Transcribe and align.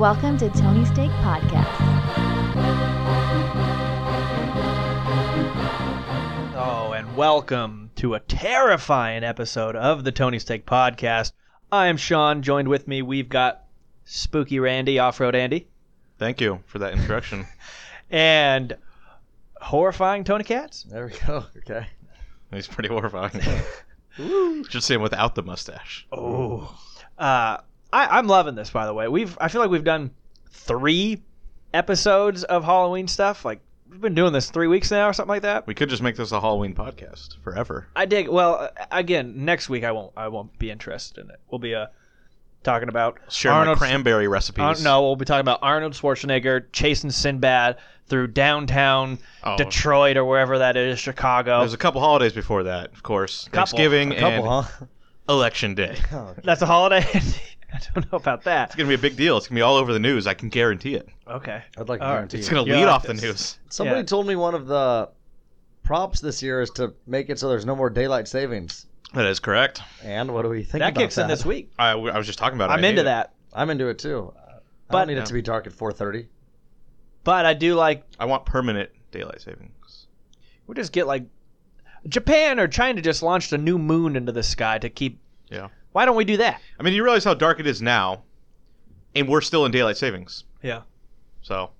Welcome 0.00 0.38
to 0.38 0.48
Tony 0.48 0.86
Steak 0.86 1.10
Podcast. 1.10 1.66
Oh, 6.56 6.94
and 6.96 7.14
welcome 7.14 7.90
to 7.96 8.14
a 8.14 8.20
terrifying 8.20 9.24
episode 9.24 9.76
of 9.76 10.02
the 10.04 10.10
Tony 10.10 10.38
Steak 10.38 10.64
Podcast. 10.64 11.32
I 11.70 11.88
am 11.88 11.98
Sean. 11.98 12.40
Joined 12.40 12.68
with 12.68 12.88
me, 12.88 13.02
we've 13.02 13.28
got 13.28 13.64
Spooky 14.06 14.58
Randy, 14.58 14.98
Off 14.98 15.20
Road 15.20 15.34
Andy, 15.34 15.68
Thank 16.16 16.40
you 16.40 16.60
for 16.64 16.78
that 16.78 16.94
introduction. 16.94 17.46
and 18.10 18.78
horrifying 19.60 20.24
Tony 20.24 20.44
Katz. 20.44 20.84
There 20.84 21.08
we 21.08 21.26
go. 21.26 21.44
Okay. 21.58 21.86
He's 22.50 22.66
pretty 22.66 22.88
horrifying. 22.88 23.38
Should 24.70 24.82
say 24.82 24.94
him 24.94 25.02
without 25.02 25.34
the 25.34 25.42
mustache. 25.42 26.06
Oh, 26.10 26.74
uh, 27.18 27.58
I, 27.92 28.18
I'm 28.18 28.26
loving 28.26 28.54
this. 28.54 28.70
By 28.70 28.86
the 28.86 28.94
way, 28.94 29.08
we've 29.08 29.36
I 29.40 29.48
feel 29.48 29.60
like 29.60 29.70
we've 29.70 29.84
done 29.84 30.10
three 30.50 31.22
episodes 31.74 32.44
of 32.44 32.64
Halloween 32.64 33.08
stuff. 33.08 33.44
Like 33.44 33.60
we've 33.88 34.00
been 34.00 34.14
doing 34.14 34.32
this 34.32 34.50
three 34.50 34.66
weeks 34.66 34.90
now 34.90 35.08
or 35.08 35.12
something 35.12 35.28
like 35.30 35.42
that. 35.42 35.66
We 35.66 35.74
could 35.74 35.88
just 35.88 36.02
make 36.02 36.16
this 36.16 36.32
a 36.32 36.40
Halloween 36.40 36.74
podcast 36.74 37.36
forever. 37.42 37.86
I 37.96 38.06
dig. 38.06 38.28
Well, 38.28 38.54
uh, 38.56 38.68
again, 38.90 39.44
next 39.44 39.68
week 39.68 39.84
I 39.84 39.92
won't 39.92 40.12
I 40.16 40.28
won't 40.28 40.56
be 40.58 40.70
interested 40.70 41.24
in 41.24 41.30
it. 41.30 41.40
We'll 41.50 41.58
be 41.58 41.74
uh 41.74 41.86
talking 42.62 42.88
about 42.90 43.18
Share 43.30 43.52
Arnold 43.52 43.78
cranberry 43.78 44.28
recipes. 44.28 44.62
Uh, 44.62 44.82
no, 44.82 45.02
we'll 45.02 45.16
be 45.16 45.24
talking 45.24 45.40
about 45.40 45.60
Arnold 45.62 45.94
Schwarzenegger 45.94 46.66
chasing 46.72 47.10
Sinbad 47.10 47.78
through 48.06 48.26
downtown 48.28 49.18
Oh. 49.42 49.56
Detroit 49.56 50.16
or 50.18 50.24
wherever 50.26 50.58
that 50.58 50.76
is, 50.76 50.98
Chicago. 50.98 51.60
There's 51.60 51.72
a 51.72 51.78
couple 51.78 52.00
holidays 52.00 52.32
before 52.34 52.64
that, 52.64 52.92
of 52.92 53.02
course. 53.02 53.44
Couple. 53.44 53.56
Thanksgiving 53.58 54.12
A 54.12 54.18
couple, 54.20 54.52
and 54.58 54.66
huh? 54.66 54.86
Election 55.28 55.74
Day. 55.74 55.96
Oh, 56.12 56.34
That's 56.44 56.60
a 56.60 56.66
holiday. 56.66 57.06
I 57.74 57.78
don't 57.94 58.10
know 58.12 58.16
about 58.18 58.44
that. 58.44 58.68
It's 58.68 58.76
gonna 58.76 58.88
be 58.88 58.94
a 58.94 58.98
big 58.98 59.16
deal. 59.16 59.36
It's 59.36 59.46
gonna 59.48 59.58
be 59.58 59.62
all 59.62 59.76
over 59.76 59.92
the 59.92 59.98
news. 59.98 60.26
I 60.26 60.34
can 60.34 60.48
guarantee 60.48 60.94
it. 60.94 61.08
Okay. 61.28 61.62
I'd 61.78 61.88
like 61.88 62.00
to 62.00 62.04
All 62.06 62.10
right. 62.12 62.16
guarantee. 62.18 62.38
It's 62.38 62.48
you. 62.48 62.54
gonna 62.56 62.68
Yeah, 62.68 62.76
lead 62.76 62.84
like 62.86 62.94
off 62.94 63.02
the 63.06 63.12
this. 63.14 63.22
news. 63.22 63.58
Somebody 63.68 64.00
yeah. 64.00 64.04
told 64.06 64.26
me 64.26 64.36
one 64.36 64.54
of 64.54 64.66
the 64.66 65.10
props 65.82 66.20
this 66.20 66.42
year 66.42 66.60
is 66.60 66.70
to 66.70 66.94
make 67.06 67.30
it 67.30 67.38
so 67.38 67.48
there's 67.48 67.66
no 67.66 67.74
more 67.76 67.90
daylight 67.90 68.28
savings. 68.28 68.86
That 69.14 69.26
is 69.26 69.40
correct. 69.40 69.82
And 70.04 70.32
what 70.32 70.42
do 70.42 70.48
we 70.48 70.62
think 70.62 70.80
That 70.82 70.90
about 70.92 71.00
kicks 71.00 71.14
that? 71.16 71.22
in 71.22 71.28
this 71.28 71.44
week. 71.44 71.72
I, 71.78 71.90
I 71.90 72.16
was 72.18 72.26
just 72.26 72.38
talking 72.38 72.56
about 72.56 72.70
it. 72.70 72.74
I'm 72.74 72.78
I 72.78 72.82
hate 72.82 72.88
into 72.90 73.00
it. 73.02 73.04
that. 73.04 73.34
I'm 73.52 73.70
into 73.70 73.88
it 73.88 73.98
too. 73.98 74.32
Uh, 74.36 74.40
I 74.50 74.58
But- 74.88 74.98
don't 75.00 75.08
need 75.08 75.14
Yeah. 75.14 75.20
it 75.22 75.26
to 75.26 75.32
be 75.34 75.42
dark 75.42 75.66
at 75.66 75.72
4:30. 75.72 76.26
But 77.24 77.44
I 77.46 77.54
do 77.54 77.74
like 77.74 78.04
I 78.18 78.24
want 78.26 78.46
permanent 78.46 78.90
daylight 79.10 79.40
savings. 79.42 80.06
we 80.66 80.74
just 80.74 80.92
get 80.92 81.06
like 81.06 81.24
Japan 82.08 82.58
or 82.60 82.68
China 82.68 83.00
just 83.02 83.22
launched 83.22 83.52
a 83.52 83.58
new 83.58 83.76
moon 83.78 84.16
into 84.16 84.32
the 84.32 84.42
sky 84.42 84.78
to 84.78 84.88
keep 84.88 85.20
Yeah. 85.50 85.68
Why 85.92 86.04
don't 86.04 86.16
we 86.16 86.24
do 86.24 86.36
that? 86.38 86.60
I 86.78 86.82
mean, 86.82 86.94
you 86.94 87.02
realize 87.02 87.24
how 87.24 87.34
dark 87.34 87.58
it 87.60 87.66
is 87.66 87.82
now, 87.82 88.22
and 89.14 89.28
we're 89.28 89.40
still 89.40 89.64
in 89.66 89.72
daylight 89.72 89.96
savings. 89.96 90.44
Yeah. 90.62 90.82
So 91.42 91.70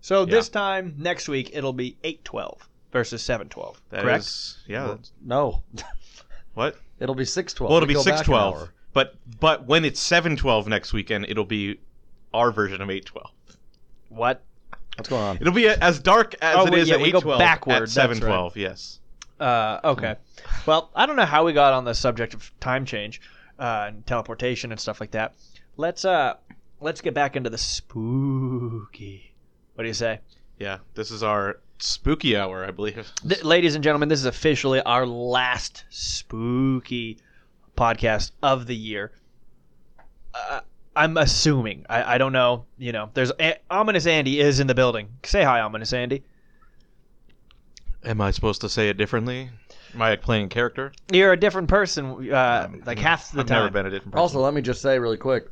So 0.00 0.20
Yeah. 0.20 0.26
this 0.26 0.48
time 0.48 0.94
next 0.98 1.28
week 1.28 1.50
it'll 1.54 1.72
be 1.72 1.96
812 2.04 2.68
versus 2.92 3.22
712. 3.22 3.80
that 3.90 4.02
correct? 4.02 4.24
is- 4.24 4.58
yeah. 4.68 4.86
that's- 4.86 5.12
No, 5.24 5.62
what? 6.54 6.76
it'll 7.00 7.14
be 7.14 7.24
6:12. 7.24 7.60
Well, 7.68 7.76
it'll 7.78 7.86
We 7.88 7.94
be 7.94 7.94
go 7.94 8.04
back 8.04 8.18
six 8.18 8.20
an 8.20 8.24
twelve. 8.26 8.54
hour. 8.54 8.68
But 8.92 9.16
but 9.40 9.64
when 9.66 9.84
it's 9.84 9.98
seven 9.98 10.36
twelve 10.36 10.68
next 10.68 10.92
weekend, 10.92 11.26
it'll 11.28 11.44
be 11.44 11.80
our 12.32 12.52
version 12.52 12.80
of 12.80 12.88
eight 12.90 13.06
twelve. 13.06 13.30
What? 14.08 14.42
What's 14.96 15.08
going 15.08 15.22
on? 15.22 15.36
It'll 15.40 15.52
be 15.52 15.66
as 15.68 15.98
dark 15.98 16.36
as 16.40 16.54
Oh, 16.56 16.66
it 16.66 16.72
we- 16.72 16.80
is 16.80 16.88
yeah, 16.88 16.94
at 16.94 17.00
we 17.00 17.08
eight 17.08 17.12
go 17.24 17.36
backward, 17.38 17.72
at 17.74 17.80
that's 17.80 17.92
seven 17.92 18.20
twelve. 18.20 18.56
Yes. 18.56 19.00
Uh, 19.40 19.80
okay. 19.84 20.16
Well, 20.66 20.90
I 20.94 21.06
don't 21.06 21.16
know 21.16 21.24
how 21.24 21.44
we 21.44 21.52
got 21.52 21.72
on 21.72 21.84
the 21.84 21.94
subject 21.94 22.34
of 22.34 22.50
time 22.60 22.84
change 22.84 23.20
uh, 23.58 23.86
and 23.88 24.06
teleportation 24.06 24.70
and 24.72 24.80
stuff 24.80 25.00
like 25.00 25.10
that. 25.12 25.34
Let's 25.76 26.04
uh, 26.04 26.34
let's 26.80 27.00
get 27.00 27.14
back 27.14 27.34
into 27.36 27.50
the 27.50 27.58
spooky. 27.58 29.34
What 29.74 29.82
do 29.82 29.88
you 29.88 29.94
say, 29.94 30.20
Yeah. 30.58 30.78
This 30.94 31.10
is 31.10 31.22
our 31.24 31.58
spooky 31.78 32.36
hour, 32.36 32.64
I 32.64 32.70
believe. 32.70 33.10
Th- 33.28 33.42
ladies 33.42 33.74
and 33.74 33.82
gentlemen? 33.82 34.08
This 34.08 34.20
is 34.20 34.26
officially 34.26 34.80
our 34.82 35.04
last 35.04 35.84
spooky 35.90 37.18
podcast 37.76 38.30
of 38.42 38.66
the 38.68 38.76
year. 38.76 39.10
Uh, 40.32 40.60
I'm 40.94 41.16
assuming. 41.16 41.86
I, 41.90 42.14
I 42.14 42.18
don't 42.18 42.32
know. 42.32 42.66
You 42.78 42.92
know, 42.92 43.10
there's 43.14 43.32
a- 43.40 43.58
ominous 43.68 44.06
Andy 44.06 44.38
is 44.38 44.60
in 44.60 44.68
the 44.68 44.74
building. 44.76 45.08
Say 45.24 45.42
hi, 45.42 45.60
ominous 45.60 45.92
Andy. 45.92 46.22
Am 48.04 48.20
I 48.20 48.30
supposed 48.30 48.60
to 48.62 48.68
say 48.68 48.88
it 48.88 48.96
differently? 48.96 49.50
Am 49.94 50.02
I 50.02 50.16
playing 50.16 50.48
character? 50.48 50.92
You're 51.12 51.32
a 51.32 51.36
different 51.38 51.68
person. 51.68 52.30
Uh, 52.32 52.68
like 52.84 52.98
half 52.98 53.30
the 53.32 53.40
I've 53.40 53.46
time. 53.46 53.58
never 53.58 53.70
been 53.70 53.86
a 53.86 53.90
different 53.90 54.12
person. 54.12 54.20
Also, 54.20 54.40
let 54.40 54.52
me 54.54 54.60
just 54.62 54.82
say 54.82 54.98
really 54.98 55.16
quick. 55.16 55.48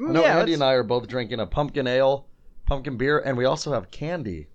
I 0.00 0.04
know 0.12 0.22
Yeah, 0.22 0.38
Andy 0.38 0.52
let's- 0.52 0.54
and 0.54 0.64
I 0.64 0.72
are 0.72 0.82
both 0.82 1.06
drinking 1.08 1.40
a 1.40 1.46
pumpkin 1.46 1.86
ale, 1.86 2.26
pumpkin 2.66 2.96
beer, 2.96 3.20
and 3.20 3.36
we 3.36 3.44
also 3.44 3.72
have 3.72 3.90
candy. 3.90 4.48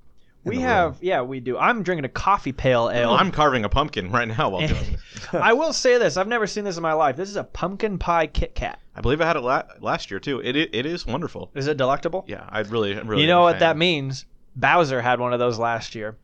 in 0.44 0.50
We 0.52 0.56
the 0.58 0.62
have, 0.64 0.92
room. 0.94 1.00
yeah, 1.02 1.22
we 1.22 1.40
do. 1.40 1.58
I'm 1.58 1.84
drinking 1.84 2.06
a 2.06 2.10
coffee 2.10 2.52
pale 2.52 2.90
ale. 2.90 3.12
I'm 3.12 3.32
carving 3.32 3.64
a 3.66 3.70
pumpkin 3.70 4.12
right 4.12 4.28
now 4.28 4.50
while 4.50 4.68
doing 4.68 4.98
it. 5.34 5.36
I 5.36 5.54
will 5.54 5.74
say 5.74 5.98
this: 5.98 6.16
I've 6.18 6.28
never 6.28 6.48
seen 6.48 6.64
this 6.66 6.78
in 6.78 6.84
my 6.84 6.94
life. 6.94 7.16
This 7.16 7.30
is 7.30 7.36
a 7.38 7.44
pumpkin 7.44 7.98
pie 7.98 8.28
Kit 8.28 8.56
Kat. 8.56 8.80
I 8.96 9.02
believe 9.02 9.20
I 9.22 9.26
had 9.26 9.36
it 9.36 9.42
la- 9.42 9.64
last 9.80 10.10
year 10.12 10.20
too. 10.20 10.40
It, 10.42 10.56
it 10.56 10.70
it 10.74 10.86
is 10.86 11.06
wonderful. 11.06 11.50
Is 11.56 11.68
it 11.68 11.78
delectable? 11.78 12.26
Yeah, 12.28 12.46
I 12.50 12.60
really 12.62 12.98
I'm 12.98 13.08
really. 13.08 13.22
you 13.24 13.28
know 13.28 13.40
a 13.42 13.44
what 13.44 13.54
fan. 13.54 13.60
that 13.62 13.78
means? 13.78 14.26
Bowser 14.56 15.02
had 15.02 15.20
one 15.20 15.34
of 15.34 15.40
those 15.40 15.60
last 15.60 15.96
year. 15.96 16.18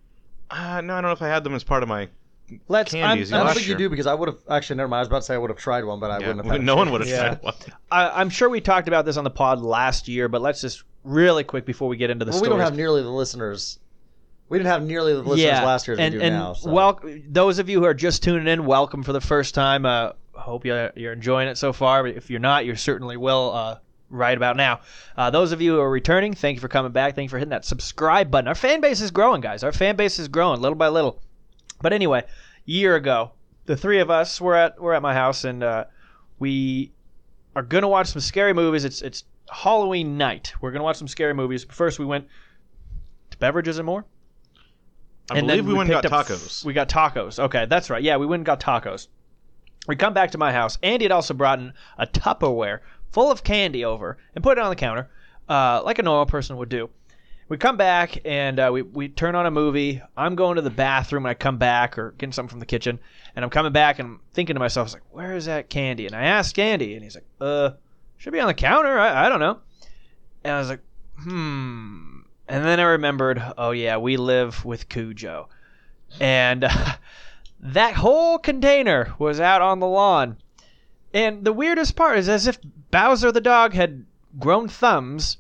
Uh, 0.50 0.81
no, 0.81 0.94
I 0.94 1.02
don't 1.02 1.09
know 1.09 1.12
if 1.12 1.22
I 1.22 1.28
had 1.28 1.44
them 1.44 1.56
as 1.56 1.64
part 1.64 1.84
of 1.84 1.90
my. 1.90 2.09
Let's. 2.68 2.92
Candies, 2.92 3.31
I'm, 3.31 3.38
I 3.38 3.40
I'm, 3.40 3.42
don't 3.42 3.48
last 3.48 3.58
think 3.58 3.70
you 3.70 3.76
do 3.78 3.90
because 3.90 4.06
I 4.06 4.14
would 4.14 4.28
have 4.28 4.38
actually 4.50 4.76
never 4.78 4.88
mind. 4.88 5.00
I 5.00 5.02
was 5.02 5.08
about 5.08 5.20
to 5.20 5.24
say 5.24 5.34
I 5.34 5.38
would 5.38 5.50
have 5.50 5.58
tried 5.58 5.86
one, 5.86 6.00
but 6.00 6.12
I 6.12 6.20
Yeah, 6.20 6.28
wouldn't 6.28 6.46
have. 6.46 6.54
Had 6.54 6.62
no 6.64 6.76
one 6.76 6.92
would 6.92 7.02
have 7.02 7.09
Yeah. 7.09 7.36
tried 7.36 7.44
one. 7.44 7.54
I, 7.92 8.09
I'm 8.22 8.30
sure 8.30 8.50
we 8.50 8.62
talked 8.62 8.88
about 8.88 9.06
this 9.06 9.18
on 9.18 9.24
the 9.24 9.30
pod 9.31 9.62
last 9.62 10.08
year, 10.08 10.28
but 10.28 10.42
let's 10.42 10.62
just 10.62 10.84
really 11.04 11.44
quick 11.44 11.66
before 11.66 11.88
we 11.88 11.98
get 11.98 12.09
into 12.09 12.26
the 12.26 12.31
Well, 12.31 12.42
we 12.42 12.50
don't 12.50 12.59
have 12.59 12.76
nearly 12.76 13.02
the 13.02 13.09
listeners. 13.09 13.80
We 14.50 14.58
didn't 14.59 14.72
have 14.72 14.84
nearly 14.84 15.14
the 15.14 15.22
listeners 15.22 15.40
yeah, 15.40 15.66
last 15.66 15.88
year 15.88 15.96
as 15.96 16.00
and 16.00 16.14
we 16.14 16.20
do 16.20 16.26
and 16.26 16.36
now. 16.36 16.54
So. 16.54 16.72
wel- 16.72 17.00
those 17.28 17.60
of 17.60 17.70
you 17.70 17.80
who 17.80 17.86
are 17.86 17.94
just 17.94 18.22
tuning 18.24 18.48
in, 18.48 18.66
welcome 18.66 19.02
for 19.02 19.14
the 19.14 19.22
first 19.22 19.56
time. 19.56 19.86
Uh, 19.86 20.12
hope 20.34 20.66
you, 20.66 20.90
you're 20.96 21.14
enjoying 21.14 21.48
it 21.48 21.58
so 21.58 21.74
far. 21.74 22.06
If 22.06 22.30
you're 22.30 22.40
not, 22.40 22.66
you 22.66 22.75
certainly 22.75 23.18
will. 23.18 23.52
Uh, 23.54 23.78
right 24.13 24.38
about 24.38 24.56
now. 24.56 24.79
Uh, 25.18 25.29
those 25.29 25.51
of 25.51 25.62
you 25.62 25.74
who 25.75 25.81
are 25.81 25.90
returning, 25.90 26.34
thank 26.34 26.56
you 26.56 26.62
for 26.62 26.68
coming 26.68 26.91
back. 26.91 27.16
Thank 27.16 27.25
you 27.25 27.29
for 27.29 27.40
hitting 27.40 27.50
that 27.50 27.66
subscribe 27.66 28.29
button. 28.31 28.47
Our 28.47 28.56
fan 28.56 28.79
base 28.79 29.01
is 29.01 29.12
growing, 29.12 29.41
guys. 29.41 29.63
Our 29.63 29.72
fan 29.72 29.96
base 29.96 30.19
is 30.19 30.28
growing 30.28 30.62
little 30.62 30.78
by 30.78 30.88
little. 30.90 31.19
But 31.81 31.91
anyway, 31.94 32.24
year 32.66 32.96
ago, 32.96 33.31
the 33.66 33.75
three 33.75 34.00
of 34.00 34.09
us 34.09 34.40
were 34.40 34.56
at 34.56 34.79
were 34.79 34.94
at 34.94 35.01
my 35.01 35.13
house, 35.13 35.44
and 35.44 35.63
uh, 35.63 35.85
we 36.40 36.91
are 37.56 37.63
gonna 37.63 37.88
watch 37.90 38.07
some 38.07 38.22
scary 38.22 38.53
movies. 38.53 38.85
It's 38.85 39.01
it's 39.01 39.24
Halloween 39.51 40.18
night. 40.18 40.53
We're 40.62 40.72
gonna 40.72 40.84
watch 40.84 40.97
some 40.97 41.07
scary 41.07 41.34
movies. 41.34 41.66
But 41.66 41.75
first, 41.75 42.00
we 42.00 42.06
went 42.06 42.28
to 43.31 43.38
beverages 43.38 43.78
and 43.80 43.85
more. 43.85 44.06
I 45.31 45.38
And 45.38 45.47
believe 45.47 45.63
then 45.66 45.72
we 45.72 45.78
went 45.78 45.90
and 45.91 46.01
got 46.01 46.12
up- 46.12 46.28
tacos. 46.28 46.63
We 46.66 46.74
got 46.74 46.90
tacos. 46.90 47.40
Okay, 47.40 47.66
that's 47.66 47.90
right. 47.90 48.03
Yeah, 48.03 48.18
we 48.18 48.25
went 48.25 48.41
and 48.41 48.45
got 48.45 48.59
tacos. 48.59 49.07
We 49.88 49.95
come 49.97 50.13
back 50.13 50.31
to 50.31 50.38
my 50.38 50.51
house. 50.53 50.78
Andy 50.81 51.03
had 51.06 51.12
also 51.12 51.34
brought 51.34 51.59
in 51.59 51.74
a 51.97 52.07
Tupperware 52.07 52.80
full 53.13 53.31
of 53.31 53.44
candy 53.44 53.85
over 53.85 54.18
and 54.35 54.44
put 54.44 54.57
it 54.57 54.62
on 54.62 54.69
the 54.69 54.75
counter, 54.75 55.09
uh, 55.47 55.81
like 55.85 56.00
a 56.00 56.03
normal 56.03 56.25
person 56.25 56.57
would 56.57 56.69
do. 56.69 56.90
We 57.47 57.57
come 57.57 57.78
back 57.78 58.19
and 58.25 58.59
uh, 58.59 58.72
we, 58.74 58.81
we 58.81 59.09
turn 59.09 59.35
on 59.35 59.46
a 59.46 59.51
movie. 59.51 60.01
I'm 60.18 60.35
going 60.35 60.56
to 60.56 60.62
the 60.62 60.72
bathroom 60.72 61.25
and 61.25 61.29
I 61.29 61.35
come 61.35 61.57
back 61.57 61.97
or 61.97 62.12
getting 62.18 62.34
something 62.34 62.50
from 62.50 62.59
the 62.59 62.66
kitchen. 62.66 63.00
And 63.35 63.46
I'm 63.46 63.51
coming 63.51 63.72
back 63.72 64.00
and 64.00 64.07
I'm 64.07 64.19
thinking 64.34 64.56
to 64.56 64.59
myself, 64.59 64.85
I 64.85 64.88
was 64.88 64.94
like, 64.96 65.13
where 65.13 65.35
is 65.35 65.46
that 65.46 65.69
candy? 65.69 66.07
And 66.07 66.16
I 66.16 66.24
asked 66.24 66.57
Andy 66.57 66.96
and 66.96 67.03
he's 67.03 67.16
like, 67.16 67.25
uh, 67.40 67.72
should 68.18 68.34
be 68.34 68.40
on 68.40 68.47
the 68.47 68.53
counter. 68.53 68.97
I, 68.97 69.25
I 69.25 69.30
don't 69.30 69.40
know. 69.40 69.59
And 70.44 70.53
I 70.53 70.59
was 70.59 70.69
like, 70.69 70.81
hmm. 71.19 72.22
And 72.47 72.66
then 72.66 72.80
I 72.80 72.84
remembered, 72.84 73.44
oh 73.57 73.72
yeah, 73.72 73.97
we 73.97 74.18
live 74.18 74.66
with 74.66 74.90
Cujo. 74.90 75.50
And 76.19 76.63
uh, 76.63 76.94
that 77.59 77.94
whole 77.94 78.40
container 78.40 79.13
was 79.19 79.40
out 79.40 79.62
on 79.62 79.80
the 79.80 79.88
lawn. 79.88 80.38
And 81.13 81.45
the 81.45 81.54
weirdest 81.54 81.95
part 81.95 82.18
is 82.18 82.27
as 82.27 82.48
if 82.48 82.57
Bowser 82.94 83.31
the 83.31 83.42
dog 83.42 83.74
had 83.74 84.06
grown 84.40 84.68
thumbs, 84.69 85.38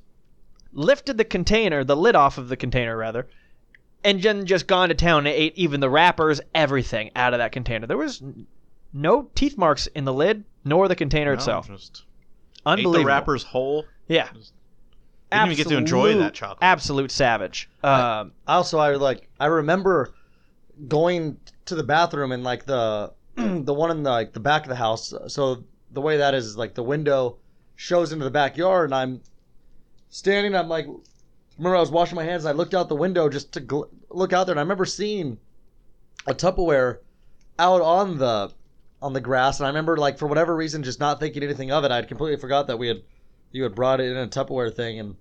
lifted 0.73 1.17
the 1.17 1.23
container, 1.23 1.83
the 1.83 1.95
lid 1.95 2.15
off 2.15 2.37
of 2.37 2.49
the 2.49 2.57
container 2.57 2.97
rather, 2.97 3.27
and 4.03 4.21
then 4.21 4.45
just 4.45 4.67
gone 4.67 4.89
to 4.89 4.95
town 4.95 5.19
and 5.27 5.35
ate 5.35 5.55
even 5.57 5.79
the 5.79 5.89
wrappers, 5.89 6.41
everything 6.53 7.11
out 7.15 7.33
of 7.33 7.37
that 7.37 7.51
container. 7.51 7.87
There 7.87 7.97
was 7.97 8.21
no 8.91 9.29
teeth 9.35 9.57
marks 9.57 9.87
in 9.87 10.03
the 10.05 10.13
lid 10.13 10.43
nor 10.65 10.87
the 10.87 10.95
container 10.95 11.31
No, 11.31 11.37
itself. 11.37 11.67
just 11.67 12.03
Unbelievable. 12.65 12.95
Ate 12.97 12.99
the 13.01 13.05
wrappers 13.07 13.43
whole. 13.43 13.85
Yeah. 14.07 14.27
Didn't 15.31 15.45
even 15.45 15.57
get 15.57 15.67
to 15.69 15.77
enjoy 15.77 16.07
Absolute- 16.09 16.19
that 16.19 16.33
chocolate. 16.33 16.59
Absolute 16.61 17.11
savage. 17.11 17.69
Um, 17.83 18.33
also 18.47 18.77
I 18.79 18.95
like 18.95 19.27
I 19.39 19.47
remember 19.47 20.13
going 20.87 21.37
to 21.65 21.75
the 21.75 21.83
bathroom 21.83 22.31
and 22.31 22.43
like 22.43 22.65
the 22.65 23.13
the 23.35 23.73
one 23.73 23.91
in 23.91 24.03
the 24.03 24.11
like 24.11 24.33
the 24.33 24.39
back 24.39 24.63
of 24.63 24.69
the 24.69 24.75
house. 24.75 25.13
So 25.27 25.63
the 25.91 26.01
way 26.01 26.17
that 26.17 26.33
is 26.33 26.45
is 26.45 26.57
like 26.57 26.73
the 26.75 26.83
window 26.83 27.37
shows 27.75 28.11
into 28.11 28.25
the 28.25 28.31
backyard, 28.31 28.85
and 28.85 28.95
I'm 28.95 29.21
standing. 30.09 30.55
I'm 30.55 30.69
like, 30.69 30.87
remember 31.57 31.77
I 31.77 31.81
was 31.81 31.91
washing 31.91 32.15
my 32.15 32.23
hands, 32.23 32.45
and 32.45 32.53
I 32.53 32.57
looked 32.57 32.73
out 32.73 32.89
the 32.89 32.95
window 32.95 33.29
just 33.29 33.53
to 33.53 33.61
gl- 33.61 33.89
look 34.09 34.33
out 34.33 34.45
there, 34.45 34.53
and 34.53 34.59
I 34.59 34.63
remember 34.63 34.85
seeing 34.85 35.37
a 36.27 36.33
Tupperware 36.33 36.99
out 37.59 37.81
on 37.81 38.17
the 38.17 38.51
on 39.01 39.13
the 39.13 39.21
grass, 39.21 39.59
and 39.59 39.65
I 39.65 39.69
remember 39.69 39.97
like 39.97 40.17
for 40.17 40.27
whatever 40.27 40.55
reason 40.55 40.83
just 40.83 40.99
not 40.99 41.19
thinking 41.19 41.43
anything 41.43 41.71
of 41.71 41.83
it. 41.83 41.91
I 41.91 41.97
had 41.97 42.07
completely 42.07 42.39
forgot 42.39 42.67
that 42.67 42.79
we 42.79 42.87
had 42.87 43.01
you 43.51 43.63
had 43.63 43.75
brought 43.75 43.99
it 43.99 44.11
in 44.11 44.17
a 44.17 44.27
Tupperware 44.27 44.73
thing, 44.73 44.99
and 44.99 45.15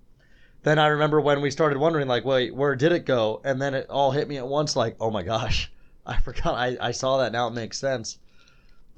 then 0.63 0.79
I 0.79 0.87
remember 0.87 1.19
when 1.19 1.41
we 1.41 1.51
started 1.51 1.77
wondering, 1.77 2.07
like, 2.07 2.23
wait, 2.25 2.55
where 2.55 2.75
did 2.75 2.93
it 2.93 3.05
go? 3.05 3.41
And 3.43 3.61
then 3.61 3.73
it 3.73 3.89
all 3.89 4.11
hit 4.11 4.27
me 4.27 4.37
at 4.37 4.47
once, 4.47 4.75
like, 4.75 4.95
oh 4.99 5.11
my 5.11 5.21
gosh, 5.21 5.71
I 6.05 6.19
forgot. 6.19 6.55
I, 6.55 6.77
I 6.79 6.91
saw 6.91 7.17
that. 7.17 7.31
Now 7.31 7.47
it 7.47 7.53
makes 7.53 7.77
sense. 7.77 8.17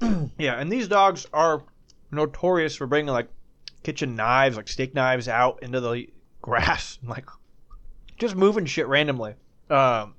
Yeah, 0.38 0.60
and 0.60 0.70
these 0.70 0.88
dogs 0.88 1.26
are 1.32 1.64
notorious 2.10 2.76
for 2.76 2.86
bringing 2.86 3.12
like 3.12 3.28
kitchen 3.86 4.16
knives, 4.16 4.56
like 4.56 4.66
steak 4.66 4.94
knives, 4.94 5.28
out 5.28 5.62
into 5.62 5.80
the 5.80 6.08
grass, 6.42 6.98
and, 7.00 7.08
like 7.16 7.26
just 8.18 8.34
moving 8.34 8.66
shit 8.66 8.88
randomly. 8.88 9.34
Um, 9.70 10.14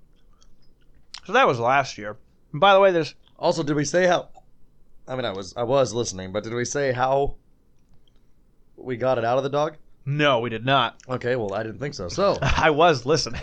so 1.26 1.34
that 1.34 1.46
was 1.46 1.60
last 1.60 1.98
year. 1.98 2.16
And 2.54 2.62
by 2.62 2.74
the 2.74 2.80
way, 2.80 2.92
there's 2.92 3.14
Also, 3.38 3.64
did 3.64 3.76
we 3.76 3.84
say 3.84 4.08
how? 4.08 4.30
I 5.06 5.16
mean, 5.18 5.26
I 5.26 5.32
was 5.34 5.54
I 5.58 5.64
was 5.64 5.94
listening, 5.94 6.32
but 6.32 6.46
did 6.46 6.54
we 6.54 6.64
say 6.64 6.94
how 6.94 7.36
we 8.78 8.96
got 8.96 9.18
it 9.18 9.26
out 9.26 9.38
of 9.38 9.44
the 9.44 9.50
dog? 9.50 9.76
no, 10.06 10.40
we 10.40 10.50
did 10.50 10.66
not. 10.66 10.96
Okay, 11.10 11.36
well, 11.36 11.54
I 11.54 11.64
didn't 11.64 11.80
think 11.80 11.94
so. 11.94 12.08
So 12.08 12.38
I 12.42 12.70
was 12.70 13.06
listening. 13.06 13.42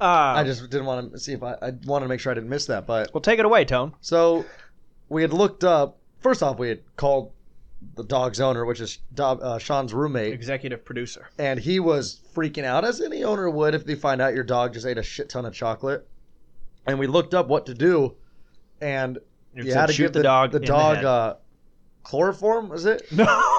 Uh, 0.00 0.34
I 0.40 0.42
just 0.42 0.68
didn't 0.68 0.86
want 0.86 1.12
to 1.12 1.18
see 1.20 1.32
if 1.32 1.44
I, 1.44 1.52
I 1.62 1.70
wanted 1.86 2.06
to 2.06 2.08
make 2.08 2.18
sure 2.18 2.32
I 2.32 2.34
didn't 2.34 2.50
miss 2.50 2.66
that. 2.66 2.84
But 2.84 3.14
well, 3.14 3.20
take 3.20 3.38
it 3.38 3.44
away, 3.44 3.64
Tone. 3.64 3.94
so 4.00 4.44
we 5.08 5.22
had 5.22 5.32
looked 5.32 5.62
up. 5.62 5.98
First 6.18 6.42
off, 6.42 6.58
we 6.58 6.68
had 6.68 6.80
called 6.96 7.30
the 7.96 8.04
dog's 8.04 8.40
owner, 8.40 8.64
which 8.64 8.80
is 8.80 8.98
Do- 9.14 9.22
uh, 9.22 9.58
Sean's 9.58 9.92
roommate, 9.94 10.32
Executive 10.34 10.84
producer. 10.84 11.28
and 11.38 11.58
he 11.60 11.80
was 11.80 12.20
freaking 12.34 12.64
out, 12.64 12.84
as 12.84 13.00
any 13.00 13.24
owner 13.24 13.48
would 13.50 13.74
if 13.74 13.84
they 13.84 13.94
find 13.94 14.20
out 14.20 14.34
your 14.34 14.44
dog 14.44 14.72
just 14.74 14.86
ate 14.86 14.98
a 14.98 15.02
shit 15.02 15.28
ton 15.28 15.44
of 15.44 15.54
chocolate. 15.54 16.06
And 16.86 16.98
we 16.98 17.06
looked 17.06 17.34
up 17.34 17.48
what 17.48 17.66
to 17.66 17.74
do, 17.74 18.14
and 18.80 19.16
It 19.54 19.64
you 19.64 19.70
said 19.70 19.76
had 19.80 19.86
to 19.86 19.92
shoot 19.92 20.02
give 20.04 20.12
the, 20.14 20.22
dog. 20.22 20.50
the 20.52 20.58
in 20.58 20.64
dog 20.64 20.96
head. 20.96 21.04
uh, 21.04 21.34
chloroform. 22.02 22.68
Was 22.68 22.84
it? 22.86 23.10
no. 23.12 23.58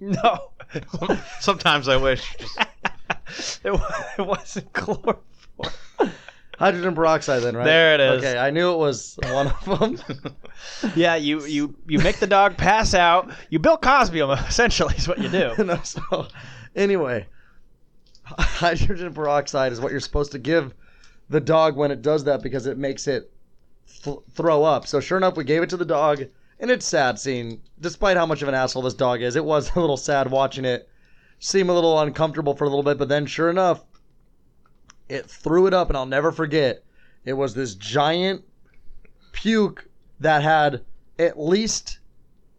no. 0.00 0.50
Sometimes 1.40 1.88
I 1.88 1.96
wish. 1.96 2.34
it, 3.64 3.72
wa- 3.72 3.90
it 4.18 4.26
wasn't 4.26 4.72
chloroform. 4.72 5.18
Hydrogen 6.58 6.94
peroxide, 6.94 7.42
then, 7.42 7.56
right? 7.56 7.64
There 7.64 7.94
it 7.94 8.00
is. 8.00 8.24
Okay, 8.24 8.38
I 8.38 8.50
knew 8.50 8.72
it 8.72 8.78
was 8.78 9.18
one 9.30 9.48
of 9.48 9.64
them. 9.64 9.98
Yeah, 10.94 11.16
you, 11.16 11.44
you 11.44 11.74
you 11.86 11.98
make 11.98 12.18
the 12.20 12.26
dog 12.26 12.56
pass 12.56 12.94
out. 12.94 13.30
You 13.50 13.58
Bill 13.58 13.76
Cosby 13.76 14.20
him, 14.20 14.30
essentially, 14.30 14.94
is 14.94 15.08
what 15.08 15.18
you 15.18 15.28
do. 15.28 15.52
no, 15.64 15.80
so 15.82 16.28
anyway, 16.74 17.26
hydrogen 18.24 19.12
peroxide 19.12 19.72
is 19.72 19.80
what 19.80 19.90
you're 19.90 20.00
supposed 20.00 20.32
to 20.32 20.38
give 20.38 20.72
the 21.28 21.40
dog 21.40 21.76
when 21.76 21.90
it 21.90 22.02
does 22.02 22.24
that 22.24 22.42
because 22.42 22.66
it 22.66 22.78
makes 22.78 23.06
it 23.08 23.30
th- 24.04 24.18
throw 24.32 24.64
up. 24.64 24.86
So 24.86 25.00
sure 25.00 25.18
enough, 25.18 25.36
we 25.36 25.44
gave 25.44 25.62
it 25.62 25.70
to 25.70 25.76
the 25.76 25.84
dog, 25.84 26.24
and 26.60 26.70
it's 26.70 26.86
sad 26.86 27.18
seeing, 27.18 27.60
despite 27.80 28.16
how 28.16 28.26
much 28.26 28.42
of 28.42 28.48
an 28.48 28.54
asshole 28.54 28.82
this 28.82 28.94
dog 28.94 29.22
is, 29.22 29.36
it 29.36 29.44
was 29.44 29.74
a 29.74 29.80
little 29.80 29.96
sad 29.96 30.30
watching 30.30 30.64
it 30.64 30.88
seem 31.38 31.68
a 31.68 31.74
little 31.74 32.00
uncomfortable 32.00 32.54
for 32.54 32.64
a 32.64 32.68
little 32.68 32.82
bit. 32.82 32.98
But 32.98 33.08
then, 33.08 33.26
sure 33.26 33.50
enough, 33.50 33.84
it 35.08 35.26
threw 35.28 35.66
it 35.66 35.74
up, 35.74 35.88
and 35.88 35.96
I'll 35.96 36.06
never 36.06 36.32
forget. 36.32 36.82
It 37.24 37.32
was 37.34 37.54
this 37.54 37.74
giant 37.74 38.42
puke 39.32 39.88
that 40.20 40.42
had 40.42 40.82
at 41.18 41.38
least 41.38 41.98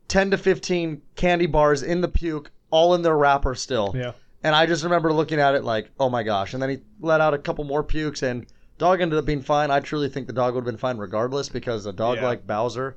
10 0.07 0.31
to 0.31 0.37
15 0.37 1.01
candy 1.15 1.45
bars 1.47 1.83
in 1.83 2.01
the 2.01 2.07
puke, 2.07 2.51
all 2.69 2.93
in 2.95 3.01
their 3.01 3.17
wrapper 3.17 3.55
still. 3.55 3.93
Yeah. 3.95 4.11
And 4.43 4.53
I 4.55 4.65
just 4.65 4.83
remember 4.83 5.11
looking 5.11 5.39
at 5.39 5.55
it 5.55 5.63
like, 5.63 5.89
oh 5.99 6.09
my 6.09 6.21
gosh. 6.23 6.53
And 6.53 6.61
then 6.61 6.69
he 6.69 6.77
let 6.99 7.21
out 7.21 7.33
a 7.33 7.37
couple 7.37 7.63
more 7.63 7.83
pukes, 7.83 8.21
and 8.23 8.45
dog 8.77 9.01
ended 9.01 9.17
up 9.17 9.25
being 9.25 9.41
fine. 9.41 9.71
I 9.71 9.79
truly 9.79 10.09
think 10.09 10.27
the 10.27 10.33
dog 10.33 10.53
would 10.53 10.61
have 10.61 10.65
been 10.65 10.77
fine 10.77 10.97
regardless 10.97 11.49
because 11.49 11.85
a 11.85 11.93
dog 11.93 12.17
Yeah. 12.17 12.25
like 12.25 12.45
Bowser 12.45 12.95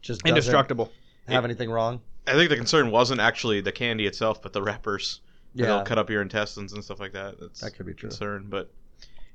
just 0.00 0.26
Indestructible. 0.26 0.90
have 1.26 1.44
anything 1.44 1.70
wrong. 1.70 2.00
I 2.26 2.32
think 2.34 2.50
the 2.50 2.56
concern 2.56 2.90
wasn't 2.90 3.20
actually 3.20 3.60
the 3.60 3.72
candy 3.72 4.06
itself, 4.06 4.40
but 4.42 4.52
the 4.52 4.62
wrappers. 4.62 5.20
Yeah, 5.54 5.66
That'll 5.66 5.82
cut 5.84 5.98
up 5.98 6.10
your 6.10 6.22
intestines 6.22 6.72
and 6.72 6.84
stuff 6.84 7.00
like 7.00 7.12
that. 7.12 7.40
That's 7.40 7.60
that 7.60 7.74
could 7.74 7.86
be 7.86 7.94
true. 7.94 8.08
concern, 8.10 8.46
but 8.48 8.70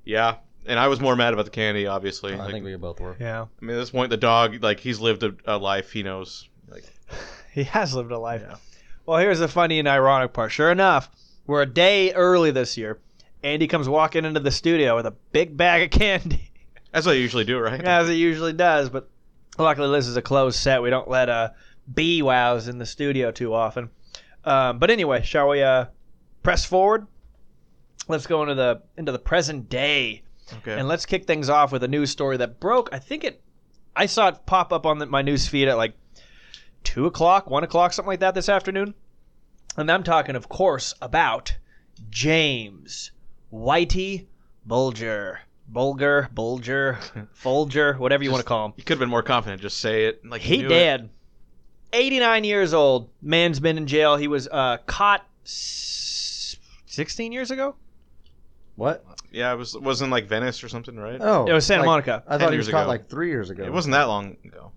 yeah. 0.06 0.36
And 0.66 0.80
I 0.80 0.88
was 0.88 1.02
more 1.02 1.16
mad 1.16 1.34
about 1.34 1.44
the 1.46 1.52
candy, 1.52 1.88
obviously. 1.88 2.34
I 2.34 2.38
Like, 2.38 2.52
think 2.52 2.64
we 2.64 2.76
both 2.78 3.00
were. 3.02 3.18
Yeah. 3.20 3.42
I 3.62 3.66
mean, 3.66 3.76
at 3.76 3.80
this 3.80 3.90
point, 3.90 4.10
the 4.12 4.18
dog, 4.18 4.64
like, 4.64 4.80
he's 4.80 5.00
lived 5.00 5.24
a, 5.24 5.36
a 5.46 5.58
life. 5.58 5.92
He 5.92 6.04
knows. 6.04 6.48
Like, 6.70 6.86
He 7.52 7.64
has 7.66 7.94
lived 7.94 8.12
a 8.12 8.18
life. 8.18 8.42
Yeah. 8.48 8.56
Well, 9.06 9.18
here's 9.20 9.40
the 9.40 9.48
funny 9.50 9.80
and 9.80 9.88
ironic 9.88 10.32
part. 10.34 10.52
Sure 10.54 10.72
enough, 10.72 11.10
we're 11.46 11.62
a 11.62 11.66
day 11.68 12.14
early 12.14 12.52
this 12.52 12.78
year. 12.78 13.00
Andy 13.44 13.68
comes 13.68 13.90
walking 13.90 14.24
into 14.24 14.40
the 14.40 14.52
studio 14.52 14.96
with 14.96 15.06
a 15.06 15.12
big 15.34 15.58
bag 15.58 15.84
of 15.84 16.00
candy, 16.00 16.50
that's 16.94 17.06
what 17.06 17.18
you 17.18 17.22
usually 17.22 17.44
do, 17.44 17.60
right? 17.60 17.84
as 17.84 18.08
it 18.10 18.14
usually 18.14 18.54
does. 18.54 18.90
But 18.90 19.10
luckily, 19.58 19.92
this 19.92 20.08
is 20.08 20.16
a 20.16 20.22
closed 20.22 20.58
set. 20.58 20.82
We 20.82 20.90
don't 20.90 21.10
let 21.10 21.28
uh, 21.28 21.50
bee 21.94 22.22
wows 22.22 22.70
in 22.70 22.78
the 22.78 22.86
studio 22.86 23.32
too 23.32 23.54
often. 23.54 23.90
Um, 24.46 24.80
but 24.80 24.90
anyway, 24.90 25.24
shall 25.24 25.50
we 25.50 25.62
uh, 25.62 25.86
press 26.44 26.66
forward? 26.66 27.08
Let's 28.08 28.28
go 28.28 28.42
into 28.44 28.56
the 28.56 28.82
into 28.98 29.12
the 29.12 29.20
present 29.20 29.70
day. 29.70 30.24
Okay. 30.58 30.78
And 30.78 30.88
let's 30.88 31.06
kick 31.06 31.26
things 31.26 31.50
off 31.50 31.72
with 31.72 31.84
a 31.84 31.88
news 31.88 32.12
story 32.12 32.38
that 32.38 32.60
broke. 32.60 32.90
I 32.92 33.00
think 33.00 33.24
it. 33.24 33.42
I 33.96 34.08
saw 34.08 34.28
it 34.30 34.46
pop 34.46 34.74
up 34.74 34.86
on 34.86 34.98
the, 35.00 35.06
my 35.06 35.22
news 35.22 35.48
feed 35.48 35.68
at 35.68 35.78
like 35.78 35.94
two 36.84 37.06
o'clock, 37.06 37.50
one 37.50 37.64
o'clock, 37.64 37.94
something 37.94 38.10
like 38.10 38.20
that 38.20 38.36
this 38.36 38.50
afternoon. 38.50 38.94
And 39.78 39.90
I'm 39.92 40.04
talking, 40.04 40.36
of 40.36 40.50
course, 40.50 40.94
about 41.02 41.56
James 42.10 43.12
Whitey 43.52 44.26
Bulger, 44.66 45.40
Bulger, 45.68 46.30
Bulger, 46.34 47.00
Folger, 47.34 47.94
whatever 47.96 48.24
you 48.24 48.32
want 48.32 48.42
to 48.42 48.48
call 48.48 48.66
him. 48.68 48.74
you 48.76 48.84
could 48.84 48.94
have 48.94 49.00
been 49.00 49.10
more 49.10 49.24
confident. 49.24 49.62
Just 49.62 49.80
say 49.80 50.06
it. 50.06 50.26
Like 50.26 50.42
He 50.42 50.64
it. 50.64 51.10
89 51.94 52.44
years 52.44 52.74
old. 52.74 53.10
Man's 53.22 53.60
been 53.60 53.78
in 53.78 53.88
jail. 53.88 54.18
He 54.18 54.28
was 54.28 54.48
uh, 54.48 54.78
caught 54.86 55.26
16 56.94 57.32
years 57.32 57.50
ago. 57.50 57.76
What? 58.76 59.04
Yeah, 59.32 59.52
it 59.52 59.58
was 59.58 59.76
wasn't 59.76 60.12
like 60.12 60.28
Venice 60.28 60.64
or 60.64 60.70
something, 60.70 60.96
right? 60.96 61.18
Oh, 61.20 61.46
It 61.46 61.54
was 61.54 61.66
Santa 61.66 61.82
like- 61.82 61.88
Monica. 61.88 62.24
I 62.28 62.32
10 62.34 62.40
thought 62.40 62.50
he 62.50 62.56
years 62.56 62.68
was 62.68 62.72
caught 62.72 62.82
ago. 62.82 62.90
like 62.90 63.10
three 63.10 63.30
years 63.30 63.50
ago. 63.50 63.64
It 63.64 63.74
wasn't 63.74 63.94
that 63.94 64.04
long 64.04 64.38
ago. 64.46 64.72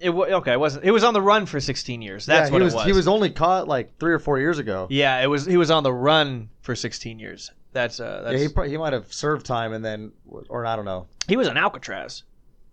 It 0.00 0.10
wa 0.10 0.24
okay, 0.26 0.52
it 0.52 0.60
wasn't. 0.60 0.84
It 0.84 0.90
was 0.90 1.04
on 1.04 1.14
the 1.14 1.22
run 1.22 1.46
for 1.46 1.58
16 1.58 2.02
years. 2.02 2.26
That's 2.26 2.48
yeah, 2.48 2.52
what 2.52 2.60
he 2.60 2.64
was, 2.64 2.74
it 2.74 2.76
was. 2.76 2.86
He 2.86 2.92
was 2.92 3.08
only 3.08 3.30
caught 3.30 3.66
like 3.66 3.96
three 3.98 4.12
or 4.12 4.18
four 4.18 4.38
years 4.38 4.58
ago. 4.58 4.88
Yeah, 4.90 5.22
it 5.22 5.28
was. 5.28 5.46
He 5.46 5.56
was 5.56 5.70
on 5.70 5.84
the 5.84 5.92
run 5.92 6.50
for 6.60 6.74
16 6.74 7.18
years. 7.18 7.50
That's 7.72 7.98
uh. 8.00 8.22
That's, 8.24 8.32
Yeah, 8.32 8.38
he 8.38 8.44
he, 8.46 8.52
pro- 8.52 8.68
he 8.68 8.76
might 8.76 8.92
have 8.92 9.12
served 9.12 9.46
time 9.46 9.72
and 9.72 9.84
then, 9.84 10.12
or 10.26 10.66
I 10.66 10.76
don't 10.76 10.84
know. 10.84 11.06
He 11.28 11.36
was 11.36 11.48
on 11.48 11.56
Alcatraz. 11.56 12.24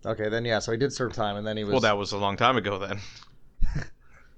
Okay, 0.04 0.28
then 0.28 0.44
yeah, 0.44 0.58
so 0.58 0.72
he 0.72 0.78
did 0.78 0.92
serve 0.92 1.14
time 1.14 1.36
and 1.36 1.46
then 1.46 1.56
he 1.56 1.64
was. 1.64 1.72
Well, 1.72 1.80
that 1.80 1.96
was 1.96 2.12
a 2.12 2.18
long 2.18 2.36
time 2.36 2.56
ago 2.56 2.78
then. 2.78 2.98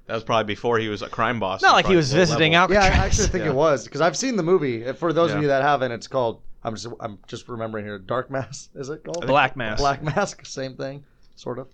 that 0.07 0.15
was 0.15 0.25
probably 0.25 0.45
before 0.45 0.79
he 0.79 0.89
was 0.89 1.03
a 1.03 1.09
crime 1.09 1.41
boss. 1.41 1.63
Not 1.63 1.73
like 1.75 1.87
he 1.87 1.97
was 1.97 2.13
visiting 2.13 2.53
level. 2.53 2.75
Yeah, 2.75 2.85
I 2.85 2.89
actually 2.89 3.29
think 3.29 3.45
Yeah. 3.45 3.51
it 3.51 3.55
was 3.55 3.85
because 3.85 4.01
I've 4.01 4.17
seen 4.17 4.37
the 4.37 4.43
movie. 4.43 4.91
For 4.95 5.13
those 5.13 5.33
of 5.33 5.41
you 5.43 5.49
that 5.49 5.63
haven't, 5.63 5.93
it's 5.93 6.07
called. 6.09 6.41
I'm 6.63 6.75
just 6.75 6.89
I'm 7.01 7.19
just 7.29 7.49
remembering 7.49 7.85
here. 7.85 7.99
Dark 7.99 8.31
Mass 8.31 8.69
is 8.75 8.89
it 8.89 9.05
called? 9.05 9.27
Black 9.27 9.57
Mass. 9.57 9.79
Black 9.79 10.03
Mask, 10.03 10.45
same 10.47 10.75
thing, 10.77 11.05
sort 11.37 11.59
of. 11.59 11.69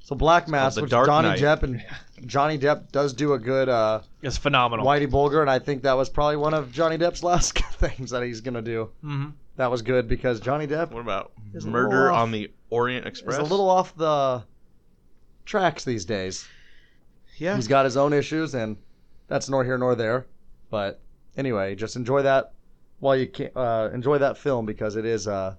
So 0.00 0.14
Black 0.14 0.46
Mass, 0.48 0.80
which 0.80 0.90
Dark 0.90 1.06
Johnny 1.06 1.28
Knight. 1.30 1.40
Depp 1.40 1.62
and 1.64 1.84
Johnny 2.26 2.58
Depp 2.58 2.92
does 2.92 3.12
do 3.12 3.32
a 3.32 3.38
good 3.38 3.68
uh, 3.68 4.00
It's 4.22 4.36
phenomenal. 4.38 4.86
Whitey 4.86 5.10
Bulger, 5.10 5.40
and 5.42 5.50
I 5.50 5.58
think 5.58 5.82
that 5.82 5.96
was 5.96 6.08
probably 6.08 6.36
one 6.36 6.54
of 6.54 6.70
Johnny 6.72 6.96
Depp's 6.96 7.24
last 7.24 7.58
things 7.58 8.10
that 8.10 8.22
he's 8.22 8.40
gonna 8.40 8.62
do. 8.62 8.90
hmm 9.00 9.26
That 9.56 9.68
was 9.70 9.82
good 9.82 10.06
because 10.08 10.38
Johnny 10.40 10.66
Depp 10.68 10.92
What 10.92 11.00
about 11.00 11.32
Is 11.54 11.66
Murder 11.66 12.12
off. 12.12 12.20
on 12.22 12.30
the 12.30 12.52
Orient 12.70 13.04
Express? 13.06 13.34
is 13.38 13.40
a 13.40 13.50
little 13.50 13.68
off 13.68 13.96
the 13.96 14.44
tracks 15.44 15.84
these 15.84 16.04
days. 16.04 16.46
Yeah. 17.36 17.56
He's 17.56 17.68
got 17.68 17.84
his 17.84 17.96
own 17.96 18.12
issues, 18.12 18.54
and 18.54 18.76
that's 19.28 19.48
nor 19.48 19.64
here 19.64 19.78
nor 19.78 19.94
there. 19.94 20.26
But 20.70 21.00
anyway, 21.36 21.74
just 21.74 21.96
enjoy 21.96 22.22
that 22.22 22.52
while 23.00 23.16
you 23.16 23.26
can. 23.26 23.50
Uh, 23.54 23.90
enjoy 23.92 24.18
that 24.18 24.38
film 24.38 24.66
because 24.66 24.96
it 24.96 25.04
is 25.04 25.28
uh, 25.28 25.54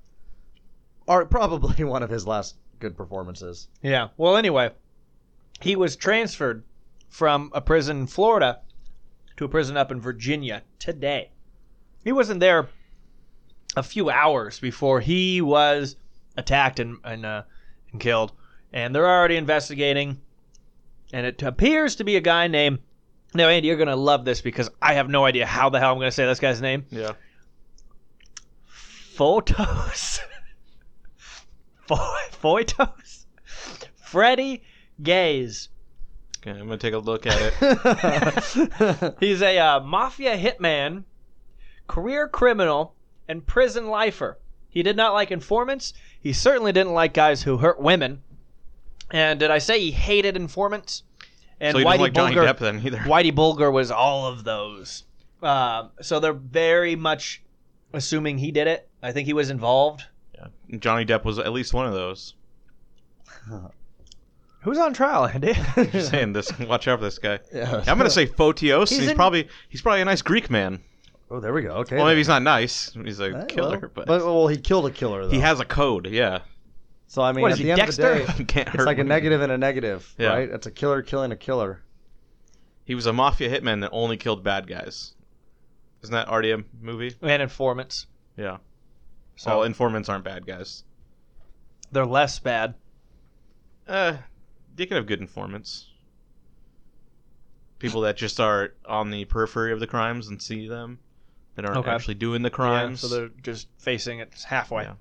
are 1.08 1.26
probably 1.38 1.84
one 1.84 2.04
of 2.04 2.10
his 2.10 2.28
last 2.28 2.56
good 2.80 2.96
performances. 2.96 3.68
Yeah. 3.82 4.10
Well, 4.18 4.38
anyway, 4.38 4.72
he 5.62 5.76
was 5.76 5.96
transferred 5.96 6.64
from 7.10 7.52
a 7.54 7.62
prison 7.62 8.02
in 8.02 8.08
Florida 8.08 8.60
to 9.38 9.46
a 9.46 9.50
prison 9.50 9.78
up 9.78 9.92
in 9.92 10.02
Virginia 10.02 10.64
today. 10.80 11.32
He 12.04 12.12
wasn't 12.12 12.40
there 12.40 12.68
a 13.76 13.84
few 13.84 14.10
hours 14.10 14.60
before 14.60 15.00
he 15.00 15.42
was 15.42 15.96
attacked 16.36 16.80
and 16.80 16.98
and, 17.04 17.26
uh, 17.26 17.44
and 17.92 18.02
killed, 18.02 18.34
and 18.74 18.94
they're 18.94 19.08
already 19.08 19.38
investigating. 19.38 20.22
And 21.14 21.26
it 21.26 21.42
appears 21.44 21.96
to 21.98 22.04
be 22.04 22.16
a 22.18 22.22
guy 22.22 22.48
named. 22.48 22.80
Now, 23.34 23.50
Andy, 23.50 23.68
you're 23.68 23.78
gonna 23.78 23.96
love 23.96 24.26
this 24.26 24.42
because 24.42 24.70
I 24.82 24.94
have 24.94 25.10
no 25.10 25.26
idea 25.26 25.46
how 25.46 25.70
the 25.70 25.80
hell 25.80 25.92
I'm 25.92 25.98
gonna 26.00 26.12
say 26.12 26.26
this 26.26 26.40
guy's 26.40 26.62
name. 26.62 26.86
Yeah. 26.90 27.14
Photos. 28.66 30.20
Fo- 31.88 32.16
Photos. 32.32 33.26
Freddie 33.96 34.64
Gaze. 35.02 35.70
Okay, 36.40 36.52
I'm 36.52 36.66
gonna 36.68 36.78
take 36.78 36.94
a 36.94 37.00
look 37.00 37.26
at 37.26 37.54
it. 37.62 39.16
He's 39.20 39.42
a 39.42 39.58
uh, 39.58 39.80
mafia 39.82 40.38
hitman, 40.38 41.04
career 41.88 42.28
criminal, 42.28 42.96
and 43.28 43.46
prison 43.46 43.88
lifer. 43.88 44.38
He 44.70 44.84
did 44.84 44.96
not 44.96 45.14
like 45.14 45.32
informants. 45.32 45.94
He 46.22 46.34
certainly 46.34 46.72
didn't 46.72 46.94
like 46.94 47.14
guys 47.14 47.44
who 47.44 47.58
hurt 47.58 47.82
women. 47.82 48.22
And 49.12 49.40
did 49.40 49.52
I 49.52 49.58
say 49.60 49.80
he 49.80 49.92
hated 49.92 50.36
informants? 50.36 51.04
And 51.60 51.74
so 51.74 51.80
he 51.80 51.86
Whitey 51.86 51.88
doesn't 51.88 52.02
like 52.02 52.14
Johnny 52.14 52.36
Bulger, 52.36 52.54
Depp 52.54 52.60
then 52.60 52.82
either. 52.86 52.98
Whitey 53.00 53.34
Bulger 53.34 53.72
was 53.72 53.90
all 53.92 54.28
of 54.28 54.44
those. 54.44 55.04
Um, 55.42 55.92
so 56.02 56.20
they're 56.20 56.34
very 56.34 56.96
much 56.96 57.42
assuming 57.94 58.38
he 58.38 58.52
did 58.52 58.68
it. 58.68 58.90
I 59.02 59.12
think 59.12 59.26
he 59.28 59.34
was 59.34 59.50
involved. 59.50 60.04
Yeah. 60.36 60.48
Johnny 60.80 61.06
Depp 61.06 61.24
was 61.24 61.40
at 61.40 61.52
least 61.54 61.74
one 61.74 61.86
of 61.88 61.94
those. 61.94 62.36
Who's 64.62 64.78
on 64.78 64.94
trial, 64.94 65.26
Andy? 65.28 65.54
Just 65.92 66.10
saying 66.12 66.34
this. 66.34 66.58
Watch 66.60 66.88
out 66.88 67.00
for 67.00 67.06
this 67.06 67.20
guy. 67.20 67.40
Yeah. 67.54 67.84
I'm 67.88 67.98
gonna 67.98 68.10
say 68.10 68.26
Fotios. 68.28 68.90
He's 68.90 69.00
He's, 69.00 69.10
in- 69.10 69.16
probably 69.16 69.48
he's 69.70 69.82
probably 69.82 70.02
a 70.02 70.06
nice 70.06 70.22
Greek 70.22 70.50
man. 70.50 70.82
Oh, 71.30 71.40
there 71.40 71.54
we 71.54 71.62
go. 71.62 71.72
Okay. 71.78 71.98
Well, 71.98 72.06
maybe 72.06 72.20
he's 72.20 72.28
not 72.28 72.42
nice. 72.42 72.92
He's 72.94 73.20
a 73.20 73.46
killer, 73.46 73.80
well, 73.80 74.06
but, 74.06 74.08
well, 74.08 74.48
he 74.48 74.58
killed 74.58 74.86
a 74.86 74.92
killer 74.92 75.26
though. 75.26 75.32
he 75.32 75.40
has 75.40 75.60
a 75.60 75.66
code. 75.66 76.08
Yeah, 76.08 76.40
So 77.08 77.22
I 77.22 77.32
mean, 77.32 77.42
What 77.42 77.54
at 77.54 77.58
the 77.58 77.72
end 77.72 77.80
Dexter? 77.80 78.12
of 78.14 78.38
the 78.38 78.44
day, 78.44 78.44
can't 78.64 78.76
it's 78.76 78.86
like 78.86 78.98
a 79.00 79.04
negative 79.04 79.42
and 79.42 79.52
a 79.52 79.58
negative, 79.58 80.14
Yeah. 80.18 80.30
right? 80.30 80.50
It's 80.50 80.68
a 80.68 80.72
killer 80.72 81.02
killing 81.02 81.32
a 81.32 81.38
killer. 81.38 81.82
He 82.84 82.96
was 82.96 83.06
a 83.06 83.14
mafia 83.14 83.50
hitman 83.50 83.82
that 83.82 83.90
only 83.94 84.18
killed 84.18 84.44
bad 84.44 84.68
guys. 84.68 85.14
Isn't 86.04 86.14
that 86.14 86.28
already 86.28 86.52
a 86.52 86.64
movie? 86.82 87.16
and 87.22 87.42
informants. 87.42 88.08
Yeah. 88.36 88.58
So 89.36 89.52
All 89.52 89.64
informants 89.64 90.10
aren't 90.10 90.24
bad 90.26 90.46
guys. 90.46 90.84
they're 91.92 92.06
less 92.06 92.40
bad. 92.40 92.76
Uh, 93.88 94.18
you 94.78 94.86
can 94.86 94.98
have 94.98 95.06
good 95.08 95.22
informants. 95.22 95.88
People 97.80 98.02
that 98.02 98.18
just 98.18 98.40
are 98.40 98.74
on 98.86 99.12
the 99.12 99.24
periphery 99.26 99.72
of 99.72 99.80
the 99.80 99.88
crimes 99.88 100.28
and 100.28 100.42
see 100.42 100.68
them, 100.68 101.00
that 101.56 101.64
aren't 101.66 101.78
Okay. 101.78 101.92
actually 101.92 102.16
doing 102.16 102.42
the 102.42 102.50
Yeah, 102.50 102.56
crimes. 102.56 103.00
so 103.02 103.08
they're 103.08 103.30
just 103.42 103.68
facing 103.78 104.20
it 104.20 104.34
halfway. 104.48 104.84
Yeah. 104.84 104.94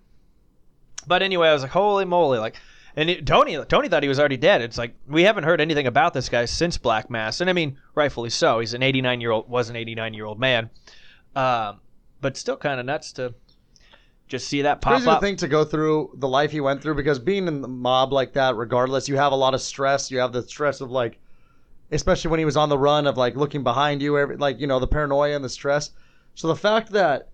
But 1.07 1.23
anyway, 1.23 1.49
I 1.49 1.53
was 1.53 1.63
like, 1.63 1.71
holy 1.71 2.05
moly! 2.05 2.39
Like, 2.39 2.57
and 2.97 3.11
it, 3.11 3.27
Tony, 3.27 3.63
Tony 3.67 3.89
thought 3.89 4.03
he 4.03 4.09
was 4.09 4.19
already 4.19 4.37
dead. 4.37 4.63
It's 4.63 4.79
like 4.79 4.95
we 5.07 5.23
haven't 5.23 5.45
heard 5.45 5.61
anything 5.61 5.87
about 5.87 6.15
this 6.15 6.29
guy 6.29 6.45
since 6.47 6.79
Black 6.79 7.11
Mass, 7.11 7.41
and 7.41 7.51
I 7.51 7.53
mean, 7.53 7.79
rightfully 7.95 8.31
so. 8.31 8.61
He's 8.61 8.75
an 8.75 8.83
89 8.83 9.21
year 9.21 9.31
old, 9.31 9.49
was 9.49 9.71
an 9.71 9.77
89 9.77 10.15
year 10.15 10.25
old 10.25 10.41
man, 10.41 10.71
um, 11.35 11.81
but 12.21 12.37
still 12.37 12.57
kind 12.57 12.81
of 12.81 12.87
nuts 12.87 13.13
to 13.13 13.35
just 14.29 14.49
see 14.49 14.63
that 14.63 14.81
pop 14.81 14.95
Crazy 14.95 15.09
up. 15.09 15.21
to 15.21 15.27
think 15.27 15.39
to 15.39 15.49
go 15.49 15.65
through 15.65 16.11
the 16.15 16.27
life 16.27 16.51
he 16.51 16.61
went 16.61 16.83
through 16.83 16.95
because 16.97 17.19
being 17.19 17.47
in 17.47 17.61
the 17.61 17.69
mob 17.69 18.13
like 18.13 18.33
that, 18.33 18.57
regardless, 18.57 19.09
you 19.09 19.17
have 19.17 19.33
a 19.33 19.37
lot 19.37 19.55
of 19.55 19.61
stress. 19.61 20.11
You 20.11 20.19
have 20.19 20.33
the 20.33 20.43
stress 20.43 20.81
of 20.81 20.91
like, 20.91 21.19
especially 21.93 22.31
when 22.31 22.39
he 22.39 22.45
was 22.45 22.57
on 22.57 22.69
the 22.69 22.79
run 22.79 23.07
of 23.07 23.17
like 23.17 23.37
looking 23.37 23.63
behind 23.63 24.03
you, 24.03 24.19
every, 24.19 24.37
like 24.37 24.59
you 24.59 24.67
know 24.67 24.81
the 24.81 24.89
paranoia 24.89 25.37
and 25.37 25.45
the 25.45 25.49
stress. 25.49 25.91
So 26.35 26.49
the 26.49 26.57
fact 26.57 26.91
that 26.93 27.29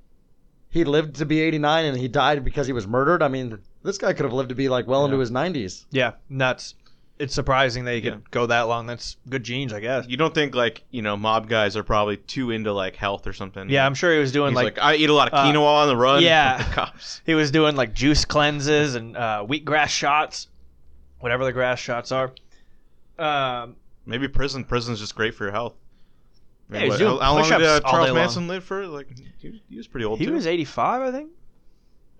he 0.72 0.84
lived 0.84 1.16
to 1.16 1.26
be 1.26 1.40
89 1.40 1.84
and 1.84 1.96
he 1.96 2.08
died 2.08 2.44
because 2.44 2.66
he 2.66 2.72
was 2.72 2.86
murdered, 2.86 3.22
I 3.22 3.28
mean, 3.28 3.58
this 3.84 3.98
guy 3.98 4.12
could 4.14 4.24
have 4.24 4.32
lived 4.32 4.48
to 4.48 4.54
be 4.54 4.68
like 4.68 4.86
well 4.88 5.04
into 5.04 5.18
his 5.18 5.30
90s. 5.30 5.84
Yeah, 5.90 6.12
nuts. 6.28 6.74
It's 7.18 7.34
surprising 7.34 7.84
that 7.84 7.94
he 7.94 8.00
could 8.00 8.14
Yeah. 8.14 8.18
go 8.32 8.46
that 8.46 8.62
long. 8.62 8.86
That's 8.86 9.16
good 9.28 9.44
genes, 9.44 9.72
I 9.72 9.80
guess. 9.80 10.06
You 10.08 10.16
don't 10.16 10.34
think 10.34 10.54
like 10.56 10.82
you 10.90 11.02
know 11.02 11.16
mob 11.16 11.46
guys 11.48 11.76
are 11.76 11.84
probably 11.84 12.16
too 12.16 12.50
into 12.50 12.72
like 12.72 12.96
health 12.96 13.26
or 13.26 13.32
something? 13.34 13.68
Yeah, 13.68 13.84
I'm 13.86 13.94
sure 13.94 14.12
he 14.12 14.18
was 14.18 14.32
doing 14.32 14.52
He's 14.52 14.56
like, 14.56 14.78
like, 14.78 14.84
I 14.84 14.94
eat 14.96 15.10
a 15.10 15.12
lot 15.14 15.28
of 15.28 15.34
uh, 15.34 15.44
quinoa 15.44 15.82
on 15.82 15.88
the 15.88 15.96
run. 15.96 16.22
yeah. 16.22 16.56
the 16.68 16.74
cops. 16.74 17.20
he 17.26 17.34
was 17.34 17.50
doing 17.50 17.76
like 17.76 17.92
juice 17.92 18.24
cleanses 18.24 18.94
and 18.96 19.16
uh, 19.16 19.44
wheatgrass 19.46 19.88
shots, 19.88 20.48
whatever 21.20 21.44
the 21.44 21.52
grass 21.52 21.78
shots 21.78 22.10
are. 22.10 22.32
Um, 23.18 23.76
Maybe 24.06 24.26
prison. 24.26 24.64
Prison's 24.64 24.98
just 24.98 25.14
great 25.14 25.34
for 25.34 25.44
your 25.44 25.52
health. 25.52 25.74
I 26.74 26.78
Yeah, 26.78 26.82
mean, 26.82 26.90
he's 26.90 26.90
what- 26.90 26.98
doing 26.98 27.18
how, 27.20 27.24
how 27.24 27.34
long 27.34 27.48
did 27.48 27.62
uh, 27.62 27.72
all 27.74 27.80
day 27.80 27.90
Charles 27.90 28.06
long. 28.08 28.14
Manson 28.16 28.48
live 28.48 28.64
for? 28.64 28.86
Like 28.86 29.08
he, 29.38 29.50
was- 29.50 29.60
he 29.68 29.76
was 29.76 29.86
pretty 29.88 30.04
old 30.04 30.18
he 30.18 30.26
too. 30.26 30.32
was 30.32 30.46
85, 30.46 31.02
I 31.02 31.10
think. 31.12 31.30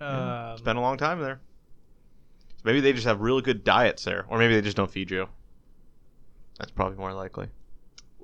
Yeah, 0.01 0.51
Um, 0.53 0.59
Spent 0.59 0.79
a 0.79 0.81
long 0.81 0.97
time 0.99 1.21
there. 1.21 1.41
So 2.57 2.63
maybe 2.65 2.81
they 2.81 2.93
just 2.93 3.07
have 3.07 3.21
really 3.21 3.43
good 3.43 3.65
diets 3.65 4.05
there, 4.05 4.25
or 4.29 4.39
maybe 4.39 4.55
they 4.55 4.61
just 4.63 4.77
don't 4.77 4.91
feed 4.91 5.11
you. 5.11 5.29
That's 6.59 6.71
probably 6.71 6.97
more 6.99 7.13
likely. 7.13 7.49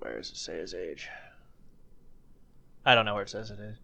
where 0.00 0.16
does 0.16 0.30
it 0.30 0.36
say 0.36 0.58
his 0.58 0.74
age? 0.74 1.08
I 2.86 2.94
don't 2.94 3.04
know 3.04 3.14
where 3.14 3.22
it 3.24 3.28
says 3.28 3.50
it 3.50 3.58
is. 3.58 3.76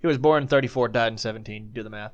He 0.00 0.06
was 0.06 0.18
born 0.18 0.42
in 0.44 0.48
34, 0.48 0.88
died 0.88 1.12
in 1.12 1.18
17. 1.18 1.70
Do 1.72 1.82
the 1.82 1.90
math. 1.90 2.12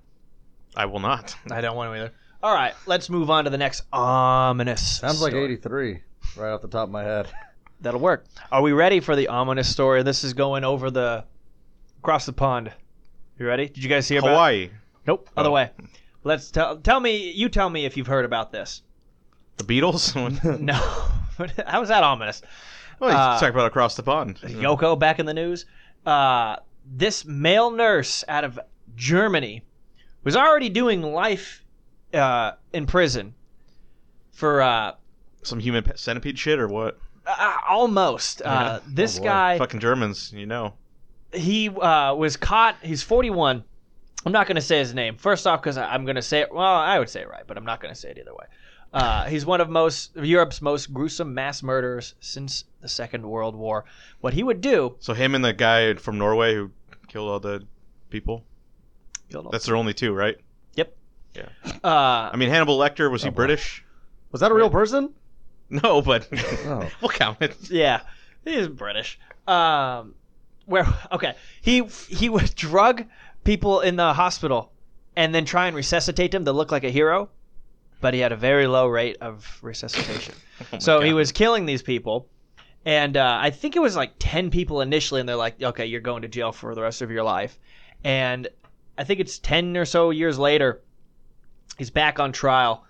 I 0.77 0.87
will 0.87 1.01
not. 1.01 1.37
I 1.51 1.61
don't 1.61 1.77
want 1.77 1.93
to 1.93 1.97
either. 1.97 2.13
All 2.43 2.55
right, 2.55 2.75
let's 2.87 3.09
move 3.09 3.31
on 3.31 3.45
to 3.45 3.51
the 3.51 3.59
next 3.59 3.83
ominous. 3.93 4.99
Sounds 4.99 5.23
like 5.23 5.33
83, 5.35 6.01
right 6.37 6.51
off 6.53 6.63
the 6.63 6.69
top 6.69 6.89
of 6.89 6.91
my 6.93 7.03
head. 7.03 7.29
That'll 7.85 8.01
work. 8.01 8.25
Are 8.51 8.63
we 8.63 8.73
ready 8.73 8.99
for 9.01 9.15
the 9.15 9.29
ominous 9.29 9.69
story? 9.71 10.03
This 10.03 10.25
is 10.25 10.33
going 10.33 10.65
over 10.65 10.91
the 10.91 11.25
across 11.99 12.25
the 12.27 12.33
pond. 12.33 12.73
You 13.39 13.47
ready? 13.47 13.69
Did 13.69 13.83
you 13.85 13.89
guys 13.91 14.09
hear 14.09 14.21
about? 14.21 14.31
Hawaii, 14.31 14.71
Nope. 15.07 15.29
Other 15.37 15.51
Oh. 15.51 15.53
way. 15.53 15.71
Let's 16.25 16.51
tell. 16.51 16.79
Tell 16.79 16.99
me. 16.99 17.31
You 17.33 17.49
tell 17.51 17.69
me 17.69 17.85
if 17.85 17.97
you've 17.97 18.07
heard 18.07 18.25
about 18.25 18.51
this. 18.53 18.83
the 19.59 19.65
Beatles. 19.65 20.15
No. 20.61 20.73
How 21.67 21.83
is 21.83 21.89
that 21.89 22.03
ominous? 22.03 22.41
well, 23.01 23.11
you 23.11 23.17
Uh, 23.17 23.39
talk 23.39 23.51
about 23.51 23.67
across 23.67 23.97
the 23.97 24.03
pond. 24.03 24.37
Yoko 24.43 24.99
back 24.99 25.19
in 25.19 25.27
the 25.27 25.35
news. 25.35 25.67
Uh, 26.07 26.57
this 26.87 27.25
male 27.25 27.71
nurse 27.71 28.25
out 28.29 28.45
of 28.45 28.59
Germany 28.97 29.63
was 30.23 30.37
already 30.37 30.69
doing 30.71 31.03
life 31.03 31.63
uh, 32.15 32.53
in 32.73 32.87
prison 32.87 33.35
for 34.33 34.63
uh, 34.63 34.93
Some 35.43 35.59
human 35.61 35.85
centipede 35.97 36.39
shit 36.39 36.59
or 36.59 36.69
what? 36.69 36.99
Uh, 37.27 37.57
almost. 37.69 38.43
Uh, 38.43 38.45
Yeah. 38.47 38.79
this 38.87 39.19
Oh, 39.19 39.23
guy, 39.25 39.59
Fucking 39.59 39.81
Germans, 39.81 40.33
you 40.33 40.47
know. 40.47 40.75
he 41.33 41.69
uh, 41.69 42.15
was 42.15 42.37
caught. 42.37 42.77
He's 42.83 43.03
41. 43.03 43.65
I'm 44.27 44.33
not 44.33 44.47
going 44.47 44.57
to 44.57 44.63
say 44.63 44.79
his 44.79 44.95
name. 44.95 45.17
First 45.17 45.47
off, 45.47 45.61
because 45.61 45.77
I'm 45.77 46.05
going 46.05 46.17
to 46.17 46.23
say 46.23 46.41
it. 46.41 46.53
Well, 46.53 46.65
I 46.65 46.99
would 46.99 47.09
say 47.11 47.21
it 47.21 47.29
right, 47.29 47.43
but 47.47 47.57
I'm 47.59 47.65
not 47.67 47.81
going 47.83 47.93
to 47.93 48.01
say 48.01 48.11
it 48.11 48.19
either 48.19 48.33
way. 48.35 48.47
Uh, 48.93 49.25
he's 49.27 49.45
one 49.45 49.61
of 49.61 49.69
most 49.69 50.17
of 50.17 50.25
Europe's 50.25 50.63
most 50.63 50.95
gruesome 50.95 51.35
mass 51.35 51.63
murderers 51.63 52.15
since 52.21 52.65
the 52.81 52.89
Second 52.89 53.27
World 53.29 53.55
War. 53.57 53.85
What 54.21 54.33
he 54.33 54.43
would 54.45 54.61
do? 54.61 54.95
So 55.01 55.13
him 55.15 55.35
and 55.35 55.45
the 55.45 55.53
guy 55.53 55.95
from 55.95 56.17
Norway 56.17 56.55
who 56.55 56.71
killed 57.09 57.29
all 57.29 57.41
the 57.41 57.67
people. 58.11 58.45
Killed 59.31 59.47
all- 59.47 59.51
That's 59.51 59.67
their 59.67 59.77
only 59.77 59.95
two, 59.95 60.13
right? 60.15 60.37
Yep. 60.75 60.97
Yeah. 61.35 61.47
Uh, 61.83 62.31
I 62.33 62.37
mean, 62.37 62.49
Hannibal 62.51 62.79
Lecter 62.79 63.11
was 63.11 63.23
he 63.23 63.29
Oh, 63.29 63.33
boy. 63.33 63.37
British? 63.37 63.85
Was 64.31 64.41
that 64.41 64.53
a 64.53 64.55
real 64.55 64.71
person? 64.71 65.13
No, 65.71 66.03
but 66.03 66.29
Oh. 66.67 66.89
we'll 67.01 67.11
count 67.11 67.39
it. 67.41 67.57
Yeah, 67.71 68.01
he's 68.45 68.69
British. 68.69 69.19
Um, 69.47 70.15
where 70.67 70.87
okay, 71.11 71.35
he 71.63 71.85
he 72.09 72.29
would 72.29 72.55
drug 72.55 73.05
people 73.45 73.81
in 73.81 73.97
the 73.97 74.13
hospital 74.13 74.73
and 75.17 75.35
then 75.35 75.45
try 75.45 75.67
and 75.67 75.77
resuscitate 75.77 76.33
them 76.33 76.45
to 76.45 76.53
look 76.53 76.71
like 76.71 76.85
a 76.85 76.91
hero, 76.91 77.29
but 78.01 78.15
he 78.15 78.21
had 78.21 78.33
a 78.33 78.37
very 78.37 78.67
low 78.67 78.87
rate 78.87 79.17
of 79.21 79.59
resuscitation. 79.63 80.35
Oh 80.73 80.79
so 80.79 81.01
he 81.01 81.13
was 81.13 81.33
killing 81.33 81.67
these 81.67 81.83
people, 81.83 82.29
and 82.85 83.17
uh, 83.17 83.39
I 83.41 83.51
think 83.51 83.77
it 83.77 83.81
was 83.81 83.97
like 83.97 84.13
ten 84.19 84.51
people 84.51 84.81
initially, 84.81 85.21
and 85.21 85.29
they're 85.29 85.37
like, 85.37 85.63
okay, 85.63 85.87
you're 85.87 86.01
going 86.01 86.23
to 86.23 86.29
jail 86.29 86.53
for 86.53 86.75
the 86.75 86.83
rest 86.83 87.03
of 87.03 87.11
your 87.11 87.25
life, 87.25 87.59
and 88.05 88.49
I 88.99 89.05
think 89.05 89.21
it's 89.21 89.39
ten 89.39 89.77
or 89.77 89.85
so 89.85 90.11
years 90.11 90.39
later, 90.39 90.83
he's 91.79 91.91
back 91.91 92.19
on 92.21 92.33
trial, 92.33 92.85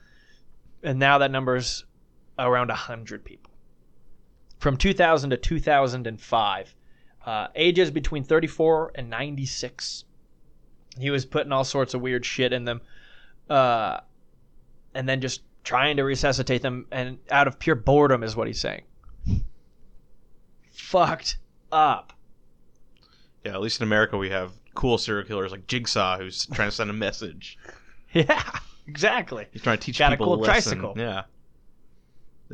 and 0.83 0.99
now 0.99 1.19
that 1.19 1.31
number's 1.31 1.85
around 2.39 2.71
hundred 2.71 3.25
people 3.25 3.53
from 4.59 4.77
2000 4.77 5.31
to 5.31 5.37
2005. 5.37 6.75
Uh, 7.27 7.49
ages 7.55 7.91
between 7.91 8.23
34 8.23 8.93
and 8.97 9.09
96. 9.09 10.05
He 10.99 11.11
was 11.11 11.25
putting 11.25 11.53
all 11.53 11.65
sorts 11.65 11.95
of 11.95 12.03
weird 12.03 12.25
shit 12.25 12.53
in 12.53 12.65
them, 12.67 12.81
uh, 13.49 14.01
and 14.95 15.09
then 15.09 15.21
just 15.23 15.41
trying 15.65 15.97
to 15.97 16.05
resuscitate 16.05 16.61
them, 16.61 16.87
and 16.93 17.19
out 17.31 17.49
of 17.49 17.59
pure 17.59 17.77
boredom 17.77 18.23
is 18.23 18.37
what 18.37 18.47
he's 18.47 18.61
saying. 18.61 18.83
Fucked 20.71 21.39
up. 21.73 22.13
Yeah, 23.45 23.53
at 23.55 23.61
least 23.61 23.81
in 23.81 23.85
America 23.87 24.17
we 24.17 24.31
have 24.31 24.53
cool 24.75 24.99
serial 24.99 25.27
killers 25.27 25.53
like 25.53 25.67
Jigsaw 25.67 26.19
who's 26.19 26.47
trying 26.47 26.69
to 26.69 26.75
send 26.75 26.91
a 26.91 26.95
message. 26.95 27.59
Yeah, 28.13 28.61
exactly. 28.87 29.47
He's 29.51 29.63
trying 29.63 29.79
to 29.79 29.83
teach 29.85 29.99
Got 29.99 30.13
a 30.13 30.17
people 30.17 30.27
cool 30.27 30.35
a 30.37 30.47
lesson. 30.47 30.79
tricycle. 30.79 30.95
Yeah. 30.97 31.23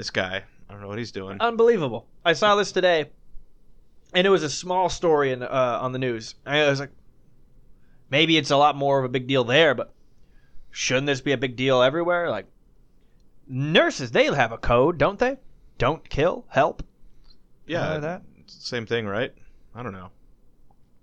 This 0.01 0.09
guy, 0.09 0.43
I 0.67 0.73
don't 0.73 0.81
know 0.81 0.89
what 0.89 0.97
he's 0.97 1.13
doing. 1.13 1.37
Unbelievable. 1.41 2.07
I 2.25 2.33
saw 2.33 2.57
this 2.57 2.73
today, 2.73 3.11
and 4.15 4.27
it 4.27 4.31
was 4.31 4.43
a 4.43 4.49
small 4.49 4.89
story 4.89 5.31
in, 5.31 5.43
uh, 5.43 5.79
on 5.83 5.93
the 5.93 5.99
news. 5.99 6.37
I 6.47 6.71
was 6.71 6.81
like, 6.81 6.93
maybe 8.09 8.39
it's 8.39 8.51
a 8.51 8.57
lot 8.57 8.77
more 8.77 8.99
of 8.99 9.05
a 9.05 9.11
big 9.11 9.27
deal 9.27 9.45
there, 9.45 9.75
but 9.75 9.93
shouldn't 10.71 11.07
this 11.07 11.21
be 11.21 11.33
a 11.33 11.37
big 11.37 11.55
deal 11.55 11.83
everywhere? 11.83 12.31
Like, 12.31 12.47
nurses, 13.47 14.11
they 14.11 14.25
have 14.25 14.53
a 14.53 14.57
code, 14.57 14.97
don't 14.97 15.19
they? 15.19 15.37
Don't 15.77 16.09
kill, 16.09 16.47
help. 16.49 16.83
yeah, 17.67 17.93
like 17.93 18.01
that? 18.01 18.23
same 18.47 18.87
thing, 18.87 19.05
right? 19.05 19.35
I 19.75 19.83
don't 19.83 19.93
know. 19.93 20.09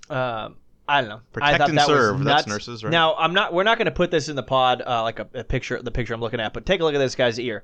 Um, 0.10 0.56
I 0.88 1.02
don't 1.02 1.10
know. 1.12 1.22
Protect 1.34 1.70
and 1.70 1.78
that 1.78 1.86
serve, 1.86 2.24
that's 2.24 2.48
nurses, 2.48 2.84
right? 2.84 2.90
Now, 2.90 3.14
I'm 3.14 3.36
not. 3.36 3.54
We're 3.54 3.62
not 3.62 3.78
going 3.78 3.86
to 3.86 3.92
put 3.92 4.10
this 4.10 4.28
in 4.28 4.36
the 4.36 4.42
pod 4.42 4.82
uh, 4.82 5.04
like 5.04 5.20
a, 5.20 5.28
a 5.36 5.44
picture. 5.44 5.80
The 5.80 5.92
picture 5.92 6.16
I'm 6.16 6.20
looking 6.20 6.40
at, 6.40 6.52
but 6.52 6.66
take 6.66 6.82
a 6.82 6.84
look 6.84 6.96
at 6.96 6.98
this 6.98 7.14
guy's 7.14 7.40
ear. 7.40 7.64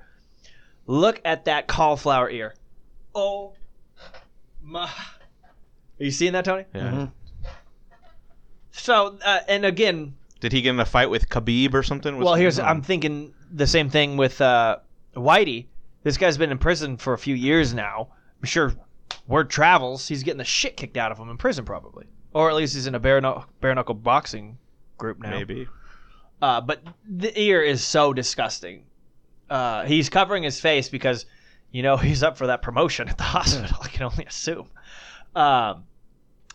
Look 0.86 1.22
at 1.26 1.46
that 1.46 1.68
cauliflower 1.68 2.30
ear. 2.30 2.54
Oh 3.16 3.54
my! 4.62 4.84
Are 4.86 4.90
you 6.04 6.12
seeing 6.12 6.34
that, 6.34 6.46
Tony? 6.46 6.66
Yeah. 6.74 6.82
Mhm. 6.82 7.12
So, 8.72 9.18
uh, 9.24 9.40
and 9.48 9.66
again, 9.66 10.16
Did 10.40 10.52
he 10.52 10.62
get 10.62 10.72
in 10.72 10.80
a 10.80 10.86
fight 10.86 11.10
with 11.10 11.30
Khabib 11.30 11.74
or 11.74 11.84
something? 11.84 12.18
Was- 12.18 12.26
well, 12.26 12.36
here's 12.36 12.58
no. 12.58 12.66
I'm 12.66 12.82
thinking 12.82 13.34
the 13.52 13.68
same 13.68 13.90
thing 13.90 14.18
with 14.18 14.42
uh, 14.42 14.78
Whitey. 15.16 15.68
This 16.04 16.18
guy's 16.18 16.38
been 16.38 16.52
in 16.52 16.58
prison 16.58 16.98
for 16.98 17.14
a 17.14 17.18
few 17.18 17.36
years 17.36 17.74
now. 17.74 18.10
I'm 18.42 18.46
sure 18.46 18.74
word 19.28 19.50
travels 19.50 20.08
he's 20.08 20.24
getting 20.24 20.40
the 20.40 20.44
shit 20.44 20.76
kicked 20.76 20.98
out 20.98 21.12
of 21.14 21.18
him 21.18 21.30
in 21.30 21.38
prison, 21.38 21.64
probably, 21.64 22.08
or 22.34 22.50
at 22.50 22.56
least 22.56 22.74
he's 22.74 22.88
in 22.88 22.96
a 22.96 23.00
bare, 23.00 23.22
knuck- 23.22 23.46
bare 23.62 23.74
knuckle 23.74 23.96
boxing 23.96 24.58
group 24.98 25.20
now. 25.20 25.30
Maybe. 25.30 25.68
Uh, 26.42 26.60
but 26.60 26.82
the 27.08 27.40
ear 27.40 27.62
is 27.62 27.82
so 27.82 28.12
disgusting. 28.12 28.84
Uh, 29.54 29.86
he's 29.86 30.10
covering 30.10 30.42
his 30.42 30.60
face 30.60 30.90
because, 30.90 31.28
you 31.72 31.84
know, 31.84 31.96
he's 32.10 32.24
up 32.24 32.38
for 32.38 32.48
that 32.48 32.62
promotion 32.64 33.08
at 33.08 33.18
the 33.18 33.24
hospital. 33.38 33.78
I 33.82 33.88
can 33.88 34.04
only 34.04 34.26
assume. 34.26 34.68
Um, 35.36 35.84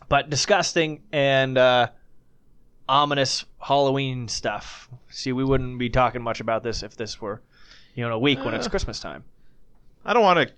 but 0.09 0.29
disgusting 0.29 1.01
and 1.13 1.57
uh, 1.57 1.87
ominous 2.89 3.45
Halloween 3.59 4.27
stuff. 4.27 4.89
See, 5.09 5.31
we 5.31 5.43
wouldn't 5.45 5.79
be 5.79 5.89
talking 5.89 6.21
much 6.21 6.41
about 6.41 6.61
this 6.63 6.83
if 6.83 6.97
this 6.97 7.21
were, 7.21 7.41
you 7.95 8.05
know, 8.05 8.13
a 8.13 8.19
week 8.19 8.43
when 8.43 8.53
it's 8.53 8.67
Uh. 8.67 8.69
Christmas 8.69 8.99
time. 8.99 9.23
I 10.03 10.13
don't 10.13 10.23
want 10.23 10.47
to 10.47 10.53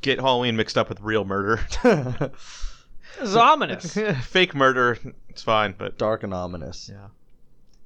get 0.00 0.18
Halloween 0.20 0.56
mixed 0.56 0.78
up 0.78 0.88
with 0.88 1.00
real 1.00 1.24
murder. 1.24 1.60
it's 3.20 3.34
ominous. 3.36 3.98
Fake 4.22 4.54
murder, 4.54 4.98
it's 5.28 5.42
fine, 5.42 5.74
but 5.76 5.98
Dark 5.98 6.22
and 6.22 6.32
ominous. 6.32 6.90
yeah. 6.92 7.08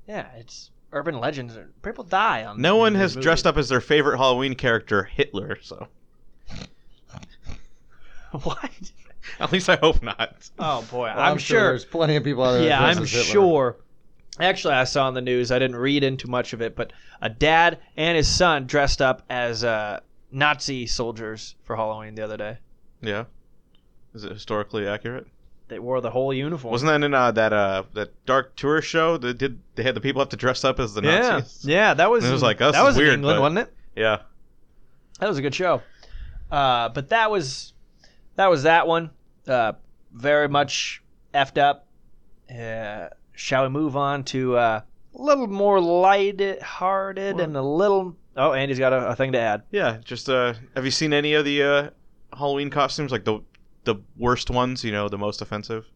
yeah, 0.06 0.26
it's 0.36 0.70
urban 0.94 1.18
legends. 1.18 1.58
People 1.82 2.04
die 2.04 2.44
on. 2.44 2.60
No 2.60 2.76
one 2.76 2.94
has 2.94 3.14
dressed 3.14 3.46
up 3.46 3.56
as 3.56 3.68
their 3.68 3.80
favorite 3.80 4.16
Halloween 4.16 4.54
character, 4.54 5.04
Hitler. 5.04 5.58
So 5.60 5.88
What? 8.42 8.70
at 9.40 9.52
least 9.52 9.68
I 9.68 9.76
hope 9.76 10.02
not. 10.02 10.50
Oh 10.58 10.82
boy, 10.90 11.12
Well, 11.14 11.18
I'm, 11.18 11.38
sure 11.38 11.68
there's 11.68 11.84
plenty 11.84 12.16
of 12.16 12.24
people 12.24 12.44
out 12.44 12.52
there. 12.52 12.64
Yeah, 12.64 12.82
I'm 12.82 13.04
sure. 13.04 13.76
Actually, 14.40 14.74
I 14.74 14.84
saw 14.84 15.06
in 15.08 15.14
the 15.14 15.20
news. 15.20 15.52
I 15.52 15.58
didn't 15.58 15.76
read 15.76 16.02
into 16.02 16.28
much 16.28 16.52
of 16.52 16.60
it, 16.60 16.74
but 16.74 16.92
a 17.20 17.28
dad 17.28 17.78
and 17.96 18.16
his 18.16 18.28
son 18.28 18.66
dressed 18.66 19.00
up 19.00 19.22
as 19.30 19.62
uh, 19.62 20.00
Nazi 20.32 20.86
soldiers 20.86 21.54
for 21.62 21.76
Halloween 21.76 22.16
the 22.16 22.22
other 22.22 22.36
day. 22.36 22.58
Yeah. 23.00 23.24
Is 24.12 24.24
it 24.24 24.32
historically 24.32 24.88
accurate? 24.88 25.26
They 25.68 25.78
wore 25.78 26.00
the 26.00 26.11
whole 26.11 26.33
uniform. 26.35 26.73
Wasn't 26.73 26.88
that 26.88 27.02
in 27.04 27.14
uh, 27.14 27.30
that 27.33 27.52
uh 27.52 27.85
that 27.94 28.12
dark 28.26 28.54
tour 28.54 28.83
show? 28.83 29.16
That 29.16 29.38
did 29.38 29.61
they 29.76 29.83
had 29.83 29.94
the 29.94 30.00
people 30.00 30.21
have 30.21 30.28
to 30.30 30.37
dress 30.37 30.62
up 30.64 30.78
as 30.78 30.92
the 30.94 31.02
yeah, 31.02 31.21
Nazis? 31.21 31.64
yeah, 31.64 31.94
that 31.94 32.11
was. 32.11 32.25
And 32.25 32.30
it 32.30 32.35
was 32.35 32.42
like, 32.42 32.61
us. 32.61 32.75
That 32.75 32.83
was 32.83 32.97
weird, 32.97 33.09
in 33.09 33.14
England, 33.21 33.37
but- 33.38 33.40
wasn't 33.42 33.59
it? 33.61 33.75
Yeah. 33.97 34.23
That 35.21 35.28
was 35.28 35.38
a 35.38 35.42
good 35.42 35.54
show. 35.54 35.80
Uh, 36.50 36.88
but 36.90 37.09
that 37.09 37.30
was 37.30 37.73
that 38.37 38.50
was 38.50 38.64
that 38.64 38.87
one. 38.87 39.11
Uh, 39.47 39.73
very 40.12 40.49
much 40.49 41.02
effed 41.33 41.59
up. 41.59 41.87
Uh, 42.50 43.09
shall 43.33 43.62
we 43.62 43.68
move 43.68 43.97
on 43.97 44.25
to 44.25 44.56
uh, 44.56 44.80
a 45.14 45.23
little 45.23 45.47
more 45.47 45.80
light-hearted 45.80 47.40
and 47.40 47.56
a 47.56 47.62
little? 47.62 48.16
Oh, 48.37 48.52
Andy's 48.52 48.78
got 48.78 48.92
a, 48.92 49.09
a 49.09 49.16
thing 49.16 49.33
to 49.33 49.38
add. 49.38 49.62
Yeah. 49.71 49.99
Just 50.04 50.28
uh, 50.28 50.54
have 50.75 50.85
you 50.85 50.90
seen 50.90 51.12
any 51.12 51.35
of 51.35 51.44
the 51.44 51.62
uh, 51.62 51.90
Halloween 52.37 52.71
costumes? 52.71 53.12
Like 53.12 53.25
the 53.25 53.40
the 53.84 53.96
worst 54.16 54.50
ones, 54.50 54.84
you 54.84 54.92
know, 54.92 55.08
the 55.08 55.18
most 55.18 55.40
offensive. 55.42 55.86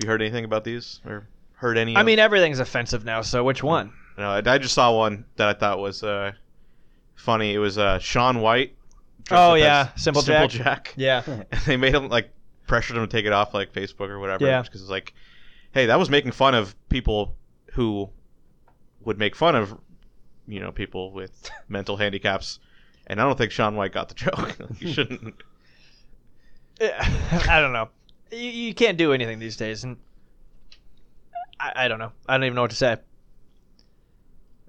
You 0.00 0.08
heard 0.08 0.22
anything 0.22 0.44
about 0.44 0.64
these 0.64 1.00
or 1.04 1.28
heard 1.54 1.78
any? 1.78 1.96
I 1.96 2.00
of- 2.00 2.06
mean, 2.06 2.18
everything's 2.18 2.58
offensive 2.58 3.04
now. 3.04 3.22
So 3.22 3.44
which 3.44 3.62
one? 3.62 3.92
No, 4.18 4.30
I, 4.30 4.42
I 4.44 4.58
just 4.58 4.74
saw 4.74 4.96
one 4.96 5.24
that 5.36 5.48
I 5.48 5.58
thought 5.58 5.78
was 5.78 6.02
uh, 6.02 6.32
funny. 7.14 7.54
It 7.54 7.58
was 7.58 7.78
uh, 7.78 7.98
Shaun 7.98 8.40
White. 8.40 8.76
Oh, 9.30 9.54
yeah, 9.54 9.88
Simple 9.94 10.22
Simple 10.22 10.48
Jack. 10.48 10.84
Jack. 10.86 10.94
Yeah. 10.96 11.22
and 11.26 11.60
they 11.66 11.76
made 11.76 11.94
him 11.94 12.08
like 12.08 12.30
pressured 12.66 12.96
him 12.96 13.06
to 13.06 13.16
take 13.16 13.24
it 13.24 13.32
off 13.32 13.54
like 13.54 13.72
Facebook 13.72 14.08
or 14.08 14.18
whatever. 14.18 14.44
Yeah. 14.44 14.62
because 14.62 14.80
it's 14.80 14.90
like, 14.90 15.14
hey, 15.72 15.86
that 15.86 15.98
was 15.98 16.10
making 16.10 16.32
fun 16.32 16.54
of 16.54 16.74
people 16.88 17.34
who 17.72 18.10
would 19.04 19.18
make 19.18 19.34
fun 19.34 19.54
of, 19.56 19.78
you 20.46 20.60
know, 20.60 20.72
people 20.72 21.12
with 21.12 21.50
mental 21.68 21.96
handicaps. 21.96 22.58
And 23.06 23.20
I 23.20 23.24
don't 23.24 23.36
think 23.36 23.52
Shaun 23.52 23.76
White 23.76 23.92
got 23.92 24.08
the 24.08 24.14
joke. 24.14 24.56
you 24.78 24.92
shouldn't. 24.92 25.34
I 27.48 27.60
don't 27.60 27.72
know. 27.72 27.88
You, 28.30 28.38
you 28.50 28.74
can't 28.74 28.98
do 28.98 29.12
anything 29.12 29.38
these 29.38 29.56
days, 29.56 29.84
and 29.84 29.96
I, 31.60 31.72
I 31.84 31.88
don't 31.88 31.98
know. 31.98 32.12
I 32.28 32.34
don't 32.34 32.44
even 32.44 32.54
know 32.56 32.62
what 32.62 32.70
to 32.70 32.76
say. 32.76 32.96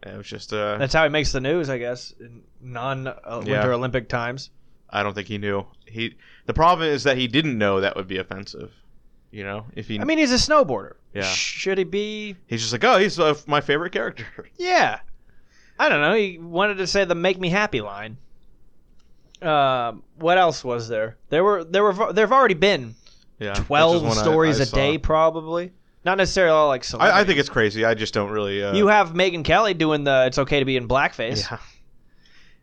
It 0.05 0.17
was 0.17 0.27
just. 0.27 0.53
Uh, 0.53 0.77
That's 0.77 0.93
how 0.93 1.03
he 1.03 1.09
makes 1.09 1.31
the 1.31 1.39
news, 1.41 1.69
I 1.69 1.77
guess, 1.77 2.13
in 2.19 2.43
non-Winter 2.61 3.49
Yeah. 3.49 3.65
Olympic 3.67 4.09
times. 4.09 4.49
I 4.89 5.01
don't 5.01 5.13
think 5.13 5.27
he 5.27 5.37
knew. 5.37 5.65
He. 5.85 6.15
The 6.45 6.53
problem 6.53 6.87
is 6.89 7.03
that 7.03 7.17
he 7.17 7.27
didn't 7.27 7.57
know 7.57 7.79
that 7.81 7.95
would 7.95 8.07
be 8.07 8.17
offensive. 8.17 8.71
You 9.31 9.43
know, 9.43 9.65
if 9.75 9.87
he. 9.87 9.99
I 9.99 10.03
mean, 10.03 10.17
he's 10.19 10.31
a 10.31 10.35
snowboarder. 10.35 10.93
Yeah. 11.13 11.23
Should 11.23 11.77
he 11.77 11.83
be? 11.85 12.35
he's 12.47 12.61
just 12.61 12.73
like, 12.73 12.83
oh, 12.83 12.97
he's 12.97 13.17
uh, 13.19 13.35
my 13.47 13.61
favorite 13.61 13.91
character. 13.91 14.25
Yeah. 14.57 14.99
I 15.79 15.89
don't 15.89 16.01
know. 16.01 16.13
He 16.13 16.37
wanted 16.37 16.77
to 16.77 16.85
say 16.85 17.03
the 17.03 17.15
"Make 17.15 17.39
me 17.39 17.49
happy" 17.49 17.81
line. 17.81 18.17
Um, 19.43 20.03
what 20.17 20.37
else 20.37 20.63
was 20.63 20.87
there? 20.87 21.17
There 21.29 21.43
were 21.43 21.63
there 21.63 21.83
were 21.83 22.13
there've 22.13 22.31
already 22.31 22.53
been 22.53 22.95
Yeah, 23.39 23.53
twelve 23.53 24.01
one 24.03 24.17
I- 24.17 24.21
stories 24.21 24.59
I 24.59 24.63
a 24.63 24.67
day, 24.67 24.97
probably. 24.97 25.71
Not 26.05 26.17
necessarily 26.17 26.51
all 26.51 26.67
like 26.67 26.83
I, 26.95 27.21
I 27.21 27.23
think 27.23 27.39
it's 27.39 27.47
crazy. 27.49 27.85
I 27.85 27.93
just 27.93 28.13
don't 28.13 28.29
really. 28.31 28.61
Uh, 28.63 28.73
you 28.73 28.87
have 28.87 29.13
Megyn 29.13 29.45
Kelly 29.45 29.73
doing 29.73 30.03
the 30.03 30.25
"It's 30.27 30.37
okay 30.37 30.59
to 30.59 30.65
be 30.65 30.75
in 30.75 30.87
blackface." 30.87 31.49
Yeah. 31.49 31.57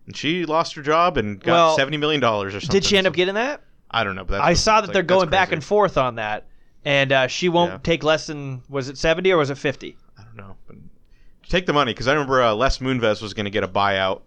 And 0.07 0.17
she 0.17 0.45
lost 0.45 0.75
her 0.75 0.83
job 0.83 1.17
and 1.17 1.41
got 1.41 1.53
Well, 1.53 1.77
seventy 1.77 1.97
million 1.97 2.21
dollars 2.21 2.55
or 2.55 2.61
something. 2.61 2.75
Did 2.81 2.85
she 2.85 2.99
end 2.99 3.07
up 3.07 3.15
getting 3.15 3.35
that? 3.37 3.63
I 3.91 4.05
don't 4.05 4.15
know, 4.15 4.25
but 4.25 4.41
I 4.41 4.53
saw 4.55 4.81
that 4.81 4.89
like, 4.89 4.93
they're 4.95 5.03
going 5.03 5.31
back 5.31 5.53
and 5.53 5.65
forth 5.65 5.97
on 5.97 6.17
that, 6.17 6.47
and 6.85 7.13
uh, 7.13 7.27
she 7.29 7.49
won't 7.49 7.73
Yeah. 7.73 7.79
take 7.83 8.03
less 8.05 8.27
than 8.27 8.63
was 8.69 8.89
it 8.89 8.99
seventy 8.99 9.33
or 9.33 9.39
was 9.39 9.51
it 9.51 9.57
fifty? 9.59 9.97
I 10.19 10.23
don't 10.23 10.37
know, 10.37 10.57
but 10.67 10.77
take 11.49 11.65
the 11.67 11.73
money 11.73 11.93
because 11.93 12.09
I 12.09 12.13
remember 12.13 12.43
uh, 12.43 12.55
Les 12.55 12.79
Moonves 12.79 13.23
was 13.23 13.33
going 13.35 13.45
to 13.47 13.51
get 13.51 13.65
a 13.65 13.69
buyout, 13.69 14.21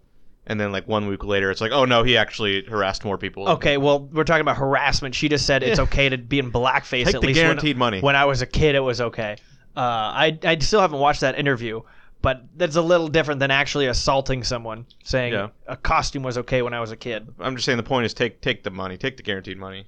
and 0.46 0.60
then 0.60 0.72
like 0.72 0.86
one 0.86 1.06
week 1.06 1.24
later, 1.24 1.50
it's 1.50 1.60
like, 1.60 1.72
oh 1.72 1.84
no, 1.84 2.02
he 2.02 2.16
actually 2.16 2.64
harassed 2.64 3.04
more 3.04 3.16
people. 3.18 3.48
Okay, 3.48 3.76
well 3.78 4.00
we're 4.00 4.24
talking 4.24 4.42
about 4.42 4.56
harassment. 4.56 5.14
She 5.14 5.28
just 5.28 5.46
said 5.46 5.62
it's 5.62 5.78
okay 5.80 6.08
to 6.08 6.18
be 6.18 6.38
in 6.38 6.50
blackface 6.52 7.04
Take 7.04 7.14
at 7.16 7.20
the 7.20 7.26
least 7.26 7.38
when- 7.38 7.46
guaranteed 7.46 7.76
money. 7.76 8.00
When 8.00 8.16
I 8.16 8.24
was 8.26 8.42
a 8.42 8.46
kid, 8.46 8.74
it 8.74 8.80
was 8.80 9.00
okay. 9.00 9.36
Uh, 9.76 9.80
I 9.80 10.38
I 10.44 10.58
still 10.58 10.80
haven't 10.80 11.00
watched 11.00 11.22
that 11.22 11.38
interview, 11.38 11.80
but 12.22 12.42
that's 12.56 12.76
a 12.76 12.82
little 12.82 13.08
different 13.08 13.40
than 13.40 13.50
actually 13.50 13.86
assaulting 13.86 14.44
someone. 14.44 14.86
Saying 15.02 15.32
Yeah. 15.32 15.48
a 15.66 15.76
costume 15.76 16.22
was 16.22 16.38
okay 16.38 16.62
when 16.62 16.72
I 16.74 16.80
was 16.80 16.92
a 16.92 16.96
kid. 16.96 17.26
I'm 17.40 17.56
just 17.56 17.64
saying 17.66 17.76
the 17.78 17.82
point 17.82 18.06
is 18.06 18.14
take 18.14 18.40
take 18.40 18.62
the 18.62 18.70
money, 18.70 18.96
take 18.96 19.16
the 19.16 19.22
guaranteed 19.22 19.58
money. 19.58 19.86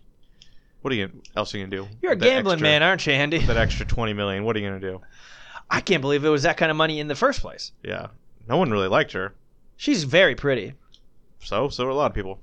What 0.83 0.93
are 0.93 0.97
you 0.97 1.11
else 1.37 1.55
are 1.55 1.59
you 1.59 1.67
gonna 1.67 1.77
do? 1.85 1.89
You're 2.03 2.13
a 2.13 2.17
gambling 2.17 2.55
extra- 2.55 2.69
man, 2.69 2.83
aren't 2.83 3.07
you, 3.07 3.13
Andy? 3.13 3.39
That 3.39 3.57
extra 3.57 3.87
twenty 3.87 4.13
million. 4.13 4.45
What 4.45 4.57
are 4.57 4.59
you 4.61 4.69
gonna 4.69 4.81
do? 4.81 5.01
I 5.71 5.81
can't 5.81 6.01
believe 6.01 6.25
it 6.25 6.29
was 6.29 6.45
that 6.45 6.57
kind 6.57 6.71
of 6.71 6.77
money 6.77 6.99
in 7.01 7.09
the 7.09 7.15
first 7.17 7.41
place. 7.41 7.73
Yeah, 7.83 8.09
no 8.49 8.57
one 8.57 8.71
really 8.71 8.87
liked 8.89 9.13
her. 9.13 9.35
She's 9.77 10.05
very 10.05 10.35
pretty. 10.35 10.75
So 11.41 11.69
so 11.69 11.87
are 11.87 11.91
a 11.91 11.95
lot 11.95 12.07
of 12.11 12.15
people. 12.15 12.41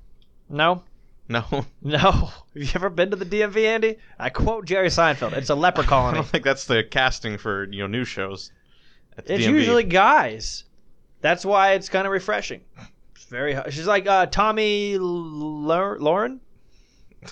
No, 0.48 0.82
No, 1.28 1.44
no. 1.82 1.98
Have 1.98 2.32
you 2.54 2.68
ever 2.74 2.90
been 2.90 3.10
to 3.10 3.16
the 3.16 3.24
DMV, 3.24 3.64
Andy? 3.66 3.96
I 4.18 4.30
quote 4.30 4.66
Jerry 4.66 4.88
Seinfeld. 4.88 5.32
It's 5.32 5.50
a 5.50 5.54
leper 5.54 5.82
I 5.82 5.86
colony. 5.86 6.14
don't 6.16 6.26
think 6.26 6.44
that's 6.44 6.66
the 6.66 6.84
casting 6.84 7.38
for 7.38 7.64
you 7.70 7.80
know 7.80 7.86
news 7.86 8.08
shows. 8.08 8.50
At 9.18 9.26
the 9.26 9.34
It's 9.34 9.44
DMV. 9.44 9.50
usually 9.50 9.84
guys. 9.84 10.64
That's 11.20 11.44
why 11.44 11.72
it's 11.72 11.88
kind 11.88 12.06
of 12.06 12.12
refreshing. 12.12 12.60
It's 13.14 13.24
very. 13.24 13.56
She's 13.70 13.86
like 13.86 14.06
uh, 14.06 14.26
Tomi 14.26 14.98
Lau- 14.98 15.96
Lahren. 15.98 16.38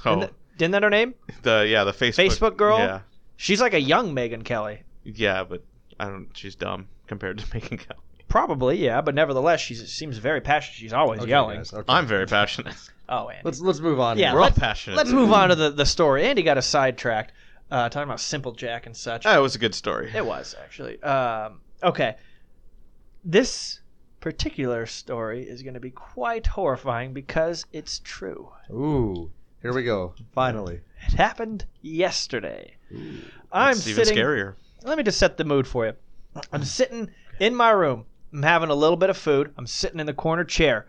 oh, 0.07 0.11
Isn't, 0.11 0.21
that, 0.21 0.33
isn't 0.59 0.71
that 0.71 0.83
her 0.83 0.91
name? 0.91 1.15
the 1.43 1.67
yeah 1.69 1.85
the 1.85 1.93
Facebook 1.93 2.27
Facebook 2.29 2.57
girl? 2.57 2.79
Yeah, 2.79 3.01
She's 3.37 3.61
like 3.61 3.75
a 3.75 3.81
young 3.81 4.15
Megyn 4.15 4.45
Kelly. 4.45 4.83
yeah, 5.05 5.45
but 5.45 5.63
I 6.01 6.07
don't. 6.07 6.29
She's 6.35 6.55
dumb 6.55 6.89
compared 7.07 7.39
to 7.39 7.47
Megyn 7.49 7.79
Kelly. 7.79 8.01
Probably, 8.33 8.83
yeah, 8.83 9.03
but 9.03 9.15
nevertheless, 9.15 9.61
she 9.61 9.75
seems 9.75 10.17
very 10.17 10.41
passionate. 10.41 10.77
She's 10.79 10.95
always 10.95 11.21
Okay, 11.21 11.29
yelling. 11.29 11.59
guys, 11.59 11.75
okay. 11.75 11.85
I'm 11.93 12.07
very 12.07 12.27
passionate. 12.27 12.75
Oh, 13.09 13.29
Andy. 13.29 13.43
Let's 13.45 13.61
let's 13.61 13.81
move 13.81 14.01
on. 14.01 14.17
Yeah. 14.17 14.33
We're 14.33 14.39
all 14.39 14.45
let's- 14.47 14.59
passionate. 14.59 14.97
Let's 14.97 15.11
move 15.11 15.33
on 15.33 15.51
to 15.51 15.55
the, 15.55 15.69
the 15.71 15.85
story. 15.85 16.25
Andy 16.25 16.43
got 16.43 16.57
us 16.57 16.67
sidetracked, 16.67 17.33
uh, 17.71 17.91
talking 17.91 18.05
about 18.09 18.21
Simple 18.21 18.53
Jack 18.53 18.87
and 18.87 18.97
such. 18.97 19.27
Oh, 19.27 19.39
it 19.39 19.43
was 19.43 19.55
a 19.55 19.59
good 19.59 19.75
story. 19.75 20.11
It 20.15 20.25
was 20.25 20.55
actually. 20.63 21.03
Um, 21.03 21.61
okay, 21.83 22.17
this 23.23 23.81
particular 24.21 24.87
story 24.87 25.43
is 25.43 25.63
going 25.63 25.75
to 25.75 25.81
be 25.81 25.91
quite 25.91 26.47
horrifying 26.47 27.13
because 27.13 27.67
it's 27.73 27.99
true. 28.03 28.51
Ooh, 28.71 29.31
here 29.61 29.75
we 29.75 29.83
go. 29.83 30.15
Finally. 30.33 30.81
It 31.09 31.13
happened 31.15 31.67
yesterday. 31.83 32.77
I'm 33.53 33.73
It's 33.73 33.87
even 33.89 34.07
sitting. 34.07 34.23
scarier. 34.25 34.55
Let 34.85 34.97
me 34.97 35.05
just 35.05 35.19
set 35.19 35.37
the 35.37 35.45
mood 35.45 35.67
for 35.67 35.85
you. 35.85 35.93
I'm 36.51 36.65
sitting 36.65 37.11
in 37.41 37.55
my 37.55 37.71
room. 37.71 38.07
I'm 38.33 38.43
having 38.43 38.71
a 38.71 38.75
little 38.75 38.97
bit 38.97 39.11
of 39.11 39.17
food. 39.17 39.53
I'm 39.57 39.67
sitting 39.67 40.01
in 40.01 40.07
the 40.07 40.15
corner 40.15 40.45
chair. 40.45 40.87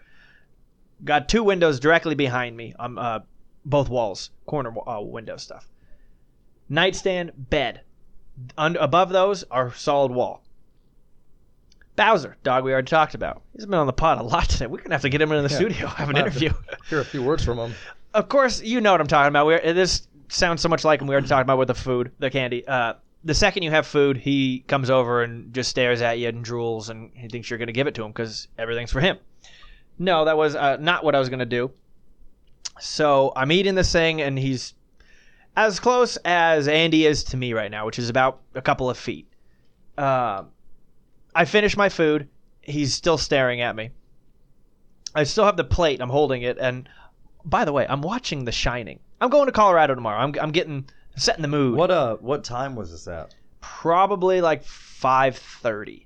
Got 1.04 1.28
two 1.28 1.44
windows 1.44 1.80
directly 1.80 2.16
behind 2.16 2.56
me. 2.56 2.74
on 2.80 2.98
uh, 2.98 3.20
both 3.66 3.90
walls, 3.90 4.30
corner 4.46 4.74
uh, 4.88 5.02
window 5.02 5.38
stuff. 5.38 5.68
Nightstand, 6.70 7.32
bed. 7.36 7.82
Un- 8.58 8.78
above 8.78 9.10
those 9.10 9.44
are 9.52 9.74
solid 9.74 10.12
wall. 10.12 10.44
Bowser, 11.96 12.38
dog 12.44 12.64
we 12.64 12.72
already 12.72 12.88
talked 12.88 13.14
about. 13.14 13.44
He's 13.56 13.66
been 13.68 13.76
on 13.76 13.86
the 13.86 13.94
pod 13.94 14.18
a 14.20 14.24
lot 14.24 14.50
today. 14.50 14.66
We're 14.66 14.78
gonna 14.82 14.96
have 14.96 15.04
to 15.04 15.10
get 15.10 15.22
him 15.22 15.32
in 15.32 15.44
the 15.44 15.50
Yeah. 15.50 15.56
studio, 15.56 15.88
have 15.88 16.10
an 16.10 16.16
have 16.16 16.26
interview. 16.28 16.52
Hear 16.90 17.00
a 17.02 17.06
few 17.06 17.22
words 17.22 17.44
from 17.46 17.60
him. 17.60 17.74
of 18.16 18.30
course, 18.30 18.62
you 18.64 18.82
know 18.82 18.92
what 18.92 19.00
I'm 19.02 19.06
talking 19.08 19.28
about. 19.28 19.46
We're, 19.46 19.74
this 19.74 20.08
sounds 20.30 20.62
so 20.62 20.70
much 20.70 20.84
like 20.84 21.02
him. 21.02 21.08
We 21.08 21.14
already 21.14 21.28
talked 21.28 21.44
about 21.44 21.60
with 21.60 21.68
the 21.68 21.76
food, 21.76 22.12
the 22.18 22.32
candy. 22.32 22.68
Uh, 22.68 22.94
the 23.24 23.34
second 23.34 23.64
you 23.64 23.72
have 23.72 23.88
food, 23.88 24.18
he 24.18 24.64
comes 24.68 24.90
over 24.90 25.24
and 25.24 25.54
just 25.54 25.70
stares 25.70 26.02
at 26.02 26.20
you 26.20 26.28
and 26.28 26.46
drools, 26.46 26.90
and 26.90 27.12
he 27.14 27.28
thinks 27.28 27.50
you're 27.50 27.58
going 27.60 27.68
to 27.68 27.74
give 27.74 27.88
it 27.88 27.96
to 27.96 28.04
him 28.04 28.12
because 28.12 28.48
everything's 28.58 28.92
for 28.92 29.00
him. 29.00 29.18
No, 29.98 30.26
that 30.26 30.38
was 30.38 30.56
uh, 30.56 30.78
not 30.80 31.04
what 31.04 31.16
I 31.16 31.20
was 31.20 31.30
gonna 31.30 31.46
do. 31.46 31.72
So 32.80 33.32
I'm 33.36 33.52
eating 33.52 33.76
this 33.76 33.92
thing, 33.92 34.22
and 34.22 34.38
he's 34.38 34.74
as 35.56 35.80
close 35.80 36.18
as 36.26 36.68
Andy 36.68 37.06
is 37.06 37.24
to 37.26 37.38
me 37.38 37.54
right 37.54 37.70
now, 37.70 37.86
which 37.86 38.00
is 38.00 38.10
about 38.10 38.42
a 38.56 38.62
couple 38.62 38.90
of 38.90 38.98
feet. 38.98 39.28
Uh, 39.98 40.46
I 41.36 41.46
finish 41.46 41.78
my 41.78 41.90
food. 41.90 42.28
He's 42.62 42.94
still 42.94 43.18
staring 43.18 43.62
at 43.62 43.76
me. 43.76 43.92
I 45.14 45.24
still 45.26 45.46
have 45.46 45.58
the 45.58 45.64
plate. 45.64 46.02
I'm 46.02 46.10
holding 46.10 46.42
it, 46.42 46.58
and 46.58 46.90
by 47.46 47.66
the 47.66 47.74
way, 47.74 47.86
I'm 47.88 48.02
watching 48.02 48.46
The 48.46 48.52
Shining. 48.52 49.00
I'm 49.22 49.30
going 49.30 49.46
to 49.46 49.52
Colorado 49.52 49.94
tomorrow. 49.94 50.20
I'm, 50.20 50.34
I'm 50.42 50.52
getting 50.52 50.90
setting 51.15 51.41
the 51.41 51.47
mood. 51.47 51.78
What 51.78 51.91
uh, 51.91 52.15
what 52.17 52.43
time 52.43 52.76
was 52.76 52.91
this 52.91 53.08
at? 53.08 53.34
Probably 53.62 54.41
like 54.41 54.63
five 54.63 55.36
thirty, 55.38 56.06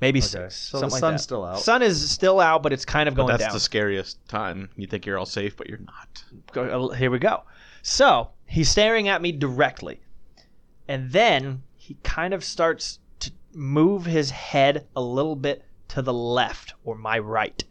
maybe 0.00 0.18
Okay, 0.20 0.26
six. 0.26 0.56
so 0.56 0.80
the 0.80 0.90
something 0.90 1.10
like 1.12 1.20
still 1.20 1.44
out. 1.44 1.60
Sun 1.60 1.82
is 1.82 2.10
still 2.10 2.40
out, 2.40 2.62
but 2.62 2.72
it's 2.72 2.84
kind 2.84 3.08
of 3.08 3.14
But 3.14 3.22
going 3.22 3.28
that's 3.32 3.44
down. 3.44 3.52
the 3.54 3.60
scariest 3.60 4.18
time. 4.28 4.68
You 4.76 4.86
think 4.86 5.06
you're 5.06 5.18
all 5.18 5.26
safe, 5.26 5.56
but 5.56 5.68
you're 5.68 5.78
not. 5.78 6.24
Go- 6.52 6.88
uh, 6.90 6.94
Here 6.94 7.10
we 7.10 7.18
go. 7.18 7.42
So 7.82 8.30
he's 8.46 8.68
staring 8.68 9.08
at 9.08 9.22
me 9.22 9.32
directly, 9.32 10.00
and 10.86 11.10
then 11.12 11.62
he 11.76 11.96
kind 12.02 12.34
of 12.34 12.44
starts 12.44 12.98
to 13.20 13.30
move 13.54 14.04
his 14.04 14.30
head 14.30 14.86
a 14.94 15.00
little 15.00 15.36
bit 15.36 15.64
to 15.88 16.02
the 16.02 16.12
left 16.12 16.74
or 16.84 16.94
my 16.94 17.18
right, 17.18 17.64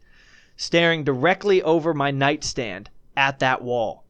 staring 0.56 1.04
directly 1.04 1.62
over 1.62 1.94
my 1.94 2.10
nightstand 2.10 2.90
at 3.16 3.38
that 3.40 3.62
wall. 3.62 4.04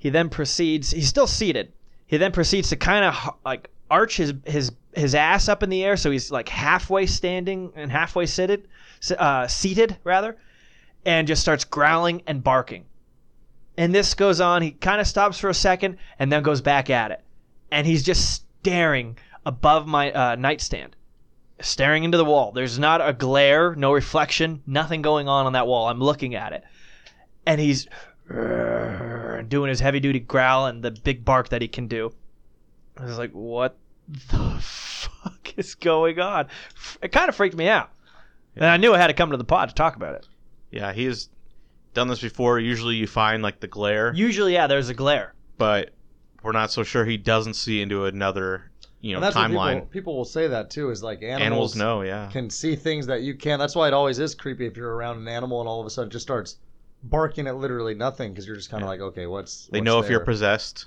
He 0.00 0.08
then 0.08 0.30
proceeds. 0.30 0.90
He's 0.90 1.08
still 1.08 1.26
seated. 1.26 1.72
He 2.06 2.16
then 2.16 2.32
proceeds 2.32 2.70
to 2.70 2.76
kind 2.76 3.04
of 3.04 3.36
like 3.44 3.70
arch 3.90 4.16
his 4.16 4.32
his 4.44 4.72
his 4.94 5.14
ass 5.14 5.48
up 5.48 5.62
in 5.62 5.68
the 5.68 5.84
air, 5.84 5.96
so 5.96 6.10
he's 6.10 6.30
like 6.32 6.48
halfway 6.48 7.06
standing 7.06 7.70
and 7.76 7.92
halfway 7.92 8.26
seated, 8.26 8.66
uh, 9.16 9.46
seated 9.46 9.98
rather, 10.02 10.36
and 11.04 11.28
just 11.28 11.42
starts 11.42 11.64
growling 11.64 12.22
and 12.26 12.42
barking. 12.42 12.86
And 13.76 13.94
this 13.94 14.14
goes 14.14 14.40
on. 14.40 14.62
He 14.62 14.72
kind 14.72 15.02
of 15.02 15.06
stops 15.06 15.38
for 15.38 15.50
a 15.50 15.54
second 15.54 15.98
and 16.18 16.32
then 16.32 16.42
goes 16.42 16.62
back 16.62 16.90
at 16.90 17.10
it. 17.10 17.22
And 17.70 17.86
he's 17.86 18.02
just 18.02 18.44
staring 18.60 19.18
above 19.44 19.86
my 19.86 20.12
uh, 20.12 20.36
nightstand, 20.36 20.96
staring 21.60 22.04
into 22.04 22.18
the 22.18 22.24
wall. 22.24 22.52
There's 22.52 22.78
not 22.78 23.06
a 23.06 23.12
glare, 23.12 23.74
no 23.74 23.92
reflection, 23.92 24.62
nothing 24.66 25.02
going 25.02 25.28
on 25.28 25.46
on 25.46 25.52
that 25.52 25.66
wall. 25.66 25.88
I'm 25.88 26.00
looking 26.00 26.34
at 26.34 26.54
it. 26.54 26.64
And 27.46 27.60
he's 27.60 27.86
Uh, 28.30 29.42
doing 29.42 29.68
his 29.68 29.80
heavy 29.80 30.00
duty 30.00 30.20
growl 30.20 30.66
and 30.66 30.82
the 30.82 30.90
big 30.90 31.24
bark 31.24 31.48
that 31.48 31.62
he 31.62 31.68
can 31.68 31.86
do. 31.88 32.12
I 32.96 33.04
was 33.04 33.18
like, 33.18 33.32
what 33.32 33.76
the 34.08 34.56
fuck 34.60 35.54
is 35.56 35.74
going 35.74 36.20
on? 36.20 36.46
It 37.02 37.12
kind 37.12 37.28
of 37.28 37.34
freaked 37.34 37.56
me 37.56 37.68
out. 37.68 37.90
And 38.56 38.66
I 38.66 38.76
knew 38.76 38.92
I 38.94 38.98
had 38.98 39.06
to 39.08 39.14
come 39.14 39.30
to 39.30 39.36
the 39.36 39.44
pod 39.44 39.68
to 39.68 39.74
talk 39.74 39.96
about 39.96 40.14
it. 40.14 40.26
Yeah, 40.70 40.92
he 40.92 41.04
has 41.06 41.28
done 41.94 42.08
this 42.08 42.20
before. 42.20 42.58
Usually 42.58 42.96
you 42.96 43.06
find 43.06 43.42
like 43.42 43.60
the 43.60 43.68
glare, 43.68 44.12
Usually, 44.14 44.52
yeah, 44.52 44.66
there's 44.66 44.88
a 44.88 44.94
glare. 44.94 45.34
but 45.58 45.90
we're 46.42 46.52
not 46.52 46.70
so 46.70 46.82
sure 46.82 47.04
he 47.04 47.16
doesn't 47.16 47.54
see 47.54 47.82
into 47.82 48.06
another, 48.06 48.70
you 49.00 49.14
know, 49.14 49.20
that's 49.20 49.36
what 49.36 49.50
timeline. 49.50 49.74
people, 49.74 49.86
people 49.88 50.16
will 50.16 50.24
say 50.24 50.46
that 50.48 50.70
too. 50.70 50.90
Is 50.90 51.02
like 51.02 51.22
animals, 51.22 51.42
Animals 51.42 51.76
know, 51.76 52.02
yeah. 52.02 52.28
can 52.32 52.48
see 52.48 52.76
things 52.76 53.06
that 53.06 53.22
you 53.22 53.34
can't. 53.34 53.58
That's 53.58 53.74
why 53.74 53.88
it 53.88 53.94
always 53.94 54.18
is 54.18 54.34
creepy 54.34 54.66
if 54.66 54.76
you're 54.76 54.94
around 54.94 55.18
an 55.18 55.28
animal 55.28 55.60
and 55.60 55.68
all 55.68 55.80
of 55.80 55.86
a 55.86 55.90
sudden 55.90 56.08
it 56.08 56.12
just 56.12 56.22
starts 56.24 56.56
barking 57.02 57.46
at 57.46 57.56
literally 57.56 57.94
nothing 57.94 58.32
because 58.32 58.46
you're 58.46 58.56
just 58.56 58.70
kind 58.70 58.82
of 58.82 58.86
Yeah. 58.86 58.90
like, 58.90 59.00
okay, 59.00 59.26
what's 59.26 59.66
They 59.66 59.78
what's 59.78 59.86
know 59.86 60.00
if 60.00 60.08
you're 60.10 60.20
possessed. 60.20 60.86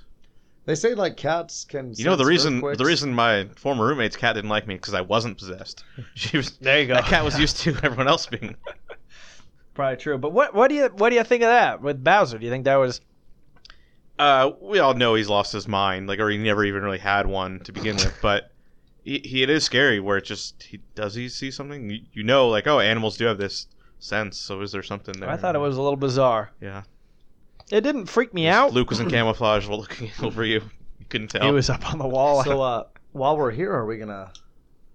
They 0.65 0.76
say 0.76 0.93
like 0.95 1.17
cats 1.17 1.65
can. 1.65 1.93
You 1.95 2.06
know 2.06 2.15
the 2.15 2.26
reason 2.26 2.56
earthquakes. 2.56 2.78
the 2.78 2.86
reason 2.86 3.13
my 3.13 3.47
former 3.56 3.86
roommate's 3.86 4.15
cat 4.15 4.36
didn't 4.36 4.49
like 4.49 4.65
me 4.67 4.76
because 4.76 4.93
I 4.93 5.02
wasn't 5.02 5.38
possessed. 5.38 5.84
She 6.15 6.38
was 6.38 6.52
There 6.58 6.80
you 6.82 6.88
go. 6.88 6.93
that 6.93 7.06
cat 7.06 7.23
was 7.26 7.38
used 7.38 7.58
to 7.62 7.76
everyone 7.84 8.08
else 8.08 8.26
being. 8.28 8.56
Probably 9.73 9.97
true. 9.97 10.17
But 10.17 10.32
what 10.32 10.54
what 10.54 10.67
do 10.69 10.76
you 10.76 10.86
what 10.95 11.10
do 11.10 11.15
you 11.15 11.23
think 11.23 11.43
of 11.43 11.47
that 11.49 11.82
with 11.82 12.04
Bowser? 12.04 12.38
Do 12.38 12.45
you 12.45 12.52
think 12.52 12.65
that 12.65 12.76
was 12.76 13.02
Uh, 14.19 14.52
we 14.62 14.80
all 14.80 14.93
know 14.93 15.15
he's 15.15 15.28
lost 15.30 15.52
his 15.52 15.67
mind, 15.67 16.08
like 16.08 16.19
or 16.19 16.30
he 16.30 16.38
never 16.38 16.63
even 16.63 16.84
really 16.84 16.99
had 16.99 17.26
one 17.28 17.60
to 17.62 17.71
begin 17.71 17.95
with. 17.95 18.15
But 18.21 18.52
he, 19.04 19.19
he 19.19 19.43
it 19.43 19.49
is 19.49 19.63
scary 19.65 19.99
where 19.99 20.17
it 20.17 20.23
just 20.26 20.63
he 20.63 20.80
does 20.95 21.15
he 21.15 21.28
see 21.28 21.49
something 21.52 21.89
you, 21.89 21.99
you 22.13 22.23
know 22.23 22.47
like 22.47 22.67
oh 22.67 22.80
animals 22.80 23.17
do 23.17 23.26
have 23.26 23.38
this 23.39 23.67
sense 24.04 24.38
so 24.38 24.62
is 24.62 24.72
there 24.72 24.84
something 24.84 25.20
there? 25.20 25.30
I 25.30 25.38
thought 25.38 25.56
it 25.56 25.60
was 25.60 25.78
a 25.78 25.82
little 25.82 25.98
bizarre. 25.98 26.52
yeah. 26.62 26.84
It 27.72 27.82
didn't 27.82 28.08
freak 28.08 28.34
me 28.34 28.48
out. 28.48 28.74
Luke 28.74 28.89
was 28.89 29.00
in 29.00 29.10
camouflage 29.18 29.68
while 29.68 29.80
looking 29.80 30.12
over 30.22 30.44
you. 30.44 30.62
You 31.00 31.06
couldn't 31.10 31.30
tell. 31.30 31.44
He 31.46 31.52
was 31.52 31.70
up 31.70 31.92
on 31.92 31.98
the 31.98 32.08
wall. 32.08 32.44
So 32.44 32.62
uh, 32.62 32.84
while 33.13 33.38
we're 33.38 33.52
here, 33.52 33.72
are 33.72 33.86
we 33.86 33.98
gonna 33.98 34.32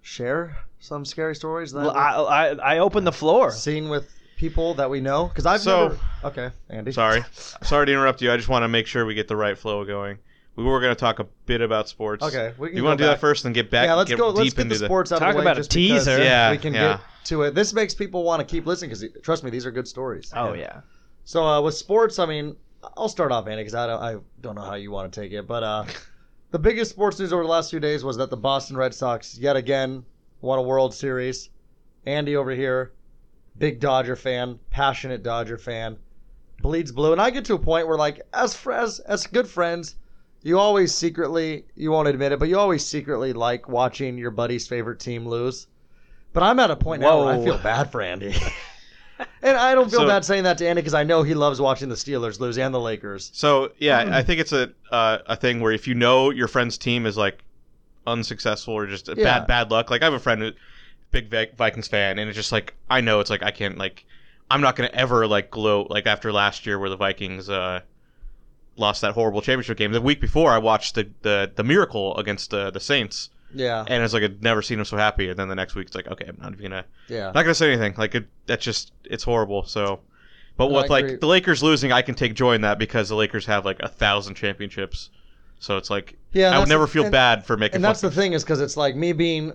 share 0.02 0.56
some 0.78 1.04
scary 1.04 1.34
stories 1.34 1.72
that 1.72 1.80
I, 1.88 2.12
I 2.14 2.46
I 2.74 2.78
opened 2.78 3.06
the 3.06 3.12
floor. 3.12 3.46
we've 3.46 3.54
seen 3.54 3.88
with 3.88 4.10
people 4.36 4.74
that 4.74 4.90
we 4.90 5.00
know? 5.00 5.26
Because 5.26 5.46
I've 5.46 5.60
So- 5.62 5.88
never. 5.88 5.98
Okay, 6.24 6.50
Andy. 6.68 6.92
Sorry, 6.92 7.24
sorry 7.32 7.86
to 7.86 7.92
interrupt 7.92 8.20
you. 8.22 8.30
I 8.30 8.36
just 8.36 8.48
want 8.48 8.62
to 8.64 8.68
make 8.68 8.86
sure 8.86 9.06
we 9.06 9.14
get 9.14 9.28
the 9.28 9.36
right 9.36 9.56
flow 9.56 9.84
going. 9.84 10.18
We 10.56 10.64
were 10.64 10.80
going 10.80 10.94
to 10.94 10.98
talk 11.00 11.20
a 11.20 11.24
bit 11.46 11.60
about 11.60 11.88
sports. 11.88 12.24
Okay, 12.24 12.52
we 12.58 12.68
can 12.68 12.76
you 12.76 12.82
go 12.82 12.88
want 12.88 12.98
to 12.98 13.04
do 13.04 13.08
that 13.08 13.20
first 13.20 13.44
and 13.44 13.54
get 13.54 13.70
back? 13.70 13.86
yeah, 13.86 13.94
let's 13.94 14.10
get 14.10 14.18
go. 14.18 14.30
deep 14.32 14.38
Let's 14.38 14.54
get 14.54 14.62
into 14.62 14.78
the 14.78 14.84
sports 14.86 15.10
out 15.12 15.20
Talk 15.20 15.28
of 15.30 15.34
the 15.34 15.38
way. 15.38 15.44
about 15.44 15.56
a 15.58 15.60
just 15.60 15.70
because 15.72 16.04
teaser. 16.04 16.22
Yeah, 16.22 16.50
we 16.50 16.58
can 16.58 16.74
yeah. 16.74 16.96
get 16.96 17.00
to 17.24 17.42
it. 17.42 17.54
This 17.54 17.72
makes 17.72 17.94
people 17.94 18.22
want 18.22 18.40
to 18.40 18.46
keep 18.46 18.66
listening 18.66 18.90
because 18.90 19.04
trust 19.22 19.44
me, 19.44 19.50
these 19.50 19.66
are 19.66 19.70
good 19.70 19.88
stories. 19.88 20.32
Oh 20.34 20.54
yeah. 20.54 20.80
So 21.24 21.44
uh, 21.44 21.60
with 21.60 21.74
sports, 21.74 22.18
I 22.18 22.26
mean, 22.26 22.56
I'll 22.96 23.08
start 23.08 23.32
off, 23.32 23.46
Andy, 23.46 23.62
because 23.62 23.74
I 23.74 23.86
don't, 23.86 24.02
I 24.02 24.16
don't 24.40 24.54
know 24.54 24.62
how 24.62 24.74
you 24.74 24.90
want 24.90 25.12
to 25.12 25.20
take 25.20 25.32
it, 25.32 25.46
but 25.46 25.62
uh, 25.62 25.84
the 26.50 26.58
biggest 26.58 26.90
sports 26.90 27.18
news 27.18 27.32
over 27.32 27.42
the 27.42 27.48
last 27.48 27.70
few 27.70 27.80
days 27.80 28.04
was 28.04 28.16
that 28.16 28.30
the 28.30 28.36
Boston 28.36 28.76
Red 28.76 28.94
Sox 28.94 29.36
yet 29.38 29.56
again 29.56 30.04
won 30.40 30.58
a 30.58 30.62
World 30.62 30.94
Series. 30.94 31.50
Andy 32.06 32.36
over 32.36 32.52
here, 32.52 32.92
big 33.58 33.80
Dodger 33.80 34.16
fan, 34.16 34.58
passionate 34.70 35.22
Dodger 35.22 35.58
fan, 35.58 35.98
bleeds 36.62 36.92
blue, 36.92 37.12
and 37.12 37.20
I 37.20 37.30
get 37.30 37.44
to 37.46 37.54
a 37.54 37.58
point 37.58 37.86
where, 37.86 37.98
like, 37.98 38.22
as 38.32 38.54
fr- 38.54 38.72
as 38.72 39.00
as 39.00 39.26
good 39.26 39.48
friends, 39.48 39.96
you 40.42 40.58
always 40.58 40.94
secretly, 40.94 41.66
you 41.74 41.90
won't 41.90 42.08
admit 42.08 42.32
it, 42.32 42.38
but 42.38 42.48
you 42.48 42.58
always 42.58 42.86
secretly 42.86 43.32
like 43.32 43.68
watching 43.68 44.16
your 44.16 44.30
buddy's 44.30 44.66
favorite 44.66 45.00
team 45.00 45.26
lose. 45.26 45.66
But 46.32 46.42
I'm 46.42 46.58
at 46.60 46.70
a 46.70 46.76
point 46.76 47.02
now 47.02 47.24
where 47.24 47.34
I 47.34 47.42
feel 47.44 47.58
bad 47.58 47.90
for 47.92 48.00
Andy. 48.02 48.34
And 49.42 49.56
I 49.56 49.74
don't 49.74 49.90
feel 49.90 50.00
So- 50.00 50.06
bad 50.06 50.24
saying 50.24 50.44
that 50.44 50.58
to 50.58 50.68
Andy 50.68 50.80
because 50.80 50.94
I 50.94 51.02
know 51.02 51.24
he 51.24 51.34
loves 51.34 51.60
watching 51.60 51.88
the 51.88 51.96
Steelers 51.96 52.38
lose 52.38 52.56
and 52.56 52.72
the 52.72 52.78
Lakers. 52.78 53.32
So 53.34 53.72
yeah, 53.78 54.04
Hmm. 54.04 54.12
I 54.12 54.22
think 54.22 54.40
it's 54.40 54.52
a 54.52 54.70
uh, 54.92 55.18
a 55.26 55.34
thing 55.34 55.58
where 55.60 55.72
if 55.72 55.88
you 55.88 55.94
know 55.94 56.30
your 56.30 56.46
friend's 56.46 56.78
team 56.78 57.04
is 57.04 57.16
like 57.16 57.42
unsuccessful 58.06 58.74
or 58.74 58.86
just 58.86 59.08
Yeah. 59.08 59.24
bad 59.24 59.46
bad 59.48 59.70
luck. 59.72 59.90
Like 59.90 60.02
I 60.02 60.04
have 60.04 60.14
a 60.14 60.20
friend 60.20 60.40
who 60.40 60.52
big 61.10 61.56
Vikings 61.56 61.88
fan, 61.88 62.20
and 62.20 62.28
it's 62.28 62.36
just 62.36 62.52
like 62.52 62.74
I 62.88 63.00
know 63.00 63.18
it's 63.18 63.30
like 63.30 63.42
I 63.42 63.50
can't 63.50 63.76
like 63.76 64.04
I'm 64.52 64.60
not 64.60 64.76
gonna 64.76 64.90
ever 64.92 65.26
like 65.26 65.50
gloat 65.50 65.90
like 65.90 66.06
after 66.06 66.32
last 66.32 66.64
year 66.64 66.78
where 66.78 66.90
the 66.90 66.96
Vikings 66.96 67.50
uh, 67.50 67.80
lost 68.76 69.02
that 69.02 69.14
horrible 69.14 69.42
championship 69.42 69.78
game. 69.78 69.90
The 69.90 70.00
week 70.00 70.20
before, 70.20 70.52
I 70.52 70.58
watched 70.58 70.94
the 70.94 71.08
the, 71.22 71.50
the 71.56 71.64
miracle 71.64 72.16
against 72.18 72.50
the 72.50 72.70
the 72.70 72.80
Saints, 72.80 73.30
Yeah, 73.54 73.84
and 73.86 74.02
it's 74.02 74.12
like 74.12 74.22
I'd 74.22 74.42
never 74.42 74.62
seen 74.62 74.78
him 74.78 74.84
so 74.84 74.96
happy. 74.96 75.30
And 75.30 75.38
then 75.38 75.48
the 75.48 75.54
next 75.54 75.74
week, 75.74 75.86
it's 75.86 75.96
like 75.96 76.06
okay, 76.06 76.26
I'm 76.28 76.36
not 76.40 76.52
even 76.52 76.70
gonna 76.70 76.84
yeah. 77.08 77.26
not 77.26 77.42
gonna 77.42 77.54
say 77.54 77.72
anything. 77.72 77.94
Like 77.96 78.14
it, 78.14 78.26
that's 78.46 78.64
just 78.64 78.92
it's 79.04 79.24
horrible. 79.24 79.64
So, 79.64 80.00
but 80.56 80.70
with 80.70 80.90
like 80.90 81.04
agree. 81.04 81.16
the 81.16 81.26
Lakers 81.26 81.62
losing, 81.62 81.92
I 81.92 82.02
can 82.02 82.14
take 82.14 82.34
joy 82.34 82.54
in 82.54 82.60
that 82.62 82.78
because 82.78 83.08
the 83.08 83.14
Lakers 83.14 83.46
have 83.46 83.64
like 83.64 83.80
a 83.80 83.88
thousand 83.88 84.34
championships. 84.34 85.10
So 85.60 85.76
it's 85.76 85.90
like 85.90 86.16
Yeah, 86.32 86.54
I 86.54 86.58
would 86.58 86.68
never 86.68 86.86
feel 86.86 87.04
and- 87.04 87.12
bad 87.12 87.44
for 87.46 87.56
making. 87.56 87.76
And 87.76 87.84
that's 87.84 88.00
the 88.00 88.10
thing 88.10 88.32
is 88.32 88.44
because 88.44 88.60
it's 88.60 88.76
like 88.76 88.94
me 88.94 89.12
being 89.12 89.52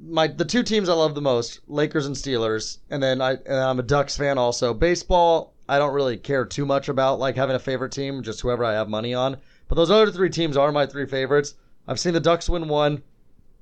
my 0.00 0.26
the 0.26 0.44
two 0.44 0.62
teams 0.62 0.88
I 0.88 0.94
love 0.94 1.14
the 1.14 1.20
most, 1.20 1.60
Lakers 1.68 2.06
and 2.06 2.16
Steelers, 2.16 2.78
and 2.90 3.02
then 3.02 3.20
I 3.20 3.32
and 3.32 3.54
I'm 3.54 3.78
a 3.78 3.82
Ducks 3.82 4.16
fan 4.16 4.36
also. 4.38 4.74
Baseball, 4.74 5.54
I 5.68 5.78
don't 5.78 5.94
really 5.94 6.16
care 6.16 6.44
too 6.44 6.66
much 6.66 6.88
about 6.88 7.18
like 7.18 7.36
having 7.36 7.56
a 7.56 7.60
favorite 7.60 7.92
team, 7.92 8.22
just 8.22 8.40
whoever 8.40 8.64
I 8.64 8.72
have 8.72 8.88
money 8.88 9.14
on. 9.14 9.36
But 9.68 9.76
those 9.76 9.90
other 9.90 10.10
three 10.10 10.30
teams 10.30 10.56
are 10.56 10.72
my 10.72 10.86
three 10.86 11.06
favorites. 11.06 11.54
I've 11.86 12.00
seen 12.00 12.14
the 12.14 12.20
Ducks 12.20 12.48
win 12.48 12.68
one 12.68 13.02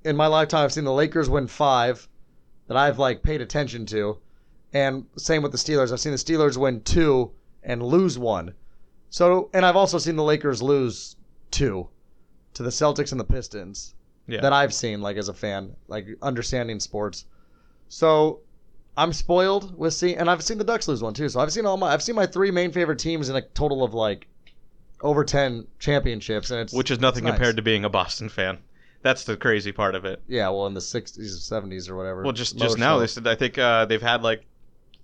in 0.06 0.16
my 0.16 0.26
lifetime. 0.26 0.64
I've 0.64 0.72
seen 0.72 0.84
the 0.84 0.92
Lakers 0.92 1.28
win 1.28 1.46
five 1.46 2.08
that 2.68 2.76
I've 2.76 2.98
like 2.98 3.22
paid 3.22 3.40
attention 3.40 3.86
to, 3.86 4.18
and 4.72 5.06
same 5.16 5.42
with 5.42 5.52
the 5.52 5.58
Steelers. 5.58 5.92
I've 5.92 6.00
seen 6.00 6.12
the 6.12 6.18
Steelers 6.18 6.56
win 6.56 6.80
two 6.82 7.30
and 7.62 7.82
lose 7.82 8.18
one. 8.18 8.54
So, 9.10 9.50
and 9.54 9.64
I've 9.64 9.76
also 9.76 9.98
seen 9.98 10.16
the 10.16 10.22
Lakers 10.24 10.62
lose 10.62 11.16
two 11.50 11.88
to 12.54 12.62
the 12.62 12.70
Celtics 12.70 13.12
and 13.12 13.20
the 13.20 13.24
Pistons 13.24 13.94
Yeah. 14.26 14.40
that 14.40 14.52
I've 14.52 14.74
seen, 14.74 15.00
like 15.00 15.16
as 15.16 15.28
a 15.28 15.34
fan, 15.34 15.74
like 15.88 16.06
understanding 16.22 16.80
sports. 16.80 17.24
So 17.88 18.40
I'm 18.96 19.12
spoiled 19.12 19.76
with 19.78 19.94
seeing, 19.94 20.16
and 20.18 20.28
I've 20.30 20.42
seen 20.42 20.58
the 20.58 20.64
Ducks 20.64 20.88
lose 20.88 21.02
one 21.02 21.14
too. 21.14 21.28
So 21.28 21.40
I've 21.40 21.52
seen 21.52 21.66
all 21.66 21.76
my, 21.76 21.92
I've 21.92 22.02
seen 22.02 22.14
my 22.16 22.26
three 22.26 22.50
main 22.50 22.72
favorite 22.72 22.98
teams 22.98 23.28
in 23.28 23.36
a 23.36 23.42
total 23.42 23.84
of 23.84 23.94
like 23.94 24.26
over 25.02 25.24
ten 25.24 25.66
championships, 25.78 26.50
and 26.50 26.60
it's 26.60 26.72
which 26.72 26.90
is 26.90 26.98
nothing 26.98 27.24
it's 27.24 27.30
nice. 27.32 27.34
compared 27.36 27.56
to 27.56 27.62
being 27.62 27.84
a 27.84 27.90
Boston 27.90 28.28
fan. 28.28 28.58
That's 29.06 29.22
the 29.22 29.36
crazy 29.36 29.70
part 29.70 29.94
of 29.94 30.04
it. 30.04 30.20
yeah, 30.26 30.48
well 30.48 30.66
in 30.66 30.74
the 30.74 30.80
'60s, 30.80 31.20
'70s, 31.20 31.88
or 31.88 31.94
whatever. 31.94 32.24
Well, 32.24 32.32
just 32.32 32.58
just 32.58 32.76
now 32.76 32.98
they 32.98 33.06
said 33.06 33.24
I 33.28 33.36
think 33.36 33.56
uh, 33.56 33.84
they've 33.84 34.02
had 34.02 34.22
like. 34.22 34.44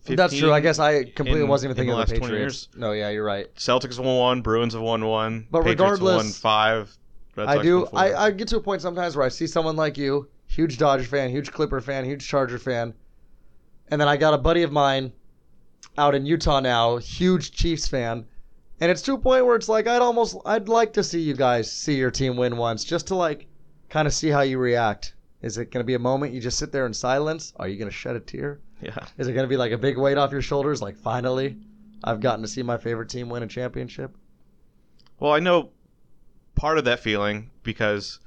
15 0.01 0.17
That's 0.17 0.37
true. 0.37 0.53
I 0.53 0.59
guess 0.59 0.81
I 0.81 1.05
completely 1.05 1.43
in- 1.43 1.49
wasn't 1.49 1.71
even 1.71 1.71
in 1.71 1.77
thinking 1.77 1.97
the 1.97 2.03
of 2.03 2.09
the 2.09 2.15
last 2.15 2.19
20 2.19 2.33
Patriots. 2.35 2.69
No, 2.75 2.91
yeah, 2.91 3.11
you're 3.11 3.25
right. 3.25 3.55
Celtics 3.55 4.01
won 4.01 4.17
one, 4.17 4.41
Bruins 4.43 4.73
have 4.75 4.83
won 4.83 5.05
one, 5.07 5.47
But 5.53 5.63
Patriots 5.63 5.81
have 5.81 6.01
won 6.01 6.09
regardless, 6.09 6.39
five. 6.41 6.99
Red 7.37 7.47
I 7.47 7.55
Sox 7.55 7.63
do. 7.63 7.87
I, 7.95 8.25
I 8.25 8.31
get 8.33 8.49
to 8.49 8.57
a 8.57 8.61
point 8.61 8.83
sometimes 8.83 9.15
where 9.15 9.25
I 9.25 9.29
see 9.29 9.47
someone 9.47 9.77
like 9.77 9.97
you, 9.97 10.29
huge 10.49 10.79
Dodger 10.79 11.05
fan, 11.05 11.31
huge 11.31 11.53
Clipper 11.53 11.81
fan, 11.81 12.05
huge 12.05 12.27
Charger 12.27 12.59
fan, 12.59 12.93
and 13.93 14.01
then 14.01 14.09
I 14.09 14.17
got 14.17 14.35
a 14.35 14.39
buddy 14.39 14.65
of 14.65 14.73
mine 14.73 15.13
out 15.97 16.17
in 16.17 16.27
Utah 16.27 16.59
now, 16.59 16.97
huge 16.97 17.53
Chiefs 17.53 17.87
fan, 17.87 18.25
and 18.81 18.91
it's 18.91 19.03
to 19.03 19.13
a 19.13 19.19
point 19.19 19.47
where 19.47 19.55
it's 19.55 19.69
like 19.69 19.87
I'd 19.87 20.03
almost 20.03 20.37
I'd 20.45 20.69
like 20.69 20.93
to 20.95 21.05
see 21.05 21.21
you 21.21 21.35
guys 21.35 21.71
see 21.71 21.95
your 21.95 22.11
team 22.11 22.37
win 22.37 22.57
once, 22.57 22.83
just 22.83 23.07
to 23.07 23.15
like 23.15 23.47
kind 23.93 24.09
of 24.09 24.15
see 24.15 24.31
how 24.31 24.41
you 24.41 24.59
react. 24.59 25.13
Is 25.43 25.59
it 25.59 25.71
going 25.71 25.85
to 25.85 25.87
be 25.87 25.95
a 25.95 25.99
moment 25.99 26.33
you 26.33 26.41
just 26.41 26.59
sit 26.59 26.73
there 26.73 26.87
in 26.87 26.95
silence? 26.95 27.53
Are 27.57 27.69
you 27.69 27.77
going 27.77 27.91
to 27.91 27.95
shed 27.95 28.17
a 28.17 28.21
tear? 28.21 28.59
Yeah. 28.81 29.05
Is 29.19 29.29
it 29.29 29.35
going 29.35 29.45
to 29.45 29.49
be 29.49 29.59
like 29.59 29.71
a 29.71 29.79
big 29.79 29.99
weight 29.99 30.17
off 30.17 30.33
your 30.33 30.41
shoulders? 30.41 30.81
Like 30.81 30.97
finally, 30.97 31.59
I've 32.03 32.21
gotten 32.21 32.41
to 32.41 32.49
see 32.49 32.63
my 32.63 32.79
favorite 32.79 33.11
team 33.11 33.29
win 33.29 33.43
a 33.43 33.47
championship. 33.47 34.17
Well, 35.21 35.33
I 35.33 35.41
know 35.41 35.71
part 36.55 36.79
of 36.79 36.87
that 36.87 37.01
feeling 37.01 37.51
because 37.63 38.19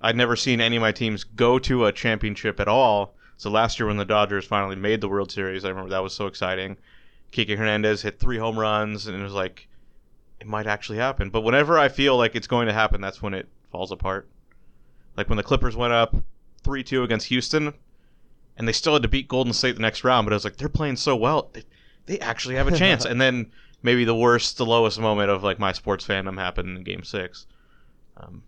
I'd 0.00 0.16
never 0.16 0.36
seen 0.36 0.60
any 0.60 0.76
of 0.76 0.80
my 0.80 0.92
teams 0.92 1.22
go 1.22 1.58
to 1.58 1.84
a 1.84 1.92
championship 1.92 2.58
at 2.58 2.66
all. 2.66 3.14
So 3.36 3.50
last 3.50 3.78
year 3.78 3.88
when 3.88 3.98
the 3.98 4.06
Dodgers 4.06 4.46
finally 4.46 4.76
made 4.76 5.02
the 5.02 5.08
World 5.08 5.30
Series, 5.30 5.66
I 5.66 5.68
remember 5.68 5.90
that 5.90 6.02
was 6.02 6.14
so 6.14 6.26
exciting. 6.26 6.78
Kike 7.30 7.58
Hernandez 7.58 8.00
hit 8.00 8.18
three 8.18 8.38
home 8.38 8.58
runs, 8.58 9.06
and 9.06 9.20
it 9.20 9.22
was 9.22 9.34
like, 9.34 9.68
it 10.40 10.46
might 10.46 10.66
actually 10.66 10.98
happen. 10.98 11.28
But 11.28 11.42
whenever 11.42 11.78
I 11.78 11.88
feel 11.88 12.16
like 12.16 12.34
it's 12.34 12.46
going 12.46 12.68
to 12.68 12.72
happen, 12.72 13.02
that's 13.02 13.20
when 13.20 13.34
it 13.34 13.48
falls 13.70 13.92
apart. 13.92 14.28
Like 15.18 15.28
when 15.28 15.36
the 15.36 15.42
Clippers 15.42 15.74
went 15.76 15.92
up 15.92 16.14
3 16.62 16.82
2 16.84 17.02
against 17.02 17.26
Houston, 17.26 17.74
and 18.56 18.66
they 18.68 18.72
still 18.72 18.92
had 18.94 19.02
to 19.02 19.08
beat 19.08 19.26
Golden 19.28 19.52
State 19.52 19.74
the 19.74 19.82
next 19.82 20.04
round, 20.04 20.24
but 20.24 20.32
I 20.32 20.36
was 20.36 20.44
like, 20.44 20.56
they're 20.56 20.68
playing 20.68 20.96
so 20.96 21.16
well. 21.16 21.50
They, 21.52 21.64
they 22.06 22.18
actually 22.20 22.54
have 22.54 22.68
a 22.68 22.76
chance. 22.76 23.04
and 23.04 23.20
then 23.20 23.50
maybe 23.82 24.04
the 24.04 24.14
worst, 24.14 24.56
the 24.58 24.64
lowest 24.64 24.98
moment 25.00 25.28
of 25.30 25.42
like 25.42 25.58
my 25.58 25.72
sports 25.72 26.06
fandom 26.06 26.38
happened 26.38 26.76
in 26.78 26.84
game 26.84 27.02
six. 27.02 27.46
Um, 28.16 28.42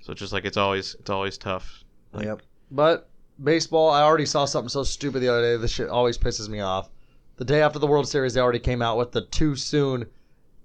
so 0.00 0.12
just 0.14 0.32
like 0.32 0.44
it's 0.44 0.56
always 0.58 0.94
it's 1.00 1.08
always 1.10 1.38
tough. 1.38 1.82
Like, 2.12 2.26
Yep. 2.26 2.42
But 2.70 3.08
baseball, 3.42 3.90
I 3.90 4.02
already 4.02 4.26
saw 4.26 4.44
something 4.44 4.68
so 4.68 4.82
stupid 4.82 5.20
the 5.20 5.28
other 5.28 5.42
day. 5.42 5.56
This 5.60 5.72
shit 5.72 5.88
always 5.88 6.18
pisses 6.18 6.48
me 6.50 6.60
off. 6.60 6.90
The 7.36 7.44
day 7.46 7.62
after 7.62 7.78
the 7.78 7.86
World 7.86 8.06
Series, 8.08 8.34
they 8.34 8.40
already 8.40 8.58
came 8.58 8.82
out 8.82 8.98
with 8.98 9.10
the 9.12 9.22
too 9.22 9.56
soon 9.56 10.04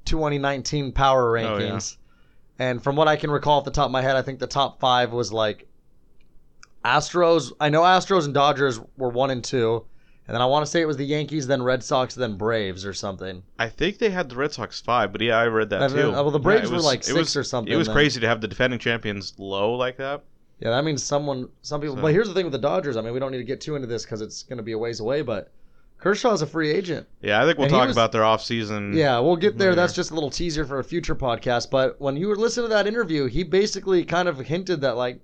2019 0.05 0.91
power 0.91 1.37
Oh, 1.37 1.41
yeah. 1.41 1.47
rankings. 1.71 1.97
And 2.59 2.83
from 2.83 2.95
what 2.97 3.07
I 3.07 3.15
can 3.15 3.31
recall 3.31 3.59
off 3.59 3.63
the 3.65 3.71
top 3.71 3.85
of 3.85 3.91
my 3.91 4.01
head, 4.01 4.15
I 4.17 4.21
think 4.21 4.39
the 4.39 4.47
top 4.47 4.79
five 4.79 5.11
was 5.13 5.31
like 5.31 5.65
Astros. 6.83 7.51
I 7.59 7.69
know 7.69 7.81
Astros 7.81 8.25
and 8.25 8.33
Dodgers 8.33 8.79
were 8.97 9.09
one 9.09 9.31
and 9.31 9.43
two. 9.43 9.85
And 10.27 10.35
then 10.35 10.41
I 10.43 10.45
want 10.45 10.63
to 10.63 10.69
say 10.69 10.79
it 10.81 10.85
was 10.85 10.97
the 10.97 11.05
Yankees, 11.05 11.47
then 11.47 11.63
Red 11.63 11.83
Sox, 11.83 12.13
then 12.13 12.37
Braves 12.37 12.85
or 12.85 12.93
something. 12.93 13.41
I 13.57 13.67
think 13.67 13.97
they 13.97 14.11
had 14.11 14.29
the 14.29 14.35
Red 14.35 14.53
Sox 14.53 14.79
five, 14.79 15.11
but 15.11 15.21
yeah, 15.21 15.37
I 15.37 15.47
read 15.47 15.71
that 15.71 15.81
And 15.81 15.93
too. 15.93 16.09
uh, 16.09 16.11
well, 16.21 16.29
the 16.29 16.37
Yeah, 16.37 16.43
Braves 16.43 16.69
were 16.71 16.77
like 16.79 17.03
six 17.03 17.17
was- 17.17 17.35
or 17.35 17.43
something 17.43 17.73
It 17.73 17.77
was 17.77 17.87
then. 17.87 17.95
crazy 17.95 18.19
to 18.19 18.27
have 18.27 18.39
the 18.39 18.47
defending 18.47 18.77
champions 18.77 19.33
low 19.39 19.73
like 19.73 19.97
that. 19.97 20.23
Yeah, 20.59 20.69
that 20.69 20.83
means 20.83 21.01
someone, 21.01 21.49
some 21.63 21.81
people. 21.81 21.95
So- 21.95 22.01
But 22.03 22.11
here's 22.11 22.27
the 22.27 22.33
thing 22.35 22.45
with 22.45 22.51
the 22.51 22.59
Dodgers. 22.59 22.95
I 22.95 23.01
mean, 23.01 23.13
we 23.13 23.19
don't 23.19 23.31
need 23.31 23.37
to 23.39 23.43
get 23.43 23.59
too 23.61 23.75
into 23.75 23.87
this 23.87 24.03
because 24.03 24.21
it's 24.21 24.43
going 24.43 24.57
to 24.57 24.63
be 24.63 24.73
a 24.73 24.77
ways 24.77 24.99
away. 24.99 25.23
But 25.23 25.51
Kershaw's 25.99 26.41
a 26.41 26.47
free 26.47 26.71
agent. 26.71 27.07
Yeah, 27.21 27.41
I 27.41 27.45
think 27.45 27.57
we'll 27.57 27.65
And 27.65 27.73
talk 27.73 27.87
was- 27.87 27.95
about 27.95 28.11
their 28.13 28.21
offseason. 28.21 28.95
Yeah, 28.95 29.19
we'll 29.19 29.35
get 29.35 29.57
there. 29.57 29.71
later. 29.71 29.75
That's 29.81 29.93
just 29.93 30.11
a 30.11 30.13
little 30.13 30.29
teaser 30.29 30.65
for 30.65 30.79
a 30.79 30.83
future 30.83 31.15
podcast. 31.15 31.69
But 31.69 31.99
when 31.99 32.15
you 32.15 32.27
were 32.29 32.37
listening 32.37 32.65
to 32.65 32.69
that 32.69 32.87
interview, 32.87 33.25
he 33.27 33.43
basically 33.43 34.05
kind 34.05 34.27
of 34.29 34.37
hinted 34.39 34.81
that 34.81 34.95
like 34.95 35.19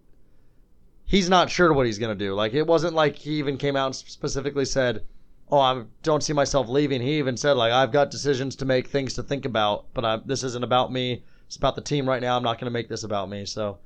he's 1.06 1.30
not 1.30 1.50
sure 1.50 1.72
what 1.72 1.86
he's 1.86 1.98
gonna 2.00 2.16
do. 2.16 2.34
Like 2.34 2.54
it 2.54 2.68
wasn't 2.68 2.94
like 2.94 3.16
he 3.16 3.32
even 3.36 3.58
came 3.58 3.76
out 3.76 3.86
and 3.88 3.96
specifically 3.96 4.66
said, 4.66 5.04
"Oh, 5.50 5.60
I 5.60 5.84
don't 6.04 6.24
see 6.24 6.34
myself 6.34 6.68
leaving." 6.68 7.02
He 7.02 7.20
even 7.20 7.38
said 7.38 7.54
like, 7.54 7.72
"I've 7.72 7.92
got 7.94 8.12
decisions 8.12 8.56
to 8.58 8.66
make, 8.66 8.88
things 8.88 9.14
to 9.14 9.24
think 9.24 9.46
about, 9.46 9.86
but 9.94 10.04
I, 10.04 10.18
this 10.26 10.44
isn't 10.44 10.64
about 10.64 10.92
me. 10.92 11.24
It's 11.48 11.56
about 11.56 11.76
the 11.76 11.82
team 11.82 12.08
right 12.10 12.22
now. 12.22 12.36
I'm 12.36 12.44
not 12.44 12.60
gonna 12.60 12.72
make 12.72 12.90
this 12.90 13.04
about 13.04 13.30
me." 13.30 13.46
So 13.46 13.78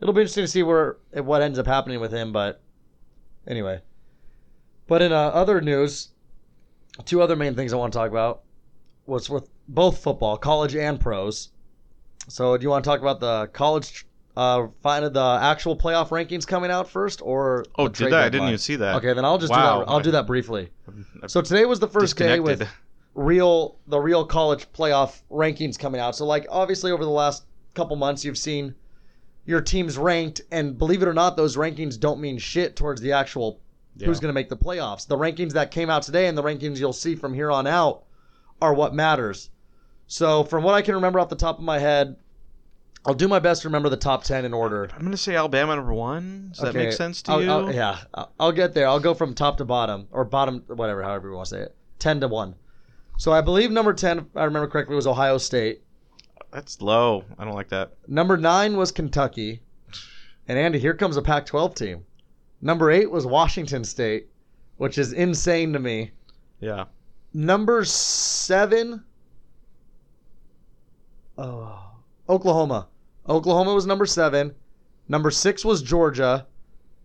it'll 0.00 0.14
be 0.14 0.20
interesting 0.20 0.44
to 0.44 0.48
see 0.48 0.62
where 0.62 0.98
what 1.12 1.42
ends 1.42 1.58
up 1.58 1.66
happening 1.66 1.98
with 1.98 2.12
him. 2.12 2.30
But 2.32 2.60
anyway, 3.48 3.80
but 4.86 5.02
in 5.02 5.10
uh, 5.12 5.16
other 5.16 5.60
news, 5.60 6.10
two 7.04 7.22
other 7.22 7.36
main 7.36 7.54
things 7.54 7.72
I 7.72 7.76
want 7.76 7.92
to 7.92 7.98
talk 7.98 8.10
about 8.10 8.42
was 9.06 9.28
with 9.30 9.48
both 9.68 9.98
football, 10.02 10.36
college 10.36 10.74
and 10.74 10.98
pros. 11.00 11.50
So, 12.28 12.56
do 12.56 12.62
you 12.62 12.70
want 12.70 12.84
to 12.84 12.90
talk 12.90 13.00
about 13.00 13.20
the 13.20 13.46
college, 13.52 14.04
uh, 14.36 14.66
find 14.82 15.04
the 15.04 15.38
actual 15.40 15.76
playoff 15.76 16.08
rankings 16.08 16.46
coming 16.46 16.70
out 16.70 16.88
first, 16.90 17.22
or 17.22 17.64
Oh, 17.78 17.88
did 17.88 18.12
that? 18.12 18.14
I 18.14 18.28
didn't 18.28 18.48
even 18.48 18.58
see 18.58 18.76
that. 18.76 18.96
Okay, 18.96 19.12
then 19.12 19.24
I'll 19.24 19.38
just 19.38 19.52
Wow. 19.52 19.80
do 19.80 19.84
that. 19.86 19.90
I'll 19.92 20.00
do 20.00 20.10
that 20.12 20.26
briefly. 20.26 20.70
So 21.28 21.40
today 21.40 21.64
was 21.66 21.78
the 21.78 21.88
first 21.88 22.16
day 22.16 22.40
with 22.40 22.66
real 23.14 23.78
the 23.86 23.98
real 23.98 24.26
college 24.26 24.70
playoff 24.72 25.22
rankings 25.30 25.78
coming 25.78 26.00
out. 26.00 26.14
So 26.16 26.26
like 26.26 26.46
obviously 26.50 26.92
over 26.92 27.02
the 27.04 27.10
last 27.10 27.44
couple 27.74 27.96
months 27.96 28.24
you've 28.24 28.36
seen 28.38 28.74
your 29.46 29.60
teams 29.60 29.96
ranked 29.96 30.42
and 30.50 30.76
believe 30.76 31.00
it 31.02 31.08
or 31.08 31.14
not 31.14 31.36
those 31.36 31.56
rankings 31.56 31.98
don't 31.98 32.20
mean 32.20 32.36
shit 32.36 32.76
towards 32.76 33.00
the 33.00 33.12
actual 33.12 33.60
who's 34.04 34.20
going 34.20 34.28
to 34.30 34.34
make 34.34 34.48
the 34.48 34.56
playoffs. 34.56 35.06
The 35.06 35.16
rankings 35.16 35.52
that 35.52 35.70
came 35.70 35.90
out 35.90 36.02
today 36.02 36.26
and 36.26 36.36
the 36.36 36.42
rankings 36.42 36.78
you'll 36.78 36.92
see 36.92 37.14
from 37.14 37.32
here 37.34 37.50
on 37.50 37.66
out 37.66 38.04
are 38.60 38.74
what 38.74 38.94
matters. 38.94 39.50
So 40.06 40.44
from 40.44 40.62
what 40.64 40.74
I 40.74 40.82
can 40.82 40.94
remember 40.94 41.18
off 41.20 41.28
the 41.28 41.36
top 41.36 41.58
of 41.58 41.64
my 41.64 41.78
head, 41.78 42.16
I'll 43.04 43.14
do 43.14 43.28
my 43.28 43.38
best 43.38 43.62
to 43.62 43.68
remember 43.68 43.88
the 43.88 43.96
top 43.96 44.24
10 44.24 44.44
in 44.44 44.52
order. 44.52 44.88
I'm 44.92 45.02
gonna 45.04 45.16
say 45.16 45.36
Alabama 45.36 45.76
number 45.76 45.94
one. 45.94 46.48
Does 46.50 46.58
that 46.60 46.74
make 46.74 46.92
sense 46.92 47.22
to 47.22 47.32
I'll- 47.32 47.42
you? 47.42 47.50
I'll- 47.50 47.72
yeah, 47.72 47.98
I'll- 48.40 48.52
get 48.52 48.74
there. 48.74 48.88
I'll 48.88 48.98
go 49.00 49.14
from 49.14 49.32
top 49.34 49.58
to 49.58 49.64
bottom, 49.64 50.08
or 50.10 50.24
bottom, 50.24 50.64
whatever, 50.66 51.02
however 51.04 51.28
you 51.28 51.34
want 51.34 51.48
to 51.48 51.54
say 51.54 51.60
it. 51.62 51.76
Ten 52.00 52.20
to 52.20 52.28
one. 52.28 52.56
So 53.18 53.32
I 53.32 53.42
believe 53.42 53.70
number 53.70 53.92
ten, 53.92 54.18
if 54.18 54.24
I 54.34 54.44
remember 54.44 54.66
correctly, 54.68 54.96
was 54.96 55.06
Ohio 55.06 55.38
State. 55.38 55.82
That's 56.50 56.80
low. 56.82 57.24
I 57.38 57.44
don't 57.44 57.54
like 57.54 57.68
that. 57.68 57.92
Number 58.08 58.36
nine 58.36 58.76
was 58.76 58.90
Kentucky. 58.90 59.60
And 60.48 60.58
Andy, 60.58 60.78
here 60.78 60.94
comes 60.94 61.16
a 61.16 61.22
Pac-12 61.22 61.74
team. 61.74 62.05
Number 62.60 62.90
eight 62.90 63.10
was 63.10 63.26
Washington 63.26 63.84
State, 63.84 64.28
which 64.76 64.98
is 64.98 65.12
insane 65.12 65.72
to 65.72 65.78
me. 65.78 66.12
Yeah. 66.60 66.84
Number 67.34 67.84
seven, 67.84 69.04
oh, 71.38 71.78
Oklahoma. 72.28 72.86
Oklahoma 73.28 73.74
was 73.74 73.86
number 73.86 74.06
seven. 74.06 74.54
Number 75.08 75.30
six 75.30 75.64
was 75.64 75.82
Georgia. 75.82 76.46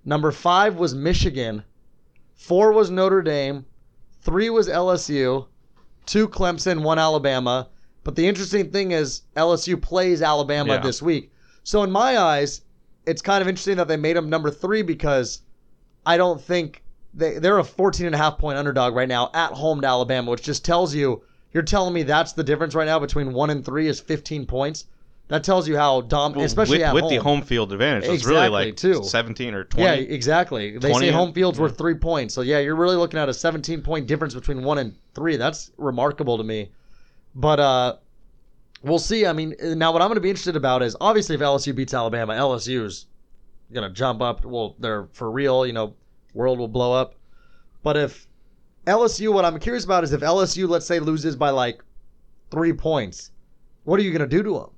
Number 0.05 0.31
five 0.31 0.75
was 0.75 0.95
Michigan. 0.95 1.63
Four 2.35 2.71
was 2.71 2.89
Notre 2.89 3.21
Dame. 3.21 3.65
Three 4.21 4.49
was 4.49 4.67
LSU. 4.67 5.47
Two 6.05 6.27
Clemson, 6.27 6.81
one 6.81 6.97
Alabama. 6.99 7.67
But 8.03 8.15
the 8.15 8.27
interesting 8.27 8.71
thing 8.71 8.91
is 8.91 9.21
LSU 9.35 9.79
plays 9.79 10.21
Alabama 10.21 10.73
Yeah. 10.73 10.81
this 10.81 11.01
week. 11.01 11.31
So 11.63 11.83
in 11.83 11.91
my 11.91 12.17
eyes, 12.17 12.61
it's 13.05 13.21
kind 13.21 13.41
of 13.41 13.47
interesting 13.47 13.77
that 13.77 13.87
they 13.87 13.97
made 13.97 14.15
them 14.15 14.29
number 14.29 14.51
three 14.51 14.81
because 14.81 15.41
I 16.05 16.17
don't 16.17 16.41
think 16.41 16.83
they, 17.13 17.39
they're 17.39 17.59
a 17.59 17.63
14 17.63 18.05
and 18.05 18.15
a 18.15 18.17
half 18.17 18.37
point 18.37 18.57
underdog 18.57 18.95
right 18.95 19.07
now 19.09 19.29
at 19.33 19.51
home 19.51 19.81
to 19.81 19.87
Alabama, 19.87 20.31
which 20.31 20.43
just 20.43 20.63
tells 20.65 20.93
you 20.95 21.23
you're 21.53 21.63
telling 21.63 21.93
me 21.93 22.03
that's 22.03 22.33
the 22.33 22.43
difference 22.43 22.75
right 22.75 22.85
now 22.85 22.99
between 22.99 23.33
one 23.33 23.49
and 23.49 23.65
three 23.65 23.87
is 23.87 23.99
15 23.99 24.45
points. 24.45 24.85
That 25.27 25.45
tells 25.45 25.65
you 25.67 25.77
how 25.77 26.01
dom, 26.01 26.33
Well, 26.33 26.43
especially 26.43 26.79
with, 26.79 26.87
at 26.87 26.93
with 26.93 27.03
home. 27.03 27.13
the 27.13 27.21
home 27.21 27.41
field 27.41 27.71
advantage, 27.71 28.09
it's 28.09 28.25
really 28.25 28.49
like 28.49 28.75
too. 28.75 29.01
17 29.01 29.53
or 29.53 29.59
Yeah, 29.77 29.95
20. 29.95 30.01
exactly. 30.09 30.77
They 30.77 30.93
say 30.93 31.09
home 31.09 31.31
field's 31.31 31.57
worth 31.57 31.77
three 31.77 31.93
points. 31.93 32.33
So 32.33 32.41
yeah, 32.41 32.59
you're 32.59 32.75
really 32.75 32.97
looking 32.97 33.17
at 33.17 33.29
a 33.29 33.33
17 33.33 33.81
point 33.81 34.07
difference 34.07 34.33
between 34.33 34.61
one 34.63 34.77
and 34.77 34.93
three. 35.15 35.37
That's 35.37 35.71
remarkable 35.77 36.37
to 36.37 36.43
me. 36.43 36.69
But 37.33 37.59
uh, 37.61 37.95
we'll 38.83 38.99
see. 38.99 39.25
I 39.25 39.33
mean, 39.33 39.55
eh, 39.59 39.73
now 39.73 39.91
what 39.91 40.01
I'm 40.01 40.07
going 40.07 40.15
to 40.15 40.21
be 40.21 40.29
interested 40.29 40.55
about 40.55 40.81
is 40.81 40.95
obviously 41.01 41.35
if 41.35 41.41
LSU 41.41 41.75
beats 41.75 41.93
Alabama, 41.93 42.33
LSU's 42.33 43.07
going 43.73 43.87
to 43.87 43.93
jump 43.93 44.21
up. 44.21 44.45
Well, 44.45 44.75
they're 44.79 45.07
for 45.13 45.31
real. 45.31 45.65
You 45.65 45.73
know, 45.73 45.95
world 46.33 46.59
will 46.59 46.67
blow 46.67 46.93
up. 46.93 47.15
But 47.83 47.97
if 47.97 48.27
LSU, 48.85 49.33
what 49.33 49.45
I'm 49.45 49.59
curious 49.59 49.85
about 49.85 50.03
is 50.03 50.13
if 50.13 50.21
LSU, 50.21 50.67
let's 50.67 50.85
say, 50.85 50.99
loses 50.99 51.35
by 51.35 51.49
like 51.49 51.83
three 52.49 52.73
points, 52.73 53.31
what 53.83 53.99
are 53.99 54.03
you 54.03 54.11
going 54.11 54.27
to 54.27 54.37
do 54.37 54.43
to 54.43 54.53
them? 54.53 54.69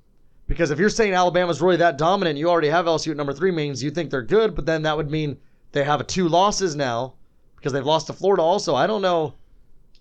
Because 0.47 0.71
if 0.71 0.79
you're 0.79 0.89
saying 0.89 1.13
Alabama's 1.13 1.61
really 1.61 1.77
that 1.77 1.97
dominant, 1.97 2.37
you 2.37 2.49
already 2.49 2.67
have 2.67 2.85
LSU 2.85 3.11
at 3.11 3.17
number 3.17 3.33
three, 3.33 3.51
means 3.51 3.81
you 3.81 3.91
think 3.91 4.09
they're 4.09 4.21
good, 4.21 4.55
but 4.55 4.65
then 4.65 4.81
that 4.83 4.95
would 4.95 5.09
mean 5.09 5.37
they 5.71 5.83
have 5.83 6.05
two 6.05 6.27
losses 6.27 6.75
now 6.75 7.13
because 7.55 7.71
they've 7.71 7.85
lost 7.85 8.07
to 8.07 8.13
Florida 8.13 8.43
also. 8.43 8.75
I 8.75 8.85
don't 8.85 9.01
know 9.01 9.33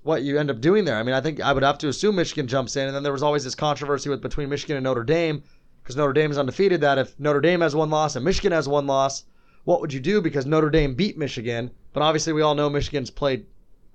what 0.03 0.23
you 0.23 0.39
end 0.39 0.51
up 0.51 0.61
doing 0.61 0.85
there. 0.85 0.97
I 0.97 1.03
mean, 1.03 1.15
I 1.15 1.21
think 1.21 1.41
I 1.41 1.53
would 1.53 1.63
have 1.63 1.79
to 1.79 1.89
assume 1.89 2.17
Michigan 2.17 2.49
jumps 2.49 2.77
in, 2.77 2.87
and 2.87 2.95
then 2.95 3.03
there 3.03 3.13
was 3.13 3.23
always 3.23 3.45
this 3.45 3.55
controversy 3.55 4.09
with 4.09 4.21
between 4.21 4.49
Michigan 4.49 4.77
and 4.77 4.85
Notre 4.85 5.05
Dame 5.05 5.43
because 5.83 5.97
Notre 5.97 6.13
Dame 6.13 6.31
is 6.31 6.39
undefeated. 6.39 6.81
That 6.81 6.99
if 6.99 7.19
Notre 7.19 7.41
Dame 7.41 7.61
has 7.61 7.75
one 7.75 7.91
loss 7.91 8.17
and 8.17 8.25
Michigan 8.25 8.53
has 8.53 8.69
one 8.69 8.87
loss, 8.87 9.25
what 9.65 9.81
would 9.81 9.93
you 9.93 10.01
do? 10.01 10.21
Because 10.21 10.47
Notre 10.47 10.71
Dame 10.71 10.95
beat 10.95 11.17
Michigan, 11.17 11.71
but 11.93 12.03
obviously 12.03 12.33
we 12.33 12.43
all 12.43 12.55
know 12.55 12.69
Michigan's 12.69 13.11
played 13.11 13.47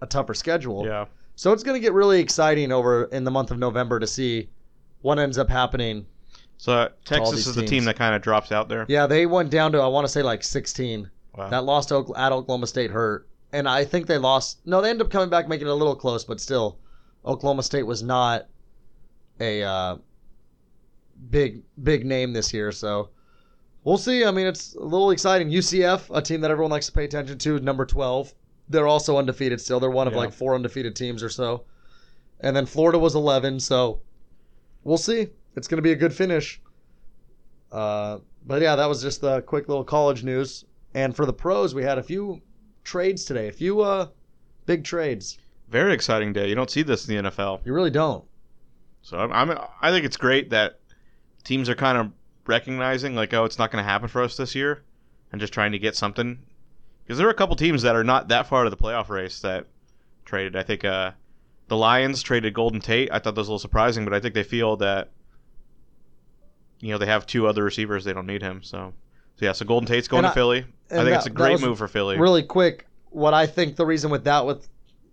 a 0.02 0.06
tougher 0.06 0.34
schedule. 0.34 0.86
Yeah. 0.86 1.06
So 1.36 1.54
it's 1.54 1.64
going 1.64 1.76
to 1.76 1.80
get 1.80 1.94
really 1.94 2.20
exciting 2.20 2.72
over 2.72 3.06
in 3.06 3.24
the 3.24 3.32
month 3.32 3.52
of 3.52 3.60
November 3.60 4.00
to 4.00 4.08
see 4.08 4.50
what 5.02 5.20
ends 5.20 5.38
up 5.38 5.50
happening. 5.50 6.06
So 6.58 6.74
uh, 6.74 6.90
Texas 7.06 7.36
these 7.36 7.48
is 7.48 7.56
the 7.56 7.62
teams. 7.62 7.70
team 7.70 7.86
that 7.86 7.96
kind 7.96 8.16
of 8.16 8.22
drops 8.22 8.52
out 8.52 8.70
there. 8.70 8.86
Yeah, 8.88 9.06
they 9.06 9.26
went 9.26 9.52
down 9.52 9.72
to 9.74 9.80
I 9.80 9.88
want 9.88 10.06
to 10.06 10.12
say 10.12 10.24
like 10.24 10.44
16. 10.44 11.10
Wow. 11.36 11.50
That 11.50 11.66
lost 11.66 11.90
to 11.90 12.12
at 12.16 12.32
Oklahoma 12.32 12.66
State 12.66 12.90
hurt, 12.90 13.28
and 13.54 13.68
I 13.68 13.86
think 13.86 14.08
they 14.08 14.18
lost. 14.18 14.60
No, 14.66 14.82
they 14.82 14.90
ended 14.90 15.06
up 15.06 15.12
coming 15.12 15.30
back, 15.30 15.48
making 15.48 15.68
it 15.68 15.72
a 15.72 15.76
little 15.76 15.96
close, 15.96 16.24
but 16.24 16.40
still, 16.42 16.80
Oklahoma 17.26 17.64
State 17.64 17.84
was 17.84 18.04
not 18.04 18.48
a 19.40 19.64
uh, 19.64 19.98
big 21.30 21.64
big 21.84 22.06
name 22.06 22.34
this 22.34 22.54
year. 22.54 22.72
So 22.72 23.10
we'll 23.84 23.98
see. 23.98 24.26
I 24.26 24.32
mean, 24.32 24.48
it's 24.48 24.76
a 24.76 24.84
little 24.84 25.12
exciting. 25.12 25.50
UCF, 25.50 26.16
a 26.16 26.22
team 26.22 26.42
that 26.42 26.52
everyone 26.52 26.72
likes 26.72 26.88
to 26.88 26.92
pay 26.92 27.06
attention 27.06 27.38
to, 27.40 27.60
number 27.60 27.86
12. 27.86 28.34
they're 28.70 28.88
also 28.88 29.18
undefeated 29.18 29.62
still. 29.62 29.80
They're 29.80 29.90
one 29.90 30.08
of 30.08 30.14
Yeah. 30.14 30.20
like 30.20 30.34
four 30.34 30.54
undefeated 30.54 30.94
teams 30.96 31.24
or 31.24 31.30
so. 31.30 31.64
And 32.42 32.54
then 32.56 32.66
Florida 32.66 33.00
was 33.00 33.16
11, 33.16 33.62
so 33.62 34.02
we'll 34.84 34.98
see. 34.98 35.28
It's 35.56 35.68
going 35.70 35.78
to 35.78 35.82
be 35.82 35.94
a 35.94 35.96
good 35.96 36.14
finish. 36.14 36.62
Uh, 37.72 38.20
but 38.46 38.62
yeah, 38.62 38.76
that 38.76 38.88
was 38.88 39.02
just 39.02 39.22
the 39.22 39.42
quick 39.44 39.68
little 39.70 39.84
college 39.86 40.24
news. 40.24 40.66
And 40.94 41.16
for 41.16 41.26
the 41.26 41.34
pros, 41.34 41.74
we 41.74 41.84
had 41.84 41.98
a 41.98 42.04
few 42.04 42.42
trades 42.88 43.26
today, 43.26 43.50
a 43.50 43.52
few 43.52 43.82
uh, 43.82 44.08
big 44.66 44.84
trades. 44.84 45.38
Very 45.70 45.94
exciting 45.94 46.34
day. 46.34 46.48
You 46.48 46.56
don't 46.56 46.72
see 46.72 46.82
this 46.82 47.08
in 47.08 47.16
the 47.16 47.30
NFL. 47.30 47.60
You 47.66 47.74
really 47.74 47.92
don't. 47.92 48.24
So 49.02 49.18
I'm, 49.18 49.32
I'm 49.32 49.60
I 49.82 49.92
think 49.92 50.06
it's 50.06 50.18
great 50.18 50.50
that 50.50 50.80
teams 51.44 51.70
are 51.70 51.76
kind 51.76 51.98
of 51.98 52.12
recognizing 52.46 53.14
like 53.14 53.34
oh 53.34 53.44
it's 53.44 53.60
not 53.60 53.72
going 53.72 53.84
to 53.84 53.90
happen 53.90 54.08
for 54.08 54.24
us 54.24 54.38
this 54.38 54.56
year 54.56 54.84
and 55.32 55.42
just 55.42 55.54
trying 55.54 55.74
to 55.74 55.80
get 55.80 55.96
something 55.96 56.40
because 57.04 57.18
there 57.18 57.28
are 57.28 57.32
a 57.32 57.36
couple 57.36 57.56
teams 57.56 57.82
that 57.82 57.96
are 57.96 58.04
not 58.04 58.30
that 58.30 58.48
far 58.48 58.64
to 58.64 58.70
the 58.70 58.78
playoff 58.78 59.10
race 59.10 59.42
that 59.42 59.66
traded. 60.26 60.56
I 60.56 60.64
think 60.64 60.86
uh, 60.86 61.12
the 61.68 61.78
Lions 61.78 62.24
traded 62.24 62.54
Golden 62.54 62.80
Tate. 62.80 63.10
I 63.12 63.20
thought 63.20 63.36
that 63.36 63.42
was 63.42 63.48
a 63.48 63.52
little 63.52 63.60
surprising, 63.60 64.06
but 64.06 64.14
I 64.14 64.20
think 64.20 64.34
they 64.34 64.44
feel 64.44 64.78
that 64.78 65.12
you 66.80 66.92
know 66.92 66.98
they 66.98 67.06
have 67.06 67.26
two 67.26 67.48
other 67.48 67.64
receivers. 67.64 68.06
They 68.06 68.14
don't 68.14 68.28
need 68.28 68.42
him. 68.42 68.64
So 68.64 68.94
so 69.38 69.46
yeah. 69.46 69.52
So 69.54 69.66
Golden 69.66 69.88
Tate's 69.88 70.08
going 70.08 70.26
And 70.26 70.28
to 70.28 70.32
I- 70.32 70.36
Philly. 70.36 70.58
I 70.90 70.94
think 70.96 71.10
that- 71.10 71.14
it's 71.18 71.26
a 71.26 71.30
great 71.32 71.60
move 71.62 71.78
for 71.78 71.88
Philly. 71.88 72.18
Really 72.18 72.44
quick, 72.44 72.88
what 73.10 73.34
I 73.34 73.46
think 73.48 73.76
the 73.76 73.86
reason 73.86 74.10
with 74.12 74.24
that 74.26 74.46
with 74.46 74.68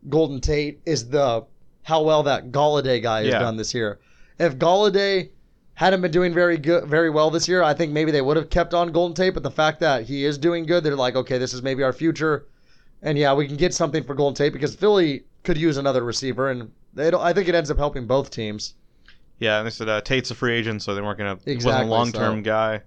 Golden 0.08 0.40
Tate 0.40 0.80
is 0.84 1.08
the 1.08 1.44
how 1.82 2.02
well 2.02 2.22
that 2.24 2.50
Golladay 2.50 3.02
guy 3.02 3.20
has 3.24 3.28
Yeah. 3.28 3.38
done 3.40 3.56
this 3.56 3.74
year. 3.74 3.98
If 4.38 4.56
Golladay 4.58 5.30
hadn't 5.74 6.00
been 6.00 6.10
doing 6.10 6.32
very 6.32 6.56
good, 6.56 6.84
very 6.86 7.10
well 7.10 7.30
this 7.30 7.48
year, 7.48 7.62
I 7.62 7.74
think 7.74 7.92
maybe 7.92 8.10
they 8.12 8.22
would 8.22 8.36
have 8.36 8.48
kept 8.50 8.72
on 8.74 8.92
Golden 8.92 9.14
Tate. 9.14 9.34
But 9.34 9.42
the 9.42 9.50
fact 9.50 9.80
that 9.80 10.04
he 10.04 10.24
is 10.24 10.38
doing 10.38 10.64
good, 10.66 10.84
they're 10.84 10.94
like, 10.96 11.16
okay, 11.16 11.36
this 11.38 11.52
is 11.52 11.62
maybe 11.62 11.82
our 11.82 11.92
future, 11.92 12.46
and 13.02 13.18
yeah, 13.18 13.34
we 13.34 13.46
can 13.46 13.56
get 13.56 13.74
something 13.74 14.02
for 14.04 14.14
Golden 14.14 14.34
Tate 14.36 14.52
because 14.52 14.74
Philly 14.74 15.24
could 15.42 15.58
use 15.58 15.76
another 15.76 16.02
receiver, 16.04 16.50
and 16.50 16.70
they 16.94 17.10
don't. 17.10 17.20
I 17.22 17.32
think 17.32 17.48
it 17.48 17.54
ends 17.54 17.70
up 17.70 17.76
helping 17.78 18.06
both 18.06 18.30
teams. 18.30 18.74
Yeah, 19.40 19.58
and 19.58 19.66
they 19.66 19.70
said 19.70 19.88
uh, 19.88 20.00
Tate's 20.00 20.30
a 20.30 20.34
free 20.34 20.54
agent, 20.54 20.80
so 20.82 20.94
they 20.94 21.02
weren't 21.02 21.18
gonna. 21.18 21.38
He 21.44 21.56
wasn't 21.56 21.82
a 21.82 21.86
long 21.86 22.12
term 22.12 22.38
so- 22.38 22.42
guy. 22.42 22.82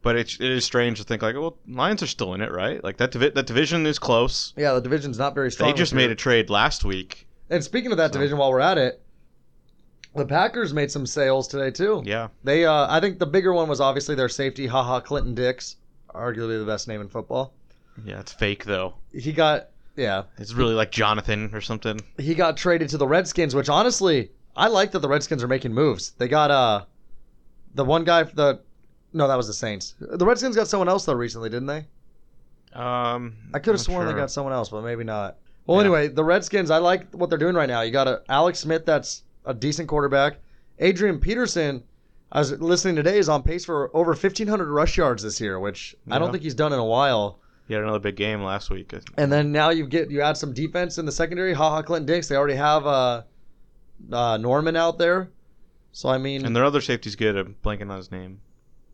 But 0.00 0.16
it, 0.16 0.34
it 0.40 0.50
is 0.52 0.64
strange 0.64 0.98
to 0.98 1.04
think 1.04 1.22
like, 1.22 1.34
well, 1.34 1.56
Lions 1.68 2.02
are 2.02 2.06
still 2.06 2.32
in 2.34 2.40
it, 2.40 2.52
right? 2.52 2.82
Like 2.84 2.98
that 2.98 3.10
divi- 3.10 3.30
that 3.30 3.46
division 3.46 3.84
is 3.86 3.98
close. 3.98 4.54
Yeah, 4.56 4.72
the 4.74 4.80
division's 4.80 5.18
not 5.18 5.34
very 5.34 5.50
strong. 5.50 5.70
They 5.70 5.76
just 5.76 5.92
made 5.92 6.02
year. 6.04 6.12
a 6.12 6.16
trade 6.16 6.50
last 6.50 6.84
week. 6.84 7.26
And 7.50 7.64
speaking 7.64 7.90
of 7.90 7.96
that 7.98 8.08
So- 8.12 8.18
division, 8.18 8.38
while 8.38 8.50
we're 8.52 8.60
at 8.60 8.78
it, 8.78 9.02
the 10.14 10.24
Packers 10.24 10.72
made 10.72 10.90
some 10.90 11.04
sales 11.06 11.48
today 11.48 11.70
too. 11.70 12.02
Yeah, 12.04 12.28
They, 12.44 12.64
uh, 12.64 12.86
I 12.88 13.00
think 13.00 13.18
the 13.18 13.26
bigger 13.26 13.52
one 13.52 13.68
was 13.68 13.80
obviously 13.80 14.14
their 14.14 14.28
safety, 14.28 14.66
haha, 14.66 15.00
Clinton 15.00 15.34
Dix, 15.34 15.76
arguably 16.14 16.58
the 16.58 16.64
best 16.66 16.88
name 16.88 17.00
in 17.00 17.08
football. 17.08 17.52
yeah, 18.04 18.20
it's 18.20 18.32
fake 18.32 18.64
though. 18.64 18.94
He 19.12 19.32
got, 19.32 19.68
yeah, 19.96 20.24
It's 20.38 20.54
really 20.54 20.74
like 20.74 20.90
Jonathan 20.92 21.50
or 21.52 21.60
something. 21.60 22.00
he 22.18 22.34
got 22.34 22.56
traded 22.56 22.88
to 22.90 22.98
the 22.98 23.06
Redskins, 23.06 23.54
which 23.54 23.68
honestly, 23.68 24.30
I 24.56 24.68
like 24.68 24.92
that 24.92 25.00
the 25.00 25.08
Redskins 25.08 25.42
are 25.42 25.48
making 25.48 25.72
moves. 25.74 26.10
They 26.18 26.26
got 26.28 26.50
uh, 26.50 26.84
the 27.74 27.84
one 27.84 28.04
guy, 28.04 28.22
the, 28.24 28.60
no, 29.12 29.26
that 29.28 29.36
was 29.36 29.46
the 29.46 29.52
Saints. 29.54 29.94
The 30.00 30.24
Redskins 30.24 30.56
got 30.56 30.68
someone 30.68 30.88
else 30.88 31.04
though 31.04 31.14
recently, 31.14 31.48
didn't 31.50 31.66
they? 31.66 31.86
Um, 32.74 33.34
I 33.54 33.58
could 33.58 33.74
have 33.74 33.80
sworn 33.80 34.06
they 34.06 34.12
got 34.12 34.30
someone 34.30 34.52
else, 34.52 34.68
but 34.68 34.82
maybe 34.82 35.04
not. 35.04 35.36
Well, 35.66 35.76
Yeah. 35.78 35.82
anyway, 35.84 36.08
the 36.08 36.24
Redskins, 36.24 36.70
I 36.70 36.78
like 36.78 37.10
what 37.12 37.30
they're 37.30 37.38
doing 37.38 37.54
right 37.54 37.68
now. 37.68 37.80
You 37.82 37.90
got 37.90 38.08
a 38.08 38.22
Alex 38.28 38.58
Smith, 38.60 38.84
that's 38.86 39.22
a 39.44 39.54
decent 39.54 39.88
quarterback. 39.88 40.38
Adrian 40.78 41.18
Peterson, 41.18 41.82
I 42.30 42.38
was 42.40 42.52
listening 42.52 42.94
today, 42.96 43.18
is 43.18 43.28
on 43.28 43.42
pace 43.42 43.64
for 43.64 43.90
over 43.96 44.12
1,500 44.12 44.68
rush 44.68 44.96
yards 44.96 45.22
this 45.22 45.40
year, 45.40 45.58
which 45.58 45.96
I 46.10 46.18
don't 46.18 46.30
think 46.30 46.42
he's 46.42 46.54
done 46.54 46.72
in 46.72 46.78
a 46.78 46.84
while. 46.84 47.38
He 47.66 47.74
had 47.74 47.82
another 47.82 47.98
big 47.98 48.16
game 48.16 48.42
last 48.42 48.70
week. 48.70 48.94
And 49.18 49.30
then 49.30 49.52
now 49.52 49.68
you 49.70 49.86
get 49.86 50.10
you 50.10 50.22
add 50.22 50.36
some 50.38 50.54
defense 50.54 50.96
in 50.96 51.04
the 51.04 51.12
secondary. 51.12 51.52
Haha, 51.52 51.82
Clinton 51.82 52.06
Dix. 52.06 52.28
They 52.28 52.36
already 52.36 52.54
have 52.56 52.86
uh, 52.86 53.22
uh, 54.10 54.36
Norman 54.38 54.74
out 54.76 54.98
there, 54.98 55.30
so 55.92 56.08
I 56.08 56.16
mean, 56.16 56.46
And 56.46 56.54
their 56.56 56.64
other 56.64 56.80
safety's 56.80 57.16
good. 57.16 57.36
I'm 57.36 57.56
blanking 57.64 57.90
on 57.90 57.96
his 57.98 58.10
name. 58.10 58.40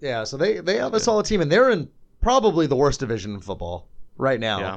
Yeah. 0.05 0.25
So 0.25 0.37
they 0.37 0.61
they 0.61 0.77
have 0.77 0.95
a 0.95 1.01
solid 1.01 1.27
team, 1.27 1.41
and 1.41 1.51
they're 1.51 1.71
in 1.71 1.89
probably 2.21 2.67
the 2.67 2.77
worst 2.77 3.01
division 3.01 3.35
in 3.35 3.41
football 3.41 3.89
right 4.17 4.39
now. 4.39 4.61
Yeah. 4.61 4.77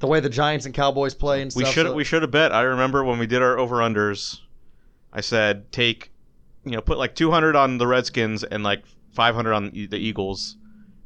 The 0.00 0.06
way 0.08 0.18
the 0.20 0.28
Giants 0.28 0.66
and 0.66 0.74
Cowboys 0.74 1.14
play 1.14 1.42
and 1.42 1.52
We 1.54 1.62
stuff. 1.62 1.74
should 1.74 1.86
so- 1.86 1.94
we 1.94 2.02
should 2.04 2.22
have 2.22 2.30
bet. 2.32 2.52
I 2.52 2.62
remember 2.62 3.04
when 3.04 3.18
we 3.18 3.26
did 3.26 3.40
our 3.42 3.58
over 3.58 3.76
unders. 3.76 4.40
I 5.12 5.20
said 5.20 5.70
take, 5.70 6.10
you 6.64 6.72
know, 6.72 6.80
put 6.80 6.98
like 6.98 7.14
200 7.14 7.54
on 7.54 7.78
the 7.78 7.86
Redskins 7.86 8.42
and 8.44 8.62
like 8.64 8.82
500 9.12 9.52
on 9.52 9.70
the 9.70 9.96
Eagles, 9.98 10.56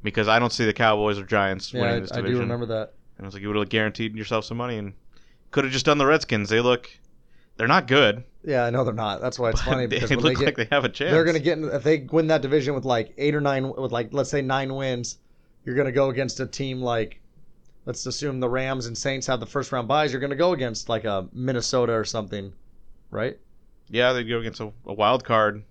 because 0.03 0.29
I 0.29 0.39
don't 0.39 0.53
see 0.53 0.65
the 0.65 0.73
Cowboys 0.73 1.19
or 1.19 1.25
Giants 1.25 1.73
Yeah, 1.75 1.81
winning 1.83 1.97
I, 1.97 2.01
this 2.01 2.13
I 2.13 2.17
division. 2.17 2.37
do 2.37 2.41
remember 2.43 2.67
that. 2.67 2.95
And 3.19 3.25
I 3.25 3.27
was 3.27 3.35
like, 3.35 3.43
you 3.43 3.49
would 3.49 3.57
have 3.57 3.69
guaranteed 3.69 4.15
yourself 4.15 4.45
some 4.45 4.57
money, 4.59 4.79
and 4.79 4.93
could 5.51 5.65
have 5.65 5.73
just 5.73 5.85
done 5.87 5.99
the 5.99 6.07
Redskins. 6.07 6.49
They 6.51 6.61
look, 6.61 6.89
they're 7.57 7.67
not 7.69 7.87
good. 7.87 8.25
Yeah, 8.45 8.65
I 8.65 8.71
know 8.71 8.85
they're 8.85 8.95
not. 8.95 9.21
That's 9.21 9.39
why 9.39 9.51
it's 9.51 9.61
but 9.63 9.71
funny 9.71 9.87
they 9.87 9.97
because 9.97 10.11
look 10.11 10.23
when 10.25 10.35
they 10.35 10.45
like 10.47 10.57
they 10.57 10.69
have 10.71 10.85
a 10.85 10.89
chance. 10.89 11.11
they're 11.11 11.25
gonna 11.25 11.39
get 11.41 11.59
in, 11.59 11.65
if 11.65 11.83
they 11.83 12.07
win 12.11 12.29
that 12.29 12.43
division 12.43 12.75
with 12.75 12.85
like 12.85 13.13
eight 13.19 13.35
or 13.35 13.41
nine 13.41 13.69
with 13.69 13.93
like 13.93 14.13
let's 14.13 14.31
say 14.31 14.41
nine 14.43 14.75
wins, 14.75 15.19
you're 15.65 15.75
gonna 15.75 15.91
go 15.93 16.11
against 16.11 16.39
a 16.41 16.47
team 16.47 16.81
like 16.81 17.21
let's 17.87 18.05
assume 18.07 18.39
the 18.41 18.49
Rams 18.49 18.87
and 18.87 18.97
Saints 18.97 19.27
have 19.27 19.41
the 19.41 19.47
first 19.47 19.73
round 19.73 19.89
buys. 19.89 20.13
You're 20.13 20.21
gonna 20.21 20.37
go 20.37 20.53
against 20.53 20.89
like 20.89 21.05
a 21.05 21.29
Minnesota 21.33 21.93
or 21.93 22.05
something, 22.05 22.53
right? 23.11 23.39
Yeah, 23.89 24.13
they'd 24.13 24.25
go 24.25 24.39
against 24.41 24.61
a, 24.61 24.71
a 24.87 24.93
wild 24.95 25.25
card. 25.25 25.63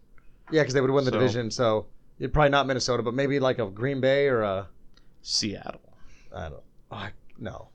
Yeah, 0.51 0.61
because 0.61 0.73
they 0.73 0.81
would 0.81 0.91
win 0.91 1.05
the 1.05 1.11
So- 1.11 1.19
division. 1.19 1.51
So 1.51 1.85
it 2.19 2.33
probably 2.33 2.49
not 2.49 2.67
Minnesota, 2.67 3.03
but 3.03 3.13
maybe 3.13 3.39
like 3.39 3.59
a 3.59 3.67
Green 3.67 4.01
Bay 4.01 4.27
or 4.27 4.41
a 4.41 4.67
Seattle, 5.21 5.81
I 6.35 6.49
don't 6.49 6.63
oh, 6.91 7.07
no, 7.39 7.67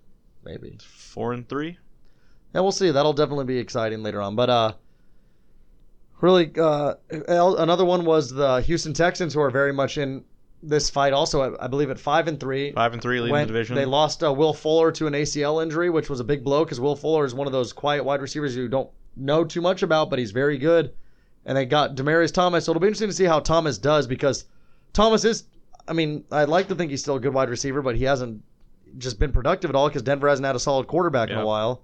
maybe. 0.45 0.79
four 0.83 1.33
and 1.33 1.49
three. 1.49 1.79
Yeah, 2.55 2.63
we'll 2.63 2.73
see. 2.73 2.91
That'll 2.91 3.13
definitely 3.13 3.45
be 3.45 3.59
exciting 3.59 4.03
later 4.03 4.21
on. 4.21 4.35
But 4.35 4.51
uh, 4.51 4.73
really, 6.21 6.51
uh, 6.59 6.95
another 7.29 7.85
one 7.85 8.05
was 8.05 8.31
the 8.31 8.61
Houston 8.63 8.93
Texans, 8.93 9.35
who 9.35 9.41
are 9.41 9.51
very 9.51 9.73
much 9.73 9.99
in 9.99 10.25
this 10.63 10.91
fight. 10.91 11.13
Also, 11.13 11.55
I, 11.55 11.65
I 11.65 11.69
believe 11.69 11.91
at 11.91 11.99
five 11.99 12.29
and 12.29 12.39
three. 12.39 12.73
Five 12.73 12.93
and 12.93 13.01
three 13.01 13.21
leading 13.21 13.37
the 13.37 13.47
division. 13.47 13.77
They 13.77 13.85
lost 13.85 14.23
uh, 14.23 14.33
Will 14.33 14.53
Fuller 14.53 14.93
to 14.93 15.07
an 15.07 15.15
ACL 15.15 15.63
injury, 15.63 15.91
which 15.91 16.11
was 16.11 16.21
a 16.21 16.25
big 16.25 16.45
blow 16.45 16.65
because 16.65 16.81
Will 16.81 16.97
Fuller 16.97 17.25
is 17.25 17.35
one 17.35 17.47
of 17.47 17.53
those 17.53 17.73
quiet 17.73 18.05
wide 18.05 18.21
receivers 18.21 18.57
you 18.57 18.69
don't 18.69 18.91
know 19.17 19.45
too 19.45 19.61
much 19.61 19.83
about, 19.83 20.11
but 20.11 20.19
he's 20.19 20.31
very 20.33 20.59
good. 20.59 20.93
And 21.47 21.57
they 21.57 21.65
got 21.65 21.95
Demaryius 21.95 22.33
Thomas, 22.33 22.65
so 22.65 22.73
it'll 22.73 22.81
be 22.81 22.87
interesting 22.87 23.09
to 23.09 23.15
see 23.15 23.25
how 23.25 23.41
Thomas 23.41 23.79
does 23.79 24.07
because 24.07 24.45
Thomas 24.93 25.25
is. 25.25 25.45
I 25.89 25.93
mean, 25.93 26.25
I'd 26.31 26.49
like 26.49 26.69
to 26.69 26.75
think 26.75 26.91
he's 26.91 27.01
still 27.01 27.17
a 27.17 27.21
good 27.21 27.33
wide 27.33 27.49
receiver, 27.49 27.81
but 27.83 27.97
he 27.97 28.05
hasn't 28.05 28.43
just 28.99 29.19
been 29.19 29.33
productive 29.33 29.71
at 29.71 29.75
all 29.77 29.89
because 29.89 30.03
Denver 30.03 30.29
hasn't 30.29 30.47
had 30.47 30.55
a 30.55 30.61
solid 30.61 30.87
quarterback 30.87 31.31
in 31.31 31.37
a 31.39 31.47
while. 31.47 31.83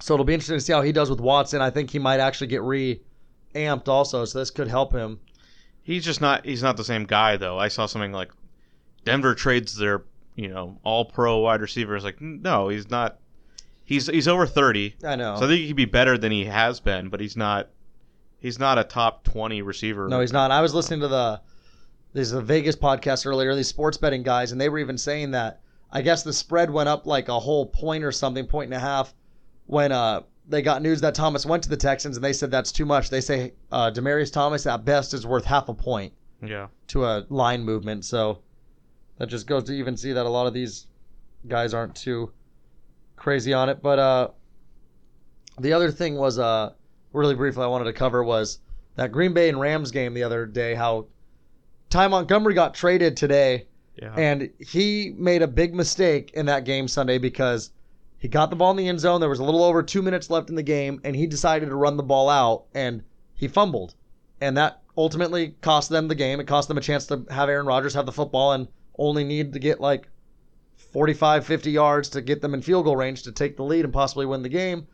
So 0.00 0.14
it'll 0.14 0.24
be 0.24 0.34
interesting 0.34 0.56
to 0.56 0.60
see 0.60 0.72
how 0.72 0.82
he 0.82 0.92
does 0.92 1.10
with 1.10 1.20
Watson. 1.20 1.60
I 1.60 1.70
think 1.70 1.90
he 1.90 1.98
might 1.98 2.20
actually 2.20 2.48
get 2.48 2.62
re-amped 2.62 3.88
also, 3.88 4.24
so 4.24 4.38
this 4.38 4.50
could 4.50 4.68
help 4.68 4.92
him. 4.92 5.20
He's 5.82 6.04
just 6.04 6.20
not. 6.20 6.44
He's 6.44 6.62
not 6.62 6.76
the 6.76 6.84
same 6.84 7.04
guy 7.04 7.36
though. 7.36 7.58
I 7.58 7.68
saw 7.68 7.86
something 7.86 8.12
like 8.12 8.30
Denver 9.04 9.34
trades 9.34 9.76
their 9.76 10.04
you 10.34 10.48
know 10.48 10.78
all 10.82 11.04
pro 11.04 11.38
wide 11.38 11.60
receivers. 11.60 12.04
Like 12.04 12.20
no, 12.20 12.68
he's 12.68 12.90
not. 12.90 13.18
He's 13.84 14.06
he's 14.06 14.26
over 14.26 14.46
thirty, 14.46 14.96
I 15.04 15.16
know. 15.16 15.36
so 15.36 15.44
I 15.44 15.48
think 15.48 15.60
he 15.60 15.68
could 15.68 15.76
be 15.76 15.84
better 15.84 16.16
than 16.16 16.32
he 16.32 16.46
has 16.46 16.80
been. 16.80 17.10
But 17.10 17.20
he's 17.20 17.36
not. 17.36 17.68
He's 18.38 18.58
not 18.58 18.78
a 18.78 18.84
top 18.84 19.24
twenty 19.24 19.60
receiver. 19.60 20.08
No, 20.08 20.20
he's 20.20 20.32
not. 20.32 20.50
I 20.50 20.62
was 20.62 20.74
listening 20.74 21.00
to 21.00 21.08
the 21.08 21.40
there's 22.14 22.32
a 22.32 22.40
Vegas 22.40 22.76
podcast 22.76 23.26
earlier, 23.26 23.54
these 23.54 23.68
sports 23.68 23.98
betting 23.98 24.22
guys, 24.22 24.52
and 24.52 24.60
they 24.60 24.68
were 24.68 24.78
even 24.78 24.96
saying 24.96 25.32
that 25.32 25.60
I 25.92 26.00
guess 26.00 26.22
the 26.22 26.32
spread 26.32 26.70
went 26.70 26.88
up 26.88 27.06
like 27.06 27.28
a 27.28 27.38
whole 27.38 27.66
point 27.66 28.04
or 28.04 28.12
something, 28.12 28.46
point 28.46 28.66
and 28.66 28.74
a 28.74 28.78
half, 28.78 29.12
when 29.66 29.92
uh 29.92 30.22
they 30.46 30.60
got 30.60 30.82
news 30.82 31.00
that 31.00 31.14
Thomas 31.14 31.46
went 31.46 31.62
to 31.62 31.70
the 31.70 31.76
Texans, 31.76 32.16
and 32.16 32.24
they 32.24 32.32
said 32.34 32.50
that's 32.50 32.70
too 32.70 32.84
much. 32.84 33.08
They 33.08 33.22
say 33.22 33.54
uh, 33.72 33.90
Demaryius 33.90 34.30
Thomas 34.30 34.66
at 34.66 34.84
best 34.84 35.14
is 35.14 35.26
worth 35.26 35.46
half 35.46 35.70
a 35.70 35.74
point 35.74 36.12
Yeah. 36.42 36.66
to 36.88 37.06
a 37.06 37.24
line 37.30 37.64
movement. 37.64 38.04
So 38.04 38.40
that 39.16 39.28
just 39.28 39.46
goes 39.46 39.64
to 39.64 39.72
even 39.72 39.96
see 39.96 40.12
that 40.12 40.26
a 40.26 40.28
lot 40.28 40.46
of 40.46 40.52
these 40.52 40.86
guys 41.48 41.72
aren't 41.72 41.94
too 41.94 42.30
crazy 43.16 43.54
on 43.54 43.70
it. 43.70 43.80
But 43.80 43.98
uh, 43.98 44.28
the 45.58 45.72
other 45.72 45.90
thing 45.90 46.16
was 46.16 46.38
uh, 46.38 46.72
really 47.14 47.34
briefly 47.34 47.64
I 47.64 47.68
wanted 47.68 47.84
to 47.84 47.94
cover 47.94 48.22
was 48.22 48.58
that 48.96 49.12
Green 49.12 49.32
Bay 49.32 49.48
and 49.48 49.58
Rams 49.58 49.90
game 49.92 50.12
the 50.12 50.24
other 50.24 50.44
day. 50.46 50.74
How 50.74 51.06
Ty 51.88 52.08
Montgomery 52.08 52.52
got 52.54 52.74
traded 52.74 53.16
today, 53.16 53.66
Yeah. 53.96 54.14
and 54.14 54.50
he 54.58 55.14
made 55.16 55.40
a 55.40 55.48
big 55.48 55.74
mistake 55.74 56.32
in 56.34 56.44
that 56.46 56.64
game 56.64 56.86
Sunday 56.86 57.16
because 57.18 57.70
he 58.24 58.28
got 58.28 58.48
the 58.48 58.56
ball 58.56 58.70
in 58.70 58.78
the 58.78 58.88
end 58.88 58.98
zone. 58.98 59.20
There 59.20 59.28
was 59.28 59.40
a 59.40 59.44
little 59.44 59.62
over 59.62 59.82
two 59.82 60.00
minutes 60.00 60.30
left 60.30 60.48
in 60.48 60.54
the 60.54 60.62
game, 60.62 60.98
and 61.04 61.14
he 61.14 61.26
decided 61.26 61.68
to 61.68 61.74
run 61.74 61.98
the 61.98 62.02
ball 62.02 62.30
out, 62.30 62.64
and 62.74 63.02
he 63.34 63.48
fumbled, 63.48 63.94
and 64.40 64.56
that 64.56 64.80
ultimately 64.96 65.56
cost 65.60 65.90
them 65.90 66.08
the 66.08 66.14
game. 66.14 66.40
It 66.40 66.46
cost 66.46 66.68
them 66.68 66.78
a 66.78 66.80
chance 66.80 67.04
to 67.08 67.26
have 67.28 67.50
Aaron 67.50 67.66
Rodgers 67.66 67.92
have 67.92 68.06
the 68.06 68.12
football 68.12 68.52
and 68.52 68.66
only 68.98 69.24
need 69.24 69.52
to 69.52 69.58
get 69.58 69.78
like 69.78 70.08
45, 70.74 71.44
50 71.44 71.70
yards 71.70 72.08
to 72.08 72.22
get 72.22 72.40
them 72.40 72.54
in 72.54 72.62
field 72.62 72.86
goal 72.86 72.96
range 72.96 73.24
to 73.24 73.30
take 73.30 73.58
the 73.58 73.62
lead 73.62 73.84
and 73.84 73.92
possibly 73.92 74.24
win 74.24 74.40
the 74.40 74.48
game. 74.48 74.86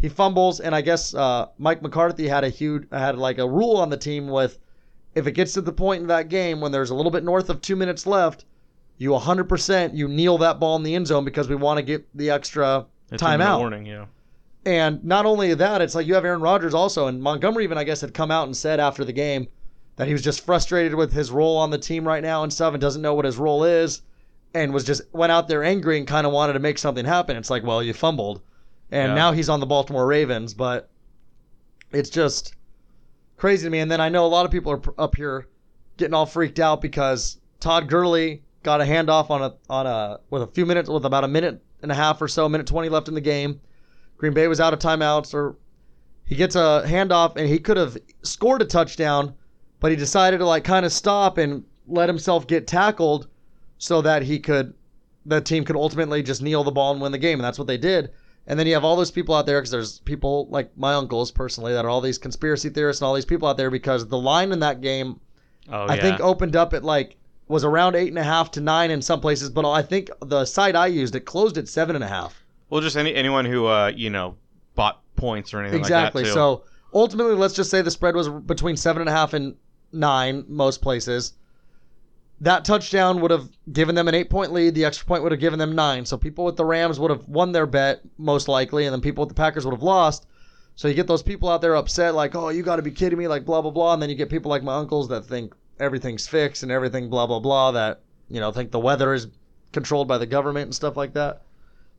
He 0.00 0.08
fumbles, 0.08 0.58
and 0.58 0.74
I 0.74 0.80
guess 0.80 1.14
uh, 1.14 1.50
Mike 1.58 1.82
McCarthy 1.82 2.26
had 2.26 2.42
a 2.42 2.48
huge 2.48 2.88
had 2.90 3.16
like 3.16 3.38
a 3.38 3.48
rule 3.48 3.76
on 3.76 3.90
the 3.90 3.96
team 3.96 4.26
with 4.26 4.58
if 5.14 5.28
it 5.28 5.36
gets 5.36 5.52
to 5.52 5.60
the 5.60 5.70
point 5.70 6.02
in 6.02 6.08
that 6.08 6.28
game 6.28 6.60
when 6.60 6.72
there's 6.72 6.90
a 6.90 6.96
little 6.96 7.12
bit 7.12 7.22
north 7.22 7.48
of 7.48 7.60
two 7.60 7.76
minutes 7.76 8.08
left, 8.08 8.44
you 8.98 9.10
100% 9.10 9.96
you 9.96 10.08
kneel 10.08 10.38
that 10.38 10.60
ball 10.60 10.76
in 10.76 10.82
the 10.82 10.94
end 10.94 11.06
zone 11.06 11.24
because 11.24 11.48
we 11.48 11.54
want 11.54 11.78
to 11.78 11.82
get 11.82 12.06
the 12.16 12.30
extra 12.30 12.86
It 13.10 13.18
took 13.18 13.28
him 13.28 13.40
a 13.40 13.44
timeout. 13.44 13.58
Warning, 13.58 13.86
yeah. 13.86 14.06
And 14.64 15.02
not 15.04 15.26
only 15.26 15.54
that, 15.54 15.82
it's 15.82 15.94
like 15.94 16.06
you 16.06 16.14
have 16.14 16.24
Aaron 16.24 16.40
Rodgers 16.40 16.72
also, 16.74 17.08
and 17.08 17.20
Montgomery 17.20 17.64
even 17.64 17.78
I 17.78 17.84
guess 17.84 18.00
had 18.00 18.14
come 18.14 18.30
out 18.30 18.44
and 18.46 18.56
said 18.56 18.78
after 18.78 19.04
the 19.04 19.12
game 19.12 19.48
that 19.96 20.06
he 20.06 20.12
was 20.12 20.22
just 20.22 20.46
frustrated 20.46 20.94
with 20.94 21.12
his 21.12 21.30
role 21.32 21.58
on 21.58 21.70
the 21.70 21.78
team 21.78 22.06
right 22.06 22.22
now 22.22 22.44
and 22.44 22.52
stuff, 22.52 22.72
and 22.72 22.80
doesn't 22.80 23.02
know 23.02 23.14
what 23.14 23.24
his 23.24 23.38
role 23.38 23.64
is, 23.64 24.02
and 24.54 24.72
was 24.72 24.84
just 24.84 25.02
went 25.12 25.32
out 25.32 25.48
there 25.48 25.64
angry 25.64 25.98
and 25.98 26.06
kind 26.06 26.26
of 26.26 26.32
wanted 26.32 26.52
to 26.52 26.60
make 26.60 26.78
something 26.78 27.04
happen. 27.04 27.36
It's 27.36 27.50
like, 27.50 27.64
well, 27.64 27.82
you 27.82 27.92
fumbled, 27.92 28.40
and 28.92 29.10
Yeah. 29.10 29.14
now 29.14 29.32
he's 29.32 29.48
on 29.48 29.58
the 29.58 29.66
Baltimore 29.66 30.06
Ravens, 30.06 30.54
but 30.54 30.88
it's 31.90 32.08
just 32.10 32.54
crazy 33.36 33.66
to 33.66 33.70
me. 33.70 33.80
And 33.80 33.90
then 33.90 34.00
I 34.00 34.08
know 34.08 34.24
a 34.24 34.28
lot 34.28 34.44
of 34.46 34.52
people 34.52 34.70
are 34.72 34.80
up 34.96 35.16
here 35.16 35.48
getting 35.96 36.14
all 36.14 36.26
freaked 36.26 36.60
out 36.60 36.80
because 36.80 37.38
Todd 37.58 37.88
Gurley 37.88 38.42
got 38.62 38.80
a 38.80 38.84
handoff 38.84 39.30
on 39.30 39.42
a 39.42 39.54
on 39.68 39.86
a 39.86 40.20
with 40.30 40.42
a 40.42 40.46
few 40.46 40.66
minutes 40.66 40.88
with 40.88 41.04
about 41.04 41.24
a 41.24 41.28
minute 41.28 41.62
and 41.82 41.90
a 41.90 41.94
half 41.94 42.20
or 42.22 42.28
so, 42.28 42.48
minute 42.48 42.66
twenty 42.66 42.88
left 42.88 43.08
in 43.08 43.14
the 43.14 43.20
game. 43.20 43.60
Green 44.16 44.32
Bay 44.32 44.46
was 44.48 44.60
out 44.60 44.72
of 44.72 44.78
timeouts, 44.78 45.34
or 45.34 45.56
he 46.24 46.36
gets 46.36 46.54
a 46.54 46.82
handoff 46.86 47.36
and 47.36 47.48
he 47.48 47.58
could 47.58 47.76
have 47.76 47.96
scored 48.22 48.62
a 48.62 48.64
touchdown, 48.64 49.34
but 49.80 49.90
he 49.90 49.96
decided 49.96 50.38
to 50.38 50.46
like 50.46 50.64
kind 50.64 50.86
of 50.86 50.92
stop 50.92 51.38
and 51.38 51.64
let 51.88 52.08
himself 52.08 52.46
get 52.46 52.66
tackled 52.66 53.28
so 53.78 54.00
that 54.02 54.22
he 54.22 54.38
could 54.38 54.74
the 55.26 55.40
team 55.40 55.64
could 55.64 55.76
ultimately 55.76 56.22
just 56.22 56.42
kneel 56.42 56.64
the 56.64 56.70
ball 56.70 56.92
and 56.92 57.00
win 57.00 57.12
the 57.12 57.18
game, 57.18 57.38
and 57.38 57.44
that's 57.44 57.58
what 57.58 57.66
they 57.66 57.78
did. 57.78 58.10
And 58.46 58.58
then 58.58 58.66
you 58.66 58.74
have 58.74 58.84
all 58.84 58.96
those 58.96 59.12
people 59.12 59.36
out 59.36 59.46
there 59.46 59.60
because 59.60 59.70
there's 59.70 60.00
people 60.00 60.48
like 60.50 60.76
my 60.76 60.94
uncles 60.94 61.30
personally 61.30 61.72
that 61.72 61.84
are 61.84 61.88
all 61.88 62.00
these 62.00 62.18
conspiracy 62.18 62.70
theorists 62.70 63.00
and 63.00 63.06
all 63.06 63.14
these 63.14 63.24
people 63.24 63.46
out 63.46 63.56
there 63.56 63.70
because 63.70 64.06
the 64.06 64.18
line 64.18 64.50
in 64.50 64.60
that 64.60 64.80
game 64.80 65.20
Oh 65.70 65.86
I 65.86 65.94
yeah. 65.94 66.02
think 66.02 66.20
opened 66.20 66.56
up 66.56 66.74
at 66.74 66.84
like 66.84 67.16
was 67.48 67.64
around 67.64 67.94
eight 67.96 68.08
and 68.08 68.18
a 68.18 68.22
half 68.22 68.50
to 68.52 68.60
nine 68.60 68.90
in 68.90 69.02
some 69.02 69.20
places, 69.20 69.50
but 69.50 69.70
I 69.70 69.82
think 69.82 70.10
the 70.20 70.44
site 70.44 70.74
I 70.76 70.86
used 70.86 71.14
it 71.14 71.20
closed 71.20 71.58
at 71.58 71.68
seven 71.68 71.94
and 71.96 72.04
a 72.04 72.08
half. 72.08 72.42
well, 72.70 72.80
just 72.80 72.96
any 72.96 73.14
anyone 73.14 73.44
who 73.44 73.66
uh 73.66 73.92
you 73.94 74.10
know 74.10 74.36
bought 74.74 75.00
points 75.16 75.52
or 75.52 75.60
anything 75.60 75.78
Exactly. 75.80 76.24
like 76.24 76.32
so 76.32 76.64
ultimately, 76.94 77.34
let's 77.34 77.54
just 77.54 77.70
say 77.70 77.82
the 77.82 77.90
spread 77.90 78.14
was 78.14 78.28
between 78.28 78.76
seven 78.76 79.02
and 79.02 79.08
a 79.08 79.12
half 79.12 79.34
and 79.34 79.54
nine 79.92 80.44
most 80.48 80.80
places. 80.82 81.34
That 82.40 82.64
touchdown 82.64 83.20
would 83.20 83.30
have 83.30 83.48
given 83.72 83.94
them 83.94 84.08
an 84.08 84.14
eight 84.14 84.28
point 84.28 84.52
lead. 84.52 84.74
The 84.74 84.84
extra 84.84 85.06
point 85.06 85.22
would 85.22 85.30
have 85.32 85.40
given 85.40 85.58
them 85.58 85.74
nine. 85.76 86.04
So 86.06 86.16
people 86.16 86.44
with 86.44 86.56
the 86.56 86.64
Rams 86.64 86.98
would 86.98 87.10
have 87.10 87.28
won 87.28 87.52
their 87.52 87.66
bet 87.66 88.00
most 88.18 88.48
likely, 88.48 88.84
and 88.84 88.92
then 88.92 89.00
people 89.00 89.22
with 89.22 89.28
the 89.28 89.34
Packers 89.40 89.64
would 89.64 89.74
have 89.74 89.82
lost. 89.82 90.26
So 90.74 90.88
you 90.88 90.94
get 90.94 91.06
those 91.06 91.22
people 91.22 91.48
out 91.50 91.60
there 91.60 91.76
upset, 91.76 92.14
like, 92.14 92.34
oh, 92.34 92.48
you 92.48 92.62
got 92.62 92.76
to 92.76 92.82
be 92.82 92.90
kidding 92.90 93.18
me, 93.18 93.28
like, 93.28 93.44
blah, 93.44 93.60
blah, 93.60 93.70
blah. 93.70 93.92
And 93.92 94.00
then 94.02 94.08
you 94.08 94.16
get 94.16 94.30
people 94.30 94.48
like 94.48 94.62
my 94.62 94.74
uncles 94.74 95.06
that 95.10 95.24
think 95.26 95.54
everything's 95.82 96.26
fixed 96.26 96.62
and 96.62 96.72
everything, 96.72 97.08
blah, 97.08 97.26
blah, 97.26 97.40
blah, 97.40 97.72
that, 97.72 98.00
you 98.28 98.40
know, 98.40 98.52
think 98.52 98.70
the 98.70 98.78
weather 98.78 99.12
is 99.12 99.28
controlled 99.72 100.08
by 100.08 100.18
the 100.18 100.26
government 100.26 100.66
and 100.66 100.74
stuff 100.74 100.96
like 100.96 101.14
that. 101.14 101.42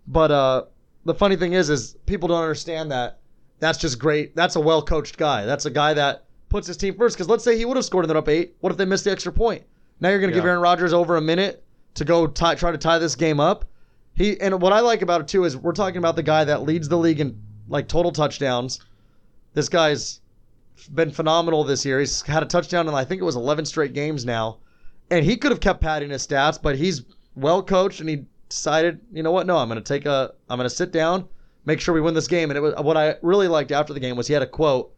But 0.08 0.32
uh, 0.32 0.64
the 1.06 1.14
funny 1.14 1.36
thing 1.36 1.54
is, 1.54 1.70
is 1.70 1.96
people 2.06 2.28
don't 2.28 2.42
understand 2.42 2.92
that 2.92 3.20
that's 3.60 3.78
just 3.78 4.00
great. 4.00 4.36
That's 4.36 4.56
a 4.56 4.60
well 4.60 4.82
coached 4.82 5.18
guy. 5.18 5.46
That's 5.46 5.66
a 5.66 5.72
guy 5.72 5.94
that 5.94 6.26
puts 6.50 6.68
his 6.68 6.78
team 6.78 6.96
first. 6.96 7.16
Because 7.16 7.30
let's 7.30 7.44
say 7.44 7.58
he 7.58 7.66
would 7.66 7.78
have 7.78 7.86
scored 7.86 8.08
they're 8.08 8.18
up 8.18 8.28
eight. 8.28 8.56
What 8.60 8.72
if 8.72 8.78
they 8.78 8.86
missed 8.86 9.06
the 9.06 9.12
extra 9.12 9.32
point? 9.32 9.64
Now 10.00 10.10
you're 10.10 10.20
going 10.20 10.32
to 10.32 10.36
give 10.36 10.46
Aaron 10.46 10.60
Rodgers 10.60 10.92
over 10.92 11.16
a 11.16 11.22
minute 11.22 11.64
to 11.96 12.04
go 12.04 12.28
tie, 12.28 12.56
try 12.56 12.72
to 12.72 12.78
tie 12.78 13.00
this 13.00 13.16
game 13.16 13.40
up. 13.40 13.66
He 14.16 14.40
and 14.42 14.62
what 14.62 14.74
I 14.74 14.82
like 14.82 15.02
about 15.02 15.22
it 15.22 15.28
too 15.28 15.46
is 15.46 15.56
we're 15.56 15.72
talking 15.72 15.98
about 15.98 16.16
the 16.16 16.24
guy 16.24 16.44
that 16.44 16.64
leads 16.64 16.90
the 16.90 16.98
league 16.98 17.20
in 17.20 17.42
like 17.68 17.88
total 17.88 18.12
touchdowns. 18.12 18.80
This 19.54 19.70
guy's 19.70 20.20
been 20.94 21.12
phenomenal 21.12 21.64
this 21.64 21.86
year. 21.86 22.00
He's 22.00 22.22
had 22.24 22.44
a 22.44 22.46
touchdown 22.46 22.88
in 22.88 22.94
I 22.94 23.06
think 23.06 23.22
it 23.22 23.26
was 23.26 23.36
11 23.36 23.66
straight 23.66 23.94
games 23.94 24.26
now, 24.26 24.58
and 25.10 25.26
he 25.26 25.38
could 25.38 25.52
have 25.52 25.60
kept 25.60 25.82
padding 25.82 26.10
his 26.10 26.26
stats, 26.26 26.62
but 26.62 26.78
he's 26.78 27.04
well 27.36 27.62
coached 27.64 28.00
and 28.00 28.10
he 28.10 28.26
decided, 28.50 29.00
you 29.12 29.24
know 29.24 29.32
what? 29.32 29.48
No, 29.48 29.58
I'm 29.58 29.68
going 29.68 29.82
to 29.82 29.84
take 29.84 30.06
a, 30.06 30.34
I'm 30.50 30.58
going 30.58 30.70
to 30.70 30.76
sit 30.76 30.92
down, 30.92 31.28
make 31.66 31.80
sure 31.80 31.94
we 31.96 32.02
win 32.02 32.14
this 32.14 32.28
game. 32.28 32.50
And 32.52 32.58
it 32.58 32.62
was 32.62 32.76
what 32.76 32.98
I 32.98 33.16
really 33.22 33.48
liked 33.48 33.72
after 33.72 33.94
the 33.94 34.00
game 34.00 34.16
was 34.16 34.28
he 34.28 34.34
had 34.34 34.44
a 34.44 34.48
quote 34.48 34.94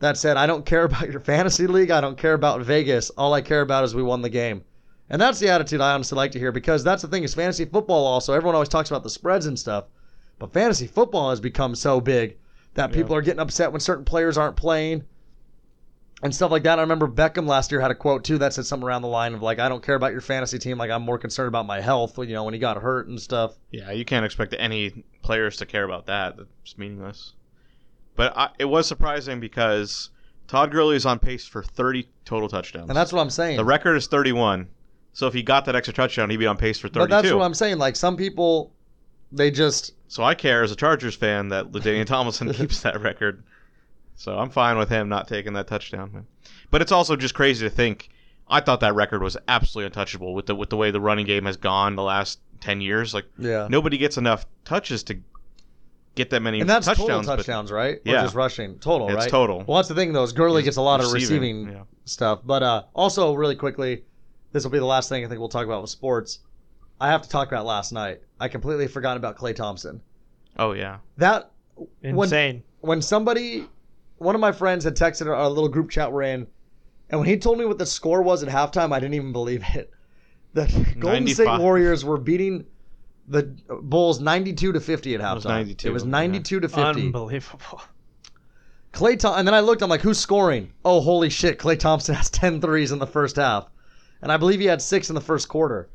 that 0.00 0.16
said, 0.16 0.36
"I 0.36 0.46
don't 0.46 0.66
care 0.66 0.84
about 0.86 1.10
your 1.10 1.20
fantasy 1.20 1.66
league. 1.66 1.90
I 1.90 2.00
don't 2.00 2.18
care 2.18 2.34
about 2.34 2.60
Vegas. 2.62 3.10
All 3.10 3.34
I 3.34 3.40
care 3.40 3.60
about 3.62 3.84
is 3.84 3.94
we 3.94 4.02
won 4.02 4.22
the 4.22 4.28
game." 4.28 4.62
And 5.10 5.20
that's 5.20 5.38
the 5.38 5.48
attitude 5.50 5.80
I 5.82 5.92
honestly 5.92 6.16
like 6.16 6.30
to 6.32 6.38
hear 6.38 6.52
because 6.52 6.82
that's 6.82 7.02
the 7.02 7.08
thing 7.08 7.22
is 7.22 7.34
fantasy 7.34 7.66
football 7.66 8.06
also. 8.06 8.32
Everyone 8.32 8.54
always 8.54 8.68
talks 8.70 8.90
about 8.90 9.02
the 9.02 9.10
spreads 9.10 9.44
and 9.46 9.58
stuff, 9.58 9.84
but 10.38 10.52
fantasy 10.54 10.86
football 10.86 11.28
has 11.30 11.40
become 11.40 11.74
so 11.74 12.00
big 12.00 12.36
that 12.74 12.88
Yeah. 12.90 12.94
people 12.96 13.14
are 13.14 13.20
getting 13.20 13.40
upset 13.40 13.70
when 13.72 13.80
certain 13.80 14.06
players 14.06 14.38
aren't 14.38 14.56
playing 14.56 15.04
and 16.22 16.34
stuff 16.34 16.50
like 16.50 16.62
that. 16.62 16.78
I 16.78 16.82
remember 16.82 17.08
Beckham 17.08 17.46
last 17.46 17.70
year 17.72 17.80
had 17.80 17.90
a 17.90 17.94
quote 17.94 18.24
too 18.24 18.38
that 18.38 18.52
said 18.54 18.66
something 18.66 18.86
around 18.86 19.02
the 19.02 19.08
line 19.08 19.34
of 19.34 19.42
like, 19.42 19.58
"I 19.58 19.68
don't 19.68 19.82
care 19.82 19.94
about 19.96 20.12
your 20.12 20.20
fantasy 20.20 20.58
team. 20.58 20.78
Like 20.78 20.90
I'm 20.90 21.02
more 21.02 21.18
concerned 21.18 21.48
about 21.48 21.66
my 21.66 21.80
health." 21.80 22.18
You 22.18 22.26
know, 22.26 22.44
when 22.44 22.54
he 22.54 22.60
got 22.60 22.76
hurt 22.80 23.08
and 23.08 23.20
stuff. 23.20 23.56
Yeah, 23.70 23.90
you 23.90 24.04
can't 24.04 24.24
expect 24.24 24.54
any 24.58 25.04
players 25.22 25.56
to 25.58 25.66
care 25.66 25.84
about 25.84 26.06
that. 26.06 26.36
That's 26.36 26.78
meaningless. 26.78 27.34
But 28.14 28.36
I, 28.36 28.50
it 28.58 28.66
was 28.66 28.86
surprising 28.86 29.40
because 29.40 30.10
Todd 30.46 30.70
Gurley 30.70 30.96
is 30.96 31.06
on 31.06 31.18
pace 31.18 31.46
for 31.46 31.62
30 31.62 32.08
total 32.24 32.48
touchdowns. 32.48 32.90
And 32.90 32.96
that's 32.96 33.12
what 33.12 33.20
I'm 33.20 33.30
saying. 33.30 33.56
the 33.56 33.64
record 33.64 33.96
is 33.96 34.06
31. 34.06 34.68
So 35.14 35.26
if 35.26 35.34
he 35.34 35.42
got 35.42 35.64
that 35.66 35.74
extra 35.74 35.94
touchdown, 35.94 36.30
he'd 36.30 36.36
be 36.36 36.46
on 36.46 36.56
pace 36.56 36.78
for 36.78 36.88
32. 36.88 36.98
but 37.00 37.10
that's 37.10 37.32
what 37.34 37.42
I'm 37.42 37.54
saying. 37.54 37.78
Like 37.78 37.96
some 37.96 38.16
people, 38.16 38.72
they 39.30 39.50
just 39.50 39.92
So 40.08 40.22
I 40.22 40.34
care 40.34 40.62
as 40.62 40.70
a 40.72 40.76
Chargers 40.76 41.14
fan 41.14 41.48
that 41.48 41.72
LaDainian 41.72 42.06
Tomlinson 42.06 42.52
keeps 42.54 42.80
that 42.80 43.00
record. 43.00 43.42
So 44.22 44.38
I'm 44.38 44.50
fine 44.50 44.78
with 44.78 44.88
him 44.88 45.08
not 45.08 45.26
taking 45.26 45.54
that 45.54 45.66
touchdown. 45.66 46.26
But 46.70 46.80
it's 46.80 46.92
also 46.92 47.16
just 47.16 47.34
crazy 47.34 47.66
to 47.68 47.74
think. 47.74 48.08
I 48.48 48.60
thought 48.60 48.78
that 48.80 48.94
record 48.94 49.20
was 49.20 49.36
absolutely 49.48 49.86
untouchable 49.86 50.32
with 50.32 50.46
the 50.46 50.54
with 50.54 50.70
the 50.70 50.76
way 50.76 50.92
the 50.92 51.00
running 51.00 51.26
game 51.26 51.44
has 51.46 51.56
gone 51.56 51.96
the 51.96 52.04
last 52.04 52.38
10 52.60 52.80
years. 52.80 53.14
Like 53.14 53.24
yeah. 53.36 53.66
nobody 53.68 53.98
gets 53.98 54.18
enough 54.18 54.46
touches 54.64 55.02
to 55.04 55.18
get 56.14 56.30
that 56.30 56.40
many 56.40 56.60
And 56.60 56.70
that's 56.70 56.86
touchdowns. 56.86 57.08
total 57.08 57.22
but 57.24 57.36
touchdowns, 57.36 57.72
right? 57.72 57.96
Or 57.96 58.00
Yeah. 58.04 58.22
just 58.22 58.36
rushing 58.36 58.78
total, 58.78 59.08
It's 59.08 59.16
right? 59.16 59.28
total. 59.30 59.64
Well, 59.66 59.78
that's 59.78 59.88
the 59.88 59.96
thing 59.96 60.12
though. 60.12 60.22
Is 60.22 60.32
Gurley 60.32 60.60
Is 60.60 60.66
gets 60.66 60.76
a 60.76 60.82
lot 60.82 61.00
of 61.00 61.10
receiving, 61.12 61.64
receiving 61.64 61.76
yeah. 61.78 61.82
stuff, 62.04 62.40
but 62.44 62.62
uh, 62.62 62.82
also 62.94 63.34
really 63.34 63.56
quickly, 63.56 64.04
this 64.52 64.62
will 64.62 64.70
be 64.70 64.78
the 64.78 64.84
last 64.84 65.08
thing 65.08 65.24
I 65.24 65.28
think 65.28 65.40
we'll 65.40 65.48
talk 65.48 65.64
about 65.66 65.80
with 65.82 65.90
sports. 65.90 66.38
I 67.00 67.08
have 67.08 67.22
to 67.22 67.28
talk 67.28 67.48
about 67.48 67.66
last 67.66 67.90
night. 67.92 68.20
I 68.38 68.46
completely 68.46 68.86
forgot 68.86 69.16
about 69.16 69.36
Klay 69.36 69.56
Thompson. 69.56 70.00
Oh 70.58 70.72
yeah. 70.74 70.98
That 71.16 71.50
when 72.02 72.16
Insane. 72.18 72.62
when 72.82 73.02
somebody, 73.02 73.66
one 74.22 74.34
of 74.34 74.40
my 74.40 74.52
friends 74.52 74.84
had 74.84 74.96
texted 74.96 75.26
our 75.26 75.48
little 75.48 75.68
group 75.68 75.90
chat 75.90 76.12
we're 76.12 76.22
in, 76.22 76.46
and 77.10 77.20
when 77.20 77.28
he 77.28 77.36
told 77.36 77.58
me 77.58 77.64
what 77.64 77.78
the 77.78 77.86
score 77.86 78.22
was 78.22 78.42
at 78.42 78.48
halftime, 78.48 78.92
I 78.92 79.00
didn't 79.00 79.14
even 79.14 79.32
believe 79.32 79.64
it. 79.74 79.90
The 80.54 80.66
Golden 80.98 81.26
State 81.28 81.60
Warriors 81.60 82.04
were 82.04 82.18
beating 82.18 82.66
the 83.26 83.44
Bulls 83.82 84.20
92 84.20 84.72
to 84.72 84.80
50 84.80 85.14
at 85.14 85.20
halftime. 85.22 85.30
It 85.30 85.34
was 85.34 85.44
92, 85.46 85.88
It 85.88 85.92
was 85.92 86.04
yeah. 86.04 86.10
92 86.10 86.60
to 86.60 86.68
50. 86.68 86.82
Unbelievable. 86.82 87.80
Klay 88.92 89.18
Tom- 89.18 89.38
and 89.38 89.48
then 89.48 89.54
I 89.54 89.60
looked, 89.60 89.82
I'm 89.82 89.88
like, 89.88 90.02
who's 90.02 90.18
scoring? 90.18 90.72
Oh, 90.84 91.00
holy 91.00 91.30
shit, 91.30 91.58
Klay 91.58 91.78
Thompson 91.78 92.14
has 92.16 92.28
10 92.28 92.60
threes 92.60 92.92
in 92.92 92.98
the 92.98 93.06
first 93.06 93.36
half. 93.36 93.66
And 94.20 94.30
I 94.30 94.36
believe 94.36 94.60
he 94.60 94.66
had 94.66 94.82
six 94.82 95.08
in 95.08 95.14
the 95.14 95.22
first 95.22 95.48
quarter. 95.48 95.88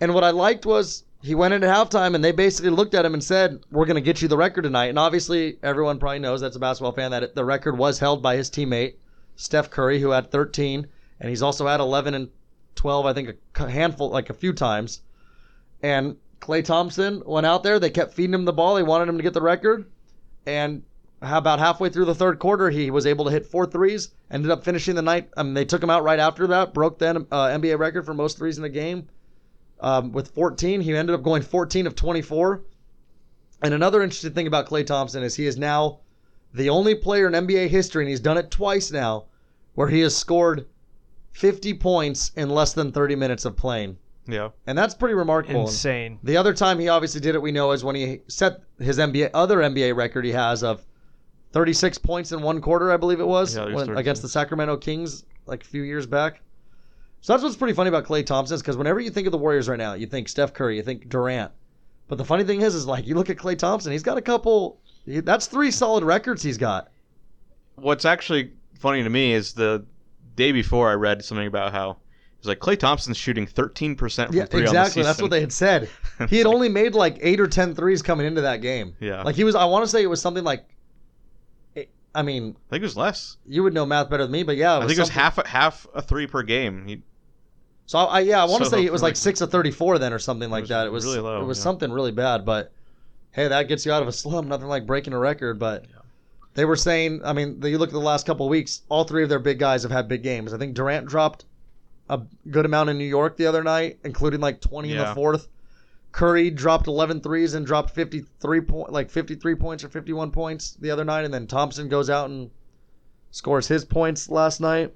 And 0.00 0.14
what 0.14 0.24
I 0.24 0.30
liked 0.30 0.64
was 0.64 1.04
he 1.22 1.34
went 1.34 1.54
into 1.54 1.66
halftime 1.66 2.14
and 2.14 2.22
they 2.22 2.32
basically 2.32 2.70
looked 2.70 2.94
at 2.94 3.04
him 3.04 3.14
and 3.14 3.22
said, 3.22 3.60
We're 3.70 3.86
going 3.86 3.96
to 3.96 4.00
get 4.00 4.22
you 4.22 4.28
the 4.28 4.36
record 4.36 4.62
tonight. 4.62 4.86
And 4.86 4.98
obviously, 4.98 5.58
everyone 5.62 5.98
probably 5.98 6.20
knows 6.20 6.40
that's 6.40 6.56
a 6.56 6.60
basketball 6.60 6.92
fan 6.92 7.10
that 7.10 7.34
the 7.34 7.44
record 7.44 7.76
was 7.76 7.98
held 7.98 8.22
by 8.22 8.36
his 8.36 8.50
teammate, 8.50 8.94
Steph 9.36 9.70
Curry, 9.70 10.00
who 10.00 10.10
had 10.10 10.30
13. 10.30 10.86
And 11.20 11.28
he's 11.28 11.42
also 11.42 11.66
had 11.66 11.80
11 11.80 12.14
and 12.14 12.28
12, 12.76 13.06
I 13.06 13.12
think, 13.12 13.36
a 13.56 13.70
handful, 13.70 14.10
like 14.10 14.30
a 14.30 14.34
few 14.34 14.52
times. 14.52 15.02
And 15.82 16.16
Klay 16.40 16.64
Thompson 16.64 17.22
went 17.26 17.46
out 17.46 17.64
there. 17.64 17.80
They 17.80 17.90
kept 17.90 18.14
feeding 18.14 18.34
him 18.34 18.44
the 18.44 18.52
ball. 18.52 18.76
They 18.76 18.84
wanted 18.84 19.08
him 19.08 19.16
to 19.16 19.22
get 19.24 19.34
the 19.34 19.42
record. 19.42 19.86
And 20.46 20.84
about 21.20 21.58
halfway 21.58 21.88
through 21.88 22.04
the 22.04 22.14
third 22.14 22.38
quarter, 22.38 22.70
he 22.70 22.92
was 22.92 23.06
able 23.06 23.24
to 23.24 23.32
hit 23.32 23.46
four 23.46 23.66
threes. 23.66 24.10
Ended 24.30 24.52
up 24.52 24.62
finishing 24.62 24.94
the 24.94 25.02
night. 25.02 25.30
I 25.36 25.42
mean, 25.42 25.54
they 25.54 25.64
took 25.64 25.82
him 25.82 25.90
out 25.90 26.04
right 26.04 26.20
after 26.20 26.46
that. 26.46 26.72
Broke 26.72 27.00
the 27.00 27.26
uh, 27.32 27.48
NBA 27.48 27.76
record 27.80 28.06
for 28.06 28.14
most 28.14 28.38
threes 28.38 28.56
in 28.56 28.62
a 28.62 28.68
game 28.68 29.08
um, 29.80 30.12
with 30.12 30.30
14. 30.34 30.80
He 30.80 30.96
ended 30.96 31.14
up 31.14 31.22
going 31.22 31.42
14 31.42 31.86
of 31.86 31.94
24. 31.94 32.62
And 33.62 33.74
another 33.74 34.02
interesting 34.02 34.32
thing 34.32 34.46
about 34.46 34.66
Klay 34.66 34.86
Thompson 34.86 35.22
is 35.22 35.34
he 35.34 35.46
is 35.46 35.56
now 35.56 36.00
the 36.54 36.68
only 36.68 36.94
player 36.94 37.26
in 37.26 37.32
NBA 37.32 37.68
history, 37.68 38.04
and 38.04 38.08
he's 38.08 38.20
done 38.20 38.38
it 38.38 38.50
twice 38.50 38.90
now, 38.90 39.26
where 39.74 39.88
he 39.88 40.00
has 40.00 40.16
scored 40.16 40.66
50 41.32 41.74
points 41.74 42.32
in 42.36 42.50
less 42.50 42.72
than 42.72 42.92
30 42.92 43.16
minutes 43.16 43.44
of 43.44 43.56
playing. 43.56 43.96
Yeah. 44.26 44.50
And 44.66 44.76
that's 44.76 44.94
pretty 44.94 45.14
remarkable. 45.14 45.62
Insane. 45.62 46.18
The 46.22 46.36
other 46.36 46.52
time 46.52 46.78
he 46.78 46.88
obviously 46.88 47.20
did 47.20 47.34
it, 47.34 47.42
we 47.42 47.50
know, 47.50 47.72
is 47.72 47.82
when 47.82 47.96
he 47.96 48.20
set 48.28 48.60
his 48.78 48.98
NBA 48.98 49.30
other 49.34 49.58
NBA 49.58 49.96
record 49.96 50.24
he 50.24 50.32
has 50.32 50.62
of 50.62 50.84
36 51.52 51.98
points 51.98 52.32
in 52.32 52.42
one 52.42 52.60
quarter, 52.60 52.92
I 52.92 52.96
believe 52.98 53.20
it 53.20 53.26
was, 53.26 53.56
Yeah, 53.56 53.64
it 53.66 53.74
was 53.74 53.88
when, 53.88 53.96
against 53.96 54.22
the 54.22 54.28
Sacramento 54.28 54.76
Kings 54.76 55.24
like 55.46 55.62
a 55.62 55.66
few 55.66 55.82
years 55.82 56.06
back. 56.06 56.42
So 57.20 57.32
that's 57.32 57.42
what's 57.42 57.56
pretty 57.56 57.74
funny 57.74 57.88
about 57.88 58.04
Klay 58.04 58.24
Thompson, 58.24 58.54
is 58.54 58.62
because 58.62 58.76
whenever 58.76 59.00
you 59.00 59.10
think 59.10 59.26
of 59.26 59.32
the 59.32 59.38
Warriors 59.38 59.68
right 59.68 59.78
now, 59.78 59.94
you 59.94 60.06
think 60.06 60.28
Steph 60.28 60.54
Curry, 60.54 60.76
you 60.76 60.82
think 60.82 61.08
Durant. 61.08 61.50
But 62.06 62.16
the 62.16 62.24
funny 62.24 62.44
thing 62.44 62.62
is, 62.62 62.74
is 62.74 62.86
like 62.86 63.06
you 63.06 63.14
look 63.14 63.28
at 63.30 63.36
Klay 63.36 63.58
Thompson, 63.58 63.92
he's 63.92 64.02
got 64.02 64.16
a 64.18 64.22
couple. 64.22 64.80
he- 65.04 65.20
That's 65.20 65.46
three 65.46 65.70
solid 65.70 66.04
records 66.04 66.42
he's 66.42 66.56
got. 66.58 66.88
What's 67.76 68.04
actually 68.04 68.52
funny 68.78 69.02
to 69.02 69.10
me 69.10 69.32
is 69.32 69.52
the 69.52 69.84
day 70.36 70.52
before 70.52 70.88
I 70.90 70.94
read 70.94 71.24
something 71.24 71.46
about 71.46 71.72
how 71.72 71.98
It's 72.38 72.46
like 72.46 72.60
Clay 72.60 72.76
Thompson's 72.76 73.16
shooting 73.16 73.46
13% 73.46 74.26
from 74.28 74.34
Yeah, 74.36 74.44
three 74.46 74.60
on 74.60 74.68
exactly. 74.68 75.02
That's 75.02 75.20
what 75.20 75.30
they 75.32 75.40
had 75.40 75.52
said. 75.52 75.88
He 76.28 76.38
had 76.38 76.46
only 76.46 76.68
made 76.68 76.94
like 76.94 77.18
eight 77.20 77.40
or 77.40 77.46
ten 77.46 77.74
threes 77.74 78.00
coming 78.02 78.26
into 78.26 78.40
that 78.42 78.60
game. 78.62 78.94
Yeah. 79.00 79.22
Like 79.22 79.34
he 79.36 79.44
was. 79.44 79.54
I 79.54 79.64
want 79.66 79.84
to 79.84 79.88
say 79.90 80.02
it 80.02 80.06
was 80.06 80.20
something 80.22 80.42
like. 80.44 80.64
Eh, 81.76 81.84
I 82.14 82.22
mean, 82.22 82.56
I 82.68 82.70
think 82.70 82.82
it 82.82 82.86
was 82.86 82.96
less. 82.96 83.36
you 83.46 83.62
would 83.64 83.74
know 83.74 83.86
math 83.86 84.08
better 84.10 84.24
than 84.24 84.32
me, 84.32 84.42
but 84.44 84.56
yeah, 84.56 84.78
I 84.78 84.86
think 84.86 84.98
it 84.98 85.00
was 85.00 85.08
half 85.10 85.38
a, 85.38 85.46
half 85.46 85.86
a 85.94 86.02
three 86.02 86.26
per 86.26 86.42
game. 86.42 86.86
He, 86.86 87.02
So 87.88 87.98
I, 87.98 88.20
yeah, 88.20 88.42
I 88.42 88.44
want 88.44 88.62
to 88.64 88.68
So 88.68 88.76
say 88.76 88.84
it 88.84 88.92
was 88.92 89.00
like 89.00 89.16
six 89.16 89.40
of 89.40 89.50
thirty-four 89.50 89.98
then, 89.98 90.12
or 90.12 90.18
something 90.18 90.50
like 90.50 90.66
that. 90.66 90.86
It 90.86 90.92
was 90.92 91.06
really 91.06 91.20
low, 91.20 91.40
It 91.40 91.46
was 91.46 91.56
yeah. 91.56 91.62
something 91.62 91.90
really 91.90 92.12
bad, 92.12 92.44
but 92.44 92.70
hey, 93.30 93.48
that 93.48 93.66
gets 93.66 93.86
you 93.86 93.92
out 93.92 94.02
of 94.02 94.08
a 94.08 94.12
slump. 94.22 94.46
Nothing 94.46 94.66
like 94.66 94.86
breaking 94.86 95.14
a 95.14 95.18
record, 95.18 95.58
but 95.58 95.86
they 96.52 96.66
were 96.66 96.76
saying. 96.76 97.22
I 97.24 97.32
mean, 97.32 97.62
you 97.62 97.78
look 97.78 97.88
at 97.88 97.94
the 97.94 97.98
last 97.98 98.26
couple 98.26 98.44
of 98.44 98.50
weeks. 98.50 98.82
All 98.90 99.04
three 99.04 99.22
of 99.22 99.30
their 99.30 99.38
big 99.38 99.58
guys 99.58 99.84
have 99.84 99.90
had 99.90 100.06
big 100.06 100.22
games. 100.22 100.52
I 100.52 100.58
think 100.58 100.74
Durant 100.74 101.06
dropped 101.06 101.46
a 102.10 102.20
good 102.50 102.66
amount 102.66 102.90
in 102.90 102.98
New 102.98 103.06
York 103.06 103.38
the 103.38 103.46
other 103.46 103.64
night, 103.64 103.98
including 104.04 104.40
like 104.40 104.60
twenty 104.60 104.92
in 104.92 104.98
the 104.98 105.14
fourth. 105.14 105.48
Curry 106.12 106.50
dropped 106.50 106.88
11 106.88 107.20
threes 107.20 107.54
and 107.54 107.66
dropped 107.66 107.90
53 107.90 108.60
point, 108.62 108.92
like 108.92 109.10
53 109.10 109.54
points 109.54 109.84
or 109.84 109.88
51 109.88 110.30
points 110.30 110.76
the 110.80 110.90
other 110.90 111.04
night, 111.04 111.24
and 111.24 111.32
then 111.32 111.46
Thompson 111.46 111.88
goes 111.88 112.10
out 112.10 112.28
and 112.28 112.50
scores 113.30 113.68
his 113.68 113.84
points 113.84 114.28
last 114.28 114.60
night. 114.60 114.92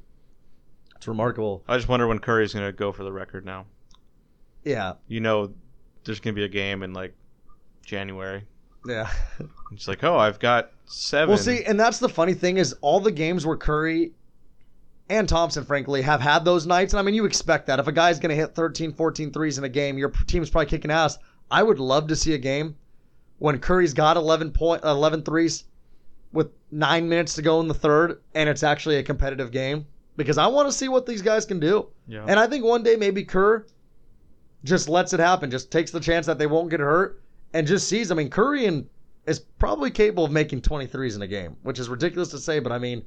It's 1.03 1.09
remarkable. 1.09 1.64
I 1.66 1.76
just 1.78 1.88
wonder 1.88 2.07
when 2.07 2.20
Curry's 2.20 2.55
going 2.55 2.64
to 2.64 2.70
go 2.70 2.92
for 2.92 3.03
the 3.03 3.11
record 3.11 3.44
now. 3.44 3.66
Yeah, 4.62 4.92
You 5.09 5.18
know, 5.18 5.53
there's 6.05 6.20
going 6.20 6.32
to 6.32 6.38
be 6.38 6.44
a 6.44 6.48
game 6.48 6.84
in 6.84 6.92
like 6.92 7.12
January. 7.84 8.44
yeah. 8.86 9.11
It's 9.72 9.88
like, 9.88 10.05
oh, 10.05 10.16
I've 10.16 10.38
got 10.38 10.70
seven. 10.84 11.30
Well, 11.30 11.38
see, 11.38 11.64
and 11.64 11.80
that's 11.80 11.98
the 11.98 12.09
funny 12.09 12.34
thing 12.34 12.59
is 12.59 12.76
all 12.82 13.00
the 13.00 13.11
games 13.11 13.44
where 13.44 13.57
Curry 13.57 14.12
and 15.09 15.28
Thompson, 15.28 15.64
frankly, 15.64 16.03
have 16.03 16.20
had 16.20 16.44
those 16.44 16.68
nights. 16.68 16.92
And 16.92 17.00
I 17.00 17.03
mean, 17.03 17.16
you 17.16 17.24
expect 17.24 17.66
that. 17.66 17.80
If 17.80 17.88
a 17.88 17.92
guy's 17.92 18.20
going 18.20 18.30
to 18.30 18.36
hit 18.36 18.55
13, 18.55 18.92
14 18.92 19.32
threes 19.32 19.59
in 19.59 19.64
a 19.64 19.68
game, 19.68 19.98
your 19.98 20.11
team's 20.28 20.50
probably 20.50 20.66
kicking 20.66 20.92
ass. 20.92 21.18
I 21.50 21.64
would 21.64 21.80
love 21.80 22.07
to 22.07 22.14
see 22.14 22.34
a 22.34 22.38
game 22.38 22.76
when 23.40 23.59
Curry's 23.59 23.92
got 23.92 24.16
11, 24.16 24.53
point, 24.53 24.84
11 24.84 25.24
threes 25.24 25.64
with 26.32 26.53
nine 26.70 27.09
minutes 27.09 27.34
to 27.34 27.42
go 27.42 27.59
in 27.59 27.66
the 27.66 27.74
third, 27.74 28.20
and 28.36 28.48
it's 28.48 28.62
actually 28.62 28.98
a 28.98 29.03
competitive 29.03 29.50
game 29.50 29.84
because 30.17 30.39
I 30.39 30.47
want 30.47 30.69
to 30.69 30.73
see 30.73 30.89
what 30.89 31.07
these 31.07 31.23
guys 31.23 31.47
can 31.47 31.61
do. 31.61 31.89
Yeah. 32.07 32.25
And 32.27 32.39
I 32.39 32.47
think 32.47 32.65
one 32.65 32.83
day 32.83 32.97
maybe 32.97 33.25
Kerr 33.25 33.67
just 34.65 34.89
lets 34.89 35.13
it 35.13 35.21
happen, 35.21 35.51
just 35.51 35.71
takes 35.71 35.91
the 35.91 36.01
chance 36.01 36.27
that 36.27 36.39
they 36.39 36.47
won't 36.47 36.71
get 36.71 36.81
hurt, 36.81 37.23
and 37.53 37.67
just 37.67 37.89
sees. 37.89 38.11
I 38.11 38.15
mean, 38.15 38.31
Curry 38.31 38.67
and 38.67 38.89
is 39.27 39.41
probably 39.41 39.91
capable 39.91 40.25
of 40.25 40.33
making 40.33 40.63
23s 40.63 41.17
in 41.17 41.23
a 41.23 41.27
game, 41.27 41.57
which 41.63 41.79
is 41.79 41.89
ridiculous 41.89 42.29
to 42.31 42.39
say, 42.39 42.59
but 42.59 42.73
I 42.73 42.79
mean, 42.79 43.05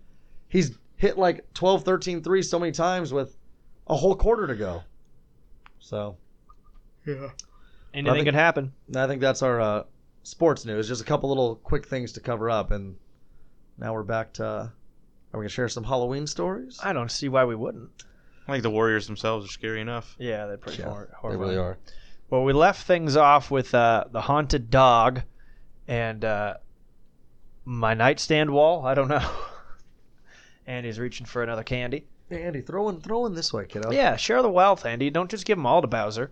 he's 0.50 0.78
hit 0.98 1.18
like 1.18 1.46
12, 1.54 1.84
13 1.84 2.24
threes 2.24 2.50
so 2.50 2.60
many 2.60 2.72
times 2.72 3.14
with 3.14 3.36
a 3.88 3.96
whole 3.96 4.16
quarter 4.16 4.48
to 4.48 4.56
go. 4.56 4.84
So 5.80 6.18
yeah. 7.06 7.30
Anything 7.94 8.16
think- 8.16 8.26
could 8.26 8.34
happen. 8.34 8.74
I 8.96 9.08
think 9.08 9.22
that's 9.22 9.42
our 9.42 9.62
uh, 9.62 9.84
sports 10.24 10.66
news. 10.66 10.88
Just 10.88 11.02
a 11.02 11.06
couple 11.06 11.30
little 11.30 11.56
quick 11.56 11.88
things 11.88 12.12
to 12.14 12.20
cover 12.20 12.50
up, 12.50 12.72
and 12.72 12.96
now 13.78 13.94
we're 13.94 14.04
back 14.04 14.34
to. 14.34 14.72
Are 15.36 15.38
we 15.38 15.44
gonna 15.44 15.50
share 15.50 15.68
some 15.68 15.84
Halloween 15.84 16.28
stories? 16.28 16.80
I 16.82 16.94
don't 16.94 17.12
see 17.12 17.28
why 17.28 17.44
we 17.44 17.56
wouldn't. 17.56 17.90
I 18.48 18.54
think 18.54 18.64
the 18.64 18.70
Warriors 18.70 19.06
themselves 19.06 19.46
are 19.46 19.50
scary 19.50 19.82
enough. 19.82 20.16
Yeah, 20.18 20.46
they're 20.46 20.56
pretty 20.56 20.82
Yeah, 20.82 20.88
hor- 20.88 21.10
they 21.30 21.36
really 21.36 21.58
are. 21.58 21.78
Well, 22.30 22.46
we 22.46 22.54
left 22.54 22.88
things 22.88 23.18
off 23.18 23.52
with 23.52 23.76
uh, 23.76 24.06
the 24.12 24.22
haunted 24.22 24.70
dog 24.70 25.24
and 25.90 26.24
uh, 26.24 26.54
my 27.66 27.94
nightstand 27.94 28.50
wall. 28.50 28.86
I 28.86 28.94
don't 28.94 29.10
know. 29.10 29.30
Andy's 30.68 31.00
reaching 31.00 31.26
for 31.26 31.44
another 31.44 31.64
candy. 31.64 32.08
Hey, 32.30 32.44
Andy, 32.44 32.62
throw 32.62 32.88
in, 32.88 33.02
throw 33.02 33.26
in 33.26 33.36
this 33.36 33.52
way, 33.52 33.66
kiddo. 33.66 33.92
Yeah, 33.92 34.16
share 34.16 34.42
the 34.42 34.50
wealth, 34.50 34.86
Andy. 34.86 35.10
Don't 35.10 35.30
just 35.30 35.46
give 35.46 35.58
them 35.58 35.66
all 35.66 35.82
to 35.82 35.88
Bowser. 35.88 36.32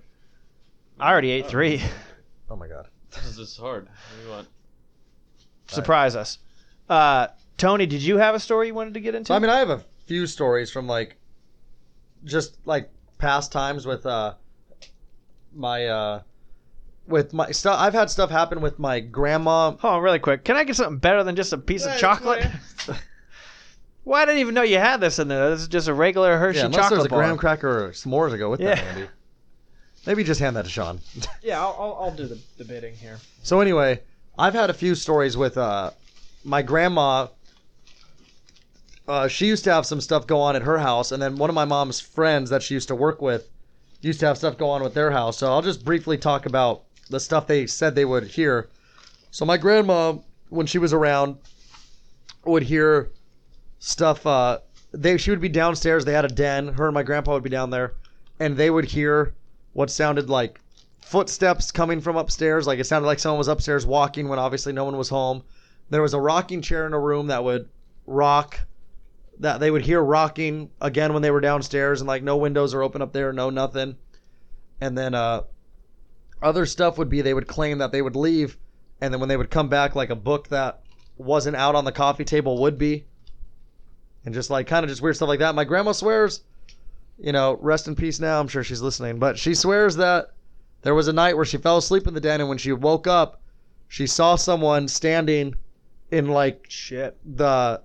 I 0.97 1.11
already 1.11 1.31
ate 1.31 1.47
three. 1.47 1.81
Oh 2.49 2.55
my 2.55 2.69
God. 2.69 2.87
This 3.11 3.37
is 3.37 3.57
hard. 3.57 3.87
What 3.87 4.17
do 4.21 4.25
you 4.25 4.31
want? 4.33 4.47
Surprise 5.67 6.15
us. 6.15 6.39
Uh, 6.87 7.27
Tony, 7.57 7.85
did 7.85 8.01
you 8.01 8.17
have 8.17 8.35
a 8.35 8.39
story 8.39 8.67
you 8.67 8.73
wanted 8.73 8.93
to 8.95 8.99
get 8.99 9.15
into? 9.15 9.33
I 9.33 9.39
mean, 9.39 9.49
I 9.49 9.59
have 9.59 9.69
a 9.69 9.83
few 10.05 10.27
stories 10.27 10.69
from 10.71 10.87
like, 10.87 11.15
just 12.25 12.57
like 12.65 12.89
past 13.17 13.51
times 13.51 13.85
with 13.85 14.05
uh, 14.05 14.33
my 15.53 15.87
uh, 15.87 16.21
with 17.07 17.33
my 17.33 17.51
stuff. 17.51 17.79
I've 17.79 17.93
had 17.93 18.09
stuff 18.09 18.29
happen 18.29 18.61
with 18.61 18.79
my 18.79 18.99
grandma. 18.99 19.75
Oh, 19.83 19.99
really 19.99 20.19
quick. 20.19 20.43
Can 20.43 20.55
I 20.55 20.63
get 20.63 20.75
something 20.75 20.97
better 20.97 21.23
than 21.23 21.35
just 21.35 21.53
a 21.53 21.57
piece 21.57 21.85
Yeah, 21.85 21.93
of 21.95 21.99
chocolate? 21.99 22.45
well, 24.05 24.21
I 24.21 24.25
didn't 24.25 24.41
even 24.41 24.53
know 24.55 24.63
you 24.63 24.77
had 24.79 24.99
this 24.99 25.19
in 25.19 25.27
there. 25.27 25.49
This 25.51 25.61
is 25.61 25.67
just 25.67 25.87
a 25.87 25.93
regular 25.93 26.37
Hershey 26.37 26.59
Yeah, 26.59 26.65
unless 26.65 26.81
chocolate 26.81 26.97
there's 26.99 27.05
a 27.05 27.09
bar. 27.09 27.19
graham 27.19 27.37
cracker 27.37 27.85
or 27.85 27.89
s'mores 27.91 28.31
to 28.31 28.37
go 28.37 28.49
with 28.49 28.59
that, 28.61 28.77
Yeah. 28.77 28.83
Andy. 28.83 29.07
Maybe 30.05 30.23
just 30.25 30.41
hand 30.41 30.57
that 30.57 30.65
to 30.65 30.71
Sean. 30.71 30.99
Yeah, 31.41 31.61
I'll, 31.61 31.75
I'll, 31.79 31.97
I'll 32.05 32.15
do 32.15 32.25
the, 32.27 32.37
the 32.57 32.65
bidding 32.65 32.93
here. 32.95 33.19
So 33.43 33.61
anyway, 33.61 34.01
I've 34.37 34.53
had 34.53 34.69
a 34.69 34.73
few 34.73 34.95
stories 34.95 35.37
with 35.37 35.57
uh, 35.57 35.91
my 36.43 36.61
grandma. 36.61 37.27
Uh, 39.07 39.27
she 39.27 39.47
used 39.47 39.63
to 39.65 39.73
have 39.73 39.85
some 39.85 39.99
stuff 39.99 40.25
go 40.27 40.39
on 40.39 40.55
at 40.55 40.61
her 40.61 40.77
house, 40.77 41.11
and 41.11 41.21
then 41.21 41.35
one 41.35 41.49
of 41.49 41.53
my 41.53 41.65
mom's 41.65 41.99
friends 41.99 42.49
that 42.49 42.63
she 42.63 42.73
used 42.73 42.87
to 42.87 42.95
work 42.95 43.21
with 43.21 43.49
used 44.01 44.19
to 44.19 44.25
have 44.25 44.37
stuff 44.37 44.57
go 44.57 44.69
on 44.69 44.83
with 44.83 44.93
their 44.93 45.11
house. 45.11 45.37
So 45.37 45.47
I'll 45.47 45.61
just 45.61 45.83
briefly 45.83 46.17
talk 46.17 46.45
about 46.45 46.83
the 47.09 47.19
stuff 47.19 47.47
they 47.47 47.67
said 47.67 47.95
they 47.95 48.05
would 48.05 48.27
hear. 48.27 48.69
So 49.31 49.45
my 49.45 49.57
grandma, 49.57 50.15
when 50.49 50.67
she 50.67 50.77
was 50.77 50.93
around, 50.93 51.37
would 52.45 52.63
hear 52.63 53.11
stuff. 53.79 54.25
Uh, 54.25 54.59
they 54.91 55.17
she 55.17 55.31
would 55.31 55.41
be 55.41 55.49
downstairs. 55.49 56.05
They 56.05 56.13
had 56.13 56.25
a 56.25 56.29
den. 56.29 56.69
Her 56.69 56.87
and 56.87 56.93
my 56.93 57.03
grandpa 57.03 57.33
would 57.33 57.43
be 57.43 57.49
down 57.49 57.69
there, 57.69 57.93
and 58.39 58.55
they 58.55 58.69
would 58.69 58.85
hear 58.85 59.33
what 59.73 59.89
sounded 59.89 60.29
like 60.29 60.59
footsteps 61.01 61.71
coming 61.71 61.99
from 61.99 62.15
upstairs. 62.15 62.67
Like 62.67 62.79
it 62.79 62.85
sounded 62.85 63.07
like 63.07 63.19
someone 63.19 63.37
was 63.37 63.47
upstairs 63.47 63.85
walking 63.85 64.27
when 64.27 64.39
obviously 64.39 64.73
no 64.73 64.85
one 64.85 64.97
was 64.97 65.09
home. 65.09 65.43
There 65.89 66.01
was 66.01 66.13
a 66.13 66.19
rocking 66.19 66.61
chair 66.61 66.85
in 66.87 66.93
a 66.93 66.99
room 66.99 67.27
that 67.27 67.43
would 67.43 67.67
rock. 68.05 68.59
That 69.43 69.59
they 69.59 69.69
would 69.69 69.83
hear 69.83 70.01
rocking 70.01 70.69
again 70.79 71.11
when 71.11 71.21
they 71.21 71.29
were 71.29 71.41
downstairs, 71.41 71.99
and 71.99 72.07
like 72.07 72.23
no 72.23 72.37
windows 72.37 72.73
are 72.73 72.81
open 72.81 73.01
up 73.01 73.11
there, 73.11 73.33
no 73.33 73.49
nothing. 73.49 73.97
And 74.79 74.97
then 74.97 75.13
uh, 75.13 75.41
other 76.41 76.65
stuff 76.65 76.97
would 76.97 77.09
be 77.09 77.21
they 77.21 77.33
would 77.33 77.45
claim 77.45 77.79
that 77.79 77.91
they 77.91 78.01
would 78.01 78.15
leave, 78.15 78.57
and 79.01 79.13
then 79.13 79.19
when 79.19 79.27
they 79.27 79.35
would 79.35 79.51
come 79.51 79.67
back, 79.67 79.95
like 79.95 80.09
a 80.09 80.15
book 80.15 80.47
that 80.47 80.79
wasn't 81.17 81.57
out 81.57 81.75
on 81.75 81.83
the 81.83 81.91
coffee 81.91 82.23
table 82.23 82.61
would 82.61 82.77
be, 82.77 83.03
and 84.23 84.33
just 84.33 84.49
like 84.49 84.65
kind 84.65 84.85
of 84.85 84.89
just 84.89 85.01
weird 85.01 85.17
stuff 85.17 85.27
like 85.27 85.39
that. 85.39 85.55
My 85.55 85.65
grandma 85.65 85.91
swears, 85.91 86.45
you 87.19 87.33
know, 87.33 87.57
rest 87.59 87.89
in 87.89 87.97
peace 87.97 88.21
now. 88.21 88.39
I'm 88.39 88.47
sure 88.47 88.63
she's 88.63 88.81
listening, 88.81 89.19
but 89.19 89.37
she 89.37 89.55
swears 89.55 89.97
that 89.97 90.27
there 90.83 90.95
was 90.95 91.09
a 91.09 91.13
night 91.13 91.35
where 91.35 91.43
she 91.43 91.57
fell 91.57 91.77
asleep 91.79 92.07
in 92.07 92.13
the 92.13 92.21
den, 92.21 92.39
and 92.39 92.47
when 92.47 92.57
she 92.57 92.71
woke 92.71 93.07
up, 93.07 93.41
she 93.89 94.07
saw 94.07 94.37
someone 94.37 94.87
standing 94.87 95.53
in 96.11 96.29
like 96.29 96.65
Shit. 96.69 97.17
the 97.25 97.81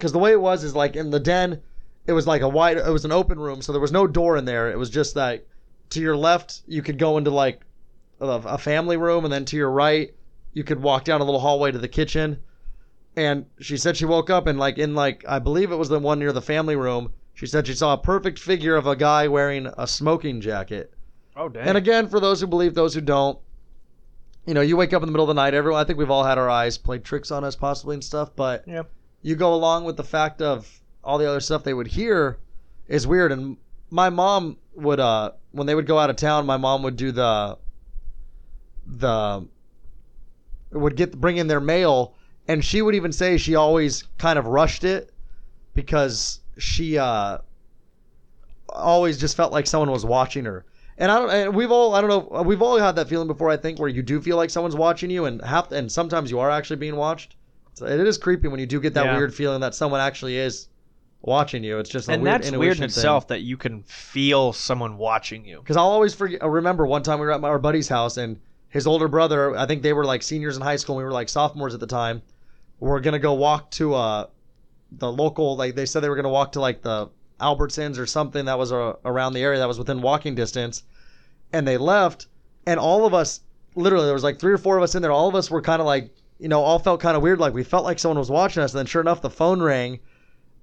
because 0.00 0.12
the 0.12 0.18
way 0.18 0.32
it 0.32 0.40
was 0.40 0.64
is 0.64 0.74
like 0.74 0.96
in 0.96 1.10
the 1.10 1.20
den 1.20 1.60
it 2.06 2.12
was 2.12 2.26
like 2.26 2.40
a 2.42 2.48
wide 2.48 2.78
it 2.78 2.90
was 2.90 3.04
an 3.04 3.12
open 3.12 3.38
room 3.38 3.60
so 3.62 3.70
there 3.70 3.80
was 3.80 3.92
no 3.92 4.06
door 4.06 4.36
in 4.38 4.44
there 4.46 4.70
it 4.70 4.78
was 4.78 4.88
just 4.90 5.14
like 5.14 5.46
to 5.90 6.00
your 6.00 6.16
left 6.16 6.62
you 6.66 6.80
could 6.82 6.98
go 6.98 7.18
into 7.18 7.30
like 7.30 7.60
a, 8.20 8.24
a 8.26 8.58
family 8.58 8.96
room 8.96 9.24
and 9.24 9.32
then 9.32 9.44
to 9.44 9.56
your 9.56 9.70
right 9.70 10.14
you 10.54 10.64
could 10.64 10.82
walk 10.82 11.04
down 11.04 11.20
a 11.20 11.24
little 11.24 11.40
hallway 11.40 11.70
to 11.70 11.78
the 11.78 11.86
kitchen 11.88 12.38
and 13.16 13.44
she 13.60 13.76
said 13.76 13.96
she 13.96 14.06
woke 14.06 14.30
up 14.30 14.46
and 14.46 14.58
like 14.58 14.78
in 14.78 14.94
like 14.94 15.22
i 15.28 15.38
believe 15.38 15.70
it 15.70 15.76
was 15.76 15.88
the 15.90 15.98
one 15.98 16.18
near 16.18 16.32
the 16.32 16.40
family 16.42 16.76
room 16.76 17.12
she 17.34 17.46
said 17.46 17.66
she 17.66 17.74
saw 17.74 17.92
a 17.92 17.98
perfect 17.98 18.38
figure 18.38 18.76
of 18.76 18.86
a 18.86 18.96
guy 18.96 19.28
wearing 19.28 19.66
a 19.78 19.86
smoking 19.86 20.40
jacket 20.40 20.92
Oh, 21.36 21.48
damn. 21.48 21.68
and 21.68 21.78
again, 21.78 22.08
for 22.08 22.20
those 22.20 22.40
who 22.40 22.46
believe, 22.48 22.74
those 22.74 22.92
who 22.92 23.00
don't, 23.00 23.38
you 24.46 24.52
know, 24.52 24.60
you 24.60 24.76
wake 24.76 24.92
up 24.92 25.00
in 25.00 25.06
the 25.06 25.12
middle 25.12 25.24
of 25.24 25.28
the 25.34 25.40
night. 25.40 25.54
Everyone, 25.54 25.80
I 25.80 25.84
think 25.84 25.98
we've 25.98 26.10
all 26.10 26.24
had 26.24 26.36
our 26.38 26.50
eyes 26.50 26.76
play 26.76 26.98
tricks 26.98 27.30
on 27.30 27.44
us, 27.44 27.54
possibly 27.56 27.94
and 27.94 28.04
stuff. 28.04 28.34
But 28.36 28.64
Yeah. 28.66 28.82
You 29.22 29.36
go 29.36 29.54
along 29.54 29.84
with 29.84 29.96
the 29.96 30.04
fact 30.04 30.42
of 30.42 30.80
all 31.04 31.18
the 31.18 31.28
other 31.28 31.40
stuff 31.40 31.64
they 31.64 31.74
would 31.74 31.86
hear 31.86 32.38
is 32.88 33.06
weird. 33.06 33.32
And 33.32 33.56
my 33.90 34.10
mom 34.10 34.56
would, 34.74 35.00
uh, 35.00 35.32
when 35.52 35.66
they 35.66 35.74
would 35.74 35.86
go 35.86 35.98
out 35.98 36.10
of 36.10 36.16
town, 36.16 36.46
my 36.46 36.56
mom 36.56 36.82
would 36.82 36.96
do 36.96 37.12
the, 37.12 37.58
the, 38.86 39.46
would 40.72 40.96
get 40.96 41.20
bring 41.20 41.36
in 41.36 41.48
their 41.48 41.60
mail, 41.60 42.14
and 42.46 42.64
she 42.64 42.80
would 42.82 42.94
even 42.94 43.12
say 43.12 43.36
she 43.36 43.54
always 43.54 44.04
kind 44.18 44.38
of 44.38 44.46
rushed 44.46 44.84
it 44.84 45.12
because 45.74 46.40
she, 46.58 46.96
uh, 46.96 47.38
always 48.72 49.18
just 49.18 49.36
felt 49.36 49.52
like 49.52 49.66
someone 49.66 49.90
was 49.90 50.04
watching 50.04 50.44
her. 50.44 50.64
And 50.98 51.10
I 51.10 51.18
don't. 51.18 51.30
And 51.30 51.54
we've 51.54 51.70
all. 51.70 51.94
I 51.94 52.00
don't 52.02 52.10
know. 52.10 52.42
We've 52.42 52.60
all 52.60 52.78
had 52.78 52.96
that 52.96 53.08
feeling 53.08 53.26
before. 53.26 53.48
I 53.48 53.56
think 53.56 53.78
where 53.78 53.88
you 53.88 54.02
do 54.02 54.20
feel 54.20 54.36
like 54.36 54.50
someone's 54.50 54.76
watching 54.76 55.08
you, 55.08 55.24
and 55.24 55.40
have 55.42 55.72
and 55.72 55.90
sometimes 55.90 56.30
you 56.30 56.38
are 56.40 56.50
actually 56.50 56.76
being 56.76 56.96
watched. 56.96 57.36
So 57.74 57.86
it 57.86 58.00
is 58.00 58.18
creepy 58.18 58.48
when 58.48 58.60
you 58.60 58.66
do 58.66 58.80
get 58.80 58.94
that 58.94 59.04
Yeah. 59.04 59.16
weird 59.16 59.34
feeling 59.34 59.60
that 59.60 59.74
someone 59.74 60.00
actually 60.00 60.36
is 60.36 60.68
watching 61.22 61.62
you. 61.64 61.78
It's 61.78 61.90
just 61.90 62.08
a 62.08 62.12
and 62.12 62.22
weird 62.22 62.42
that's 62.42 62.52
weird 62.52 62.72
in 62.72 62.78
thing. 62.78 62.84
itself 62.86 63.28
that 63.28 63.40
you 63.42 63.56
can 63.56 63.82
feel 63.84 64.52
someone 64.52 64.96
watching 64.98 65.44
you. 65.44 65.58
Because 65.58 65.76
I'll 65.76 65.88
always 65.90 66.14
forget. 66.14 66.42
I 66.42 66.46
remember 66.46 66.86
one 66.86 67.02
time 67.02 67.18
we 67.20 67.26
were 67.26 67.32
at 67.32 67.40
my, 67.40 67.48
our 67.48 67.58
buddy's 67.58 67.88
house, 67.88 68.16
and 68.16 68.38
his 68.68 68.86
older 68.86 69.08
brother. 69.08 69.56
I 69.56 69.66
think 69.66 69.82
they 69.82 69.92
were 69.92 70.04
like 70.04 70.22
seniors 70.22 70.56
in 70.56 70.62
high 70.62 70.76
school. 70.76 70.96
and 70.96 70.98
We 70.98 71.04
were 71.04 71.12
like 71.12 71.28
sophomores 71.28 71.74
at 71.74 71.80
the 71.80 71.86
time. 71.86 72.22
We 72.78 72.90
are 72.90 73.00
gonna 73.00 73.18
go 73.18 73.34
walk 73.34 73.70
to 73.72 73.94
uh 73.94 74.26
the 74.92 75.10
local. 75.10 75.56
Like 75.56 75.74
they 75.74 75.86
said 75.86 76.00
they 76.00 76.08
were 76.08 76.16
gonna 76.16 76.28
walk 76.30 76.52
to 76.52 76.60
like 76.60 76.82
the 76.82 77.08
Albertsons 77.40 77.98
or 77.98 78.06
something 78.06 78.44
that 78.46 78.58
was 78.58 78.70
uh, 78.72 78.94
around 79.04 79.32
the 79.32 79.42
area 79.42 79.58
that 79.58 79.68
was 79.68 79.78
within 79.78 80.02
walking 80.02 80.34
distance, 80.34 80.82
and 81.52 81.66
they 81.66 81.78
left, 81.78 82.26
and 82.66 82.78
all 82.78 83.06
of 83.06 83.14
us, 83.14 83.40
literally, 83.74 84.04
there 84.04 84.14
was 84.14 84.24
like 84.24 84.38
three 84.38 84.52
or 84.52 84.58
four 84.58 84.76
of 84.76 84.82
us 84.82 84.94
in 84.94 85.00
there. 85.02 85.10
All 85.12 85.26
of 85.28 85.34
us 85.34 85.50
were 85.50 85.62
kind 85.62 85.80
of 85.80 85.86
like, 85.86 86.10
you 86.40 86.48
know, 86.48 86.62
all 86.62 86.78
felt 86.78 87.00
kind 87.00 87.16
of 87.16 87.22
weird, 87.22 87.38
like 87.38 87.52
we 87.54 87.62
felt 87.62 87.84
like 87.84 87.98
someone 87.98 88.18
was 88.18 88.30
watching 88.30 88.62
us. 88.62 88.72
And 88.72 88.78
then 88.80 88.86
sure 88.86 89.02
enough, 89.02 89.20
the 89.22 89.30
phone 89.30 89.62
rang, 89.62 90.00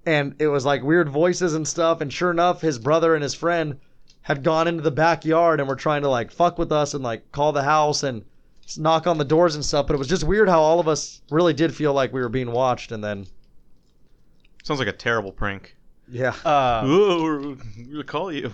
and 0.06 0.36
it 0.40 0.48
was 0.48 0.66
like 0.66 0.84
weird 0.84 1.08
voices 1.10 1.54
and 1.54 1.68
stuff. 1.68 2.02
And 2.02 2.12
sure 2.12 2.32
enough, 2.32 2.62
his 2.62 2.80
brother 2.80 3.14
and 3.14 3.22
his 3.24 3.34
friend 3.34 3.80
had 4.22 4.44
gone 4.44 4.68
into 4.68 4.82
the 4.84 4.92
backyard 4.92 5.60
and 5.60 5.70
were 5.70 5.76
trying 5.76 6.02
to 6.02 6.10
like 6.10 6.32
fuck 6.32 6.58
with 6.58 6.72
us 6.72 6.94
and 6.94 7.04
like 7.04 7.32
call 7.32 7.52
the 7.54 7.64
house 7.64 8.04
and 8.04 8.26
knock 8.78 9.08
on 9.08 9.18
the 9.18 9.24
doors 9.26 9.56
and 9.56 9.64
stuff. 9.64 9.88
But 9.88 9.94
it 9.94 10.00
was 10.00 10.08
just 10.08 10.24
weird 10.26 10.50
how 10.50 10.62
all 10.62 10.80
of 10.80 10.88
us 10.88 11.22
really 11.32 11.54
did 11.54 11.74
feel 11.74 11.94
like 11.94 12.12
we 12.12 12.22
were 12.22 12.28
being 12.30 12.52
watched. 12.52 12.92
And 12.92 13.04
then, 13.04 13.28
Sounds 14.64 14.80
like 14.80 14.90
a 14.90 14.94
terrible 14.94 15.32
prank. 15.32 15.76
yeah, 16.10 16.34
Uh, 16.44 16.84
Ooh, 16.88 17.24
we're 17.78 17.92
gonna 17.92 18.04
call 18.04 18.32
you. 18.32 18.52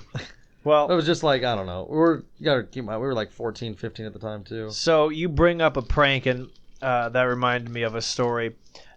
Well, 0.64 0.90
it 0.92 0.96
was 0.96 1.06
just 1.06 1.24
like 1.24 1.44
I 1.44 1.56
don't 1.56 1.66
know. 1.66 1.88
We 1.90 1.98
were 1.98 2.24
you 2.40 2.46
gotta 2.46 2.64
keep 2.64 2.82
in 2.82 2.86
mind 2.86 3.02
we 3.02 3.08
were 3.08 3.14
like 3.14 3.32
14, 3.32 3.74
15 3.76 4.06
at 4.06 4.14
the 4.14 4.20
time 4.20 4.44
too. 4.44 4.70
so 4.70 5.10
you 5.10 5.28
bring 5.30 5.62
up 5.62 5.76
a 5.78 5.82
prank, 5.82 6.26
and 6.26 6.50
uh, 6.84 7.10
that 7.10 7.24
reminded 7.24 7.70
me 7.70 7.84
of 7.84 7.96
a 7.96 8.02
story. 8.02 8.56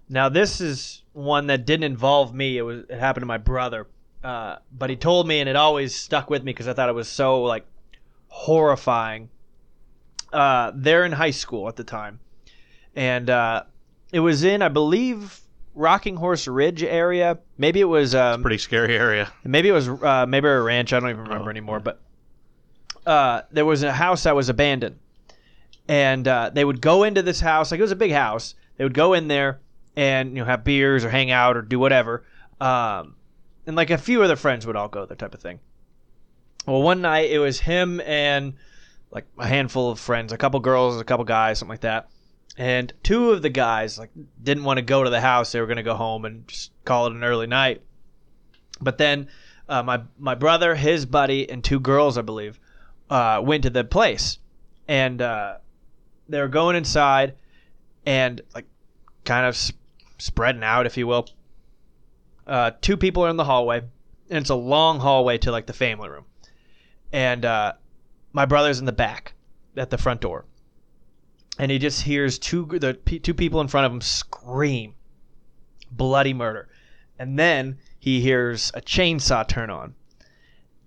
Now 0.09 0.29
this 0.29 0.61
is 0.61 1.03
one 1.13 1.47
that 1.47 1.65
didn't 1.67 1.85
involve 1.85 2.35
me. 2.35 2.59
It 2.59 2.63
was 2.63 2.85
it 2.89 2.99
happened 2.99 3.23
to 3.23 3.27
my 3.27 3.39
brother, 3.39 3.87
uh, 4.23 4.57
but 4.71 4.91
he 4.91 4.97
told 4.97 5.27
me, 5.27 5.41
and 5.41 5.49
it 5.49 5.57
always 5.57 5.95
stuck 5.95 6.29
with 6.29 6.43
me 6.45 6.53
because 6.53 6.69
I 6.69 6.73
thought 6.75 6.89
it 6.89 6.95
was 6.95 7.09
so 7.09 7.43
like 7.43 7.67
horrifying. 8.29 9.31
Uh, 10.33 10.73
they're 10.75 11.05
in 11.05 11.13
high 11.13 11.31
school 11.31 11.69
at 11.69 11.77
the 11.77 11.85
time, 11.85 12.21
and 12.95 13.31
uh, 13.31 13.63
it 14.13 14.21
was 14.21 14.45
in 14.45 14.63
I 14.63 14.69
believe 14.69 15.41
Rocking 15.75 16.17
Horse 16.17 16.47
Ridge 16.49 16.83
area. 16.83 17.39
Maybe 17.59 17.81
it 17.81 17.85
was 17.85 18.15
um, 18.15 18.43
Pretty 18.43 18.59
scary 18.59 18.97
area. 18.97 19.33
Maybe 19.45 19.69
it 19.69 19.73
was 19.73 19.89
uh, 19.89 20.27
maybe 20.29 20.49
a 20.49 20.61
ranch. 20.61 20.93
I 20.93 21.01
don't 21.01 21.11
even 21.11 21.23
remember 21.23 21.47
Oh, 21.47 21.51
anymore. 21.51 21.81
But 21.81 22.01
uh, 23.07 23.43
there 23.53 23.65
was 23.65 23.83
a 23.83 23.93
house 23.93 24.25
that 24.25 24.35
was 24.35 24.49
abandoned, 24.49 24.99
and 25.89 26.27
uh, 26.27 26.51
they 26.53 26.65
would 26.65 26.81
go 26.81 27.05
into 27.05 27.23
this 27.23 27.41
house. 27.41 27.71
Like 27.71 27.79
it 27.79 27.83
was 27.83 27.93
a 27.93 27.97
big 27.97 28.13
house. 28.13 28.55
They 28.77 28.85
would 28.85 28.95
go 28.95 29.15
in 29.15 29.29
there 29.29 29.61
and 29.97 30.31
you 30.31 30.37
know 30.37 30.45
have 30.45 30.65
beers 30.65 31.05
or 31.05 31.11
hang 31.11 31.31
out 31.31 31.57
or 31.57 31.63
do 31.63 31.79
whatever. 31.79 32.25
Um, 32.61 33.17
and 33.67 33.77
like 33.77 33.91
a 33.91 33.99
few 33.99 34.23
other 34.23 34.37
friends 34.37 34.67
would 34.67 34.77
all 34.77 34.89
go 34.89 35.07
there, 35.07 35.17
type 35.17 35.35
of 35.35 35.41
thing. 35.41 35.61
Well, 36.67 36.83
one 36.83 37.01
night 37.01 37.31
it 37.31 37.39
was 37.39 37.61
him 37.61 38.01
and 38.01 38.55
like 39.11 39.27
a 39.39 39.47
handful 39.47 39.91
of 39.91 40.01
friends, 40.01 40.33
a 40.33 40.37
couple 40.37 40.61
girls, 40.61 41.01
a 41.01 41.05
couple 41.05 41.25
guys, 41.25 41.59
something 41.59 41.73
like 41.73 41.81
that. 41.81 42.09
And 42.59 42.93
two 43.03 43.31
of 43.31 43.43
the 43.43 43.51
guys 43.51 43.99
like 43.99 44.11
didn't 44.43 44.65
want 44.65 44.79
to 44.79 44.83
go 44.83 45.05
to 45.05 45.11
the 45.11 45.21
house. 45.21 45.53
They 45.53 45.61
were 45.61 45.67
going 45.67 45.77
to 45.77 45.83
go 45.83 45.95
home 45.95 46.25
and 46.25 46.49
just 46.49 46.73
call 46.85 47.07
it 47.07 47.13
an 47.13 47.23
early 47.23 47.47
night. 47.47 47.83
But 48.81 48.99
then 48.99 49.29
uh, 49.69 49.83
my 49.83 50.03
my 50.19 50.35
brother, 50.35 50.75
his 50.75 51.07
buddy, 51.07 51.49
and 51.49 51.63
two 51.63 51.81
girls, 51.81 52.19
I 52.19 52.23
believe, 52.23 52.59
uh, 53.11 53.41
went 53.45 53.65
to 53.65 53.71
the 53.71 53.85
place, 53.85 54.39
and 54.89 55.21
uh, 55.21 55.57
they 56.29 56.41
were 56.41 56.49
going 56.49 56.77
inside, 56.77 57.35
and 58.05 58.41
like 58.55 58.67
kind 59.25 59.47
of 59.47 59.55
s- 59.55 59.73
spreading 60.19 60.63
out, 60.63 60.87
if 60.87 60.97
you 60.97 61.07
will. 61.07 61.29
Uh, 62.47 62.71
two 62.81 62.97
people 62.97 63.25
are 63.25 63.29
in 63.29 63.37
the 63.37 63.45
hallway, 63.45 63.79
and 63.79 64.39
it's 64.39 64.51
a 64.51 64.55
long 64.55 65.01
hallway 65.01 65.39
to 65.39 65.51
like 65.51 65.67
the 65.67 65.73
family 65.73 66.09
room, 66.09 66.25
and 67.13 67.45
uh, 67.45 67.73
my 68.33 68.45
brother's 68.45 68.79
in 68.79 68.85
the 68.85 68.93
back 68.93 69.35
at 69.77 69.91
the 69.91 69.99
front 69.99 70.21
door, 70.21 70.45
and 71.59 71.71
he 71.71 71.79
just 71.79 72.03
hears 72.03 72.39
two 72.39 72.67
the 72.67 72.95
pe- 72.95 73.19
two 73.19 73.35
people 73.35 73.61
in 73.61 73.69
front 73.69 73.87
of 73.87 73.93
him 73.93 74.01
scream, 74.01 74.95
bloody 75.91 76.35
murder, 76.35 76.69
and 77.19 77.39
then 77.39 77.79
he 77.99 78.21
hears 78.21 78.71
a 78.75 78.81
chainsaw 78.81 79.47
turn 79.47 79.71
on. 79.71 79.95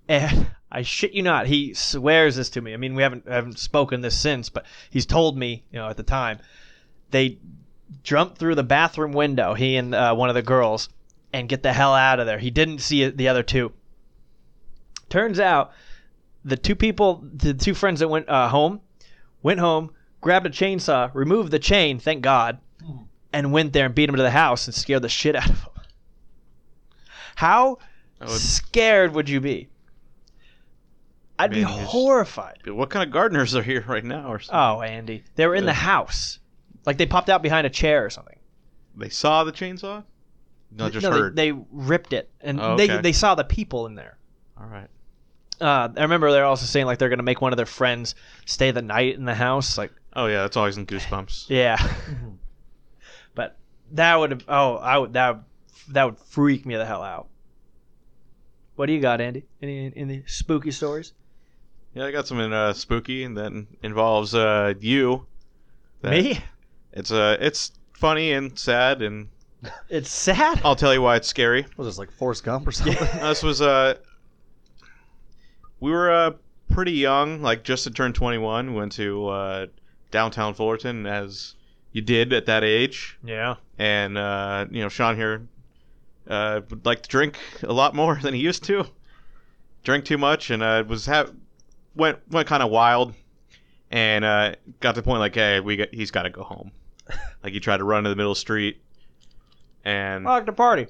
And 0.08 0.48
I 0.72 0.84
shit 0.84 1.14
you 1.14 1.24
not, 1.24 1.48
he 1.48 1.74
swears 1.74 2.36
this 2.36 2.50
to 2.52 2.62
me. 2.62 2.74
I 2.74 2.78
mean, 2.78 2.94
we 2.96 3.02
haven't 3.04 3.28
haven't 3.28 3.58
spoken 3.60 4.02
this 4.02 4.18
since, 4.18 4.50
but 4.50 4.66
he's 4.90 5.06
told 5.06 5.38
me, 5.38 5.64
you 5.72 5.80
know, 5.80 5.90
at 5.90 5.98
the 5.98 6.04
time, 6.04 6.40
they 7.12 7.40
jump 8.04 8.38
through 8.38 8.56
the 8.56 8.64
bathroom 8.64 9.12
window, 9.12 9.56
he 9.56 9.76
and 9.78 9.96
uh, 9.96 10.14
one 10.14 10.30
of 10.30 10.36
the 10.36 10.44
girls, 10.44 10.90
and 11.34 11.50
get 11.50 11.64
the 11.64 11.74
hell 11.74 11.96
out 11.96 12.20
of 12.20 12.28
there. 12.28 12.38
He 12.38 12.52
didn't 12.52 12.80
see 12.80 13.10
the 13.10 13.28
other 13.28 13.42
two. 13.42 13.72
Turns 15.10 15.40
out, 15.40 15.72
the 16.46 16.56
two 16.58 16.76
people, 16.76 17.24
the 17.34 17.56
two 17.56 17.74
friends 17.74 18.00
that 18.00 18.08
went 18.08 18.30
uh, 18.30 18.50
home, 18.50 18.82
went 19.42 19.60
home, 19.60 19.92
grabbed 20.22 20.46
a 20.46 20.52
chainsaw, 20.52 21.10
removed 21.16 21.52
the 21.52 21.58
chain, 21.60 21.98
thank 21.98 22.22
God, 22.22 22.60
and 23.34 23.52
went 23.52 23.74
there 23.74 23.88
and 23.88 23.96
beat 23.96 24.08
him 24.08 24.16
to 24.16 24.22
the 24.22 24.30
house 24.30 24.68
and 24.68 24.76
scared 24.76 25.02
the 25.02 25.10
shit 25.10 25.36
out 25.36 25.50
of 25.50 25.62
him. 25.64 25.72
How 27.36 27.80
would- 28.22 28.30
scared 28.30 29.14
would 29.16 29.30
you 29.30 29.42
be? 29.42 29.68
I'd 31.40 31.52
be 31.52 31.62
horrified. 31.62 32.60
What 32.68 32.90
kind 32.90 33.08
of 33.08 33.14
gardeners 33.14 33.56
are 33.56 33.64
here 33.64 33.84
right 33.88 34.04
now? 34.04 34.32
Or 34.32 34.40
something? 34.40 34.60
Oh, 34.60 34.82
Andy, 34.82 35.24
they 35.36 35.48
were 35.48 35.56
in 35.56 35.66
the 35.66 35.74
house, 35.74 36.40
like 36.86 36.98
they 36.98 37.06
popped 37.06 37.30
out 37.30 37.42
behind 37.42 37.66
a 37.66 37.70
chair 37.70 38.06
or 38.06 38.10
something. 38.10 38.38
They 38.98 39.10
saw 39.10 39.46
the 39.46 39.54
chainsaw? 39.54 40.04
No, 40.72 40.90
just 40.90 41.04
no, 41.04 41.12
heard. 41.12 41.36
They, 41.36 41.52
they 41.52 41.58
ripped 41.72 42.12
it, 42.14 42.30
and 42.42 42.60
Oh, 42.60 42.76
they 42.76 42.84
okay. 42.92 43.02
they 43.02 43.14
saw 43.14 43.36
the 43.36 43.46
people 43.46 43.86
in 43.88 43.96
there. 43.96 44.18
All 44.60 44.68
right. 44.68 44.88
Uh, 45.62 45.90
I 45.96 46.02
remember 46.02 46.32
they're 46.32 46.46
also 46.46 46.66
saying 46.66 46.86
like 46.86 47.00
they're 47.00 47.10
gonna 47.10 47.24
make 47.24 47.42
one 47.42 47.54
of 47.54 47.58
their 47.58 47.66
friends 47.66 48.16
stay 48.46 48.72
the 48.72 48.82
night 48.82 49.16
in 49.16 49.26
the 49.26 49.34
house. 49.34 49.78
Like, 49.78 49.92
Oh 50.14 50.28
yeah, 50.28 50.42
that's 50.42 50.58
always 50.58 50.78
in 50.78 50.86
Goosebumps. 50.86 51.46
yeah, 51.50 51.78
but 53.36 53.58
that 53.94 54.16
would 54.16 54.32
have. 54.32 54.44
Oh, 54.48 54.76
I 54.76 54.98
would 54.98 55.14
that 55.14 55.42
that 55.90 56.04
would 56.04 56.18
freak 56.18 56.66
me 56.66 56.76
the 56.76 56.86
hell 56.86 57.02
out. 57.02 57.28
What 58.76 58.86
do 58.86 58.94
you 58.94 59.02
got, 59.02 59.22
Andy? 59.22 59.46
Any 59.62 59.92
any 59.96 60.24
spooky 60.28 60.72
stories? 60.72 61.14
Yeah, 61.94 62.06
I 62.06 62.12
got 62.12 62.28
something 62.28 62.54
uh, 62.54 62.74
spooky, 62.74 63.24
and 63.24 63.36
that 63.38 63.52
involves 63.84 64.36
uh, 64.36 64.74
you. 64.80 65.26
That- 66.02 66.12
Me? 66.12 66.40
It's 66.94 67.12
uh, 67.12 67.38
it's 67.40 67.72
funny 67.94 68.32
and 68.32 68.58
sad, 68.58 69.02
and 69.02 69.30
It's 69.90 70.10
sad. 70.12 70.62
I'll 70.64 70.76
tell 70.76 70.94
you 70.94 71.02
why 71.02 71.16
it's 71.18 71.28
scary. 71.28 71.66
Was 71.78 71.88
this 71.88 71.98
like 71.98 72.12
Forrest 72.12 72.44
Gump 72.44 72.68
or 72.68 72.72
something? 72.72 72.96
this 73.22 73.44
was 73.44 73.62
uh, 73.62 73.96
we 75.80 75.92
were 75.92 76.12
uh 76.12 76.32
pretty 76.70 76.92
young, 76.94 77.42
like 77.42 77.64
just 77.64 77.84
to 77.86 77.92
turn 77.92 78.14
21. 78.14 78.74
Went 78.74 78.92
to 78.94 79.28
uh, 79.28 79.66
downtown 80.12 80.54
Fullerton 80.54 81.06
as 81.06 81.56
you 81.92 82.02
did 82.02 82.34
at 82.34 82.46
that 82.46 82.64
age, 82.64 83.18
Yeah. 83.24 83.56
and 83.78 84.18
uh, 84.18 84.66
you 84.72 84.82
know 84.82 84.90
Sean 84.90 85.16
here 85.16 85.48
uh, 86.28 86.62
would 86.70 86.86
like 86.86 87.02
to 87.04 87.10
drink 87.10 87.38
a 87.64 87.74
lot 87.74 87.96
more 87.96 88.16
than 88.22 88.34
he 88.34 88.40
used 88.42 88.64
to. 88.66 88.86
Drink 89.84 90.06
too 90.06 90.18
much, 90.18 90.50
and 90.50 90.62
uh, 90.62 90.84
was 90.88 91.06
ha- 91.06 91.30
went 92.00 92.20
went 92.32 92.48
kind 92.48 92.64
of 92.64 92.72
wild, 92.72 93.14
and 93.92 94.26
uh, 94.26 94.56
got 94.80 94.96
to 94.96 95.02
the 95.02 95.06
point 95.06 95.20
like, 95.20 95.36
hey, 95.36 95.60
we 95.60 95.76
got, 95.76 95.94
he's 95.94 96.12
got 96.12 96.24
to 96.24 96.30
go 96.30 96.44
home. 96.44 96.72
like 97.44 97.54
he 97.54 97.60
tried 97.60 97.78
to 97.78 97.84
run 97.84 98.04
to 98.04 98.10
the 98.10 98.16
middle 98.16 98.32
of 98.32 98.38
the 98.38 98.42
street, 98.42 98.82
and 99.86 100.26
like 100.26 100.46
to 100.48 100.54
party. 100.54 100.88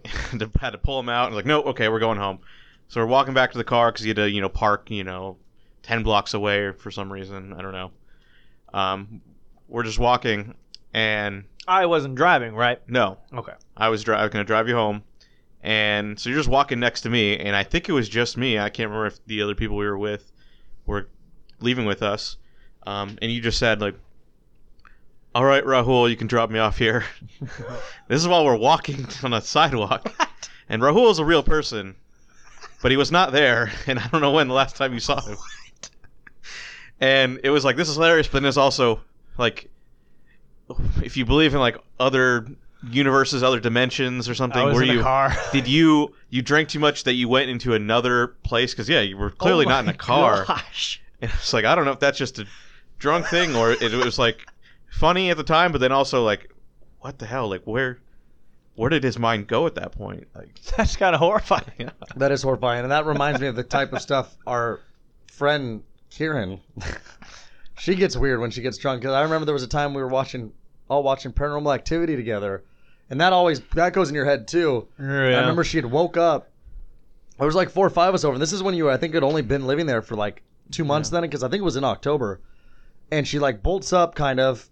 had 0.59 0.71
to 0.71 0.77
pull 0.77 0.99
him 0.99 1.09
out 1.09 1.27
and 1.27 1.35
like, 1.35 1.45
no, 1.45 1.61
okay, 1.63 1.89
we're 1.89 1.99
going 1.99 2.17
home. 2.17 2.39
So 2.87 3.01
we're 3.01 3.07
walking 3.07 3.33
back 3.33 3.51
to 3.51 3.57
the 3.57 3.63
car 3.63 3.91
because 3.91 4.03
he 4.03 4.09
had 4.09 4.17
to, 4.17 4.29
you 4.29 4.41
know, 4.41 4.49
park, 4.49 4.89
you 4.89 5.03
know, 5.03 5.37
ten 5.83 6.03
blocks 6.03 6.33
away 6.33 6.71
for 6.71 6.91
some 6.91 7.11
reason. 7.11 7.53
I 7.53 7.61
don't 7.61 7.71
know. 7.73 7.91
Um, 8.73 9.21
we're 9.67 9.83
just 9.83 9.99
walking, 9.99 10.55
and 10.93 11.43
I 11.67 11.85
wasn't 11.85 12.15
driving, 12.15 12.55
right? 12.55 12.81
no, 12.87 13.17
Okay. 13.33 13.53
I 13.77 13.89
was, 13.89 14.03
dri- 14.03 14.15
I 14.15 14.23
was 14.23 14.31
gonna 14.31 14.43
drive 14.43 14.67
you 14.67 14.75
home, 14.75 15.03
and 15.61 16.19
so 16.19 16.29
you're 16.29 16.39
just 16.39 16.49
walking 16.49 16.79
next 16.79 17.01
to 17.01 17.09
me, 17.09 17.37
and 17.37 17.55
I 17.55 17.63
think 17.63 17.89
it 17.89 17.91
was 17.93 18.09
just 18.09 18.37
me. 18.37 18.57
I 18.57 18.69
can't 18.69 18.89
remember 18.89 19.05
if 19.07 19.23
the 19.25 19.41
other 19.43 19.55
people 19.55 19.77
we 19.77 19.85
were 19.85 19.97
with 19.97 20.31
were 20.89 21.07
leaving 21.61 21.85
with 21.85 22.01
us. 22.01 22.35
Um, 22.85 23.17
and 23.21 23.31
you 23.31 23.39
just 23.39 23.59
said 23.59 23.79
like, 23.79 23.95
"All 25.33 25.45
right, 25.45 25.63
Rahul, 25.63 26.09
you 26.09 26.17
can 26.17 26.27
drop 26.27 26.49
me 26.49 26.59
off 26.59 26.77
here." 26.77 27.05
this 28.07 28.21
is 28.21 28.27
while 28.27 28.43
we're 28.43 28.57
walking 28.57 29.07
on 29.23 29.33
a 29.33 29.41
sidewalk, 29.41 30.13
and 30.67 30.81
Rahul 30.81 31.11
is 31.11 31.19
a 31.19 31.25
real 31.25 31.43
person, 31.43 31.95
but 32.81 32.91
he 32.91 32.97
was 32.97 33.11
not 33.11 33.31
there, 33.31 33.71
and 33.87 33.99
I 33.99 34.07
don't 34.07 34.21
know 34.21 34.31
when 34.31 34.47
the 34.47 34.53
last 34.53 34.75
time 34.75 34.93
you 34.93 34.99
saw 34.99 35.21
him. 35.21 35.37
And 37.01 37.39
it 37.45 37.49
was 37.49 37.63
like 37.63 37.77
this 37.77 37.87
is 37.87 37.95
hilarious, 37.95 38.27
but 38.27 38.41
then 38.41 38.49
it's 38.49 38.57
also 38.57 39.01
like, 39.37 39.69
if 41.01 41.15
you 41.15 41.25
believe 41.25 41.53
in 41.53 41.61
like 41.61 41.77
other 41.97 42.45
universes, 42.83 43.43
other 43.43 43.59
dimensions, 43.59 44.29
or 44.29 44.35
something, 44.35 44.61
I 44.61 44.65
was 44.65 44.75
were 44.75 44.83
in 44.83 44.89
a 44.89 44.93
you 44.93 45.01
car. 45.01 45.33
did 45.51 45.67
you 45.67 46.13
you 46.29 46.41
drank 46.41 46.69
too 46.69 46.79
much 46.79 47.03
that 47.03 47.13
you 47.13 47.27
went 47.27 47.49
into 47.49 47.73
another 47.73 48.27
place? 48.43 48.71
Because 48.73 48.87
yeah, 48.89 49.01
you 49.01 49.17
were 49.17 49.31
clearly 49.31 49.65
Oh 49.65 49.69
not 49.69 49.83
in 49.83 49.89
a 49.89 49.93
car. 49.97 50.45
Gosh. 50.45 51.01
And 51.21 51.29
it's 51.33 51.51
like 51.51 51.65
I 51.65 51.75
don't 51.75 51.83
know 51.83 51.91
if 51.91 51.99
that's 51.99 52.17
just 52.17 52.39
a 52.39 52.45
drunk 52.97 53.25
thing 53.27 53.53
or 53.53 53.71
it, 53.71 53.81
it 53.81 54.05
was 54.05 54.17
like 54.17 54.45
funny 54.89 55.29
at 55.31 55.35
the 55.35 55.43
time, 55.43 55.73
but 55.73 55.81
then 55.81 55.91
also 55.91 56.23
like, 56.23 56.49
what 57.01 57.19
the 57.19 57.25
hell? 57.25 57.49
Like 57.49 57.63
where 57.65 57.99
where 58.75 58.89
did 58.89 59.03
his 59.03 59.19
mind 59.19 59.47
go 59.47 59.65
at 59.67 59.75
that 59.75 59.91
point? 59.91 60.27
Like 60.33 60.55
That's 60.77 60.95
kind 60.95 61.13
of 61.13 61.19
horrifying. 61.19 61.63
yeah. 61.77 61.89
That 62.15 62.31
is 62.31 62.41
horrifying, 62.43 62.83
and 62.83 62.91
that 62.93 63.05
reminds 63.05 63.41
me 63.41 63.47
of 63.47 63.57
the 63.57 63.63
type 63.63 63.91
of 63.91 64.01
stuff 64.01 64.33
our 64.47 64.79
friend 65.29 65.83
Kieran. 66.09 66.61
she 67.77 67.95
gets 67.95 68.15
weird 68.15 68.39
when 68.39 68.51
she 68.51 68.61
gets 68.61 68.77
drunk. 68.77 69.03
'Cause 69.03 69.11
I 69.11 69.21
remember 69.23 69.43
there 69.43 69.53
was 69.53 69.63
a 69.63 69.67
time 69.67 69.93
we 69.93 70.01
were 70.01 70.07
watching, 70.07 70.53
all 70.89 71.03
watching 71.03 71.31
Paranormal 71.31 71.73
Activity 71.73 72.15
together, 72.15 72.63
and 73.09 73.21
that 73.21 73.33
always 73.33 73.59
that 73.75 73.93
goes 73.93 74.09
in 74.09 74.15
your 74.15 74.25
head 74.25 74.47
too. 74.47 74.87
I 75.35 75.39
remember 75.41 75.63
she 75.63 75.77
had 75.77 75.85
woke 75.85 76.17
up, 76.17 76.49
There 77.37 77.45
was 77.45 77.55
like 77.55 77.69
four 77.69 77.87
or 77.87 77.89
five 77.89 78.09
of 78.09 78.15
us 78.15 78.23
over. 78.23 78.33
And 78.33 78.41
this 78.41 78.53
is 78.53 78.61
when 78.61 78.75
you, 78.75 78.89
I 78.89 78.97
think, 78.97 79.13
had 79.13 79.23
only 79.23 79.41
been 79.41 79.65
living 79.65 79.85
there 79.85 80.01
for 80.01 80.15
like 80.15 80.43
two 80.71 80.83
months 80.83 81.09
then, 81.09 81.21
because 81.21 81.41
I 81.43 81.47
think 81.49 81.61
it 81.61 81.65
was 81.65 81.77
in 81.77 81.83
October. 81.83 82.41
And 83.11 83.27
she 83.27 83.39
like 83.39 83.63
bolts 83.63 83.93
up, 83.93 84.13
kind 84.13 84.39
of, 84.39 84.69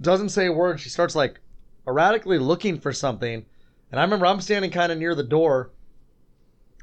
doesn't 0.00 0.30
say 0.30 0.46
a 0.46 0.52
word. 0.52 0.80
She 0.80 0.88
starts 0.88 1.14
like 1.14 1.40
erratically 1.86 2.38
looking 2.38 2.78
for 2.80 2.92
something. 2.92 3.44
And 3.92 4.00
I 4.00 4.02
remember 4.02 4.26
I'm 4.26 4.40
standing 4.40 4.70
kind 4.70 4.90
of 4.90 4.98
near 4.98 5.14
the 5.14 5.22
door, 5.22 5.70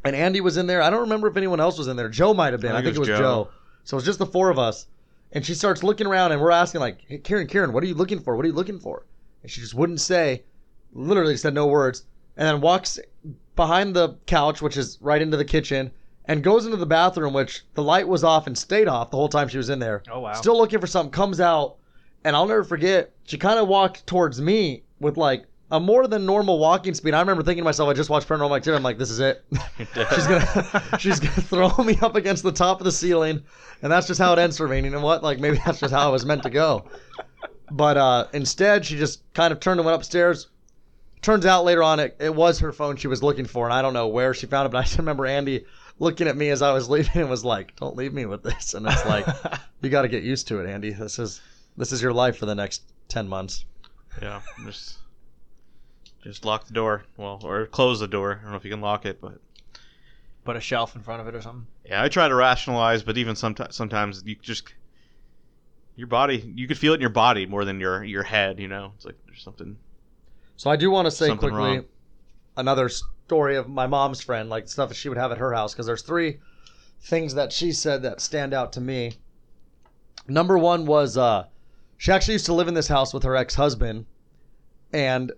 and 0.06 0.16
Andy 0.16 0.40
was 0.40 0.56
in 0.56 0.68
there. 0.68 0.82
I 0.82 0.90
don't 0.90 1.02
remember 1.02 1.28
if 1.28 1.36
anyone 1.36 1.60
else 1.60 1.78
was 1.78 1.88
in 1.88 1.98
there. 1.98 2.08
Joe 2.08 2.34
might 2.34 2.54
have 2.54 2.62
been. 2.62 2.72
I 2.72 2.82
think, 2.82 2.96
it 2.96 3.00
was 3.00 3.08
Joe. 3.08 3.18
Joe. 3.18 3.50
So 3.84 3.96
it 3.96 4.00
was 4.00 4.06
just 4.06 4.20
the 4.20 4.26
four 4.26 4.50
of 4.50 4.60
us. 4.60 4.88
And 5.32 5.46
she 5.46 5.54
starts 5.54 5.84
looking 5.84 6.08
around, 6.08 6.32
and 6.32 6.42
we're 6.42 6.52
asking 6.52 6.82
like, 6.82 7.00
"Hey, 7.08 7.18
Karen, 7.18 7.48
Karen, 7.48 7.72
what 7.74 7.84
are 7.84 7.88
you 7.88 7.96
looking 7.96 8.20
for? 8.20 8.36
What 8.36 8.46
are 8.46 8.50
you 8.50 8.56
looking 8.56 8.80
for?" 8.80 9.06
And 9.42 9.52
she 9.52 9.62
just 9.62 9.74
wouldn't 9.74 10.02
say. 10.02 10.44
Literally 10.94 11.38
said 11.38 11.54
no 11.54 11.68
words, 11.68 12.04
and 12.36 12.46
then 12.46 12.60
walks 12.60 13.00
behind 13.56 13.96
the 13.96 14.18
couch, 14.26 14.62
which 14.62 14.76
is 14.76 14.98
right 15.00 15.22
into 15.22 15.38
the 15.38 15.46
kitchen, 15.46 15.92
and 16.26 16.44
goes 16.44 16.66
into 16.66 16.76
the 16.76 16.86
bathroom, 16.86 17.34
which 17.34 17.64
the 17.76 17.84
light 17.84 18.08
was 18.08 18.26
off 18.26 18.46
and 18.46 18.58
stayed 18.58 18.90
off 18.90 19.10
the 19.10 19.16
whole 19.16 19.30
time 19.30 19.48
she 19.48 19.58
was 19.58 19.70
in 19.70 19.80
there. 19.80 20.04
Oh, 20.12 20.20
wow. 20.20 20.34
Still 20.34 20.58
looking 20.58 20.82
for 20.82 20.88
something. 20.88 21.12
Comes 21.12 21.40
out, 21.40 21.78
and 22.26 22.36
I'll 22.36 22.46
never 22.46 22.66
forget. 22.66 23.14
She 23.24 23.38
kind 23.38 23.58
of 23.58 23.70
walked 23.70 24.06
towards 24.06 24.42
me 24.42 24.84
with 25.00 25.16
like 25.16 25.46
a 25.72 25.80
more 25.80 26.06
than 26.06 26.26
normal 26.26 26.60
walking 26.60 26.94
speed. 26.94 27.14
I 27.14 27.22
remember 27.22 27.44
thinking 27.44 27.62
to 27.62 27.66
myself, 27.66 27.90
I 27.90 27.94
just 27.94 28.10
watched 28.10 28.28
Paranormal 28.28 28.58
Activity. 28.58 28.78
I'm 28.78 28.84
like, 28.84 28.98
this 28.98 29.10
is 29.10 29.20
it. 29.20 29.44
she's 29.78 30.28
gonna, 30.28 30.84
she's 31.00 31.20
gonna 31.20 31.42
throw 31.42 31.84
me 31.84 31.98
up 32.02 32.16
against 32.16 32.44
the 32.44 32.52
top 32.52 32.82
of 32.82 32.86
the 32.86 32.92
ceiling, 32.92 33.42
and 33.82 33.92
that's 33.92 34.06
just 34.06 34.20
how 34.20 34.34
it 34.34 34.40
ends 34.40 34.58
for 34.58 34.68
me. 34.68 34.78
And 34.78 34.86
you 34.86 34.92
know 34.92 35.00
what? 35.00 35.24
Like 35.24 35.40
maybe 35.40 35.60
that's 35.66 35.80
just 35.80 35.94
how 35.94 36.10
it 36.10 36.12
was 36.12 36.26
meant 36.26 36.44
to 36.44 36.50
go. 36.50 36.86
But 37.72 37.96
uh, 37.96 38.28
instead, 38.34 38.86
she 38.86 38.98
just 38.98 39.22
kind 39.34 39.54
of 39.54 39.62
turned 39.62 39.80
and 39.80 39.86
went 39.86 39.96
upstairs. 39.96 40.48
Turns 41.22 41.46
out 41.46 41.64
later 41.64 41.84
on, 41.84 42.00
it, 42.00 42.18
it 42.20 42.36
was 42.36 42.60
her 42.60 42.74
phone 42.74 42.98
she 42.98 43.08
was 43.08 43.24
looking 43.24 43.46
for, 43.46 43.66
and 43.66 43.74
I 43.74 43.82
don't 43.82 43.94
know 43.94 44.08
where 44.08 44.34
she 44.34 44.48
found 44.48 44.66
it. 44.66 44.72
But 44.72 44.80
I 44.80 44.82
just 44.82 44.98
remember 44.98 45.26
Andy 45.26 45.66
looking 46.00 46.28
at 46.28 46.36
me 46.36 46.50
as 46.50 46.62
I 46.62 46.74
was 46.74 46.90
leaving 46.90 47.22
and 47.22 47.30
was 47.30 47.46
like, 47.46 47.76
"Don't 47.78 47.96
leave 47.96 48.14
me 48.14 48.26
with 48.26 48.44
this." 48.44 48.74
And 48.74 48.86
it's 48.88 49.06
like, 49.06 49.26
you 49.82 49.90
got 49.90 50.02
to 50.02 50.10
get 50.10 50.24
used 50.24 50.50
to 50.50 50.60
it, 50.60 50.70
Andy. 50.70 50.92
This 50.92 51.18
is 51.18 51.40
this 51.78 51.94
is 51.94 52.02
your 52.02 52.12
life 52.12 52.38
for 52.38 52.46
the 52.46 52.56
next 52.56 52.82
ten 53.08 53.26
months. 53.30 53.64
Yeah, 54.22 54.42
just 54.66 54.98
just 56.24 56.46
lock 56.46 56.66
the 56.68 56.74
door. 56.74 57.04
Well, 57.18 57.40
or 57.44 57.66
close 57.68 58.00
the 58.00 58.08
door. 58.08 58.38
I 58.40 58.44
don't 58.44 58.52
know 58.52 58.58
if 58.58 58.66
you 58.66 58.72
can 58.72 58.82
lock 58.82 59.06
it, 59.06 59.20
but 59.22 59.40
Put 60.44 60.56
a 60.56 60.60
shelf 60.62 60.96
in 60.96 61.04
front 61.04 61.22
of 61.22 61.28
it 61.28 61.36
or 61.36 61.42
something. 61.42 61.68
yeah, 61.86 62.02
I 62.02 62.10
try 62.10 62.28
to 62.28 62.34
rationalize, 62.34 63.04
but 63.04 63.16
even 63.18 63.36
sometimes 63.36 63.76
sometimes 63.76 64.24
you 64.26 64.36
just 64.42 64.74
your 65.96 66.08
body, 66.08 66.52
you 66.56 66.68
could 66.68 66.80
feel 66.80 66.94
it 66.94 66.96
in 66.96 67.02
your 67.02 67.12
body 67.12 67.46
more 67.46 67.64
than 67.64 67.80
your 67.80 68.04
your 68.04 68.24
head. 68.24 68.60
You 68.60 68.68
know, 68.68 68.92
it's 68.96 69.06
like 69.06 69.16
there's 69.28 69.44
something. 69.44 69.78
So 70.58 70.72
I 70.72 70.78
do 70.78 70.90
want 70.90 71.06
to 71.06 71.12
say 71.12 71.28
Something 71.28 71.50
quickly 71.52 71.76
wrong. 71.78 71.86
another 72.58 72.90
story 72.90 73.56
of 73.56 73.70
my 73.70 73.86
mom's 73.86 74.22
friend, 74.22 74.50
like 74.50 74.68
stuff 74.68 74.90
that 74.90 74.96
she 74.96 75.10
would 75.10 75.18
have 75.20 75.32
at 75.32 75.38
her 75.38 75.54
house, 75.54 75.74
because 75.74 75.86
there's 75.86 76.02
three 76.02 76.40
things 77.02 77.36
that 77.36 77.52
she 77.54 77.72
said 77.72 78.02
that 78.04 78.20
stand 78.20 78.54
out 78.54 78.74
to 78.74 78.82
me. 78.82 79.14
Number 80.28 80.58
one 80.58 80.86
was 80.88 81.18
uh, 81.18 81.46
she 81.98 82.12
actually 82.12 82.34
used 82.34 82.46
to 82.48 82.54
live 82.54 82.68
in 82.68 82.74
this 82.74 82.88
house 82.88 83.14
with 83.14 83.22
her 83.24 83.36
ex 83.36 83.54
husband, 83.56 84.06
and 84.92 85.32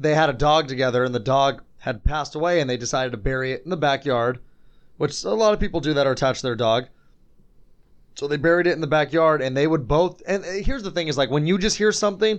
they 0.00 0.14
had 0.14 0.30
a 0.30 0.34
dog 0.34 0.68
together, 0.68 1.04
and 1.04 1.14
the 1.14 1.20
dog 1.20 1.62
had 1.78 2.04
passed 2.04 2.34
away, 2.34 2.60
and 2.60 2.68
they 2.68 2.76
decided 2.76 3.10
to 3.12 3.18
bury 3.18 3.52
it 3.52 3.62
in 3.64 3.70
the 3.70 3.76
backyard, 3.76 4.38
which 4.96 5.22
a 5.24 5.30
lot 5.30 5.54
of 5.54 5.60
people 5.60 5.80
do 5.80 5.94
that 5.94 6.06
are 6.06 6.12
attached 6.12 6.40
to 6.40 6.46
their 6.46 6.56
dog. 6.56 6.88
So 8.14 8.26
they 8.26 8.36
buried 8.36 8.66
it 8.66 8.72
in 8.72 8.80
the 8.80 8.86
backyard, 8.86 9.40
and 9.42 9.56
they 9.56 9.66
would 9.66 9.86
both. 9.86 10.22
And 10.26 10.44
uh, 10.44 10.48
here's 10.62 10.82
the 10.82 10.90
thing: 10.90 11.08
is 11.08 11.18
like 11.18 11.30
when 11.30 11.46
you 11.46 11.58
just 11.58 11.76
hear 11.76 11.92
something, 11.92 12.38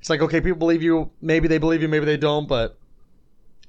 it's 0.00 0.10
like 0.10 0.22
okay, 0.22 0.40
people 0.40 0.58
believe 0.58 0.82
you. 0.82 1.10
Maybe 1.20 1.48
they 1.48 1.58
believe 1.58 1.82
you, 1.82 1.88
maybe 1.88 2.06
they 2.06 2.16
don't, 2.16 2.48
but 2.48 2.78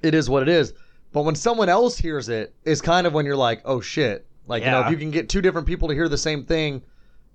it 0.02 0.14
is 0.14 0.30
what 0.30 0.44
it 0.44 0.50
is. 0.50 0.74
But 1.12 1.24
when 1.24 1.36
someone 1.36 1.68
else 1.68 1.98
hears 1.98 2.30
it, 2.30 2.54
it, 2.64 2.72
is 2.72 2.82
kind 2.82 3.06
of 3.06 3.14
when 3.14 3.26
you're 3.26 3.36
like, 3.36 3.62
oh 3.66 3.82
shit. 3.82 4.26
Like 4.48 4.64
you 4.64 4.72
know, 4.72 4.82
if 4.82 4.92
you 4.92 4.98
can 4.98 5.12
get 5.12 5.30
two 5.30 5.42
different 5.42 5.68
people 5.68 5.88
to 5.88 5.94
hear 5.94 6.10
the 6.10 6.18
same 6.18 6.44
thing, 6.44 6.82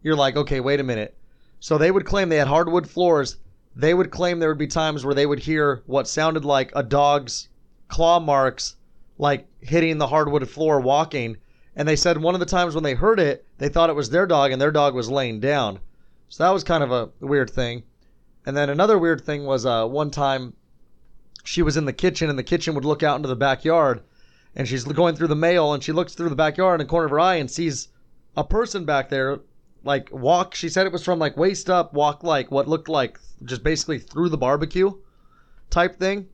you're 0.03 0.17
like, 0.17 0.37
okay, 0.37 0.61
wait 0.61 0.81
a 0.81 0.83
minute. 0.83 1.17
So 1.61 1.79
they 1.79 1.91
would 1.91 2.05
claim 2.05 2.29
they 2.29 2.37
had 2.37 2.49
hardwood 2.49 2.89
floors. 2.89 3.37
They 3.79 3.93
would 3.93 4.11
claim 4.11 4.39
there 4.39 4.49
would 4.49 4.57
be 4.57 4.67
times 4.67 5.05
where 5.05 5.15
they 5.15 5.27
would 5.27 5.41
hear 5.41 5.83
what 5.85 6.09
sounded 6.09 6.47
like 6.47 6.73
a 6.75 6.83
dog's 6.83 7.51
claw 7.89 8.19
marks, 8.19 8.77
like 9.19 9.47
hitting 9.61 9.99
the 9.99 10.07
hardwood 10.07 10.49
floor 10.49 10.81
walking. 10.81 11.37
And 11.77 11.87
they 11.87 11.95
said 11.95 12.17
one 12.17 12.35
of 12.35 12.41
the 12.41 12.47
times 12.47 12.75
when 12.75 12.85
they 12.85 12.95
heard 12.95 13.21
it, 13.21 13.45
they 13.59 13.69
thought 13.69 13.91
it 13.91 13.97
was 13.97 14.09
their 14.09 14.27
dog, 14.27 14.51
and 14.51 14.61
their 14.61 14.73
dog 14.73 14.95
was 14.95 15.11
laying 15.11 15.41
down. 15.41 15.81
So 16.31 16.43
that 16.43 16.55
was 16.55 16.65
kind 16.65 16.83
of 16.83 16.91
a 16.91 17.11
weird 17.21 17.51
thing. 17.51 17.83
And 18.47 18.57
then 18.57 18.71
another 18.71 18.99
weird 18.99 19.21
thing 19.21 19.45
was 19.45 19.67
uh, 19.67 19.87
one 19.87 20.11
time 20.11 20.55
she 21.45 21.61
was 21.61 21.77
in 21.77 21.85
the 21.85 21.93
kitchen, 21.93 22.31
and 22.31 22.39
the 22.39 22.43
kitchen 22.43 22.75
would 22.75 22.87
look 22.87 23.03
out 23.03 23.17
into 23.17 23.29
the 23.29 23.37
backyard, 23.37 24.01
and 24.55 24.67
she's 24.67 24.85
going 24.85 25.17
through 25.17 25.29
the 25.29 25.37
mail, 25.37 25.75
and 25.75 25.85
she 25.85 25.93
looks 25.93 26.15
through 26.15 26.31
the 26.31 26.35
backyard 26.35 26.81
in 26.81 26.87
the 26.87 26.91
corner 26.91 27.05
of 27.05 27.11
her 27.11 27.21
eye 27.21 27.35
and 27.35 27.51
sees 27.51 27.89
a 28.39 28.43
person 28.43 28.87
back 28.87 29.11
there, 29.11 29.41
like 29.87 30.11
walk. 30.13 30.55
She 30.55 30.69
said 30.69 30.87
it 30.87 30.93
was 30.93 31.05
from 31.05 31.19
like 31.19 31.37
waist 31.37 31.71
up, 31.71 31.95
walk 31.95 32.23
like 32.23 32.51
what 32.51 32.69
looked 32.69 32.89
like 32.89 33.19
just 33.45 33.63
basically 33.63 33.99
through 33.99 34.29
the 34.29 34.37
barbecue 34.37 34.93
type 35.71 35.99
thing. 35.99 36.29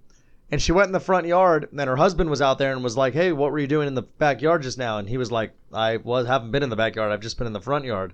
And 0.51 0.61
she 0.61 0.73
went 0.73 0.87
in 0.87 0.93
the 0.93 1.01
front 1.01 1.27
yard, 1.27 1.69
and 1.71 1.79
then 1.79 1.89
her 1.89 1.97
husband 1.97 2.29
was 2.29 2.43
out 2.43 2.59
there 2.59 2.73
and 2.73 2.83
was 2.83 2.97
like, 2.97 3.15
"Hey, 3.15 3.33
what 3.33 3.53
were 3.53 3.59
you 3.59 3.67
doing 3.67 3.89
in 3.89 3.95
the 3.95 4.03
backyard 4.03 4.63
just 4.63 4.79
now?" 4.79 4.99
And 4.99 5.09
he 5.09 5.17
was 5.17 5.31
like, 5.31 5.53
"I 5.73 5.99
was 5.99 6.27
haven't 6.27 6.51
been 6.51 6.63
in 6.63 6.71
the 6.71 6.77
backyard. 6.77 7.13
I've 7.13 7.21
just 7.21 7.39
been 7.39 7.47
in 7.47 7.53
the 7.53 7.61
front 7.61 7.85
yard." 7.85 8.13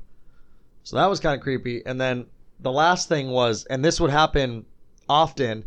So 0.82 0.96
that 0.96 1.10
was 1.10 1.20
kind 1.20 1.36
of 1.36 1.42
creepy. 1.42 1.84
And 1.86 2.00
then 2.00 2.26
the 2.60 2.72
last 2.72 3.08
thing 3.08 3.30
was, 3.30 3.64
and 3.64 3.84
this 3.84 4.00
would 4.00 4.10
happen 4.10 4.66
often, 5.08 5.64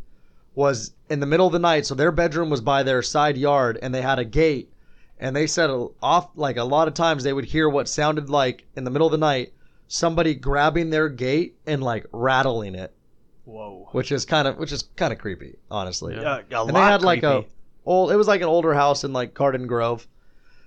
was 0.54 0.94
in 1.10 1.20
the 1.20 1.26
middle 1.26 1.48
of 1.48 1.54
the 1.54 1.60
night. 1.60 1.86
So 1.86 1.96
their 1.96 2.12
bedroom 2.12 2.50
was 2.50 2.62
by 2.62 2.84
their 2.84 3.02
side 3.02 3.38
yard, 3.38 3.80
and 3.82 3.94
they 3.94 4.02
had 4.02 4.20
a 4.20 4.26
gate. 4.26 4.72
And 5.20 5.36
they 5.36 5.48
said 5.48 5.70
off 6.02 6.30
like 6.36 6.58
a 6.58 6.64
lot 6.64 6.88
of 6.88 6.94
times 6.94 7.24
they 7.24 7.34
would 7.34 7.46
hear 7.46 7.70
what 7.70 7.88
sounded 7.88 8.30
like 8.30 8.66
in 8.76 8.84
the 8.84 8.92
middle 8.92 9.08
of 9.08 9.12
the 9.12 9.18
night 9.18 9.54
somebody 9.94 10.34
grabbing 10.34 10.90
their 10.90 11.10
gate 11.10 11.58
and 11.68 11.84
like 11.84 12.06
rattling 12.14 12.76
it, 12.76 12.94
Whoa. 13.44 13.90
which 13.92 14.12
is 14.14 14.24
kind 14.26 14.48
of 14.48 14.58
which 14.58 14.72
is 14.72 14.84
kind 14.96 15.12
of 15.12 15.20
creepy, 15.20 15.58
honestly. 15.70 16.16
Yeah. 16.16 16.40
A 16.52 16.62
And 16.64 16.72
lot 16.72 16.74
they 16.74 16.80
had 16.80 17.02
like 17.02 17.24
a 17.24 17.44
old. 17.86 18.12
It 18.12 18.16
was 18.16 18.28
like 18.28 18.40
an 18.42 18.48
older 18.48 18.74
house 18.74 19.04
in 19.04 19.12
like 19.12 19.34
Garden 19.34 19.68
Grove. 19.68 20.08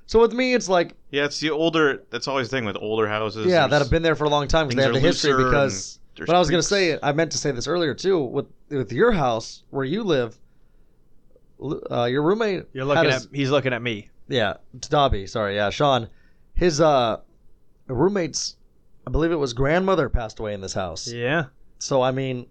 So 0.07 0.21
with 0.21 0.35
me, 0.35 0.53
it's 0.53 0.69
like 0.69 0.95
Yeah, 1.11 1.25
it's 1.25 1.41
the 1.41 1.51
older. 1.51 2.03
That's 2.11 2.29
always 2.29 2.51
the 2.51 2.57
thing 2.59 2.67
with 2.67 2.77
older 2.77 3.09
houses. 3.09 3.47
yeah, 3.47 3.67
that 3.67 3.81
have 3.81 3.91
been 3.91 4.03
there 4.03 4.15
for 4.17 4.25
a 4.25 4.29
long 4.29 4.47
time 4.47 4.69
because 4.69 4.77
they 4.77 4.83
have 4.83 4.93
things 4.93 5.03
the 5.03 5.09
are 5.09 5.11
history. 5.11 5.33
looser 5.33 5.51
Because 5.51 5.97
and 5.97 6.17
there's 6.19 6.27
but 6.27 6.37
I 6.37 6.39
was 6.39 6.49
gonna 6.51 6.59
creaks. 6.63 6.69
say, 6.69 6.99
I 7.03 7.13
meant 7.13 7.33
to 7.33 7.39
say 7.39 7.51
this 7.53 7.67
earlier 7.67 7.95
too. 7.95 8.21
With 8.23 8.47
with 8.69 8.93
your 8.93 9.13
house 9.13 9.63
where 9.71 9.85
you 9.87 10.03
live, 10.05 10.37
uh, 11.91 12.05
your 12.05 12.23
roommate. 12.23 12.65
You're 12.75 12.85
looking 12.85 13.05
had 13.11 13.23
at. 13.23 13.27
He's 13.33 13.51
looking 13.51 13.73
at 13.73 13.81
me. 13.81 14.11
yeah, 14.29 14.55
it's 14.77 14.89
Dobby. 14.89 15.27
Sorry, 15.27 15.55
yeah, 15.55 15.71
Sean. 15.71 16.09
His 16.53 16.81
uh 16.83 17.21
roommate's, 17.89 18.57
I 19.07 19.11
believe 19.11 19.33
it 19.33 19.37
was 19.37 19.53
grandmother 19.53 20.09
passed 20.09 20.39
away 20.41 20.55
in 20.55 20.61
this 20.61 20.75
house. 20.75 21.11
Yeah. 21.11 21.47
So 21.79 22.03
I 22.03 22.11
mean, 22.11 22.47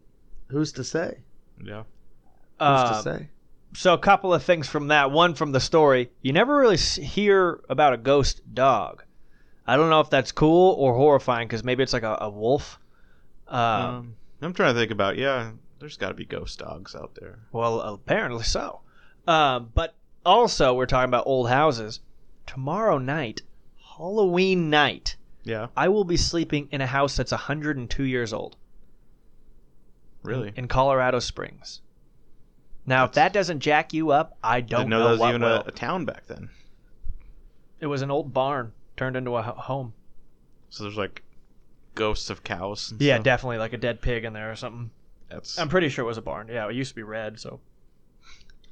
who's 0.47 0.71
to 0.73 0.83
say? 0.83 1.19
Yeah. 1.63 1.83
Who's 1.83 2.59
Uh, 2.59 2.97
to 2.97 3.01
say? 3.03 3.29
so 3.75 3.93
a 3.93 3.97
couple 3.97 4.33
of 4.33 4.43
things 4.43 4.67
from 4.67 4.89
that. 4.89 5.09
One 5.11 5.33
from 5.33 5.51
the 5.51 5.59
story. 5.59 6.11
You 6.21 6.31
never 6.33 6.55
really 6.57 6.75
s- 6.75 6.95
hear 6.95 7.61
about 7.69 7.93
a 7.93 7.97
ghost 7.97 8.41
dog. 8.53 9.03
I 9.65 9.77
don't 9.77 9.89
know 9.89 9.99
if 10.01 10.09
that's 10.09 10.31
cool 10.31 10.73
or 10.77 10.93
horrifying 10.93 11.47
because 11.47 11.63
maybe 11.63 11.81
it's 11.83 11.93
like 11.93 12.03
a, 12.03 12.17
a 12.21 12.29
wolf. 12.29 12.77
Uh, 13.47 13.55
Um, 13.99 14.15
I'm 14.41 14.53
trying 14.53 14.73
to 14.75 14.79
think 14.79 14.91
about. 14.91 15.17
Yeah, 15.17 15.51
there's 15.79 15.97
got 15.97 16.09
to 16.09 16.13
be 16.13 16.25
ghost 16.25 16.59
dogs 16.59 16.93
out 16.95 17.15
there. 17.15 17.39
Well, 17.51 17.79
apparently 17.79 18.43
so. 18.43 18.81
Um, 19.25 19.71
but 19.73 19.95
also, 20.25 20.73
we're 20.73 20.85
talking 20.85 21.09
about 21.09 21.25
old 21.25 21.49
houses. 21.49 22.01
Tomorrow 22.45 22.97
night, 22.99 23.41
Halloween 23.97 24.69
night, 24.69 25.15
Yeah, 25.43 25.67
I 25.75 25.89
will 25.89 26.03
be 26.05 26.17
sleeping 26.17 26.69
in 26.71 26.81
a 26.81 26.87
house 26.87 27.17
that's 27.17 27.31
102 27.31 28.03
years 28.03 28.31
old 28.33 28.55
really. 30.23 30.53
in 30.55 30.67
Colorado 30.67 31.19
Springs. 31.19 31.81
Now, 32.85 33.05
if 33.05 33.13
that 33.13 33.33
doesn't 33.33 33.59
jack 33.59 33.93
you 33.93 34.11
up, 34.11 34.37
I 34.43 34.61
don't 34.61 34.69
know. 34.69 34.77
I 34.77 34.79
Didn't 34.79 34.89
know, 34.89 34.99
know, 34.99 35.15
that 35.15 35.19
was 35.21 35.29
even 35.29 35.41
will. 35.41 35.47
a, 35.57 35.59
a 35.67 35.71
town 35.71 36.05
back 36.05 36.27
then. 36.27 36.49
It 37.79 37.87
was 37.87 38.01
an 38.01 38.11
old 38.11 38.33
barn 38.33 38.73
turned 38.97 39.15
into 39.15 39.35
a 39.35 39.41
home. 39.41 39.93
So 40.69 40.83
there's 40.83 40.97
like 40.97 41.23
ghosts 41.95 42.29
of 42.29 42.43
cows. 42.43 42.91
And 42.91 43.01
Yeah, 43.01 43.15
stuff. 43.15 43.23
definitely 43.25 43.57
like 43.57 43.73
a 43.73 43.77
dead 43.77 44.01
pig 44.01 44.23
in 44.25 44.33
there 44.33 44.51
or 44.51 44.55
something. 44.55 44.91
That's 45.29 45.57
I'm 45.57 45.69
pretty 45.69 45.89
sure 45.89 46.03
it 46.03 46.07
was 46.07 46.17
a 46.17 46.21
barn. 46.21 46.47
Yeah, 46.49 46.67
it 46.69 46.75
used 46.75 46.91
to 46.91 46.95
be 46.95 47.03
red, 47.03 47.39
so. 47.39 47.59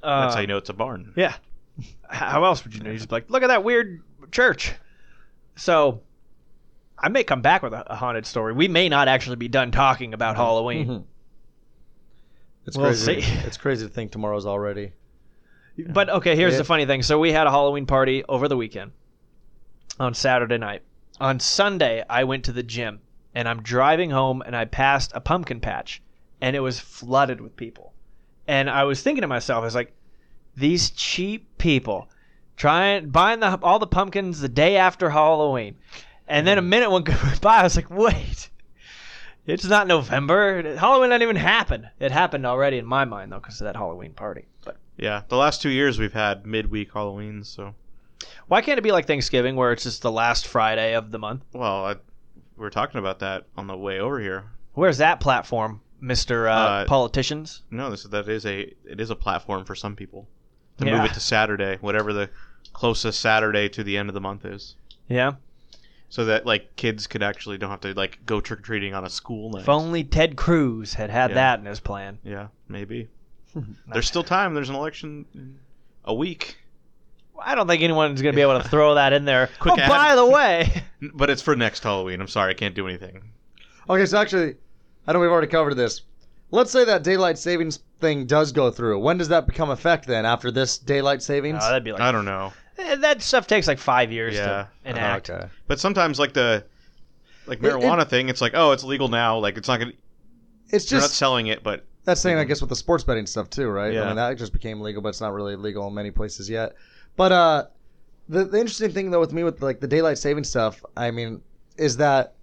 that's 0.01 0.33
Uh, 0.33 0.35
how 0.35 0.39
you 0.41 0.47
know 0.47 0.57
it's 0.57 0.69
a 0.69 0.73
barn. 0.73 1.13
Yeah. 1.15 1.35
How 2.09 2.43
else 2.43 2.63
would 2.65 2.73
you 2.75 2.81
know? 2.81 2.89
You're 2.89 2.97
just 2.97 3.11
like, 3.13 3.29
look 3.29 3.43
at 3.43 3.47
that 3.47 3.63
weird 3.63 4.01
church. 4.31 4.73
So, 5.55 6.01
I 7.03 7.09
may 7.09 7.23
come 7.23 7.41
back 7.41 7.63
with 7.63 7.73
a, 7.73 7.91
a 7.91 7.95
haunted 7.95 8.25
story. 8.25 8.53
We 8.53 8.67
may 8.67 8.87
not 8.87 9.07
actually 9.07 9.35
be 9.37 9.47
done 9.47 9.71
talking 9.71 10.13
about 10.13 10.35
Halloween. 10.35 10.87
Mhm. 10.87 11.03
It's 12.67 12.77
We'll 12.77 12.87
crazy. 12.87 13.21
see. 13.21 13.31
It's 13.47 13.57
crazy 13.57 13.87
to 13.87 13.91
think 13.91 14.11
tomorrow's 14.11 14.45
already. 14.45 14.93
But 15.89 16.09
okay, 16.09 16.35
here's 16.35 16.53
Yeah. 16.53 16.59
the 16.59 16.63
funny 16.63 16.85
thing. 16.85 17.01
So 17.01 17.17
we 17.19 17.31
had 17.31 17.47
a 17.47 17.49
Halloween 17.51 17.85
party 17.87 18.23
over 18.29 18.47
the 18.47 18.57
weekend 18.57 18.91
on 19.99 20.13
Saturday 20.13 20.57
night. 20.59 20.83
On 21.19 21.39
Sunday, 21.39 22.03
I 22.09 22.23
went 22.23 22.45
to 22.45 22.51
the 22.51 22.63
gym 22.63 23.01
and 23.33 23.47
I'm 23.47 23.61
driving 23.63 24.11
home 24.11 24.41
and 24.45 24.55
I 24.55 24.65
passed 24.65 25.11
a 25.15 25.21
pumpkin 25.21 25.59
patch 25.59 26.01
and 26.39 26.55
it 26.55 26.59
was 26.59 26.79
flooded 26.79 27.41
with 27.41 27.55
people. 27.55 27.93
And 28.47 28.69
I 28.69 28.83
was 28.83 29.01
thinking 29.01 29.21
to 29.21 29.27
myself, 29.27 29.61
I 29.61 29.65
was 29.65 29.75
like, 29.75 29.93
these 30.55 30.91
cheap 30.91 31.57
people 31.57 32.09
trying 32.57 33.09
buying 33.09 33.39
the 33.39 33.57
all 33.63 33.79
the 33.79 33.87
pumpkins 33.87 34.41
the 34.41 34.49
day 34.49 34.75
after 34.77 35.09
Halloween, 35.11 35.77
and 36.31 36.47
then 36.47 36.57
a 36.57 36.61
minute 36.61 36.89
went 36.89 37.05
by. 37.41 37.57
I 37.57 37.63
was 37.63 37.75
like, 37.75 37.89
wait, 37.89 38.49
it's 39.45 39.65
not 39.65 39.87
November. 39.87 40.75
Halloween 40.77 41.09
didn't 41.09 41.23
even 41.23 41.35
happen. 41.35 41.89
It 41.99 42.11
happened 42.11 42.45
already 42.45 42.77
in 42.77 42.85
my 42.85 43.05
mind 43.05 43.31
though, 43.31 43.39
because 43.39 43.59
of 43.61 43.65
that 43.65 43.75
Halloween 43.75 44.13
party. 44.13 44.45
But 44.65 44.77
Yeah, 44.97 45.23
the 45.27 45.37
last 45.37 45.61
two 45.61 45.69
years 45.69 45.99
we've 45.99 46.13
had 46.13 46.45
midweek 46.45 46.93
Halloween. 46.93 47.43
so 47.43 47.75
why 48.47 48.61
can't 48.61 48.77
it 48.77 48.81
be 48.83 48.91
like 48.91 49.07
Thanksgiving, 49.07 49.55
where 49.55 49.71
it's 49.71 49.83
just 49.83 50.01
the 50.01 50.11
last 50.11 50.47
Friday 50.47 50.93
of 50.95 51.11
the 51.11 51.19
month? 51.19 51.43
well, 51.53 51.85
I, 51.85 51.95
we 52.57 52.65
are 52.65 52.69
talking 52.69 52.99
about 52.99 53.19
that 53.19 53.45
on 53.57 53.67
the 53.67 53.75
way 53.77 53.99
over 53.99 54.19
here. 54.19 54.45
Where's 54.73 54.99
that 54.99 55.19
platform, 55.19 55.81
Mister 55.99 56.47
uh, 56.47 56.55
Uh, 56.55 56.85
Politicians? 56.85 57.63
No, 57.71 57.89
this 57.89 58.03
that 58.03 58.29
is 58.29 58.45
a 58.45 58.73
it 58.85 59.01
is 59.01 59.09
a 59.09 59.15
platform 59.15 59.65
for 59.65 59.73
some 59.75 59.95
people 59.95 60.27
to 60.77 60.85
Yeah. 60.85 60.97
move 60.97 61.05
it 61.09 61.13
to 61.15 61.19
Saturday, 61.19 61.77
whatever 61.81 62.13
the 62.13 62.29
closest 62.73 63.19
Saturday 63.19 63.67
to 63.69 63.83
the 63.83 63.97
end 63.97 64.07
of 64.09 64.13
the 64.13 64.21
month 64.21 64.45
is, 64.45 64.75
Yeah. 65.09 65.33
So 66.11 66.25
that 66.25 66.45
like 66.45 66.75
kids 66.75 67.07
could 67.07 67.23
actually 67.23 67.57
don't 67.57 67.71
have 67.71 67.81
to 67.81 67.95
like 67.95 68.19
go 68.27 68.39
trick 68.39 68.59
or 68.59 68.61
treating 68.61 68.93
on 68.93 69.03
a 69.03 69.09
school 69.09 69.49
night. 69.49 69.63
If 69.63 69.69
only 69.69 70.03
Ted 70.03 70.35
Cruz 70.35 70.93
had 70.93 71.09
had 71.09 71.31
Yeah. 71.31 71.35
that 71.35 71.59
in 71.59 71.65
his 71.65 71.79
plan. 71.79 72.19
Yeah, 72.23 72.49
maybe. 72.67 73.07
There's 73.91 74.07
still 74.07 74.23
time. 74.23 74.53
There's 74.53 74.69
an 74.69 74.75
election 74.75 75.25
in 75.33 75.59
a 76.05 76.13
week, 76.13 76.57
I 77.43 77.55
don't 77.55 77.67
think 77.67 77.81
anyone's 77.81 78.21
going 78.21 78.33
to 78.33 78.35
be 78.35 78.41
able 78.41 78.61
to 78.61 78.67
throw 78.67 78.95
that 78.95 79.13
in 79.13 79.25
there. 79.25 79.49
Quick 79.59 79.75
oh, 79.77 79.81
ad. 79.81 79.89
by 79.89 80.15
the 80.15 80.25
way, 80.25 80.83
but 81.13 81.29
it's 81.29 81.41
for 81.41 81.55
next 81.55 81.83
Halloween. 81.83 82.21
I'm 82.21 82.27
sorry, 82.27 82.51
I 82.51 82.53
can't 82.53 82.75
do 82.75 82.87
anything. 82.87 83.21
Okay, 83.89 84.05
so 84.05 84.17
actually, 84.17 84.55
I 85.07 85.13
know 85.13 85.19
we've 85.19 85.31
already 85.31 85.47
covered 85.47 85.75
this. 85.75 86.01
Let's 86.51 86.71
say 86.71 86.83
that 86.85 87.03
daylight 87.03 87.37
savings 87.37 87.79
thing 87.99 88.25
does 88.25 88.51
go 88.51 88.71
through. 88.71 88.99
When 88.99 89.17
does 89.17 89.29
that 89.29 89.47
become 89.47 89.69
effect 89.69 90.05
then? 90.05 90.25
After 90.25 90.51
this 90.51 90.77
daylight 90.77 91.21
savings? 91.23 91.59
Oh, 91.61 91.67
that'd 91.67 91.83
be 91.83 91.93
like 91.93 92.01
I 92.01 92.11
don't 92.11 92.25
know, 92.25 92.53
that 92.77 93.21
stuff 93.21 93.47
takes 93.47 93.67
like 93.67 93.79
five 93.79 94.11
years 94.11 94.35
Yeah. 94.35 94.45
to 94.45 94.67
enact. 94.89 95.29
okay. 95.29 95.47
but 95.67 95.79
sometimes 95.79 96.19
like 96.19 96.33
the 96.33 96.63
like 97.47 97.59
It- 97.61 97.65
it- 97.65 97.73
marijuana 97.73 98.07
thing, 98.07 98.29
it's 98.29 98.41
like 98.41 98.53
oh, 98.55 98.71
it's 98.71 98.83
legal 98.83 99.07
now. 99.07 99.37
Like 99.37 99.57
it's 99.57 99.67
not 99.67 99.79
gonna. 99.79 99.91
It's 100.69 100.85
They're 100.89 100.99
not 100.99 101.05
just 101.07 101.17
selling 101.17 101.47
it, 101.47 101.63
but 101.63 101.85
that's 102.05 102.21
same, 102.21 102.37
I 102.37 102.45
guess, 102.45 102.61
with 102.61 102.69
the 102.69 102.75
sports 102.75 103.03
betting 103.03 103.25
stuff 103.27 103.49
too, 103.49 103.67
right? 103.69 103.91
I 103.91 103.95
Yeah. 103.95 104.07
mean, 104.07 104.15
that 104.15 104.37
just 104.37 104.53
became 104.53 104.79
legal, 104.81 105.01
but 105.01 105.09
it's 105.09 105.21
not 105.21 105.33
really 105.33 105.55
legal 105.55 105.87
in 105.87 105.93
many 105.93 106.11
places 106.11 106.49
yet. 106.49 106.73
But 107.17 107.31
uh, 107.31 107.65
the 108.29 108.45
the 108.45 108.57
interesting 108.59 108.91
thing 108.91 109.11
though 109.11 109.19
with 109.19 109.33
me 109.33 109.43
with 109.43 109.61
like 109.61 109.79
the 109.79 109.87
daylight 109.87 110.17
saving 110.17 110.43
stuff, 110.45 110.83
I 110.95 111.11
mean, 111.11 111.41
is 111.77 111.97
that 111.97 112.33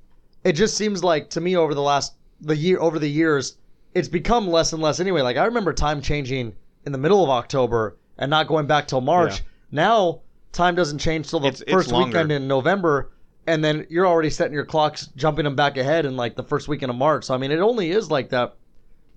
it 0.44 0.52
just 0.52 0.76
seems 0.76 1.02
like 1.02 1.30
to 1.30 1.40
me 1.40 1.56
over 1.56 1.74
the 1.74 1.82
last 1.82 2.14
the 2.40 2.54
year 2.56 2.78
over 2.80 2.98
the 2.98 3.08
years, 3.08 3.56
it's 3.94 4.08
become 4.08 4.46
less 4.48 4.72
and 4.72 4.82
less 4.82 5.00
anyway. 5.00 5.22
Like 5.22 5.36
I 5.38 5.44
remember 5.44 5.72
time 5.72 6.00
changing 6.02 6.54
in 6.84 6.92
the 6.92 6.98
middle 6.98 7.24
of 7.24 7.30
October 7.30 7.96
and 8.18 8.28
not 8.30 8.46
going 8.46 8.66
back 8.66 8.86
till 8.88 9.00
March. 9.00 9.38
Yeah. 9.38 9.44
Now 9.70 10.20
time 10.52 10.74
doesn't 10.74 10.98
change 10.98 11.28
till 11.28 11.40
the 11.40 11.48
It's- 11.48 11.60
it's 11.62 11.72
first 11.72 11.92
longer. 11.92 12.06
weekend 12.08 12.32
in 12.32 12.48
November. 12.48 13.10
And 13.46 13.64
then 13.64 13.86
you're 13.88 14.06
already 14.06 14.28
setting 14.30 14.52
your 14.52 14.66
clocks, 14.66 15.06
jumping 15.16 15.44
them 15.44 15.56
back 15.56 15.76
ahead 15.78 16.04
in 16.04 16.16
like 16.16 16.36
the 16.36 16.42
first 16.42 16.68
weekend 16.68 16.90
of 16.90 16.96
March. 16.96 17.24
So 17.24 17.34
I 17.34 17.38
mean, 17.38 17.50
it 17.50 17.60
only 17.60 17.90
is 17.90 18.10
like 18.10 18.28
that 18.30 18.54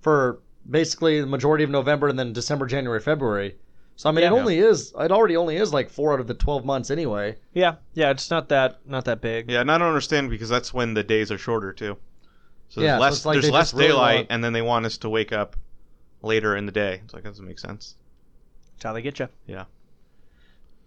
for 0.02 0.40
basically 0.70 1.20
the 1.22 1.28
majority 1.28 1.64
of 1.64 1.70
November 1.70 2.08
and 2.08 2.18
then 2.18 2.32
December, 2.34 2.66
January, 2.66 3.00
February. 3.02 3.58
So 3.98 4.10
I 4.10 4.14
mean, 4.14 4.24
it 4.24 4.28
Yeah. 4.32 4.40
only 4.40 4.60
is 4.60 4.94
it 4.98 5.12
already 5.12 5.36
only 5.36 5.58
is 5.58 5.74
like 5.74 5.90
four 5.90 6.14
out 6.14 6.20
of 6.22 6.28
the 6.28 6.34
twelve 6.34 6.64
months 6.66 6.90
anyway. 6.90 7.36
Yeah, 7.54 7.76
yeah, 7.94 8.10
it's 8.10 8.32
not 8.32 8.48
that 8.50 8.80
not 8.86 9.06
that 9.06 9.20
big. 9.22 9.52
yeah, 9.52 9.60
and 9.62 9.72
I 9.72 9.78
don't 9.78 9.88
understand 9.90 10.30
because 10.30 10.50
that's 10.50 10.74
when 10.74 10.94
the 10.94 11.04
days 11.04 11.30
are 11.32 11.38
shorter 11.38 11.74
too. 11.74 11.98
So 12.70 12.80
there's 12.80 12.90
Yeah, 12.92 13.00
less 13.00 13.18
it's 13.18 13.26
like 13.26 13.42
there's 13.42 13.52
less 13.52 13.72
just 13.72 13.74
really 13.76 13.90
daylight, 13.90 14.16
want- 14.20 14.28
and 14.30 14.44
then 14.44 14.54
they 14.54 14.62
want 14.62 14.86
us 14.86 14.98
to 15.00 15.10
wake 15.10 15.34
up 15.34 15.58
later 16.22 16.56
in 16.56 16.66
the 16.66 16.72
day. 16.72 17.02
It's 17.04 17.14
like 17.14 17.24
that 17.24 17.30
doesn't 17.32 17.46
make 17.46 17.60
sense. 17.60 17.96
That's 18.76 18.84
how 18.86 18.94
they 18.94 19.02
get 19.02 19.20
you. 19.20 19.28
Yeah. 19.46 19.66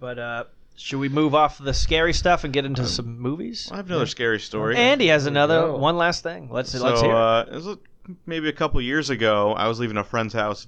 But 0.05 0.18
uh, 0.18 0.44
should 0.76 0.98
we 0.98 1.09
move 1.09 1.34
off 1.34 1.57
the 1.57 1.72
scary 1.72 2.12
stuff 2.12 2.44
and 2.44 2.52
get 2.52 2.66
into 2.66 2.82
Um, 2.82 2.88
some 2.88 3.18
movies? 3.18 3.70
I 3.72 3.76
have 3.76 3.86
another 3.86 4.05
scary 4.05 4.38
story. 4.38 4.76
Andy 4.76 5.07
has 5.07 5.24
another 5.24 5.61
go. 5.62 5.78
one 5.78 5.96
last 5.96 6.22
thing. 6.22 6.50
Let's 6.50 6.72
so 6.72 6.84
let's 6.84 7.00
hear. 7.00 7.11
it. 7.11 7.16
uh, 7.16 7.44
it 7.50 7.55
was 7.55 7.66
a- 7.68 7.78
maybe 8.26 8.50
a 8.50 8.52
couple 8.52 8.78
years 8.82 9.09
ago. 9.09 9.55
I 9.55 9.66
was 9.66 9.80
leaving 9.80 9.96
a 9.96 10.05
friend's 10.05 10.34
house 10.34 10.66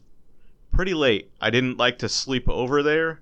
pretty 0.72 0.94
late. 0.94 1.30
I 1.38 1.50
didn't 1.50 1.76
like 1.76 1.98
to 1.98 2.08
sleep 2.08 2.48
over 2.48 2.82
there, 2.82 3.20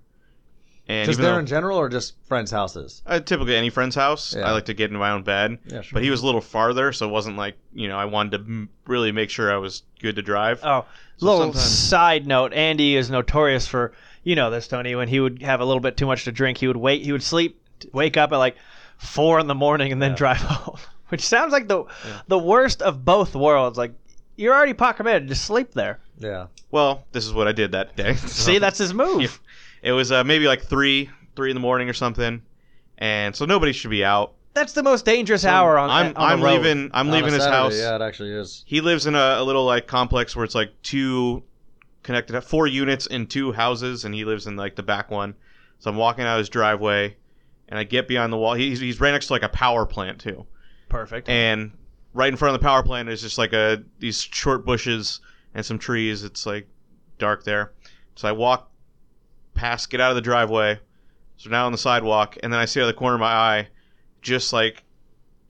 and 0.86 1.06
just 1.06 1.16
even 1.18 1.24
there 1.24 1.32
though 1.34 1.38
in 1.40 1.46
general, 1.46 1.78
or 1.78 1.88
just 1.88 2.14
friends' 2.28 2.52
houses. 2.52 3.02
uh, 3.06 3.18
typically 3.18 3.56
any 3.56 3.70
friend's 3.70 3.96
house, 3.96 4.36
Yeah. 4.36 4.46
I 4.48 4.52
like 4.52 4.66
to 4.66 4.74
get 4.74 4.92
in 4.92 4.96
my 4.96 5.10
own 5.10 5.24
bed. 5.24 5.58
Yeah, 5.66 5.80
sure. 5.80 5.94
But 5.96 6.04
he 6.04 6.10
was 6.10 6.22
a 6.22 6.26
little 6.26 6.40
farther, 6.40 6.92
so 6.92 7.08
it 7.08 7.10
wasn't 7.10 7.36
like 7.36 7.56
you 7.72 7.88
know 7.88 7.98
I 7.98 8.04
wanted 8.04 8.38
to 8.38 8.44
m- 8.44 8.68
really 8.86 9.10
make 9.10 9.30
sure 9.30 9.52
I 9.52 9.56
was 9.56 9.82
good 10.00 10.14
to 10.14 10.22
drive. 10.22 10.60
Oh, 10.62 10.84
So 11.16 11.26
little 11.26 11.40
sometimes- 11.52 11.64
side 11.64 12.26
note: 12.28 12.52
Andy 12.52 12.94
is 12.94 13.10
notorious 13.10 13.66
for 13.66 13.92
you 14.24 14.34
know 14.34 14.50
this, 14.50 14.66
Tony. 14.66 14.94
When 14.96 15.06
he 15.08 15.20
would 15.20 15.42
have 15.42 15.60
a 15.60 15.64
little 15.64 15.80
bit 15.80 15.96
too 15.96 16.06
much 16.06 16.24
to 16.24 16.32
drink, 16.32 16.58
he 16.58 16.66
would 16.66 16.76
wait. 16.76 17.02
He 17.04 17.12
would 17.12 17.22
sleep, 17.22 17.60
wake 17.92 18.16
up 18.16 18.32
at 18.32 18.38
like 18.38 18.56
four 18.98 19.38
in 19.38 19.46
the 19.46 19.54
morning, 19.54 19.92
and 19.92 20.02
then 20.02 20.10
Yeah. 20.12 20.16
drive 20.16 20.36
home. 20.40 20.78
Which 21.08 21.20
sounds 21.24 21.52
like 21.52 21.68
the 21.68 21.84
the 22.28 22.38
worst 22.38 22.82
of 22.82 23.04
both 23.04 23.34
worlds. 23.36 23.78
Like 23.78 23.92
you're 24.36 24.54
already 24.54 24.74
pot 24.74 24.96
committed, 24.96 25.28
just 25.28 25.44
sleep 25.44 25.72
there. 25.74 26.00
Yeah. 26.18 26.46
Well, 26.70 27.04
this 27.12 27.24
is 27.26 27.32
what 27.32 27.46
I 27.46 27.52
did 27.52 27.72
that 27.72 27.94
day. 27.96 28.14
See, 28.16 28.58
that's 28.58 28.78
his 28.78 28.92
move. 28.94 29.22
Yeah. 29.22 29.28
It 29.82 29.92
was 29.92 30.10
uh, 30.10 30.24
maybe 30.24 30.46
like 30.46 30.62
three, 30.62 31.10
three 31.36 31.50
in 31.50 31.54
the 31.54 31.60
morning 31.60 31.88
or 31.88 31.92
something, 31.92 32.42
and 32.98 33.36
so 33.36 33.44
nobody 33.44 33.72
should 33.72 33.90
be 33.90 34.04
out. 34.04 34.32
That's 34.54 34.72
the 34.72 34.82
most 34.84 35.04
dangerous 35.04 35.44
hour 35.44 35.76
on. 35.78 35.90
I'm 35.90 36.06
on 36.08 36.14
I'm 36.16 36.42
road. 36.42 36.52
leaving. 36.62 36.90
I'm 36.94 37.08
On 37.08 37.12
leaving 37.12 37.32
his 37.34 37.42
Saturday, 37.42 37.56
house. 37.56 37.76
Yeah, 37.78 37.96
it 37.96 38.02
actually 38.02 38.30
is. 38.30 38.64
He 38.66 38.80
lives 38.80 39.06
in 39.06 39.14
a, 39.14 39.36
a 39.38 39.42
little 39.44 39.64
like 39.66 39.86
complex 39.88 40.34
where 40.34 40.44
it's 40.44 40.54
like 40.54 40.70
two 40.82 41.42
connected, 42.04 42.40
four 42.42 42.68
units 42.68 43.06
in 43.06 43.26
two 43.26 43.50
houses, 43.50 44.04
and 44.04 44.14
he 44.14 44.24
lives 44.24 44.46
in 44.46 44.54
like 44.54 44.76
the 44.76 44.82
back 44.84 45.10
one. 45.10 45.34
So 45.80 45.90
I'm 45.90 45.96
walking 45.96 46.24
out 46.24 46.38
his 46.38 46.48
driveway, 46.48 47.16
and 47.68 47.78
I 47.78 47.82
get 47.82 48.06
behind 48.06 48.32
the 48.32 48.36
wall. 48.36 48.54
He's 48.54 48.78
he's 48.78 49.00
right 49.00 49.10
next 49.10 49.26
to 49.26 49.32
like 49.32 49.42
a 49.42 49.48
power 49.48 49.84
plant 49.84 50.20
too, 50.20 50.46
Perfect. 50.88 51.28
and 51.28 51.72
right 52.12 52.28
in 52.28 52.36
front 52.36 52.54
of 52.54 52.60
the 52.60 52.64
power 52.64 52.84
plant 52.84 53.08
is 53.08 53.20
just 53.20 53.38
like 53.38 53.52
a 53.52 53.82
these 53.98 54.20
short 54.20 54.64
bushes 54.64 55.20
and 55.54 55.66
some 55.66 55.78
trees. 55.80 56.22
It's 56.22 56.46
like 56.46 56.68
dark 57.18 57.42
there, 57.44 57.72
so 58.14 58.28
I 58.28 58.32
walk 58.32 58.70
past, 59.54 59.90
get 59.90 60.00
out 60.00 60.10
of 60.10 60.16
the 60.16 60.22
driveway. 60.22 60.78
So 61.36 61.50
now 61.50 61.66
on 61.66 61.72
the 61.72 61.78
sidewalk, 61.78 62.36
and 62.42 62.52
then 62.52 62.60
I 62.60 62.64
see 62.64 62.80
out 62.80 62.84
of 62.84 62.94
the 62.94 62.98
corner 62.98 63.14
of 63.14 63.20
my 63.20 63.32
eye, 63.32 63.68
just 64.22 64.52
like 64.52 64.84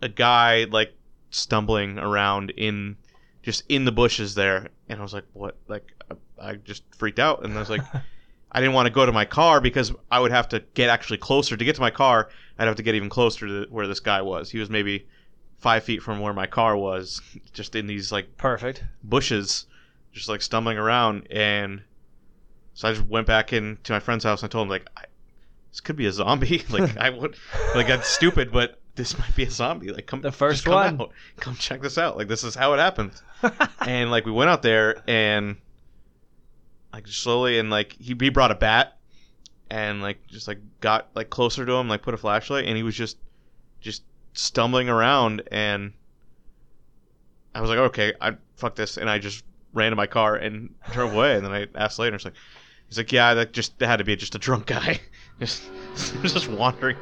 a 0.00 0.08
guy 0.08 0.64
like 0.64 0.94
stumbling 1.30 1.98
around 1.98 2.50
in 2.50 2.96
just 3.42 3.64
in 3.68 3.84
the 3.84 3.92
bushes 3.92 4.34
there, 4.34 4.68
and 4.88 4.98
I 4.98 5.02
was 5.02 5.12
like, 5.12 5.24
"What?" 5.34 5.56
Like 5.68 5.93
I, 6.40 6.54
just 6.54 6.82
freaked 6.96 7.18
out, 7.18 7.44
and 7.44 7.54
I 7.54 7.60
was 7.60 7.70
like, 7.70 7.82
I 8.52 8.60
didn't 8.60 8.74
want 8.74 8.86
to 8.86 8.92
go 8.92 9.04
to 9.06 9.12
my 9.12 9.24
car 9.24 9.60
because 9.60 9.92
I 10.10 10.20
would 10.20 10.30
have 10.30 10.48
to 10.50 10.60
get 10.74 10.88
actually 10.90 11.18
closer 11.18 11.56
to 11.56 11.64
get 11.64 11.74
to 11.76 11.80
my 11.80 11.90
car. 11.90 12.28
I'd 12.58 12.66
have 12.68 12.76
to 12.76 12.82
get 12.82 12.94
even 12.94 13.08
closer 13.08 13.46
to 13.46 13.66
where 13.70 13.86
this 13.86 14.00
guy 14.00 14.22
was. 14.22 14.50
He 14.50 14.58
was 14.58 14.70
maybe 14.70 15.06
five 15.58 15.82
feet 15.84 16.02
from 16.02 16.20
where 16.20 16.32
my 16.32 16.46
car 16.46 16.76
was, 16.76 17.20
just 17.52 17.74
in 17.74 17.86
these 17.86 18.12
like 18.12 18.36
Perfect. 18.36 18.84
bushes, 19.02 19.66
just 20.12 20.28
like 20.28 20.42
stumbling 20.42 20.78
around, 20.78 21.26
and 21.30 21.82
so 22.74 22.88
I 22.88 22.92
just 22.92 23.06
went 23.06 23.26
back 23.26 23.52
into 23.52 23.92
my 23.92 24.00
friend's 24.00 24.24
house 24.24 24.42
and 24.42 24.50
I 24.50 24.52
told 24.52 24.66
him 24.66 24.70
like, 24.70 24.86
I, 24.96 25.04
this 25.70 25.80
could 25.80 25.96
be 25.96 26.06
a 26.06 26.12
zombie. 26.12 26.64
like 26.70 26.96
I 26.96 27.10
would, 27.10 27.36
like 27.74 27.88
that's 27.88 28.08
stupid, 28.08 28.52
but 28.52 28.78
this 28.96 29.18
might 29.18 29.34
be 29.34 29.42
a 29.44 29.50
zombie. 29.50 29.90
Like 29.92 30.06
come, 30.06 30.20
The 30.20 30.30
first 30.30 30.64
come 30.64 30.74
one. 30.74 31.00
out. 31.00 31.10
come 31.40 31.56
check 31.56 31.82
this 31.82 31.98
out. 31.98 32.16
Like 32.16 32.28
this 32.28 32.44
is 32.44 32.54
how 32.54 32.74
it 32.74 32.78
happens. 32.78 33.20
and 33.80 34.10
like 34.12 34.24
we 34.26 34.30
went 34.32 34.50
out 34.50 34.62
there 34.62 35.02
and 35.08 35.56
like 36.94 37.08
slowly 37.08 37.58
and 37.58 37.70
like 37.70 37.92
he, 37.98 38.16
he 38.18 38.28
brought 38.30 38.52
a 38.52 38.54
bat 38.54 38.96
and 39.68 40.00
like 40.00 40.24
just 40.28 40.46
like 40.46 40.58
got 40.80 41.08
like 41.14 41.28
closer 41.28 41.66
to 41.66 41.72
him, 41.72 41.88
like 41.88 42.02
put 42.02 42.14
a 42.14 42.16
flashlight, 42.16 42.66
and 42.66 42.76
he 42.76 42.82
was 42.82 42.94
just 42.94 43.18
just 43.80 44.02
stumbling 44.32 44.88
around 44.88 45.42
and 45.50 45.92
I 47.54 47.60
was 47.60 47.70
like, 47.70 47.78
okay, 47.78 48.14
I 48.20 48.36
fuck 48.56 48.74
this, 48.74 48.96
and 48.96 49.08
I 49.08 49.18
just 49.18 49.44
ran 49.72 49.90
to 49.90 49.96
my 49.96 50.06
car 50.06 50.36
and 50.36 50.74
drove 50.92 51.12
away. 51.14 51.36
And 51.36 51.44
then 51.44 51.52
I 51.52 51.66
asked 51.74 51.98
later, 51.98 52.16
it's 52.16 52.24
like, 52.24 52.34
he's 52.88 52.96
like, 52.96 53.12
yeah, 53.12 53.34
that 53.34 53.52
just 53.52 53.78
that 53.78 53.86
had 53.86 53.96
to 53.96 54.04
be 54.04 54.16
just 54.16 54.34
a 54.34 54.38
drunk 54.38 54.66
guy, 54.66 55.00
just 55.40 55.62
just 56.22 56.48
wandering. 56.48 56.96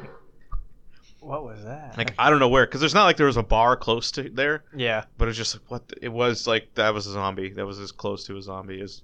What 1.19 1.45
was 1.45 1.63
that? 1.63 1.97
Like 1.97 2.13
I 2.17 2.29
don't 2.29 2.39
know 2.39 2.49
where, 2.49 2.65
because 2.65 2.81
there's 2.81 2.93
not 2.93 3.05
like 3.05 3.17
there 3.17 3.27
was 3.27 3.37
a 3.37 3.43
bar 3.43 3.77
close 3.77 4.11
to 4.11 4.29
there, 4.29 4.63
yeah. 4.75 5.05
but 5.17 5.27
it's 5.29 5.37
just 5.37 5.55
like 5.55 5.71
what 5.71 5.87
the, 5.87 6.05
it 6.05 6.09
was 6.09 6.47
like 6.47 6.73
that 6.75 6.93
was 6.93 7.07
a 7.07 7.11
zombie. 7.11 7.49
That 7.49 7.65
was 7.65 7.79
as 7.79 7.91
close 7.91 8.25
to 8.25 8.37
a 8.37 8.41
zombie 8.41 8.81
as 8.81 9.03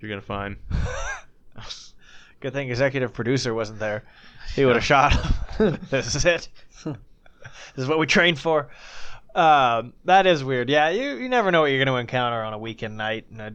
you're 0.00 0.08
gonna 0.08 0.20
find. 0.20 0.56
Good 2.40 2.52
thing 2.52 2.68
executive 2.68 3.12
producer 3.12 3.54
wasn't 3.54 3.78
there. 3.78 4.04
He 4.54 4.64
would 4.64 4.76
have 4.76 4.84
shot 4.84 5.12
him. 5.58 5.78
this 5.90 6.14
is 6.14 6.24
it. 6.24 6.48
this 6.84 6.96
is 7.76 7.88
what 7.88 7.98
we 7.98 8.06
trained 8.06 8.38
for. 8.38 8.68
Um, 9.34 9.92
that 10.04 10.26
is 10.26 10.42
weird. 10.42 10.70
Yeah, 10.70 10.88
you, 10.90 11.16
you 11.16 11.28
never 11.28 11.50
know 11.50 11.60
what 11.60 11.66
you're 11.66 11.84
going 11.84 11.94
to 11.94 12.00
encounter 12.00 12.42
on 12.42 12.54
a 12.54 12.58
weekend 12.58 12.96
night 12.96 13.26
in 13.30 13.40
a, 13.40 13.52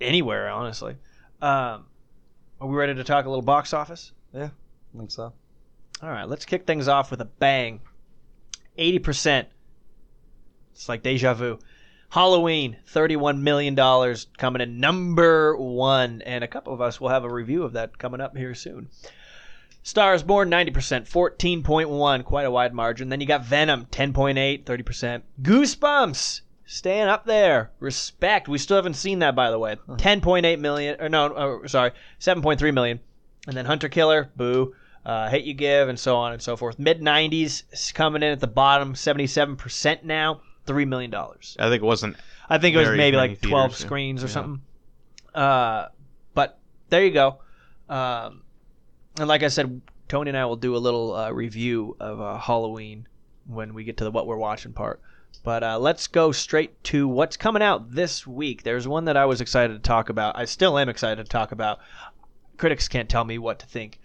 anywhere, 0.00 0.50
honestly. 0.50 0.96
Um, 1.40 1.86
are 2.60 2.68
we 2.68 2.76
ready 2.76 2.94
to 2.94 3.04
talk 3.04 3.24
a 3.24 3.28
little 3.28 3.42
box 3.42 3.72
office? 3.72 4.12
Yeah, 4.34 4.50
I 4.94 4.98
think 4.98 5.10
so. 5.10 5.32
All 6.02 6.10
right, 6.10 6.28
let's 6.28 6.44
kick 6.44 6.66
things 6.66 6.88
off 6.88 7.10
with 7.10 7.22
a 7.22 7.24
bang. 7.24 7.80
80%. 8.78 9.46
It's 10.72 10.88
like 10.90 11.02
deja 11.02 11.32
vu. 11.32 11.58
Halloween, 12.10 12.76
$31 12.92 13.40
million, 13.40 13.76
coming 14.38 14.62
in 14.62 14.80
number 14.80 15.56
one. 15.56 16.22
And 16.22 16.44
a 16.44 16.48
couple 16.48 16.72
of 16.72 16.80
us 16.80 17.00
will 17.00 17.08
have 17.08 17.24
a 17.24 17.32
review 17.32 17.62
of 17.62 17.72
that 17.72 17.98
coming 17.98 18.20
up 18.20 18.36
here 18.36 18.54
soon. 18.54 18.88
Stars 19.82 20.24
Born, 20.24 20.50
90%, 20.50 21.08
14.1, 21.08 22.24
quite 22.24 22.44
a 22.44 22.50
wide 22.50 22.74
margin. 22.74 23.08
Then 23.08 23.20
you 23.20 23.26
got 23.26 23.44
Venom, 23.44 23.86
10.8, 23.92 24.64
30%. 24.64 25.22
Goosebumps, 25.42 26.40
staying 26.64 27.06
up 27.06 27.24
there. 27.24 27.70
Respect. 27.78 28.48
We 28.48 28.58
still 28.58 28.76
haven't 28.78 28.94
seen 28.94 29.20
that, 29.20 29.36
by 29.36 29.50
the 29.50 29.58
way. 29.60 29.76
10.8 29.88 30.58
million, 30.58 31.00
or 31.00 31.08
no, 31.08 31.32
oh, 31.32 31.66
sorry, 31.66 31.92
7.3 32.18 32.74
million. 32.74 32.98
And 33.46 33.56
then 33.56 33.66
Hunter 33.66 33.88
Killer, 33.88 34.30
boo. 34.34 34.74
Uh, 35.04 35.28
Hate 35.28 35.44
You 35.44 35.54
Give, 35.54 35.88
and 35.88 36.00
so 36.00 36.16
on 36.16 36.32
and 36.32 36.42
so 36.42 36.56
forth. 36.56 36.80
Mid 36.80 37.00
90s 37.00 37.94
coming 37.94 38.24
in 38.24 38.32
at 38.32 38.40
the 38.40 38.48
bottom, 38.48 38.94
77% 38.94 40.02
now, 40.02 40.40
$3 40.66 40.86
million. 40.88 41.14
I 41.14 41.68
think 41.68 41.82
it 41.82 41.86
wasn't. 41.86 42.16
I 42.48 42.58
think 42.58 42.74
it 42.74 42.78
was 42.78 42.86
Very 42.88 42.98
maybe 42.98 43.16
many 43.16 43.30
like 43.32 43.40
12 43.40 43.62
theaters, 43.70 43.80
yeah. 43.80 43.86
screens 43.86 44.22
or 44.22 44.26
Yeah. 44.26 44.32
something. 44.32 44.62
Uh, 45.34 45.88
but 46.34 46.58
there 46.88 47.04
you 47.04 47.10
go. 47.12 47.38
Um, 47.88 48.42
and 49.18 49.28
like 49.28 49.42
I 49.42 49.48
said, 49.48 49.80
Tony 50.08 50.30
and 50.30 50.38
I 50.38 50.44
will 50.46 50.56
do 50.56 50.76
a 50.76 50.78
little 50.78 51.14
uh, 51.14 51.30
review 51.30 51.96
of 52.00 52.20
uh, 52.20 52.38
Halloween 52.38 53.06
when 53.46 53.74
we 53.74 53.84
get 53.84 53.96
to 53.98 54.04
the 54.04 54.10
what 54.10 54.26
we're 54.26 54.36
watching 54.36 54.72
part. 54.72 55.00
But 55.42 55.62
uh, 55.62 55.78
let's 55.78 56.06
go 56.06 56.32
straight 56.32 56.82
to 56.84 57.06
what's 57.06 57.36
coming 57.36 57.62
out 57.62 57.92
this 57.92 58.26
week. 58.26 58.62
There's 58.62 58.88
one 58.88 59.04
that 59.04 59.16
I 59.16 59.26
was 59.26 59.40
excited 59.40 59.74
to 59.74 59.78
talk 59.80 60.08
about. 60.08 60.36
I 60.36 60.44
still 60.44 60.78
am 60.78 60.88
excited 60.88 61.24
to 61.24 61.28
talk 61.30 61.52
about. 61.52 61.78
Critics 62.56 62.88
can't 62.88 63.08
tell 63.08 63.24
me 63.24 63.38
what 63.38 63.58
to 63.60 63.66
think. 63.66 64.00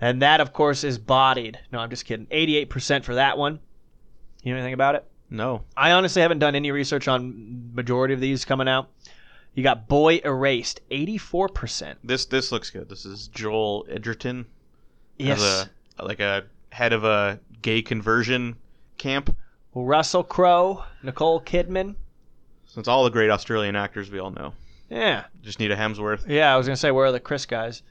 And 0.00 0.22
that, 0.22 0.40
of 0.40 0.52
course, 0.52 0.84
is 0.84 0.98
Bodied. 0.98 1.58
No, 1.72 1.78
I'm 1.80 1.90
just 1.90 2.04
kidding. 2.04 2.26
88% 2.26 3.04
for 3.04 3.14
that 3.16 3.36
one. 3.38 3.60
You 4.42 4.52
know 4.52 4.58
anything 4.58 4.74
about 4.74 4.94
it? 4.94 5.04
No. 5.34 5.64
I 5.76 5.90
honestly 5.90 6.22
haven't 6.22 6.38
done 6.38 6.54
any 6.54 6.70
research 6.70 7.08
on 7.08 7.72
majority 7.74 8.14
of 8.14 8.20
these 8.20 8.44
coming 8.44 8.68
out. 8.68 8.88
You 9.54 9.64
got 9.64 9.88
Boy 9.88 10.20
Erased, 10.24 10.80
84%. 10.90 11.96
This 12.04 12.24
this 12.26 12.52
looks 12.52 12.70
good. 12.70 12.88
This 12.88 13.04
is 13.04 13.28
Joel 13.28 13.84
Edgerton. 13.90 14.46
Yes. 15.18 15.68
A, 15.98 16.04
like 16.04 16.20
a 16.20 16.44
head 16.70 16.92
of 16.92 17.04
a 17.04 17.40
gay 17.62 17.82
conversion 17.82 18.56
camp. 18.96 19.36
Russell 19.74 20.22
Crowe, 20.22 20.84
Nicole 21.02 21.40
Kidman. 21.40 21.96
Since 22.66 22.86
all 22.86 23.02
the 23.04 23.10
great 23.10 23.30
Australian 23.30 23.74
actors 23.74 24.10
we 24.10 24.20
all 24.20 24.30
know. 24.30 24.52
Yeah. 24.88 25.24
Just 25.42 25.58
need 25.58 25.72
a 25.72 25.76
Hemsworth. 25.76 26.28
Yeah, 26.28 26.54
I 26.54 26.56
was 26.56 26.66
going 26.66 26.74
to 26.74 26.80
say, 26.80 26.92
where 26.92 27.06
are 27.06 27.12
the 27.12 27.20
Chris 27.20 27.46
guys? 27.46 27.82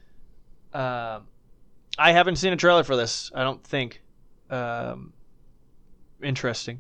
Um, 0.73 1.27
I 1.97 2.11
haven't 2.11 2.37
seen 2.37 2.53
a 2.53 2.57
trailer 2.57 2.83
for 2.83 2.95
this, 2.95 3.31
I 3.35 3.43
don't 3.43 3.63
think. 3.63 4.01
Um, 4.49 5.11
interesting. 6.21 6.79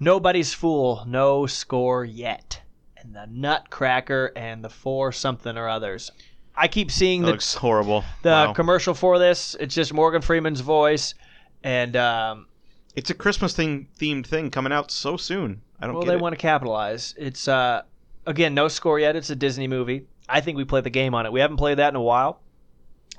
Nobody's 0.00 0.52
Fool, 0.54 1.04
no 1.06 1.46
score 1.46 2.04
yet. 2.04 2.60
And 2.96 3.14
the 3.14 3.26
Nutcracker 3.30 4.32
and 4.36 4.62
the 4.64 4.68
Four 4.68 5.12
something 5.12 5.56
or 5.56 5.68
others. 5.68 6.10
I 6.56 6.68
keep 6.68 6.90
seeing 6.90 7.20
That 7.22 7.26
the 7.26 7.32
looks 7.32 7.54
horrible. 7.54 8.04
the 8.22 8.30
Wow. 8.30 8.52
commercial 8.52 8.94
for 8.94 9.18
this. 9.18 9.54
It's 9.60 9.74
just 9.74 9.92
Morgan 9.92 10.22
Freeman's 10.22 10.60
voice, 10.60 11.14
and 11.62 11.96
um, 11.96 12.46
It's 12.96 13.10
a 13.10 13.14
Christmas 13.14 13.54
thing 13.54 13.88
themed 13.98 14.26
thing 14.26 14.50
coming 14.50 14.72
out 14.72 14.90
so 14.90 15.16
soon. 15.16 15.62
I 15.80 15.86
don't 15.86 15.94
well, 15.94 16.04
they 16.04 16.14
it. 16.14 16.20
want 16.20 16.32
to 16.32 16.36
capitalize. 16.40 17.14
It's 17.16 17.46
uh, 17.46 17.82
again 18.26 18.54
no 18.54 18.66
score 18.66 18.98
yet. 18.98 19.14
It's 19.14 19.30
a 19.30 19.36
Disney 19.36 19.68
movie. 19.68 20.06
I 20.28 20.40
think 20.40 20.56
we 20.56 20.64
played 20.64 20.82
the 20.84 20.90
game 20.90 21.14
on 21.14 21.24
it. 21.26 21.32
We 21.32 21.38
haven't 21.40 21.56
played 21.58 21.78
that 21.78 21.90
in 21.90 21.96
a 21.96 22.02
while, 22.02 22.40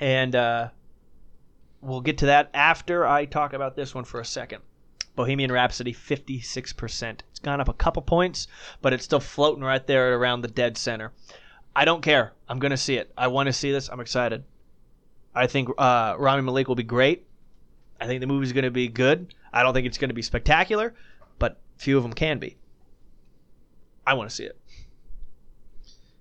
and 0.02 0.36
uh, 0.36 0.70
we'll 1.82 2.02
get 2.02 2.18
to 2.20 2.26
that 2.28 2.50
after 2.54 3.08
I 3.08 3.24
talk 3.26 3.54
about 3.54 3.76
this 3.78 3.96
one 3.96 4.04
for 4.04 4.20
a 4.20 4.26
second. 4.26 4.62
Bohemian 5.20 5.52
Rhapsody, 5.52 5.92
fifty-six 5.92 6.72
percent. 6.72 7.24
It's 7.30 7.40
gone 7.40 7.60
up 7.60 7.68
a 7.68 7.74
couple 7.74 8.02
points, 8.02 8.48
but 8.82 8.94
it's 8.94 9.04
still 9.04 9.20
floating 9.20 9.66
right 9.66 9.86
there 9.86 10.18
around 10.18 10.40
the 10.40 10.48
dead 10.48 10.78
center. 10.78 11.12
I 11.76 11.84
don't 11.84 12.02
care. 12.02 12.32
I'm 12.48 12.58
gonna 12.58 12.78
see 12.78 12.96
it. 12.96 13.12
I 13.18 13.28
want 13.28 13.48
to 13.48 13.52
see 13.52 13.70
this. 13.70 13.90
I'm 13.90 14.00
excited. 14.00 14.46
I 15.36 15.48
think 15.48 15.68
uh, 15.78 16.16
Rami 16.18 16.44
Malek 16.44 16.70
will 16.70 16.76
be 16.76 16.84
great. 16.84 17.28
I 18.00 18.08
think 18.08 18.22
the 18.22 18.28
movie's 18.28 18.54
going 18.54 18.64
to 18.64 18.72
be 18.72 18.88
good. 18.88 19.36
I 19.52 19.62
don't 19.62 19.74
think 19.74 19.86
it's 19.86 19.98
going 19.98 20.10
to 20.10 20.16
be 20.16 20.22
spectacular, 20.22 20.96
but 21.38 21.60
few 21.76 21.98
of 21.98 22.04
them 22.04 22.14
can 22.14 22.40
be. 22.40 22.56
I 24.08 24.14
want 24.14 24.30
to 24.30 24.36
see 24.36 24.46
it. 24.46 24.58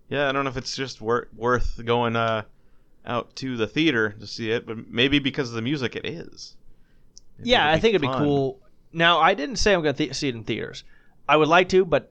Yeah, 0.08 0.28
I 0.28 0.32
don't 0.32 0.42
know 0.42 0.50
if 0.50 0.56
it's 0.56 0.74
just 0.74 1.00
wor- 1.00 1.28
worth 1.36 1.80
going 1.84 2.16
uh, 2.16 2.42
out 3.06 3.36
to 3.36 3.56
the 3.56 3.68
theater 3.68 4.10
to 4.10 4.26
see 4.26 4.50
it, 4.50 4.66
but 4.66 4.88
maybe 4.90 5.20
because 5.20 5.50
of 5.50 5.54
the 5.54 5.62
music, 5.62 5.94
it 5.94 6.04
is. 6.04 6.56
Maybe 7.38 7.50
yeah, 7.50 7.70
I 7.70 7.78
think 7.78 7.94
it'd 7.94 8.02
be 8.02 8.08
cool. 8.08 8.60
Now, 8.92 9.18
I 9.18 9.34
didn't 9.34 9.56
say 9.56 9.74
I'm 9.74 9.82
going 9.82 9.94
to 9.94 9.98
th- 9.98 10.14
see 10.14 10.28
it 10.28 10.34
in 10.34 10.44
theaters. 10.44 10.84
I 11.28 11.36
would 11.36 11.48
like 11.48 11.68
to, 11.70 11.84
but 11.84 12.10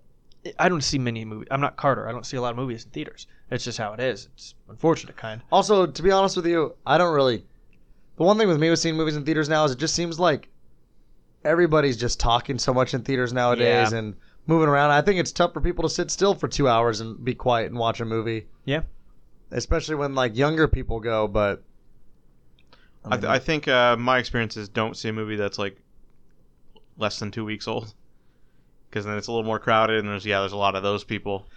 I 0.60 0.70
don't 0.70 0.82
see 0.84 1.00
many 1.00 1.26
movies. 1.26 1.48
I'm 1.50 1.62
not 1.62 1.76
Carter. 1.76 2.08
I 2.08 2.12
don't 2.12 2.26
see 2.26 2.38
a 2.38 2.42
lot 2.42 2.52
of 2.52 2.58
movies 2.58 2.86
in 2.86 2.92
theaters. 2.92 3.28
It's 3.50 3.64
just 3.64 3.78
how 3.78 3.94
it 3.94 4.00
is. 4.00 4.30
It's 4.36 4.54
unfortunate, 4.70 5.18
kind. 5.18 5.42
Also, 5.52 5.86
to 5.88 6.04
be 6.04 6.12
honest 6.12 6.36
with 6.36 6.46
you, 6.46 6.76
I 6.86 6.98
don't 6.98 7.14
really. 7.14 7.46
The 8.18 8.24
one 8.24 8.38
thing 8.38 8.48
with 8.48 8.60
me 8.60 8.70
with 8.70 8.80
seeing 8.80 8.96
movies 8.96 9.16
in 9.16 9.26
theaters 9.26 9.50
now 9.50 9.64
is 9.66 9.72
it 9.72 9.78
just 9.80 9.96
seems 9.96 10.20
like 10.20 10.50
everybody's 11.44 11.98
just 11.98 12.20
talking 12.20 12.58
so 12.60 12.74
much 12.74 12.94
in 12.94 13.02
theaters 13.04 13.32
nowadays 13.34 13.92
Yeah. 13.92 13.98
and 14.00 14.16
moving 14.48 14.68
around. 14.70 14.92
I 14.92 15.02
think 15.02 15.20
it's 15.20 15.32
tough 15.32 15.54
for 15.54 15.62
people 15.62 15.84
to 15.84 15.90
sit 15.90 16.10
still 16.12 16.34
for 16.34 16.48
two 16.48 16.68
hours 16.68 17.00
and 17.02 17.24
be 17.24 17.36
quiet 17.36 17.68
and 17.68 17.78
watch 17.78 18.00
a 18.02 18.06
movie, 18.06 18.48
Yeah. 18.66 18.82
especially 19.52 19.96
when 19.96 20.16
like 20.16 20.36
younger 20.36 20.68
people 20.68 21.00
go. 21.00 21.28
But 21.28 21.64
I, 23.06 23.10
mean, 23.10 23.22
th- 23.22 23.30
I 23.32 23.40
think 23.40 23.68
uh, 23.68 23.96
my 23.98 24.18
experience 24.18 24.58
is 24.58 24.68
don't 24.70 24.98
see 24.98 25.10
a 25.10 25.14
movie 25.14 25.36
that's 25.36 25.58
like 25.60 25.78
less 26.98 27.20
than 27.20 27.32
two 27.32 27.46
weeks 27.46 27.68
old, 27.68 27.94
because 28.90 29.06
then 29.06 29.18
it's 29.18 29.28
a 29.28 29.32
little 29.32 29.46
more 29.46 29.60
crowded, 29.60 30.00
and 30.00 30.10
there's 30.10 30.26
yeah, 30.26 30.40
there's 30.40 30.52
a 30.54 30.58
lot 30.58 30.76
of 30.76 30.84
those 30.84 31.04
people 31.04 31.48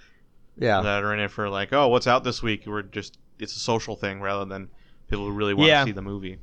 yeah, 0.58 0.80
that 0.82 1.02
are 1.04 1.14
in 1.14 1.20
it 1.20 1.30
for 1.30 1.48
like, 1.48 1.72
oh, 1.72 1.88
what's 1.88 2.06
out 2.06 2.24
this 2.24 2.42
week? 2.42 2.64
We're 2.66 2.82
just 2.82 3.18
it's 3.38 3.56
a 3.56 3.60
social 3.60 3.96
thing 3.96 4.20
rather 4.20 4.44
than 4.44 4.68
people 5.08 5.24
who 5.26 5.32
really 5.32 5.54
want 5.54 5.68
Yeah. 5.68 5.80
to 5.80 5.86
see 5.86 5.92
the 5.92 6.02
movie. 6.02 6.38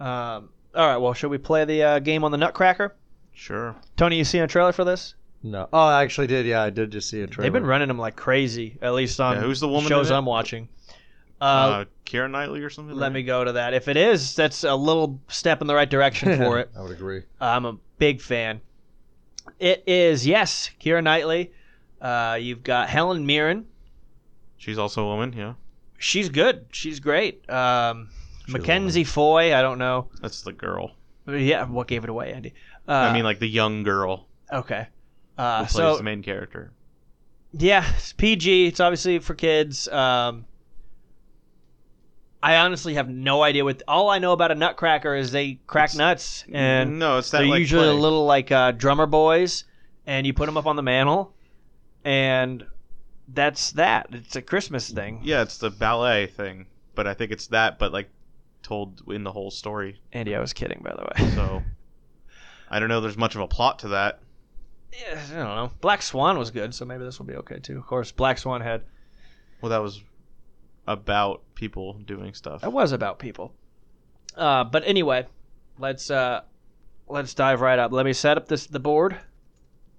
Um, 0.00 0.50
all 0.74 0.86
right. 0.88 0.96
Well, 0.96 1.14
should 1.14 1.30
we 1.30 1.38
play 1.38 1.64
the 1.64 1.82
uh, 1.82 1.98
game 2.00 2.24
on 2.24 2.30
the 2.32 2.36
Nutcracker? 2.36 2.94
Sure. 3.32 3.74
Tony, 3.96 4.16
you 4.16 4.24
seen 4.24 4.42
a 4.42 4.46
trailer 4.46 4.72
for 4.72 4.84
this? 4.84 5.14
no. 5.42 5.68
Oh, 5.72 5.78
I 5.78 6.02
actually 6.02 6.26
did. 6.26 6.44
Yeah, 6.46 6.62
I 6.62 6.70
did 6.70 6.90
just 6.90 7.08
see 7.08 7.20
a 7.22 7.26
trailer. 7.26 7.44
They've 7.46 7.52
been 7.52 7.66
running 7.66 7.88
them 7.88 7.98
like 7.98 8.16
crazy, 8.16 8.76
at 8.82 8.94
least 8.94 9.20
on 9.20 9.36
Yeah, 9.36 9.42
who's 9.42 9.60
the 9.60 9.68
woman 9.68 9.88
shows 9.88 10.08
in 10.10 10.14
it? 10.14 10.18
I'm 10.18 10.24
watching. 10.26 10.68
Uh, 11.40 11.44
Uh, 11.44 11.84
Keira 12.04 12.30
Knightley 12.30 12.62
or 12.62 12.70
something. 12.70 12.96
let 12.96 13.06
right? 13.08 13.12
me 13.12 13.22
go 13.22 13.44
to 13.44 13.52
that. 13.52 13.72
If 13.74 13.88
it 13.88 13.96
is, 13.96 14.34
that's 14.34 14.64
a 14.64 14.74
little 14.74 15.20
step 15.28 15.60
in 15.60 15.66
the 15.66 15.74
right 15.74 15.88
direction 15.88 16.36
for 16.36 16.58
it. 16.60 16.70
I 16.76 16.82
would 16.82 16.90
agree. 16.90 17.22
I'm 17.40 17.64
a 17.66 17.76
big 17.98 18.20
fan. 18.20 18.60
It 19.58 19.84
is 19.86 20.26
yes, 20.26 20.70
Keira 20.80 21.02
Knightley. 21.02 21.52
Uh, 22.00 22.38
you've 22.40 22.62
got 22.62 22.88
Helen 22.88 23.24
Mirren. 23.26 23.66
She's 24.58 24.78
also 24.78 25.02
a 25.04 25.06
woman. 25.06 25.32
Yeah, 25.36 25.54
She's 25.98 26.28
good. 26.28 26.66
She's 26.72 27.00
great. 27.00 27.48
Um, 27.48 28.08
She's 28.44 28.52
Mackenzie 28.54 29.04
Foy. 29.04 29.54
I 29.54 29.62
don't 29.62 29.78
know. 29.78 30.08
that's 30.20 30.42
the 30.42 30.52
girl. 30.52 30.92
Yeah, 31.26 31.64
what 31.66 31.88
gave 31.88 32.04
it 32.04 32.10
away, 32.10 32.32
Andy? 32.32 32.54
Uh, 32.86 32.92
I 32.92 33.12
mean, 33.12 33.24
like 33.24 33.38
the 33.40 33.48
young 33.48 33.82
girl 33.82 34.26
okay. 34.52 34.86
who 35.36 35.42
Uh, 35.42 35.58
plays 35.60 35.72
so 35.72 35.96
the 35.96 36.02
main 36.02 36.22
character. 36.22 36.70
yeah, 37.52 37.84
it's 37.96 38.12
PG. 38.12 38.66
It's 38.66 38.80
obviously 38.80 39.18
for 39.18 39.34
kids. 39.34 39.88
Um, 39.88 40.44
I 42.46 42.58
honestly 42.58 42.94
have 42.94 43.08
no 43.08 43.42
idea 43.42 43.64
what. 43.64 43.82
All 43.88 44.08
I 44.08 44.18
know 44.18 44.32
about 44.32 44.50
a 44.52 44.54
Nutcracker 44.54 45.14
is 45.16 45.32
they 45.32 45.58
crack 45.66 45.90
It's- 45.90 45.96
nuts, 45.98 46.44
and 46.52 46.98
no, 46.98 47.18
it's 47.18 47.30
that 47.30 47.38
they're 47.38 47.48
like 47.48 47.58
usually 47.60 47.86
play. 47.86 47.96
a 47.96 48.00
little 48.00 48.24
like 48.24 48.52
uh, 48.52 48.72
drummer 48.72 49.06
boys, 49.06 49.64
and 50.06 50.26
you 50.26 50.32
put 50.32 50.46
them 50.46 50.56
up 50.56 50.66
on 50.66 50.76
the 50.76 50.82
mantle, 50.82 51.34
and 52.04 52.64
that's 53.28 53.72
that. 53.72 54.08
It's 54.12 54.36
a 54.36 54.42
Christmas 54.42 54.88
thing. 54.90 55.20
Yeah, 55.24 55.42
it's 55.42 55.58
the 55.58 55.70
ballet 55.70 56.26
thing, 56.26 56.66
but 56.94 57.06
I 57.06 57.14
think 57.14 57.32
it's 57.32 57.48
that, 57.48 57.78
but 57.78 57.92
like 57.92 58.08
told 58.62 59.02
in 59.08 59.24
the 59.24 59.32
whole 59.32 59.50
story. 59.50 60.00
Andy, 60.12 60.34
I 60.34 60.40
was 60.40 60.52
kidding, 60.52 60.80
by 60.84 60.94
the 60.94 61.02
way. 61.02 61.30
So 61.34 61.62
I 62.70 62.78
don't 62.78 62.88
know. 62.88 63.00
There's 63.00 63.16
much 63.18 63.34
of 63.34 63.40
a 63.40 63.48
plot 63.48 63.80
to 63.80 63.88
that. 63.88 64.20
yeah, 64.92 65.20
I 65.32 65.36
don't 65.36 65.56
know. 65.56 65.70
Black 65.80 66.02
Swan 66.02 66.38
was 66.38 66.50
good, 66.50 66.74
so 66.74 66.84
maybe 66.84 67.04
this 67.04 67.18
will 67.18 67.26
be 67.26 67.34
okay 67.36 67.58
too. 67.58 67.76
Of 67.78 67.86
course, 67.86 68.12
Black 68.12 68.38
Swan 68.38 68.60
had 68.60 68.82
Well, 69.60 69.70
that 69.70 69.82
was 69.82 70.00
about 70.86 71.42
people 71.54 71.94
doing 72.04 72.34
stuff. 72.34 72.62
it 72.64 72.72
was 72.72 72.92
about 72.92 73.18
people. 73.18 73.52
Uh, 74.36 74.64
but 74.64 74.82
anyway, 74.86 75.26
let's 75.78 76.10
uh, 76.10 76.42
let's 77.08 77.34
dive 77.34 77.60
right 77.60 77.78
up. 77.78 77.92
Let 77.92 78.06
me 78.06 78.12
set 78.12 78.36
up 78.36 78.48
this 78.48 78.66
the 78.66 78.80
board, 78.80 79.16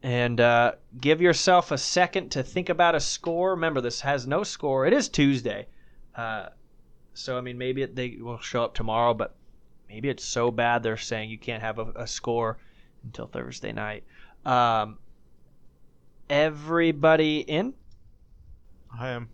and 0.03 0.39
uh, 0.39 0.73
give 0.99 1.21
yourself 1.21 1.71
a 1.71 1.77
second 1.77 2.29
to 2.31 2.43
think 2.43 2.69
about 2.69 2.95
a 2.95 2.99
score. 2.99 3.51
Remember, 3.51 3.81
this 3.81 4.01
has 4.01 4.27
no 4.27 4.43
score. 4.43 4.85
It 4.85 4.93
is 4.93 5.09
Tuesday, 5.09 5.67
uh, 6.15 6.47
so 7.13 7.38
I 7.38 7.41
mean 7.41 7.57
maybe 7.57 7.81
it, 7.81 7.95
they 7.95 8.17
will 8.19 8.39
show 8.39 8.63
up 8.63 8.75
tomorrow, 8.75 9.13
but 9.13 9.35
maybe 9.89 10.09
it's 10.09 10.23
so 10.23 10.51
bad 10.51 10.83
they're 10.83 10.97
saying 10.97 11.29
you 11.29 11.39
can't 11.39 11.63
have 11.63 11.79
a, 11.79 11.91
a 11.95 12.07
score 12.07 12.57
until 13.03 13.27
Thursday 13.27 13.71
night. 13.71 14.03
Um, 14.45 14.99
everybody 16.29 17.39
in? 17.39 17.73
I 18.97 19.09
am. 19.09 19.29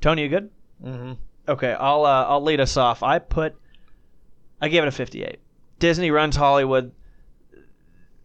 Tony, 0.00 0.22
you 0.22 0.28
good? 0.28 0.50
Mm-hmm. 0.84 1.12
Okay, 1.48 1.72
I'll 1.72 2.04
uh, 2.04 2.24
I'll 2.24 2.42
lead 2.42 2.60
us 2.60 2.76
off. 2.76 3.02
I 3.02 3.18
put 3.18 3.56
I 4.60 4.68
gave 4.68 4.82
it 4.82 4.88
a 4.88 4.92
58. 4.92 5.38
Disney 5.78 6.10
runs 6.10 6.36
Hollywood. 6.36 6.92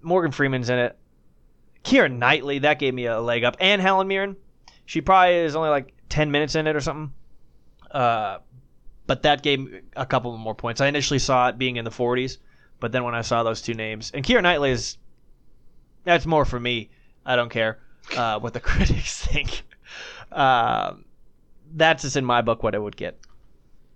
Morgan 0.01 0.31
Freeman's 0.31 0.69
in 0.69 0.79
it. 0.79 0.97
Kieran 1.83 2.19
Knightley, 2.19 2.59
that 2.59 2.79
gave 2.79 2.93
me 2.93 3.05
a 3.05 3.19
leg 3.19 3.43
up. 3.43 3.57
And 3.59 3.81
Helen 3.81 4.07
Mirren. 4.07 4.37
She 4.85 5.01
probably 5.01 5.35
is 5.35 5.55
only 5.55 5.69
like 5.69 5.93
10 6.09 6.31
minutes 6.31 6.55
in 6.55 6.67
it 6.67 6.75
or 6.75 6.81
something. 6.81 7.13
Uh, 7.89 8.39
but 9.07 9.23
that 9.23 9.41
gave 9.43 9.59
me 9.59 9.79
a 9.95 10.05
couple 10.05 10.35
more 10.37 10.55
points. 10.55 10.81
I 10.81 10.87
initially 10.87 11.19
saw 11.19 11.49
it 11.49 11.57
being 11.57 11.75
in 11.75 11.85
the 11.85 11.91
40s, 11.91 12.37
but 12.79 12.91
then 12.91 13.03
when 13.03 13.15
I 13.15 13.21
saw 13.21 13.43
those 13.43 13.61
two 13.61 13.73
names, 13.73 14.11
and 14.13 14.23
Kieran 14.23 14.43
Knightley 14.43 14.71
is, 14.71 14.97
that's 16.03 16.25
more 16.25 16.45
for 16.45 16.59
me. 16.59 16.89
I 17.25 17.35
don't 17.35 17.49
care 17.49 17.79
uh, 18.15 18.39
what 18.39 18.53
the 18.53 18.59
critics 18.61 19.25
think. 19.25 19.63
Uh, 20.31 20.93
that's 21.73 22.03
just 22.03 22.15
in 22.15 22.25
my 22.25 22.41
book 22.41 22.63
what 22.63 22.75
it 22.75 22.81
would 22.81 22.97
get. 22.97 23.17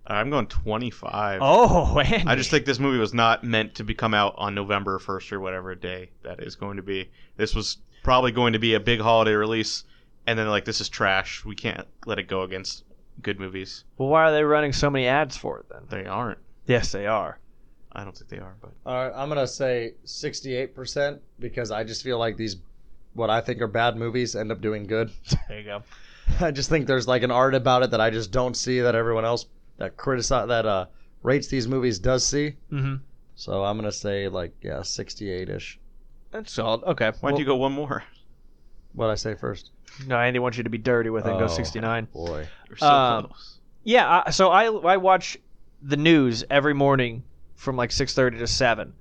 I'm 0.06 0.30
going 0.30 0.46
25. 0.46 1.40
Oh, 1.42 1.98
Andy. 2.04 2.26
I 2.26 2.36
just 2.36 2.50
think 2.50 2.64
this 2.64 2.78
movie 2.78 2.98
was 2.98 3.12
not 3.12 3.42
meant 3.42 3.74
to 3.76 3.84
be 3.84 3.94
come 3.94 4.14
out 4.14 4.34
on 4.38 4.54
November 4.54 4.98
1st 4.98 5.32
or 5.32 5.40
whatever 5.40 5.74
day 5.74 6.10
that 6.22 6.40
is 6.40 6.54
going 6.54 6.76
to 6.76 6.82
be. 6.82 7.10
This 7.36 7.54
was 7.54 7.78
probably 8.04 8.30
going 8.30 8.52
to 8.52 8.58
be 8.60 8.74
a 8.74 8.80
big 8.80 9.00
holiday 9.00 9.34
release, 9.34 9.84
and 10.26 10.38
then 10.38 10.48
like 10.48 10.64
this 10.64 10.80
is 10.80 10.88
trash. 10.88 11.44
We 11.44 11.56
can't 11.56 11.86
let 12.06 12.18
it 12.20 12.28
go 12.28 12.42
against 12.42 12.84
good 13.22 13.40
movies. 13.40 13.84
Well, 13.98 14.08
why 14.08 14.24
are 14.24 14.32
they 14.32 14.44
running 14.44 14.72
so 14.72 14.90
many 14.90 15.06
ads 15.06 15.36
for 15.36 15.58
it 15.58 15.66
then? 15.68 15.82
They 15.90 16.06
aren't. 16.08 16.38
Yes, 16.66 16.92
they 16.92 17.06
are. 17.06 17.38
I 17.92 18.04
don't 18.04 18.16
think 18.16 18.28
they 18.28 18.38
are, 18.38 18.54
but 18.60 18.72
All 18.84 18.94
right, 19.08 19.12
I'm 19.16 19.28
gonna 19.28 19.46
say 19.46 19.94
68% 20.04 21.18
because 21.38 21.70
I 21.70 21.82
just 21.82 22.02
feel 22.02 22.18
like 22.18 22.36
these, 22.36 22.56
what 23.14 23.30
I 23.30 23.40
think 23.40 23.60
are 23.62 23.66
bad 23.66 23.96
movies, 23.96 24.36
end 24.36 24.52
up 24.52 24.60
doing 24.60 24.86
good. 24.86 25.10
There 25.48 25.58
you 25.58 25.64
go. 25.64 25.82
I 26.40 26.50
just 26.50 26.68
think 26.68 26.86
there's 26.86 27.08
like 27.08 27.22
an 27.22 27.30
art 27.30 27.54
about 27.54 27.82
it 27.82 27.90
that 27.90 28.00
I 28.00 28.10
just 28.10 28.30
don't 28.30 28.56
see 28.56 28.80
that 28.80 28.94
everyone 28.94 29.24
else 29.24 29.46
that 29.78 29.96
criticize 29.96 30.48
that 30.48 30.66
uh 30.66 30.86
rates 31.22 31.48
these 31.48 31.68
movies 31.68 31.98
does 31.98 32.24
see. 32.24 32.56
Mm-hmm. 32.72 32.96
So 33.34 33.64
I'm 33.64 33.76
gonna 33.76 33.92
say 33.92 34.28
like 34.28 34.54
yeah, 34.62 34.82
68 34.82 35.48
ish. 35.48 35.78
That's 36.30 36.52
solid. 36.52 36.82
Okay. 36.84 37.12
why'd 37.20 37.32
well, 37.32 37.38
you 37.38 37.46
go 37.46 37.56
one 37.56 37.72
more? 37.72 38.02
What 38.94 39.10
I 39.10 39.14
say 39.14 39.34
first? 39.34 39.70
No, 40.06 40.18
Andy 40.18 40.38
wants 40.38 40.56
you 40.58 40.64
to 40.64 40.70
be 40.70 40.78
dirty 40.78 41.10
with 41.10 41.26
it 41.26 41.30
and 41.30 41.38
go 41.38 41.44
Oh. 41.44 41.48
69. 41.48 42.08
Boy, 42.12 42.46
You're 42.68 42.76
so 42.78 42.86
Um, 42.86 43.26
close. 43.26 43.58
Yeah, 43.84 44.22
I, 44.26 44.30
so 44.30 44.50
I 44.50 44.64
I 44.66 44.96
watch 44.96 45.38
the 45.82 45.96
news 45.96 46.44
every 46.50 46.74
morning 46.74 47.22
from 47.54 47.76
like 47.76 47.90
6:30 47.90 48.38
to 48.38 48.46
7. 48.46 48.92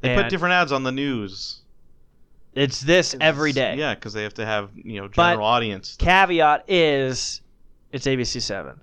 They 0.00 0.10
and 0.10 0.22
put 0.22 0.30
different 0.30 0.54
ads 0.54 0.72
on 0.72 0.82
the 0.84 0.92
news 0.92 1.61
It's 2.54 2.80
this 2.80 3.14
every 3.20 3.52
day. 3.52 3.76
Yeah, 3.76 3.94
because 3.94 4.12
they 4.12 4.22
have 4.24 4.34
to 4.34 4.44
have 4.46 4.70
you 4.74 5.00
know 5.00 5.08
But- 5.14 5.30
general 5.32 5.46
audience. 5.46 5.96
Caveat 5.98 6.64
is 6.68 7.40
it's 7.92 8.06
ABC 8.06 8.40
7. 8.40 8.80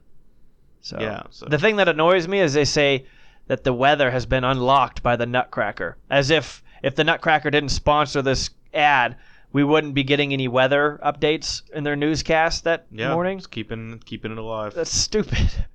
So 0.82 0.98
Yeah, 1.00 1.24
so- 1.30 1.46
the 1.46 1.58
thing 1.58 1.76
that 1.78 1.88
annoys 1.90 2.28
me 2.28 2.40
is 2.40 2.54
they 2.54 2.66
say 2.66 3.06
that 3.48 3.64
the 3.64 3.74
weather 3.74 4.12
has 4.12 4.26
been 4.26 4.44
unlocked 4.44 5.02
by 5.04 5.16
the 5.16 5.26
Nutcracker, 5.26 5.98
as 6.10 6.30
if 6.30 6.64
if 6.82 6.96
the 6.96 7.04
Nutcracker 7.04 7.50
didn't 7.52 7.70
sponsor 7.70 8.22
this 8.22 8.50
ad, 8.74 9.18
we 9.52 9.64
wouldn't 9.64 9.94
be 9.94 10.04
getting 10.04 10.32
any 10.34 10.48
weather 10.48 11.00
updates 11.04 11.62
in 11.74 11.84
their 11.84 11.96
newscast 11.96 12.64
that 12.64 12.86
yeah, 12.92 13.14
morning. 13.14 13.40
just 13.40 13.52
keeping 13.52 14.02
keeping 14.06 14.32
it 14.32 14.38
alive. 14.38 14.74
That's 14.74 14.92
stupid. 14.96 15.52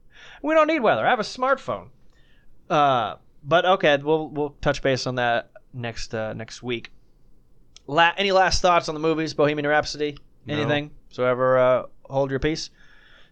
We 0.42 0.52
don't 0.54 0.66
need 0.66 0.80
weather. 0.80 1.06
I 1.06 1.08
have 1.08 1.20
a 1.20 1.22
smartphone. 1.22 1.88
Uh, 2.68 3.14
but 3.42 3.64
okay, 3.64 3.96
we'll 3.96 4.28
we'll 4.28 4.54
touch 4.60 4.82
base 4.82 5.06
on 5.06 5.14
that 5.14 5.50
next 5.72 6.14
uh, 6.14 6.34
next 6.34 6.62
week. 6.62 6.90
La- 7.86 8.12
any 8.16 8.32
last 8.32 8.62
thoughts 8.62 8.88
on 8.88 8.94
the 8.94 9.00
movies, 9.00 9.34
Bohemian 9.34 9.66
Rhapsody? 9.66 10.16
No. 10.46 10.54
Anything? 10.54 10.90
So 11.10 11.24
ever 11.24 11.58
uh, 11.58 11.82
hold 12.04 12.30
your 12.30 12.40
peace. 12.40 12.70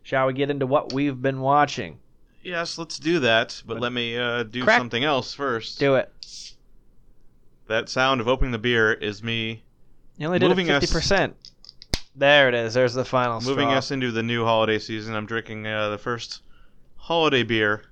Shall 0.02 0.26
we 0.26 0.32
get 0.32 0.50
into 0.50 0.66
what 0.66 0.92
we've 0.92 1.20
been 1.20 1.40
watching? 1.40 1.98
Yes, 2.42 2.76
let's 2.78 2.98
do 2.98 3.20
that. 3.20 3.62
But 3.66 3.74
But- 3.74 3.82
let 3.82 3.92
me 3.92 4.16
uh, 4.16 4.42
do 4.44 4.64
Crack- 4.64 4.78
something 4.78 5.04
else 5.04 5.32
first. 5.34 5.78
Do 5.78 5.94
it. 5.94 6.10
That 7.68 7.88
sound 7.88 8.20
of 8.20 8.28
opening 8.28 8.52
the 8.52 8.58
beer 8.58 8.92
is 8.92 9.22
me 9.22 9.62
You 10.18 10.26
only 10.26 10.38
did 10.38 10.48
Moving 10.48 10.66
it 10.66 10.72
us- 10.72 10.82
fifty 10.82 10.92
percent. 10.94 11.36
There 12.14 12.48
it 12.48 12.54
is. 12.54 12.74
There's 12.74 12.92
the 12.92 13.04
final 13.06 13.40
moving 13.40 13.68
straw. 13.68 13.78
us 13.78 13.90
into 13.90 14.10
the 14.10 14.22
new 14.22 14.44
holiday 14.44 14.78
season. 14.78 15.14
I'm 15.14 15.24
drinking 15.24 15.66
uh, 15.66 15.88
the 15.88 15.96
first 15.96 16.42
holiday 16.96 17.42
beer, 17.42 17.84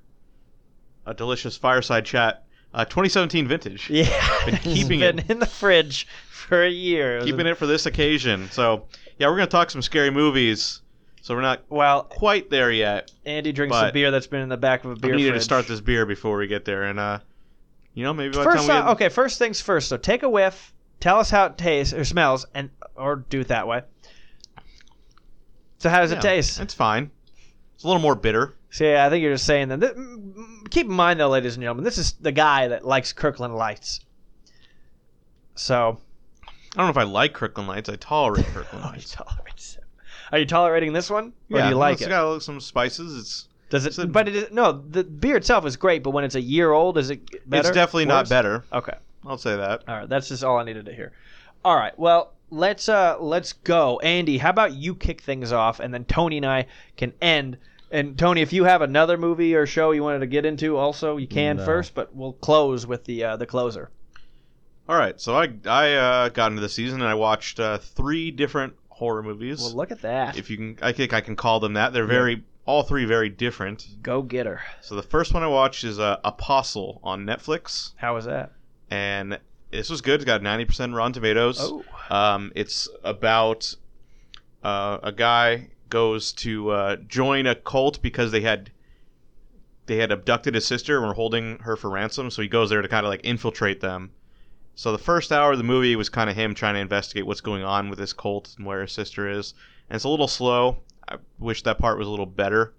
a 1.06 1.14
delicious 1.14 1.56
fireside 1.56 2.04
chat, 2.04 2.44
uh, 2.74 2.84
2017 2.84 3.48
vintage. 3.48 3.88
Yeah, 3.90 4.44
Been 4.44 4.56
keeping 4.56 5.00
been 5.00 5.18
it- 5.20 5.30
in 5.30 5.38
the 5.38 5.46
fridge 5.46 6.06
for 6.50 6.62
a 6.64 6.68
year. 6.68 7.22
Keeping 7.22 7.46
it 7.46 7.56
for 7.56 7.66
this 7.66 7.86
occasion. 7.86 8.50
So 8.50 8.84
yeah, 9.18 9.28
we're 9.28 9.36
gonna 9.36 9.46
talk 9.46 9.70
some 9.70 9.80
scary 9.82 10.10
movies. 10.10 10.82
So 11.22 11.34
we're 11.34 11.42
not 11.42 11.62
Well, 11.68 12.02
quite 12.04 12.50
there 12.50 12.70
yet. 12.72 13.10
Andy 13.24 13.52
drinks 13.52 13.74
But- 13.76 13.90
a 13.90 13.92
beer 13.92 14.10
that's 14.10 14.26
been 14.26 14.40
in 14.40 14.48
the 14.48 14.56
back 14.56 14.84
of 14.84 14.90
a 14.90 14.96
beer 14.96 15.14
needed 15.14 15.30
fridge. 15.30 15.40
to 15.40 15.44
start 15.44 15.66
this 15.68 15.80
beer 15.80 16.04
before 16.06 16.36
we 16.36 16.46
get 16.46 16.64
there, 16.64 16.84
and 16.84 16.98
uh, 16.98 17.18
you 17.94 18.02
know 18.04 18.12
maybe 18.12 18.32
by 18.34 18.38
the 18.38 18.50
First, 18.50 18.66
time 18.66 18.76
we 18.76 18.82
get, 18.82 18.90
okay. 18.92 19.08
First 19.08 19.38
things 19.38 19.60
first. 19.60 19.88
So 19.88 19.96
take 19.96 20.22
a 20.22 20.28
whiff. 20.28 20.72
Tell 20.98 21.18
us 21.18 21.30
how 21.30 21.46
it 21.46 21.56
tastes 21.56 21.94
or 21.94 22.04
smells, 22.04 22.46
and 22.54 22.70
or 22.96 23.16
do 23.16 23.40
it 23.40 23.48
that 23.48 23.66
way. 23.66 23.82
So 25.78 25.88
how 25.88 26.00
does 26.00 26.10
yeah, 26.12 26.18
it 26.18 26.22
taste? 26.22 26.60
It's 26.60 26.74
fine. 26.74 27.10
It's 27.74 27.84
a 27.84 27.86
little 27.86 28.02
more 28.02 28.14
bitter. 28.14 28.54
See, 28.70 28.94
I 28.94 29.08
think 29.08 29.22
you're 29.22 29.32
just 29.34 29.46
saying 29.46 29.68
that. 29.68 29.80
Th- 29.80 29.94
keep 30.70 30.86
in 30.86 30.92
mind, 30.92 31.18
though, 31.20 31.28
ladies 31.28 31.54
and 31.54 31.62
gentlemen, 31.62 31.84
this 31.84 31.96
is 31.98 32.12
the 32.12 32.32
guy 32.32 32.68
that 32.68 32.84
likes 32.86 33.12
Kirkland 33.12 33.54
Lights. 33.56 34.00
So, 35.54 35.98
I 36.74 36.78
don't 36.78 36.86
know 36.86 36.90
if 36.90 36.96
I 36.96 37.02
like 37.10 37.32
Kirkland 37.34 37.68
Lights. 37.68 37.88
I 37.88 37.96
tolerate 37.96 38.46
Kirkland 38.54 38.84
oh, 38.84 38.88
he 38.88 38.92
Lights. 38.94 39.12
tolerates 39.14 39.76
it. 39.76 39.84
Are 40.32 40.38
you 40.38 40.46
tolerating 40.46 40.92
this 40.92 41.10
one, 41.10 41.32
or 41.50 41.58
yeah, 41.58 41.64
do 41.64 41.70
you 41.70 41.74
like 41.76 41.94
it's 41.94 42.02
it? 42.02 42.10
got 42.10 42.42
some 42.42 42.60
spices. 42.60 43.18
It's 43.18 43.48
Does 43.70 43.86
it's 43.86 43.98
a- 43.98 44.02
it? 44.02 44.12
But 44.12 44.28
it 44.28 44.36
is, 44.36 44.50
no, 44.52 44.72
the 44.90 45.02
beer 45.02 45.36
itself 45.36 45.66
is 45.66 45.76
great. 45.76 46.02
But 46.04 46.10
when 46.10 46.22
it's 46.24 46.36
a 46.36 46.40
year 46.40 46.70
old, 46.72 46.96
is 46.98 47.10
it 47.10 47.48
better? 47.48 47.68
it's 47.68 47.74
definitely 47.74 48.04
not 48.06 48.22
Worse? 48.22 48.28
better. 48.28 48.64
Okay. 48.72 48.94
I'll 49.26 49.38
say 49.38 49.56
that. 49.56 49.82
All 49.88 49.96
right, 49.96 50.08
that's 50.08 50.28
just 50.28 50.44
all 50.44 50.58
I 50.58 50.64
needed 50.64 50.86
to 50.86 50.94
hear. 50.94 51.12
All 51.64 51.76
right, 51.76 51.96
well, 51.98 52.32
let's 52.50 52.88
uh 52.88 53.16
let's 53.20 53.52
go. 53.52 53.98
Andy, 54.00 54.38
how 54.38 54.50
about 54.50 54.72
you 54.74 54.94
kick 54.94 55.20
things 55.20 55.52
off 55.52 55.80
and 55.80 55.92
then 55.92 56.04
Tony 56.04 56.36
and 56.38 56.46
I 56.46 56.66
can 56.96 57.12
end. 57.20 57.58
And 57.90 58.16
Tony, 58.16 58.40
if 58.40 58.52
you 58.52 58.62
have 58.64 58.82
another 58.82 59.18
movie 59.18 59.56
or 59.56 59.66
show 59.66 59.90
you 59.90 60.04
wanted 60.04 60.20
to 60.20 60.26
get 60.28 60.46
into 60.46 60.76
also, 60.76 61.16
you 61.16 61.26
can 61.26 61.56
No. 61.56 61.64
first, 61.64 61.92
but 61.94 62.14
we'll 62.14 62.34
close 62.34 62.86
with 62.86 63.04
the 63.04 63.24
uh, 63.24 63.36
the 63.36 63.46
closer. 63.46 63.90
All 64.90 64.96
right, 64.96 65.20
so 65.20 65.36
I 65.36 65.48
I 65.66 65.92
uh, 65.94 66.28
got 66.30 66.50
into 66.50 66.60
the 66.60 66.68
season 66.68 67.00
and 67.00 67.08
I 67.08 67.14
watched 67.14 67.60
uh, 67.60 67.78
three 67.78 68.32
different 68.32 68.74
horror 68.88 69.22
movies. 69.22 69.60
Well, 69.60 69.76
look 69.76 69.92
at 69.92 70.02
that. 70.02 70.36
if 70.36 70.50
you 70.50 70.56
can, 70.56 70.78
I 70.82 70.90
think 70.90 71.12
I 71.12 71.20
can 71.20 71.36
call 71.36 71.60
them 71.60 71.74
that. 71.74 71.92
They're 71.92 72.06
very 72.06 72.42
all 72.66 72.82
three 72.82 73.04
very 73.04 73.28
different. 73.28 73.86
Go 74.02 74.20
get 74.20 74.46
her. 74.46 74.60
So 74.80 74.96
the 74.96 75.02
first 75.04 75.32
one 75.32 75.44
I 75.44 75.46
watched 75.46 75.84
is 75.84 76.00
uh, 76.00 76.16
Apostle 76.24 76.98
on 77.04 77.24
Netflix, 77.24 77.92
How 77.98 78.16
was 78.16 78.24
that? 78.24 78.50
and 78.90 79.38
this 79.70 79.90
was 79.90 80.00
good. 80.00 80.16
It's 80.16 80.24
got 80.24 80.40
90% 80.40 80.92
Rotten 80.92 81.12
Tomatoes. 81.12 81.58
Oh. 81.60 81.84
Um, 82.10 82.50
it's 82.56 82.88
about 83.04 83.72
uh, 84.64 84.98
a 85.04 85.12
guy 85.12 85.68
goes 85.88 86.32
to 86.32 86.70
uh, 86.70 86.96
join 87.06 87.46
a 87.46 87.54
cult 87.54 88.02
because 88.02 88.32
they 88.32 88.40
had 88.40 88.72
they 89.86 89.98
had 89.98 90.10
abducted 90.10 90.56
his 90.56 90.66
sister 90.66 90.96
and 90.98 91.06
were 91.06 91.14
holding 91.14 91.60
her 91.60 91.76
for 91.76 91.90
ransom. 91.90 92.28
So 92.32 92.42
he 92.42 92.48
goes 92.48 92.70
there 92.70 92.82
to 92.82 92.88
kind 92.88 93.06
of 93.06 93.10
like 93.10 93.20
infiltrate 93.22 93.80
them. 93.80 94.10
So 94.80 94.92
the 94.92 94.96
first 94.98 95.30
hour 95.30 95.52
of 95.52 95.58
the 95.58 95.64
movie 95.64 95.94
was 95.94 96.08
kind 96.08 96.30
of 96.30 96.36
him 96.36 96.54
trying 96.54 96.72
to 96.72 96.80
investigate 96.80 97.26
what's 97.26 97.42
going 97.42 97.62
on 97.62 97.90
with 97.90 97.98
this 97.98 98.14
cult 98.14 98.54
and 98.56 98.64
where 98.64 98.80
his 98.80 98.92
sister 98.92 99.28
is. 99.28 99.52
And 99.90 99.96
it's 99.96 100.06
a 100.06 100.08
little 100.08 100.26
slow. 100.26 100.78
I 101.06 101.16
wish 101.38 101.62
that 101.64 101.78
part 101.78 101.98
was 101.98 102.06
a 102.06 102.10
little 102.10 102.24
better. 102.24 102.72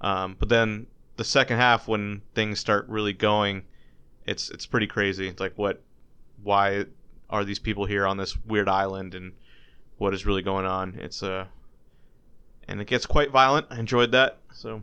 Um, 0.00 0.36
but 0.38 0.48
then 0.48 0.86
the 1.18 1.24
second 1.24 1.58
half, 1.58 1.88
when 1.88 2.22
things 2.34 2.58
start 2.58 2.88
really 2.88 3.12
going, 3.12 3.64
it's 4.24 4.48
it's 4.48 4.64
pretty 4.64 4.86
crazy. 4.86 5.28
It's 5.28 5.38
like 5.38 5.52
what, 5.56 5.82
why 6.42 6.86
are 7.28 7.44
these 7.44 7.58
people 7.58 7.84
here 7.84 8.06
on 8.06 8.16
this 8.16 8.34
weird 8.46 8.70
island 8.70 9.14
and 9.14 9.32
what 9.98 10.14
is 10.14 10.24
really 10.24 10.40
going 10.40 10.64
on? 10.64 10.98
It's 10.98 11.22
uh, 11.22 11.44
and 12.66 12.80
it 12.80 12.86
gets 12.86 13.04
quite 13.04 13.30
violent. 13.30 13.66
I 13.68 13.78
enjoyed 13.78 14.12
that. 14.12 14.38
So 14.54 14.82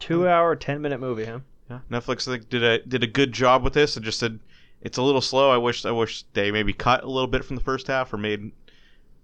Two 0.00 0.26
hour, 0.26 0.56
ten 0.56 0.82
minute 0.82 0.98
movie, 0.98 1.26
huh? 1.26 1.38
yeah, 1.70 1.78
Netflix 1.88 2.26
I 2.26 2.32
think 2.32 2.48
did 2.48 2.64
a 2.64 2.78
did 2.80 3.04
a 3.04 3.06
good 3.06 3.30
job 3.30 3.62
with 3.62 3.74
this. 3.74 3.96
I 3.96 4.00
just 4.00 4.18
said 4.18 4.40
it's 4.86 4.98
a 4.98 5.02
little 5.02 5.20
slow. 5.20 5.50
I 5.50 5.56
wish 5.56 5.84
I 5.84 5.90
wish 5.90 6.22
they 6.32 6.52
maybe 6.52 6.72
cut 6.72 7.02
a 7.02 7.08
little 7.08 7.26
bit 7.26 7.44
from 7.44 7.56
the 7.56 7.62
first 7.62 7.88
half 7.88 8.12
or 8.12 8.18
made 8.18 8.52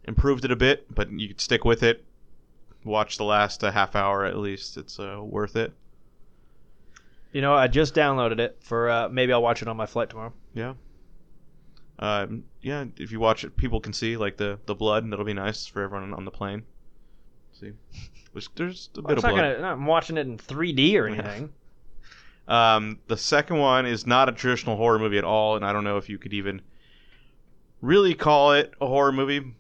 improved 0.03 0.45
it 0.45 0.51
a 0.51 0.57
bit, 0.57 0.93
but 0.93 1.09
you 1.13 1.29
could 1.29 1.41
stick 1.41 1.65
with 1.65 1.85
it. 1.85 2.05
Watch 2.85 3.17
the 3.17 3.23
last 3.25 3.63
uh, 3.63 3.71
half 3.71 3.95
hour 3.95 4.25
at 4.25 4.37
least. 4.37 4.77
It's 4.77 4.99
uh, 4.99 5.21
worth 5.23 5.55
it. 5.55 5.73
You 7.31 7.43
know, 7.43 7.55
I 7.55 7.69
just 7.69 7.95
downloaded 7.95 8.41
it 8.41 8.59
for 8.61 8.91
uh, 8.91 9.09
maybe 9.09 9.33
I'll 9.33 9.41
watch 9.41 9.63
it 9.63 9.69
on 9.69 9.77
my 9.77 9.87
flight 9.87 10.11
tomorrow. 10.11 10.33
Yeah. 10.53 10.75
Um, 12.01 12.43
yeah, 12.61 12.87
if 12.97 13.13
you 13.13 13.21
watch 13.21 13.45
it, 13.45 13.57
people 13.57 13.81
can 13.81 13.93
see 13.93 14.17
like 14.17 14.37
the, 14.37 14.59
the 14.67 14.75
blood, 14.75 15.05
and 15.05 15.13
that'll 15.13 15.25
be 15.25 15.33
nice 15.33 15.65
for 15.67 15.83
everyone 15.83 16.13
on 16.13 16.25
the 16.25 16.33
plane. 16.33 16.65
See, 17.53 17.71
there's, 18.33 18.51
there's 18.57 18.91
a 18.97 19.03
bit 19.03 19.19
of 19.19 19.23
not 19.23 19.35
blood. 19.35 19.57
gonna. 19.59 19.69
I'm 19.69 19.87
watching 19.87 20.17
it 20.17 20.27
in 20.27 20.39
3D 20.39 20.97
or 21.01 21.07
anything. 21.07 21.53
Um, 22.49 22.99
the 23.07 23.17
second 23.17 23.59
one 23.59 23.87
is 23.87 24.07
not 24.07 24.29
a 24.29 24.33
traditional 24.33 24.77
horror 24.77 24.99
movie 24.99 25.19
at 25.19 25.25
all, 25.25 25.57
and 25.57 25.65
I 25.65 25.73
don't 25.73 25.85
know 25.85 25.97
if 25.97 26.09
you 26.09 26.19
could 26.19 26.33
even 26.35 26.61
really 27.81 28.15
call 28.15 28.53
it 28.53 28.73
a 28.81 28.87
horror 28.87 29.13
movie. 29.13 29.55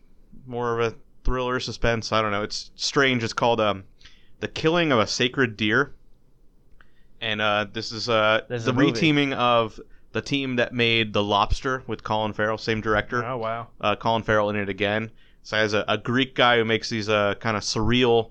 More 0.46 0.78
of 0.78 0.92
a 0.92 0.96
thriller, 1.24 1.60
suspense. 1.60 2.10
I 2.12 2.20
don't 2.20 2.32
know. 2.32 2.42
It's 2.42 2.70
strange. 2.74 3.22
It's 3.22 3.32
called 3.32 3.60
um, 3.60 3.84
"The 4.40 4.48
Killing 4.48 4.90
of 4.90 4.98
a 4.98 5.06
Sacred 5.06 5.56
Deer," 5.56 5.94
and 7.20 7.40
uh, 7.40 7.66
this 7.72 7.92
is 7.92 8.08
uh, 8.08 8.40
This 8.48 8.64
the 8.64 8.70
a 8.70 8.74
movie. 8.74 8.92
reteaming 8.92 9.32
of 9.34 9.80
the 10.12 10.20
team 10.20 10.56
that 10.56 10.74
made 10.74 11.12
The 11.12 11.22
Lobster 11.22 11.84
with 11.86 12.02
Colin 12.02 12.32
Farrell, 12.32 12.58
same 12.58 12.80
director. 12.80 13.24
Oh 13.24 13.38
wow. 13.38 13.68
uh, 13.80 13.96
Colin 13.96 14.22
Farrell 14.22 14.50
in 14.50 14.56
it 14.56 14.68
again. 14.68 15.10
So 15.44 15.56
as 15.56 15.72
a, 15.74 15.84
a 15.88 15.96
Greek 15.96 16.34
guy 16.34 16.58
who 16.58 16.64
makes 16.64 16.90
these 16.90 17.08
uh, 17.08 17.34
kind 17.40 17.56
of 17.56 17.62
surreal, 17.62 18.30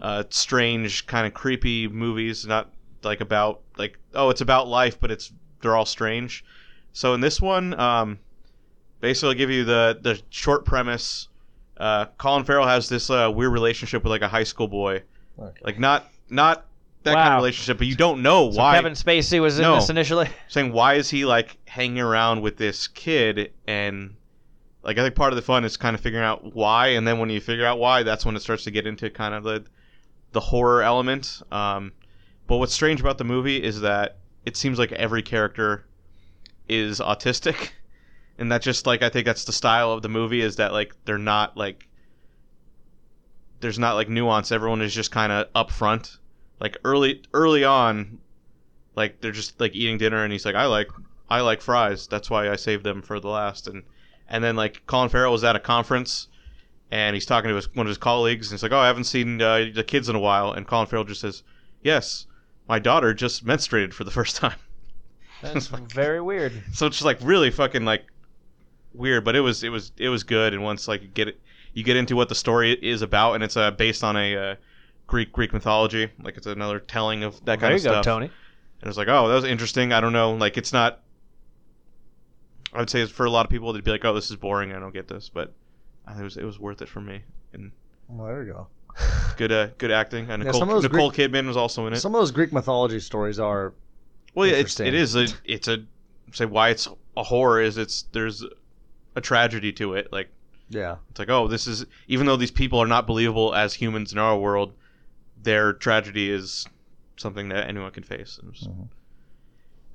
uh, 0.00 0.24
strange, 0.30 1.06
kind 1.06 1.26
of 1.26 1.34
creepy 1.34 1.86
movies, 1.88 2.46
not 2.46 2.70
like 3.04 3.20
about 3.20 3.60
like 3.76 3.98
oh 4.14 4.30
it's 4.30 4.40
about 4.40 4.68
life, 4.68 4.98
but 5.00 5.10
it's 5.10 5.32
they're 5.60 5.76
all 5.76 5.86
strange. 5.86 6.44
So 6.92 7.14
in 7.14 7.20
this 7.20 7.40
one, 7.40 7.78
um, 7.78 8.18
basically 9.00 9.30
I'll 9.30 9.34
give 9.38 9.50
you 9.50 9.64
the 9.64 9.98
the 10.00 10.20
short 10.30 10.64
premise. 10.64 11.28
Uh, 11.76 12.06
Colin 12.18 12.44
Farrell 12.44 12.66
has 12.66 12.88
this 12.88 13.10
uh, 13.10 13.30
weird 13.34 13.52
relationship 13.52 14.04
with 14.04 14.10
like 14.10 14.22
a 14.22 14.28
high 14.28 14.44
school 14.44 14.68
boy, 14.68 15.02
Okay. 15.38 15.60
like 15.64 15.78
not 15.78 16.06
not 16.28 16.66
that 17.02 17.14
kind 17.14 17.32
of 17.34 17.36
relationship, 17.38 17.78
but 17.78 17.86
you 17.88 17.96
don't 17.96 18.22
know 18.22 18.50
So 18.52 18.58
why. 18.58 18.76
Kevin 18.76 18.92
Spacey 18.92 19.40
was 19.40 19.58
in 19.58 19.62
No. 19.62 19.74
this 19.76 19.90
initially. 19.90 20.28
saying 20.48 20.72
why 20.72 20.94
is 20.94 21.10
he 21.10 21.24
like 21.24 21.56
hanging 21.66 21.98
around 22.00 22.42
with 22.42 22.56
this 22.56 22.86
kid 22.86 23.52
and 23.66 24.14
like 24.84 24.98
I 24.98 25.02
think 25.02 25.14
part 25.16 25.32
of 25.32 25.36
the 25.36 25.42
fun 25.42 25.64
is 25.64 25.76
kind 25.76 25.94
of 25.94 26.00
figuring 26.00 26.24
out 26.24 26.54
why 26.54 26.88
and 26.88 27.06
then 27.06 27.18
when 27.18 27.30
you 27.30 27.40
figure 27.40 27.66
out 27.66 27.78
why 27.80 28.02
that's 28.04 28.24
when 28.24 28.36
it 28.36 28.40
starts 28.42 28.64
to 28.64 28.70
get 28.70 28.86
into 28.86 29.10
kind 29.10 29.34
of 29.34 29.42
the 29.42 29.64
the 30.32 30.40
horror 30.40 30.82
element 30.82 31.42
um, 31.50 31.92
but 32.52 32.58
what's 32.58 32.74
strange 32.74 33.00
about 33.00 33.16
the 33.16 33.24
movie 33.24 33.62
is 33.62 33.80
that 33.80 34.18
it 34.44 34.58
seems 34.58 34.78
like 34.78 34.92
every 34.92 35.22
character 35.22 35.86
is 36.68 37.00
autistic. 37.00 37.70
And 38.38 38.52
that 38.52 38.60
just 38.60 38.86
like 38.86 39.02
I 39.02 39.08
think 39.08 39.24
that's 39.24 39.44
the 39.44 39.52
style 39.52 39.92
of 39.92 40.02
the 40.02 40.08
movie 40.10 40.42
is 40.42 40.56
that 40.56 40.72
like 40.72 40.94
they're 41.06 41.16
not 41.16 41.56
like 41.56 41.88
there's 43.60 43.78
not 43.78 43.94
like 43.94 44.08
nuance. 44.08 44.52
Everyone 44.52 44.82
is 44.82 44.94
just 44.94 45.10
kind 45.10 45.32
of 45.32 45.50
upfront. 45.54 46.18
Like 46.60 46.76
early 46.84 47.22
early 47.32 47.64
on 47.64 48.18
like 48.96 49.20
they're 49.20 49.32
just 49.32 49.58
like 49.58 49.74
eating 49.74 49.96
dinner 49.96 50.22
and 50.22 50.32
he's 50.32 50.44
like 50.44 50.54
i 50.54 50.66
like 50.66 50.88
i 51.30 51.40
like 51.40 51.62
fries. 51.62 52.06
That's 52.06 52.28
why 52.28 52.50
i 52.50 52.56
saved 52.56 52.84
them 52.84 53.00
for 53.00 53.18
the 53.18 53.28
last. 53.28 53.66
And 53.66 53.82
and 54.28 54.44
then 54.44 54.56
like 54.56 54.82
colin 54.86 55.08
farrell 55.08 55.32
was 55.32 55.44
at 55.44 55.56
a 55.56 55.60
conference 55.60 56.28
and 56.90 57.14
he's 57.14 57.26
talking 57.26 57.48
to 57.48 57.56
his, 57.56 57.74
one 57.74 57.86
of 57.86 57.90
his 57.90 57.98
colleagues 57.98 58.48
and 58.48 58.58
he's 58.58 58.62
like 58.62 58.72
oh 58.72 58.78
i 58.78 58.86
haven't 58.86 59.04
seen 59.04 59.40
uh, 59.40 59.70
the 59.74 59.84
kids 59.84 60.10
in 60.10 60.16
a 60.16 60.20
while. 60.20 60.52
And 60.52 60.66
colin 60.66 60.86
farrell 60.86 61.04
just 61.04 61.22
says 61.22 61.42
yes 61.82 62.26
my 62.68 62.78
daughter 62.78 63.12
just 63.14 63.44
menstruated 63.44 63.92
for 63.92 64.04
the 64.04 64.10
first 64.10 64.36
time 64.36 64.56
That's 65.42 65.66
very 65.66 66.20
weird. 66.20 66.52
so 66.72 66.86
it's 66.86 66.96
just 66.96 67.04
like 67.04 67.18
really 67.22 67.50
fucking 67.50 67.84
like 67.84 68.04
weird 68.94 69.24
but 69.24 69.34
it 69.34 69.40
was 69.40 69.64
it 69.64 69.70
was 69.70 69.92
it 69.96 70.08
was 70.08 70.22
good 70.22 70.52
and 70.54 70.62
once 70.62 70.86
like 70.86 71.02
you 71.02 71.08
get 71.08 71.28
it 71.28 71.40
you 71.74 71.82
get 71.82 71.96
into 71.96 72.14
what 72.14 72.28
the 72.28 72.34
story 72.34 72.72
is 72.72 73.02
about 73.02 73.34
and 73.34 73.42
it's 73.42 73.56
uh, 73.56 73.70
based 73.70 74.04
on 74.04 74.16
a 74.16 74.36
uh, 74.36 74.54
greek 75.06 75.32
greek 75.32 75.52
mythology 75.52 76.10
like 76.22 76.36
it's 76.36 76.46
another 76.46 76.78
telling 76.78 77.24
of 77.24 77.42
that 77.44 77.60
kind 77.60 77.70
there 77.70 77.76
of 77.76 77.82
you 77.82 77.84
go, 77.88 77.92
stuff 77.94 78.04
Tony. 78.04 78.26
and 78.26 78.88
it's 78.88 78.98
like, 78.98 79.08
oh, 79.08 79.28
that 79.28 79.34
was 79.34 79.44
interesting. 79.44 79.92
I 79.92 80.00
don't 80.00 80.12
know. 80.12 80.32
Like, 80.34 80.58
it's 80.58 80.72
not. 80.72 81.00
I 82.72 82.80
would 82.80 82.90
say 82.90 83.00
it's 83.00 83.12
for 83.12 83.26
a 83.26 83.30
lot 83.30 83.46
of 83.46 83.50
people, 83.50 83.72
they'd 83.72 83.84
be 83.84 83.92
like, 83.92 84.04
oh, 84.04 84.12
this 84.12 84.28
is 84.28 84.36
boring. 84.36 84.72
I 84.72 84.80
don't 84.80 84.92
get 84.92 85.06
this. 85.06 85.28
But 85.28 85.52
it 86.18 86.22
was 86.22 86.36
it 86.36 86.42
was 86.44 86.58
worth 86.58 86.82
it 86.82 86.88
for 86.88 87.00
me. 87.00 87.22
And 87.52 87.70
Well, 88.08 88.26
there 88.26 88.42
you 88.42 88.52
go. 88.52 88.66
Good 89.36 89.52
uh, 89.52 89.68
good 89.78 89.90
acting. 89.90 90.30
And 90.30 90.42
Nicole, 90.44 90.60
some 90.60 90.68
of 90.68 90.74
those 90.76 90.90
Nicole 90.90 91.10
Kidman 91.12 91.46
was 91.46 91.56
also 91.56 91.86
in 91.86 91.92
it. 91.92 91.96
Some 92.00 92.14
of 92.14 92.20
those 92.20 92.30
Greek 92.30 92.52
mythology 92.52 93.00
stories 93.00 93.38
are 93.38 93.72
well, 94.34 94.46
yeah, 94.46 94.54
it's 94.56 94.78
it 94.80 94.94
is 94.94 95.14
a 95.16 95.26
it's 95.44 95.68
a 95.68 95.84
say 96.32 96.44
why 96.46 96.70
it's 96.70 96.88
a 97.16 97.22
horror 97.22 97.60
is 97.60 97.76
it's 97.78 98.02
there's 98.12 98.44
a 99.16 99.20
tragedy 99.20 99.72
to 99.72 99.94
it. 99.94 100.12
Like 100.12 100.28
yeah. 100.68 100.96
it's 101.10 101.18
like 101.18 101.28
oh, 101.30 101.48
this 101.48 101.66
is 101.66 101.84
even 102.08 102.26
though 102.26 102.36
these 102.36 102.50
people 102.50 102.78
are 102.78 102.86
not 102.86 103.06
believable 103.06 103.54
as 103.54 103.74
humans 103.74 104.12
in 104.12 104.18
our 104.18 104.38
world, 104.38 104.72
their 105.42 105.72
tragedy 105.74 106.30
is 106.30 106.66
something 107.16 107.48
that 107.50 107.68
anyone 107.68 107.90
can 107.92 108.02
face. 108.02 108.38
And, 108.42 108.54
it's- 108.54 108.66
Mhm. 108.66 108.88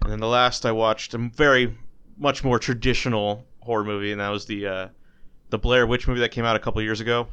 and 0.04 0.12
then 0.12 0.20
the 0.20 0.28
last 0.28 0.66
I 0.66 0.72
watched 0.72 1.14
a 1.14 1.18
very 1.18 1.76
much 2.18 2.44
more 2.44 2.60
traditional 2.60 3.46
horror 3.62 3.84
movie, 3.84 4.12
and 4.12 4.22
that 4.22 4.30
was 4.30 4.46
the 4.46 4.68
uh, 4.68 4.88
the 5.50 5.58
Blair 5.58 5.88
Witch 5.88 6.08
movie 6.08 6.20
that 6.20 6.32
came 6.32 6.46
out 6.46 6.56
a 6.56 6.60
couple 6.60 6.82
years 6.82 7.02
ago. 7.02 7.28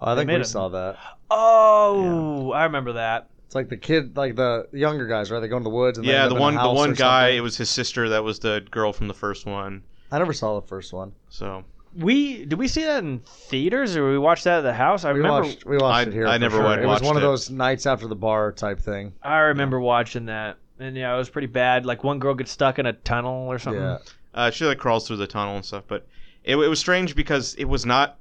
I 0.00 0.14
think 0.14 0.28
we 0.28 0.36
it. 0.36 0.44
saw 0.44 0.68
that. 0.68 0.96
Oh, 1.30 2.52
I 2.52 2.64
remember 2.64 2.94
that. 2.94 3.28
It's 3.46 3.54
like 3.54 3.68
the 3.68 3.76
kid, 3.76 4.16
like 4.16 4.36
the 4.36 4.68
younger 4.72 5.06
guys, 5.06 5.30
right? 5.30 5.40
They 5.40 5.48
go 5.48 5.56
in 5.56 5.62
the 5.62 5.70
woods. 5.70 5.98
And 5.98 6.06
yeah, 6.06 6.22
live 6.24 6.30
the 6.30 6.36
in 6.36 6.40
a 6.40 6.42
one 6.42 6.54
the 6.56 6.70
one 6.70 6.92
guy, 6.92 7.22
something. 7.28 7.36
it 7.38 7.40
was 7.40 7.56
his 7.56 7.70
sister 7.70 8.08
that 8.10 8.22
was 8.22 8.38
the 8.40 8.64
girl 8.70 8.92
from 8.92 9.08
the 9.08 9.14
first 9.14 9.46
one. 9.46 9.82
I 10.12 10.18
never 10.18 10.32
saw 10.32 10.60
the 10.60 10.66
first 10.66 10.92
one. 10.92 11.12
So 11.30 11.64
We 11.96 12.44
did 12.44 12.58
we 12.58 12.68
see 12.68 12.82
that 12.84 13.02
in 13.02 13.20
theaters 13.20 13.96
or 13.96 14.10
we 14.10 14.18
watched 14.18 14.44
that 14.44 14.58
at 14.58 14.62
the 14.62 14.74
house? 14.74 15.04
I 15.04 15.12
We 15.12 15.20
remember 15.20 15.48
watched. 15.48 15.64
We 15.64 15.78
watched 15.78 16.06
I- 16.08 16.10
it 16.10 16.12
here. 16.12 16.26
I 16.26 16.34
for 16.34 16.38
never 16.40 16.56
sure. 16.58 16.64
went- 16.64 16.82
It 16.82 16.86
was 16.86 16.96
watched 17.00 17.04
one 17.06 17.16
of 17.16 17.22
those 17.22 17.50
nights 17.50 17.86
after 17.86 18.06
the 18.06 18.16
bar 18.16 18.52
type 18.52 18.80
thing. 18.80 19.14
I 19.22 19.38
remember 19.38 19.80
watching 19.80 20.26
that. 20.26 20.58
And 20.78 20.94
yeah, 20.96 21.12
it 21.14 21.18
was 21.18 21.30
pretty 21.30 21.48
bad. 21.48 21.86
Like 21.86 22.04
one 22.04 22.18
girl 22.18 22.34
gets 22.34 22.50
stuck 22.52 22.78
in 22.78 22.84
a 22.86 22.92
tunnel 22.92 23.48
or 23.48 23.58
something. 23.58 23.82
Yeah. 23.82 23.98
uh, 24.34 24.50
she 24.50 24.64
like 24.66 24.78
crawls 24.78 25.06
through 25.08 25.16
the 25.16 25.26
tunnel 25.26 25.56
and 25.56 25.64
stuff, 25.64 25.84
but 25.88 26.06
it, 26.44 26.56
it 26.56 26.68
was 26.68 26.78
strange 26.78 27.16
because 27.16 27.54
it 27.54 27.64
was 27.64 27.84
not 27.86 28.18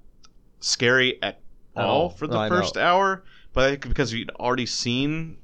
scary 0.62 1.22
at 1.22 1.28
At 1.28 1.40
all 1.78 1.84
oh, 1.86 1.88
all. 2.04 2.10
for 2.10 2.28
the 2.28 2.38
I 2.38 2.50
know. 2.50 2.56
first 2.56 2.78
hour. 2.78 3.24
But 3.54 3.64
I 3.66 3.70
think 3.72 3.88
because 3.88 4.14
we'd 4.14 4.30
already 4.32 4.66
seen 4.66 5.38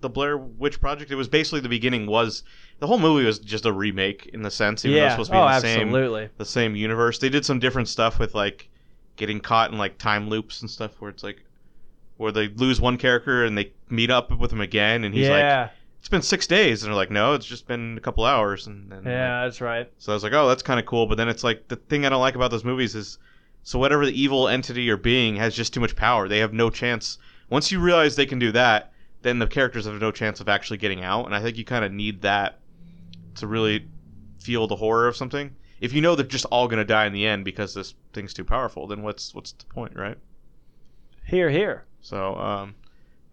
the 0.00 0.08
Blair 0.08 0.38
Witch 0.38 0.80
Project, 0.80 1.10
it 1.10 1.16
was 1.16 1.28
basically 1.28 1.60
the 1.60 1.68
beginning 1.68 2.06
was 2.06 2.42
the 2.78 2.86
whole 2.86 2.98
movie 2.98 3.24
was 3.26 3.38
just 3.38 3.66
a 3.66 3.72
remake 3.72 4.30
in 4.32 4.42
the 4.42 4.50
sense, 4.50 4.84
even 4.84 4.96
though 4.98 5.04
it's 5.04 5.10
Yeah. 5.10 5.14
supposed 5.14 5.30
to 5.30 5.34
be 5.34 5.38
Oh, 5.38 5.46
in 5.46 5.52
the 5.54 5.60
same 5.60 5.88
absolutely. 5.88 6.28
the 6.38 6.44
same 6.44 6.76
universe. 6.76 7.18
They 7.18 7.28
did 7.28 7.44
some 7.44 7.58
different 7.58 7.88
stuff 7.88 8.18
with 8.18 8.34
like 8.34 8.68
getting 9.16 9.40
caught 9.40 9.70
in 9.72 9.78
like 9.78 9.98
time 9.98 10.28
loops 10.28 10.60
and 10.62 10.70
stuff 10.70 10.92
where 11.00 11.10
it's 11.10 11.22
like 11.22 11.44
where 12.16 12.32
they 12.32 12.48
lose 12.48 12.80
one 12.80 12.96
character 12.96 13.44
and 13.44 13.56
they 13.58 13.72
meet 13.90 14.10
up 14.10 14.30
with 14.38 14.52
him 14.52 14.60
again 14.60 15.04
and 15.04 15.14
he's 15.14 15.28
like 15.28 15.70
it's 15.98 16.08
been 16.08 16.22
six 16.22 16.46
days 16.46 16.82
and 16.82 16.90
they're 16.90 16.96
like 16.96 17.10
no 17.10 17.34
it's 17.34 17.44
just 17.44 17.66
been 17.66 17.96
a 17.98 18.00
couple 18.00 18.24
hours 18.24 18.66
and 18.66 18.90
then 18.90 19.02
yeah, 19.04 19.42
that's 19.44 19.60
right. 19.60 19.90
so 19.98 20.12
I 20.12 20.14
was 20.14 20.22
like 20.22 20.32
oh 20.32 20.48
that's 20.48 20.62
kind 20.62 20.80
of 20.80 20.86
cool 20.86 21.06
but 21.06 21.16
then 21.16 21.28
it's 21.28 21.44
like 21.44 21.68
the 21.68 21.76
thing 21.76 22.06
I 22.06 22.08
don't 22.08 22.20
like 22.20 22.34
about 22.34 22.50
those 22.50 22.64
movies 22.64 22.94
is 22.94 23.18
so 23.62 23.78
whatever 23.78 24.06
the 24.06 24.20
evil 24.20 24.48
entity 24.48 24.88
or 24.90 24.96
being 24.96 25.36
has 25.36 25.54
just 25.54 25.72
too 25.74 25.80
much 25.80 25.96
power 25.96 26.28
they 26.28 26.38
have 26.38 26.52
no 26.52 26.70
chance 26.70 27.18
once 27.48 27.70
you 27.70 27.80
realize 27.80 28.16
they 28.16 28.26
can 28.26 28.38
do 28.38 28.52
that 28.52 28.92
then 29.22 29.38
the 29.38 29.46
characters 29.46 29.84
have 29.84 30.00
no 30.00 30.10
chance 30.10 30.40
of 30.40 30.48
actually 30.48 30.78
getting 30.78 31.02
out 31.02 31.26
and 31.26 31.34
I 31.34 31.40
think 31.40 31.56
you 31.56 31.64
kind 31.64 31.84
of 31.84 31.92
need 31.92 32.22
that 32.22 32.58
to 33.36 33.46
really 33.46 33.86
feel 34.38 34.66
the 34.66 34.76
horror 34.76 35.06
of 35.06 35.16
something 35.16 35.54
if 35.80 35.94
you 35.94 36.00
know 36.00 36.14
they're 36.14 36.26
just 36.26 36.44
all 36.46 36.68
gonna 36.68 36.84
die 36.84 37.06
in 37.06 37.12
the 37.12 37.26
end 37.26 37.44
because 37.44 37.74
this 37.74 37.94
thing's 38.12 38.34
too 38.34 38.44
powerful, 38.44 38.86
then 38.86 39.02
what's 39.02 39.34
what's 39.34 39.52
the 39.52 39.64
point, 39.64 39.96
right? 39.96 40.18
Here, 41.26 41.50
here. 41.50 41.84
So 42.02 42.36
um, 42.36 42.74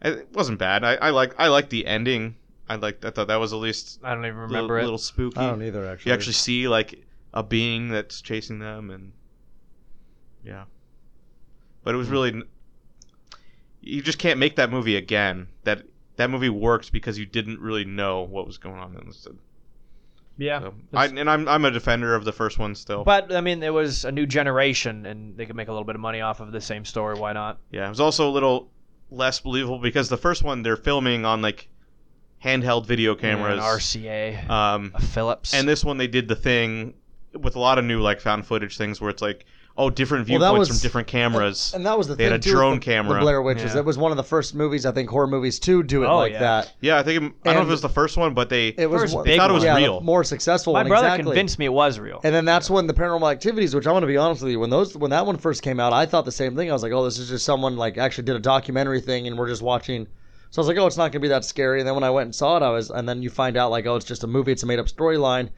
it 0.01 0.27
wasn't 0.33 0.59
bad. 0.59 0.83
I, 0.83 0.95
I 0.95 1.09
like 1.09 1.35
I 1.37 1.47
like 1.47 1.69
the 1.69 1.85
ending. 1.85 2.35
I 2.69 2.75
like 2.75 3.03
I 3.03 3.11
thought 3.11 3.27
that 3.27 3.39
was 3.39 3.53
at 3.53 3.59
least 3.59 3.99
I 4.03 4.13
don't 4.13 4.25
even 4.25 4.37
a 4.37 4.41
little, 4.41 4.55
remember 4.55 4.79
it. 4.79 4.83
little 4.83 4.97
spooky. 4.97 5.37
I 5.37 5.47
don't 5.47 5.63
either. 5.63 5.85
Actually. 5.85 6.09
you 6.09 6.13
actually 6.13 6.33
see 6.33 6.67
like 6.67 7.03
a 7.33 7.43
being 7.43 7.89
that's 7.89 8.21
chasing 8.21 8.59
them, 8.59 8.89
and 8.91 9.11
yeah, 10.43 10.65
but 11.83 11.93
it 11.93 11.97
was 11.97 12.09
really 12.09 12.43
you 13.81 14.01
just 14.01 14.19
can't 14.19 14.39
make 14.39 14.55
that 14.57 14.69
movie 14.69 14.95
again. 14.95 15.47
That 15.63 15.83
that 16.17 16.29
movie 16.29 16.49
worked 16.49 16.91
because 16.91 17.17
you 17.17 17.25
didn't 17.25 17.59
really 17.59 17.85
know 17.85 18.23
what 18.23 18.45
was 18.45 18.57
going 18.57 18.79
on. 18.79 18.95
In 18.95 19.37
yeah. 20.37 20.59
so, 20.59 20.73
I, 20.93 21.05
and 21.05 21.29
I'm 21.29 21.47
I'm 21.47 21.65
a 21.65 21.71
defender 21.71 22.13
of 22.13 22.25
the 22.25 22.31
first 22.31 22.59
one 22.59 22.75
still. 22.75 23.03
But 23.03 23.33
I 23.33 23.41
mean, 23.41 23.63
it 23.63 23.73
was 23.73 24.05
a 24.05 24.11
new 24.11 24.25
generation, 24.25 25.05
and 25.05 25.37
they 25.37 25.45
could 25.45 25.55
make 25.55 25.67
a 25.67 25.71
little 25.71 25.85
bit 25.85 25.95
of 25.95 26.01
money 26.01 26.21
off 26.21 26.39
of 26.39 26.51
the 26.51 26.61
same 26.61 26.85
story. 26.85 27.17
Why 27.17 27.33
not? 27.33 27.59
Yeah, 27.71 27.87
it 27.87 27.89
was 27.89 27.99
also 27.99 28.29
a 28.29 28.31
little 28.31 28.69
less 29.09 29.39
believable 29.39 29.79
because 29.79 30.09
the 30.09 30.17
first 30.17 30.43
one 30.43 30.63
they're 30.63 30.75
filming 30.75 31.25
on 31.25 31.41
like 31.41 31.69
handheld 32.43 32.85
video 32.85 33.15
cameras. 33.15 33.59
An 33.59 33.63
RCA, 33.63 34.49
Um, 34.49 34.91
a 34.93 35.01
Philips, 35.01 35.53
and 35.53 35.67
this 35.67 35.83
one 35.83 35.97
they 35.97 36.07
did 36.07 36.27
the 36.27 36.35
thing 36.35 36.93
with 37.33 37.55
a 37.55 37.59
lot 37.59 37.77
of 37.77 37.85
new 37.85 38.01
like 38.01 38.19
found 38.19 38.45
footage 38.45 38.77
things 38.77 39.01
where 39.01 39.09
it's 39.09 39.21
like, 39.21 39.45
oh, 39.77 39.89
different 39.89 40.27
Well, 40.29 40.39
that 40.39 40.47
viewpoints 40.49 40.69
was- 40.69 40.79
from 40.79 40.85
different 40.85 41.07
cameras. 41.07 41.71
And 41.75 41.85
that 41.85 41.97
was 41.97 42.07
the 42.07 42.15
They 42.15 42.25
thing 42.25 42.31
had 42.31 42.39
a 42.41 42.43
too, 42.43 42.51
drone 42.51 42.75
the, 42.75 42.79
camera. 42.85 43.13
The 43.15 43.19
Blair 43.21 43.41
Witches. 43.41 43.73
Yeah. 43.73 43.79
It 43.79 43.85
was 43.85 43.97
one 43.97 44.11
of 44.11 44.17
the 44.17 44.23
first 44.23 44.55
movies 44.55 44.85
I 44.85 44.91
think 44.91 45.09
horror 45.09 45.27
movies 45.27 45.59
to 45.59 45.83
do 45.83 46.03
it 46.03 46.07
Oh, 46.07 46.17
like 46.17 46.33
yeah. 46.33 46.39
that. 46.39 46.73
yeah, 46.81 46.97
I 46.97 47.03
think 47.03 47.23
it, 47.23 47.31
I 47.45 47.53
don't 47.53 47.55
know 47.55 47.61
if 47.61 47.67
it 47.67 47.71
was 47.71 47.81
the 47.81 47.89
first 47.89 48.17
one, 48.17 48.33
but 48.33 48.49
they 48.49 48.69
It 48.69 48.89
was 48.89 49.01
First 49.03 49.15
one- 49.15 49.23
big 49.25 49.37
thought 49.39 49.49
it 49.49 49.53
was 49.53 49.63
yeah, 49.63 49.75
the 49.75 49.81
real. 49.81 50.01
more 50.01 50.23
successful. 50.23 50.73
my 50.73 50.79
one, 50.81 50.87
brother 50.89 51.07
exactly. 51.07 51.31
convinced 51.31 51.59
me 51.59 51.65
it 51.65 51.73
was 51.73 51.99
real. 51.99 52.19
And 52.23 52.33
then 52.33 52.45
that's 52.45 52.69
when 52.69 52.87
the 52.87 52.93
Paranormal 52.93 53.31
Activities, 53.31 53.75
which 53.75 53.85
I'm 53.87 53.93
going 53.93 54.01
to 54.01 54.07
be 54.07 54.17
honest 54.17 54.41
with 54.41 54.51
you, 54.51 54.59
when 54.59 54.69
those 54.69 54.95
when 54.97 55.11
that 55.11 55.25
one 55.25 55.37
first 55.37 55.61
came 55.61 55.79
out, 55.79 55.93
I 55.93 56.05
thought 56.05 56.25
the 56.25 56.31
same 56.31 56.55
thing. 56.55 56.69
I 56.69 56.73
was 56.73 56.83
like, 56.83 56.91
oh, 56.91 57.03
this 57.05 57.17
is 57.19 57.29
just 57.29 57.45
someone 57.45 57.77
like 57.77 57.97
actually 57.97 58.25
did 58.25 58.35
a 58.35 58.39
documentary 58.39 59.01
thing, 59.01 59.27
and 59.27 59.37
we're 59.37 59.47
just 59.47 59.61
watching. 59.61 60.07
So 60.49 60.59
I 60.59 60.61
was 60.61 60.67
like, 60.69 60.77
oh, 60.77 60.87
it's 60.87 60.95
not 60.97 61.03
going 61.11 61.13
to 61.13 61.19
be 61.19 61.27
that 61.27 61.43
scary. 61.43 61.79
And 61.81 61.87
then 61.87 61.93
when 61.93 62.05
I 62.05 62.09
went 62.09 62.25
and 62.27 62.33
saw 62.35 62.55
it, 62.55 62.63
I 62.63 62.69
was, 62.69 62.89
and 62.89 63.07
then 63.07 63.21
you 63.21 63.29
find 63.29 63.57
out 63.57 63.69
like, 63.69 63.85
oh, 63.85 63.97
it's 63.97 64.05
just 64.05 64.23
a 64.23 64.27
movie, 64.27 64.53
it's 64.53 64.63
a 64.63 64.65
made 64.65 64.79
up 64.79 64.85
storyline, 64.85 65.49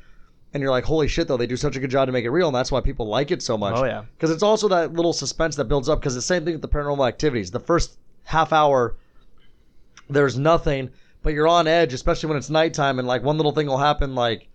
and 0.53 0.61
you're 0.61 0.71
like, 0.71 0.83
holy 0.83 1.07
shit, 1.07 1.27
though, 1.27 1.37
they 1.37 1.47
do 1.47 1.57
such 1.57 1.75
a 1.75 1.79
good 1.79 1.91
job 1.91 2.07
to 2.07 2.11
make 2.11 2.25
it 2.25 2.31
real, 2.31 2.47
and 2.47 2.55
that's 2.55 2.71
why 2.71 2.81
people 2.81 3.07
like 3.07 3.29
it 3.29 3.41
so 3.41 3.57
much. 3.57 3.75
Oh, 3.77 3.85
yeah. 3.85 4.03
because 4.15 4.31
it's 4.31 4.43
also 4.43 4.67
that 4.69 4.93
little 4.93 5.13
suspense 5.13 5.55
that 5.57 5.65
builds 5.65 5.89
up. 5.89 5.99
Because 5.99 6.15
the 6.15 6.21
same 6.21 6.43
thing 6.43 6.53
with 6.53 6.61
the 6.61 6.67
Paranormal 6.67 7.07
Activities, 7.07 7.51
the 7.51 7.59
first 7.59 7.97
half 8.23 8.51
hour, 8.51 8.95
there's 10.09 10.39
nothing, 10.39 10.89
but 11.21 11.33
you're 11.33 11.47
on 11.47 11.67
edge, 11.67 11.93
especially 11.93 12.29
when 12.29 12.37
it's 12.37 12.49
nighttime, 12.49 12.97
and 12.97 13.07
like 13.07 13.23
one 13.23 13.37
little 13.37 13.51
thing 13.51 13.67
will 13.67 13.77
happen, 13.77 14.15
like 14.15 14.47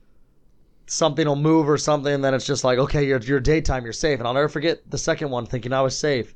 something 0.87 1.27
will 1.27 1.37
move 1.37 1.69
or 1.69 1.79
something, 1.79 2.12
and 2.12 2.25
then 2.25 2.35
it's 2.35 2.47
just 2.47 2.65
like, 2.65 2.79
okay, 2.79 3.07
you're, 3.07 3.21
you're 3.21 3.41
daytime, 3.41 3.85
you're 3.85 3.93
safe. 3.93 4.19
And 4.19 4.27
I'll 4.27 4.35
never 4.35 4.49
forget 4.49 4.91
the 4.91 4.99
second 4.99 5.31
one, 5.31 5.47
thinking 5.47 5.73
I 5.73 5.83
was 5.83 5.97
safe. 5.97 6.35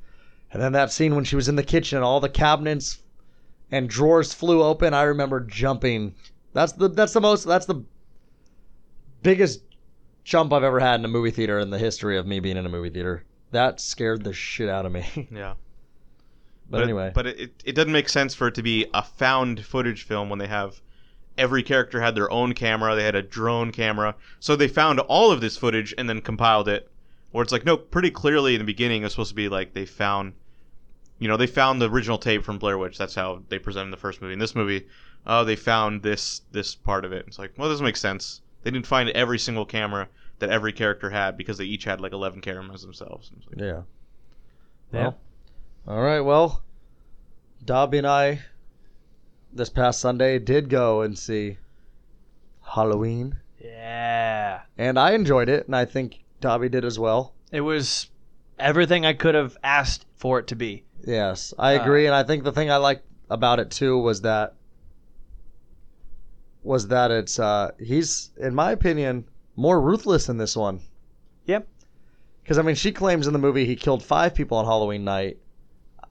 And 0.53 0.63
then 0.63 0.73
that 0.73 0.93
scene 0.93 1.15
when 1.15 1.25
she 1.25 1.37
was 1.37 1.49
in 1.49 1.57
the 1.57 1.63
kitchen 1.63 1.99
and 1.99 2.05
all 2.05 2.21
the 2.21 2.29
cabinets 2.29 2.99
and 3.71 3.89
drawers 3.89 4.33
flew 4.33 4.63
open, 4.63 4.95
I 4.95 5.03
remember 5.03 5.41
jumping. 5.41 6.15
That's 6.55 6.73
the 6.73 6.89
that's 6.89 7.13
the 7.13 7.21
most 7.21 7.45
that's 7.45 7.67
the 7.67 7.85
biggest 9.23 9.63
jump 10.25 10.53
I've 10.53 10.63
ever 10.63 10.81
had 10.81 11.01
in 11.01 11.05
a 11.05 11.09
movie 11.09 11.31
theater 11.31 11.59
in 11.59 11.71
the 11.71 11.79
history 11.79 12.17
of 12.19 12.27
me 12.27 12.41
being 12.41 12.57
in 12.57 12.67
a 12.67 12.69
movie 12.69 12.91
theater. 12.91 13.25
That 13.51 13.81
scared 13.81 14.25
the 14.25 14.33
shit 14.33 14.69
out 14.69 14.87
of 14.87 14.93
me. 14.93 15.29
Yeah. 15.33 15.55
but, 16.69 16.81
it- 16.81 16.85
anyway, 16.85 17.13
but 17.15 17.27
it, 17.27 17.63
it 17.65 17.75
doesn't 17.75 17.93
make 17.93 18.09
sense 18.09 18.35
for 18.35 18.49
it 18.49 18.55
to 18.57 18.63
be 18.63 18.87
a 18.93 19.03
found 19.03 19.65
footage 19.65 20.03
film 20.03 20.29
when 20.29 20.39
they 20.39 20.47
have 20.49 20.81
every 21.39 21.63
character 21.63 22.01
had 22.01 22.15
their 22.15 22.31
own 22.31 22.53
camera. 22.53 22.95
They 22.95 23.05
had 23.05 23.15
a 23.15 23.23
drone 23.23 23.71
camera, 23.73 24.15
so 24.41 24.55
they 24.57 24.69
found 24.69 25.01
all 25.01 25.31
of 25.33 25.41
this 25.41 25.57
footage 25.57 25.95
and 25.97 26.09
then 26.09 26.21
compiled 26.21 26.69
it. 26.69 26.91
Where 27.31 27.43
it's 27.43 27.53
like, 27.53 27.65
no, 27.65 27.77
pretty 27.77 28.11
clearly 28.11 28.55
in 28.55 28.59
the 28.59 28.65
beginning 28.65 29.03
it's 29.05 29.13
supposed 29.15 29.29
to 29.31 29.35
be 29.35 29.49
like 29.51 29.73
they 29.75 29.85
found, 29.85 30.33
you 31.19 31.29
know, 31.29 31.37
they 31.37 31.47
found 31.47 31.81
the 31.81 31.89
original 31.91 32.17
tape 32.19 32.43
from 32.43 32.59
Blair 32.59 32.77
Witch. 32.79 32.97
That's 32.99 33.15
how 33.15 33.43
they 33.51 33.59
presented 33.59 33.91
the 33.93 33.99
first 33.99 34.21
movie. 34.23 34.33
In 34.33 34.39
this 34.39 34.55
movie, 34.55 34.87
oh, 35.27 35.45
they 35.45 35.55
found 35.57 36.03
this 36.03 36.41
this 36.53 36.75
part 36.75 37.05
of 37.05 37.13
it. 37.13 37.25
It's 37.29 37.39
like, 37.39 37.53
well, 37.57 37.69
it 37.69 37.73
doesn't 37.73 37.85
make 37.87 37.97
sense. 37.97 38.41
They 38.63 38.71
didn't 38.71 38.87
find 38.87 39.09
every 39.11 39.39
single 39.39 39.65
camera 39.65 40.09
that 40.41 40.51
every 40.51 40.73
character 40.73 41.11
had 41.11 41.37
because 41.37 41.59
they 41.59 41.65
each 41.65 41.85
had 41.85 42.01
like 42.01 42.13
11 42.13 42.41
cameras 42.41 42.83
themselves. 42.83 43.31
Like, 43.51 43.59
yeah. 43.61 43.83
Yeah. 44.93 45.03
Well, 45.03 45.19
all 45.87 46.01
right. 46.03 46.21
Well, 46.21 46.63
Dobby 47.65 47.99
and 47.99 48.07
I 48.07 48.41
this 49.53 49.69
past 49.71 50.01
Sunday 50.01 50.39
did 50.39 50.69
go 50.69 51.01
and 51.03 51.19
see 51.19 51.59
Halloween, 52.63 53.37
Yeah. 53.63 54.61
and 54.77 54.99
I 54.99 55.13
enjoyed 55.13 55.49
it, 55.49 55.67
and 55.67 55.75
I 55.75 55.85
think 55.87 56.23
Dobby 56.41 56.69
did 56.69 56.85
as 56.85 56.99
well. 56.99 57.33
It 57.51 57.63
was 57.63 58.09
everything 58.59 59.07
I 59.07 59.15
could 59.15 59.35
have 59.35 59.57
asked 59.65 60.05
for 60.17 60.39
it 60.39 60.47
to 60.49 60.57
be. 60.57 60.85
Yes, 61.05 61.55
I 61.59 61.77
Uh, 61.77 61.83
agree, 61.83 62.07
and 62.07 62.15
I 62.15 62.23
think 62.25 62.45
the 62.45 62.53
thing 62.53 62.71
I 62.71 62.77
liked 62.77 63.07
about 63.31 63.59
it 63.59 63.71
too 63.71 63.99
was 63.99 64.21
that 64.23 64.55
was 66.69 66.87
that 66.89 67.11
it's 67.11 67.39
uh 67.39 67.71
he's 67.81 68.31
in 68.39 68.55
my 68.55 68.71
opinion 68.73 69.25
more 69.57 69.81
ruthless 69.81 70.29
in 70.29 70.37
this 70.37 70.55
one. 70.55 70.81
Yep. 71.47 71.67
Because 72.43 72.59
I 72.59 72.63
mean, 72.63 72.75
she 72.77 72.93
claims 72.93 73.27
in 73.27 73.33
the 73.33 73.39
movie 73.39 73.65
he 73.65 73.75
killed 73.75 74.03
five 74.03 74.35
people 74.35 74.57
on 74.59 74.65
Halloween 74.67 75.03
night. 75.03 75.39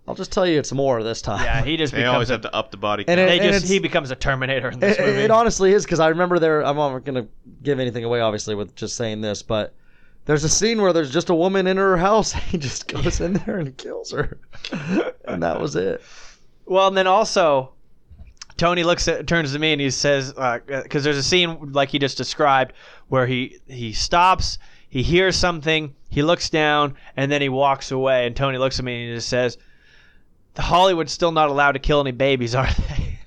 I'll 0.08 0.16
just 0.16 0.32
tell 0.32 0.46
you, 0.48 0.58
it's 0.58 0.72
more 0.72 1.04
this 1.04 1.22
time. 1.22 1.44
Yeah, 1.44 1.64
he 1.64 1.76
just 1.78 1.92
they 1.94 2.00
becomes 2.00 2.14
always 2.14 2.30
a, 2.30 2.34
have 2.34 2.42
to 2.42 2.56
up 2.56 2.72
the 2.72 2.78
body 2.78 3.04
And 3.08 3.20
it- 3.20 3.28
they 3.28 3.40
just 3.40 3.68
he 3.68 3.80
becomes 3.80 4.10
a 4.10 4.16
Terminator 4.16 4.70
in 4.70 4.80
this 4.80 4.98
It, 4.98 5.06
movie. 5.06 5.20
it 5.22 5.32
honestly 5.32 5.74
is 5.74 5.84
because 5.86 6.00
I 6.00 6.08
remember 6.08 6.40
there. 6.40 6.66
I'm 6.66 6.76
not 6.78 7.00
going 7.06 7.24
to 7.24 7.28
give 7.64 7.80
anything 7.80 8.04
away, 8.06 8.22
obviously, 8.22 8.56
with 8.56 8.74
just 8.76 8.96
saying 8.96 9.22
this, 9.22 9.42
but 9.44 9.74
there's 10.26 10.44
a 10.46 10.50
scene 10.50 10.82
where 10.82 10.94
there's 10.94 11.12
just 11.12 11.30
a 11.30 11.36
woman 11.36 11.68
in 11.68 11.78
her 11.78 11.98
house. 11.98 12.32
He 12.52 12.58
just 12.58 12.88
goes 12.88 13.20
in 13.22 13.34
there 13.34 13.60
and 13.60 13.76
kills 13.78 14.12
her, 14.12 14.40
and 15.26 15.44
that 15.44 15.60
was 15.62 15.76
it. 15.76 16.02
Well, 16.66 16.88
and 16.88 16.96
then 16.98 17.08
also, 17.08 17.74
Tony 18.58 18.84
looks 18.84 19.08
at 19.08 19.28
turns 19.28 19.54
to 19.54 19.60
me 19.60 19.72
and 19.72 19.80
he 19.82 19.90
says, 19.92 20.34
uh, 20.38 20.60
because 20.68 21.04
there's 21.04 21.18
a 21.18 21.24
scene 21.24 21.72
like 21.74 21.90
he 21.90 22.00
just 22.00 22.18
described 22.18 22.74
where 23.08 23.26
he 23.28 23.58
he 23.68 23.94
stops, 23.94 24.58
he 24.90 25.04
hears 25.04 25.36
something, 25.36 25.94
he 26.10 26.24
looks 26.24 26.50
down, 26.50 26.96
and 27.16 27.32
then 27.32 27.42
he 27.42 27.50
walks 27.50 27.92
away. 27.92 28.26
And 28.26 28.36
Tony 28.36 28.58
looks 28.58 28.80
at 28.80 28.86
me 28.86 29.00
and 29.02 29.10
he 29.10 29.16
just 29.16 29.30
says, 29.30 29.58
The 30.56 30.64
"Hollywood's 30.64 31.12
still 31.12 31.32
not 31.32 31.50
allowed 31.50 31.74
to 31.74 31.80
kill 31.80 32.02
any 32.02 32.12
babies, 32.12 32.56
are 32.56 32.68
they?" 32.90 33.20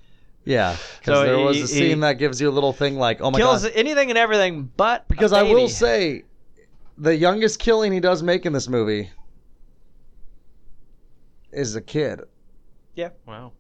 Yeah, 0.44 0.76
because 0.98 1.18
So 1.18 1.24
there 1.24 1.36
he- 1.38 1.44
was 1.44 1.56
a 1.58 1.60
he- 1.60 1.66
scene 1.66 2.00
that 2.00 2.14
gives 2.14 2.40
you 2.40 2.48
a 2.48 2.50
little 2.50 2.72
thing 2.72 2.96
like, 2.96 3.20
"Oh 3.20 3.30
my 3.30 3.38
Kills 3.38 3.62
god!" 3.62 3.72
anything 3.74 4.10
and 4.10 4.18
everything, 4.18 4.70
but 4.76 5.02
a 5.02 5.04
Because 5.08 5.32
I 5.32 5.42
will 5.42 5.68
say, 5.68 6.24
the 6.98 7.14
youngest 7.14 7.58
killing 7.60 7.92
he 7.92 8.00
does 8.00 8.22
make 8.22 8.46
in 8.46 8.52
this 8.52 8.66
movie 8.68 9.10
is 11.52 11.76
a 11.76 11.80
kid. 11.80 12.20
Yeah. 12.94 13.10
Wow. 13.26 13.52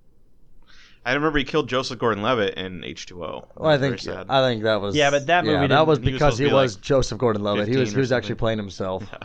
I 1.04 1.14
remember 1.14 1.38
he 1.38 1.44
killed 1.44 1.68
Joseph 1.68 1.98
Gordon-Levitt 1.98 2.54
in 2.54 2.82
H2O. 2.82 3.46
Well, 3.56 3.70
I 3.70 3.78
think. 3.78 4.06
I 4.06 4.42
think 4.42 4.62
that 4.64 4.80
was 4.82 4.94
Yeah, 4.94 5.10
but 5.10 5.26
that 5.28 5.44
movie 5.44 5.54
yeah, 5.54 5.60
that 5.62 5.68
didn't- 5.68 5.86
was 5.88 5.98
he 5.98 6.04
was 6.04 6.12
because 6.12 6.18
supposed 6.18 6.36
to 6.38 6.42
he 6.44 6.48
be, 6.50 6.54
was 6.54 6.74
like, 6.76 6.82
Joseph 6.82 7.18
Gordon-Levitt. 7.18 7.68
He 7.68 7.76
was 7.76 7.92
he 7.92 7.98
was 7.98 8.12
actually 8.12 8.34
playing 8.36 8.58
himself. 8.58 9.04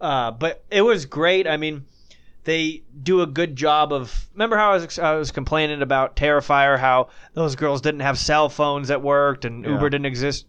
Uh, 0.00 0.30
but 0.30 0.64
it 0.70 0.80
was 0.80 1.04
great. 1.04 1.46
I 1.46 1.58
mean, 1.58 1.84
they 2.44 2.82
do 3.02 3.20
a 3.20 3.26
good 3.26 3.54
job 3.54 3.92
of. 3.92 4.28
Remember 4.32 4.56
how 4.56 4.70
I 4.70 4.74
was 4.76 4.98
I 4.98 5.14
was 5.16 5.30
complaining 5.30 5.82
about 5.82 6.16
Terrifier, 6.16 6.78
how 6.78 7.08
those 7.34 7.54
girls 7.54 7.82
didn't 7.82 8.00
have 8.00 8.18
cell 8.18 8.48
phones 8.48 8.88
that 8.88 9.02
worked 9.02 9.44
and 9.44 9.62
Yeah. 9.62 9.72
Uber 9.72 9.90
didn't 9.90 10.06
exist. 10.06 10.46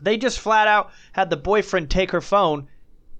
They 0.00 0.16
just 0.16 0.38
flat 0.38 0.68
out 0.68 0.90
had 1.12 1.30
the 1.30 1.36
boyfriend 1.36 1.90
take 1.90 2.12
her 2.12 2.20
phone 2.20 2.68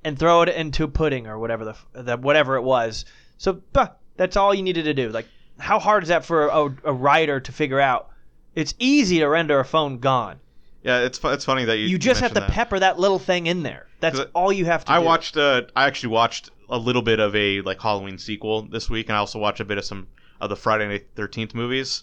and 0.05 0.17
throw 0.19 0.43
it 0.43 0.51
into 0.51 0.87
pudding 0.87 1.27
or 1.27 1.37
whatever 1.39 1.65
the, 1.65 2.03
the 2.03 2.17
whatever 2.17 2.55
it 2.55 2.63
was. 2.63 3.05
So 3.37 3.61
bah, 3.73 3.89
that's 4.21 4.37
all 4.37 4.53
you 4.55 4.63
needed 4.63 4.85
to 4.85 4.93
do. 4.93 5.09
Like, 5.09 5.27
how 5.59 5.79
hard 5.79 6.03
is 6.03 6.11
that 6.11 6.27
for 6.27 6.49
a, 6.49 6.65
a 6.85 6.93
writer 6.93 7.41
to 7.41 7.53
figure 7.53 7.81
out? 7.81 8.11
It's 8.55 8.75
easy 8.79 9.19
to 9.21 9.27
render 9.27 9.59
a 9.59 9.65
phone 9.65 9.99
gone. 9.99 10.41
Yeah, 10.83 11.01
it's 11.01 11.17
fu- 11.19 11.29
it's 11.29 11.45
funny 11.45 11.65
that 11.65 11.79
you 11.79 11.87
You 11.87 11.99
just 11.99 12.21
have 12.21 12.33
to 12.33 12.41
mentioned 12.41 12.51
that. 12.53 12.55
pepper 12.55 12.79
that 12.81 12.99
little 12.99 13.19
thing 13.19 13.47
in 13.47 13.63
there. 13.63 13.87
That's 14.01 14.19
'Cause 14.19 14.29
all 14.35 14.53
you 14.53 14.67
have 14.67 14.85
to 14.85 14.93
I 14.93 14.99
do. 15.01 15.07
watched. 15.07 15.37
Uh, 15.39 15.63
I 15.75 15.87
actually 15.87 16.11
watched 16.11 16.51
a 16.69 16.77
little 16.79 17.03
bit 17.03 17.19
of 17.19 17.35
a 17.35 17.63
like 17.63 17.81
Halloween 17.81 18.19
sequel 18.19 18.63
this 18.63 18.91
week, 18.91 19.09
and 19.09 19.17
I 19.17 19.19
also 19.21 19.39
watched 19.39 19.61
a 19.61 19.65
bit 19.65 19.79
of 19.79 19.85
some 19.87 20.07
of 20.41 20.51
the 20.51 20.57
Friday 20.57 20.87
Night 20.87 21.07
Thirteenth 21.17 21.55
movies. 21.55 22.03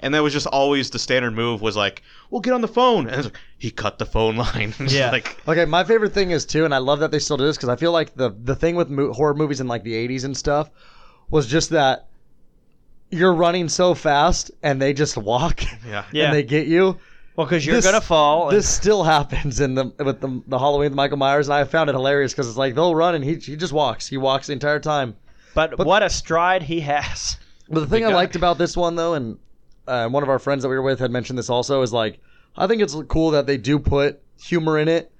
And 0.00 0.14
that 0.14 0.22
was 0.22 0.32
just 0.32 0.46
always 0.46 0.90
the 0.90 0.98
standard 0.98 1.32
move 1.32 1.60
was 1.60 1.76
like, 1.76 2.02
"Well, 2.30 2.40
get 2.40 2.52
on 2.52 2.60
the 2.60 2.68
phone," 2.68 3.08
and 3.08 3.16
it's 3.16 3.24
like, 3.26 3.36
he 3.58 3.70
cut 3.72 3.98
the 3.98 4.06
phone 4.06 4.36
line. 4.36 4.72
It's 4.80 4.94
Yeah. 4.94 5.10
like 5.10 5.36
Okay, 5.48 5.64
my 5.64 5.82
favorite 5.84 6.14
thing 6.14 6.30
is 6.30 6.46
too, 6.46 6.64
and 6.64 6.72
I 6.74 6.78
love 6.78 7.00
that 7.00 7.10
they 7.10 7.18
still 7.18 7.36
do 7.36 7.44
this 7.44 7.56
because 7.56 7.68
I 7.68 7.76
feel 7.76 7.90
like 7.92 8.14
the 8.14 8.30
the 8.44 8.54
thing 8.54 8.76
with 8.76 8.88
mo- 8.90 9.12
horror 9.12 9.34
movies 9.34 9.60
in 9.60 9.66
like 9.68 9.82
the 9.82 9.94
'80s 9.94 10.24
and 10.24 10.36
stuff 10.36 10.70
was 11.30 11.46
just 11.46 11.70
that 11.70 12.06
you're 13.10 13.34
running 13.34 13.68
so 13.68 13.94
fast 13.94 14.50
and 14.62 14.80
they 14.80 14.92
just 14.92 15.16
walk 15.16 15.62
yeah, 15.86 16.04
Yeah. 16.12 16.24
and 16.26 16.34
they 16.34 16.42
get 16.42 16.66
you. 16.66 16.98
Well, 17.36 17.46
because 17.46 17.64
you're 17.64 17.76
This- 17.76 17.84
gonna 17.84 18.00
fall. 18.00 18.48
and- 18.48 18.56
This 18.58 18.68
still 18.68 19.04
happens 19.04 19.60
in 19.60 19.74
the 19.74 19.86
with 19.98 20.20
the, 20.20 20.42
the 20.46 20.58
Halloween 20.58 20.90
with 20.90 20.96
Michael 20.96 21.16
Myers, 21.18 21.48
and 21.48 21.54
I 21.54 21.64
found 21.64 21.88
it 21.88 21.94
hilarious 21.94 22.32
because 22.32 22.48
it's 22.48 22.56
like 22.58 22.74
they'll 22.74 22.94
run 22.94 23.14
and 23.14 23.24
he 23.24 23.36
he 23.36 23.56
just 23.56 23.72
walks. 23.72 24.06
He 24.06 24.16
walks 24.16 24.48
the 24.48 24.52
entire 24.52 24.80
time. 24.80 25.16
but, 25.54 25.76
but- 25.76 25.86
what 25.86 26.02
a 26.02 26.10
stride 26.10 26.62
he 26.62 26.80
has. 26.80 27.38
But 27.70 27.80
the 27.80 27.86
thing 27.86 28.04
I 28.04 28.08
guy. 28.10 28.14
liked 28.14 28.34
about 28.36 28.58
this 28.58 28.76
one 28.76 28.96
though, 28.96 29.14
and 29.14 29.38
uh, 29.86 30.08
one 30.08 30.22
of 30.22 30.28
our 30.28 30.38
friends 30.38 30.62
that 30.62 30.68
we 30.68 30.76
were 30.76 30.82
with 30.82 30.98
had 31.00 31.10
mentioned 31.10 31.38
this 31.38 31.50
also, 31.50 31.82
is 31.82 31.92
like 31.92 32.18
I 32.56 32.66
think 32.66 32.82
it's 32.82 32.96
cool 33.08 33.30
that 33.32 33.46
they 33.46 33.56
do 33.56 33.78
put 33.78 34.20
humor 34.42 34.78
in 34.78 34.88
it 34.88 35.12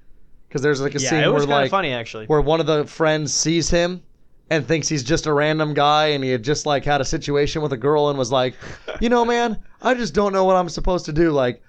because 0.48 0.60
there's 0.62 0.80
like 0.80 0.94
a 0.94 1.00
Yeah, 1.00 1.10
scene 1.10 1.20
it 1.20 1.28
was 1.32 1.46
where 1.46 1.46
kind 1.46 1.52
of 1.52 1.64
like 1.64 1.70
funny 1.70 1.92
actually. 1.92 2.26
where 2.26 2.40
one 2.40 2.58
of 2.60 2.66
the 2.66 2.84
friends 2.86 3.32
sees 3.34 3.68
him 3.70 4.02
and 4.50 4.66
thinks 4.66 4.88
he's 4.88 5.02
just 5.02 5.26
a 5.26 5.32
random 5.32 5.74
guy 5.74 6.08
and 6.08 6.24
he 6.24 6.30
had 6.30 6.42
just 6.42 6.66
like 6.66 6.84
had 6.84 7.00
a 7.00 7.04
situation 7.04 7.62
with 7.62 7.72
a 7.72 7.76
girl 7.76 8.08
and 8.08 8.18
was 8.18 8.32
like, 8.32 8.54
you 9.00 9.08
know, 9.08 9.24
man, 9.24 9.58
I 9.82 9.94
just 9.94 10.14
don't 10.14 10.32
know 10.32 10.44
what 10.44 10.56
I'm 10.56 10.68
supposed 10.68 11.04
to 11.06 11.12
do. 11.12 11.30
Like, 11.30 11.62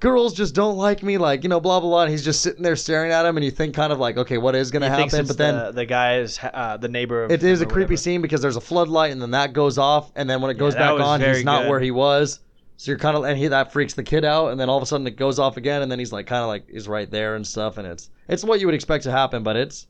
girls 0.00 0.34
just 0.34 0.54
don't 0.54 0.76
like 0.76 1.02
me. 1.02 1.18
Like, 1.18 1.42
you 1.42 1.48
know, 1.48 1.60
blah 1.60 1.80
blah 1.80 1.88
blah. 1.88 2.02
And 2.02 2.10
he's 2.10 2.24
just 2.24 2.42
sitting 2.42 2.62
there 2.62 2.76
staring 2.76 3.10
at 3.12 3.26
him, 3.26 3.36
and 3.36 3.44
you 3.44 3.50
think 3.50 3.74
kind 3.74 3.92
of 3.92 3.98
like, 3.98 4.16
okay, 4.16 4.38
what 4.38 4.54
is 4.54 4.70
gonna 4.70 4.90
he 4.90 4.96
thinks 4.96 5.14
happen? 5.14 5.24
it's 5.24 5.28
But 5.28 5.38
then 5.38 5.56
the, 5.56 5.72
the 5.72 5.86
guy 5.86 6.18
is 6.18 6.38
uh, 6.42 6.76
the 6.76 6.88
neighbor. 6.88 7.24
Of 7.24 7.30
it 7.30 7.42
is 7.42 7.60
a 7.60 7.64
him 7.64 7.68
or 7.68 7.72
creepy 7.72 7.84
whatever. 7.84 7.96
scene 7.96 8.22
because 8.22 8.40
there's 8.40 8.56
a 8.56 8.60
floodlight 8.60 9.12
and 9.12 9.20
then 9.20 9.32
that 9.32 9.52
goes 9.52 9.78
off, 9.78 10.12
and 10.16 10.28
then 10.28 10.40
when 10.40 10.50
it 10.50 10.58
goes 10.58 10.74
that 10.74 10.80
back 10.80 10.92
was 10.94 11.02
on, 11.02 11.20
very 11.20 11.36
he's 11.36 11.44
not 11.44 11.62
good. 11.62 11.70
where 11.70 11.80
he 11.80 11.90
was. 11.90 12.40
So 12.76 12.90
you're 12.90 12.98
kind 12.98 13.16
of 13.16 13.24
and 13.24 13.38
he 13.38 13.48
that 13.48 13.72
freaks 13.72 13.94
the 13.94 14.02
kid 14.02 14.24
out, 14.24 14.48
and 14.48 14.58
then 14.60 14.68
all 14.68 14.76
of 14.76 14.82
a 14.82 14.86
sudden 14.86 15.06
it 15.06 15.16
goes 15.16 15.38
off 15.38 15.56
again, 15.56 15.82
and 15.82 15.90
then 15.90 15.98
he's 15.98 16.12
like 16.12 16.26
kind 16.26 16.42
of 16.42 16.48
like 16.48 16.64
is 16.68 16.88
right 16.88 17.10
there 17.10 17.36
and 17.36 17.46
stuff, 17.46 17.78
and 17.78 17.86
it's 17.86 18.10
it's 18.28 18.44
what 18.44 18.60
you 18.60 18.66
would 18.66 18.74
expect 18.74 19.04
to 19.04 19.10
happen, 19.10 19.42
but 19.42 19.56
it's 19.56 19.86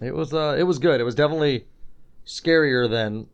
it 0.00 0.14
was 0.14 0.32
uh 0.34 0.56
it 0.58 0.64
was 0.64 0.78
good. 0.78 1.00
It 1.00 1.04
was 1.04 1.14
definitely 1.14 1.66
scarier 2.26 2.88
than 2.88 3.26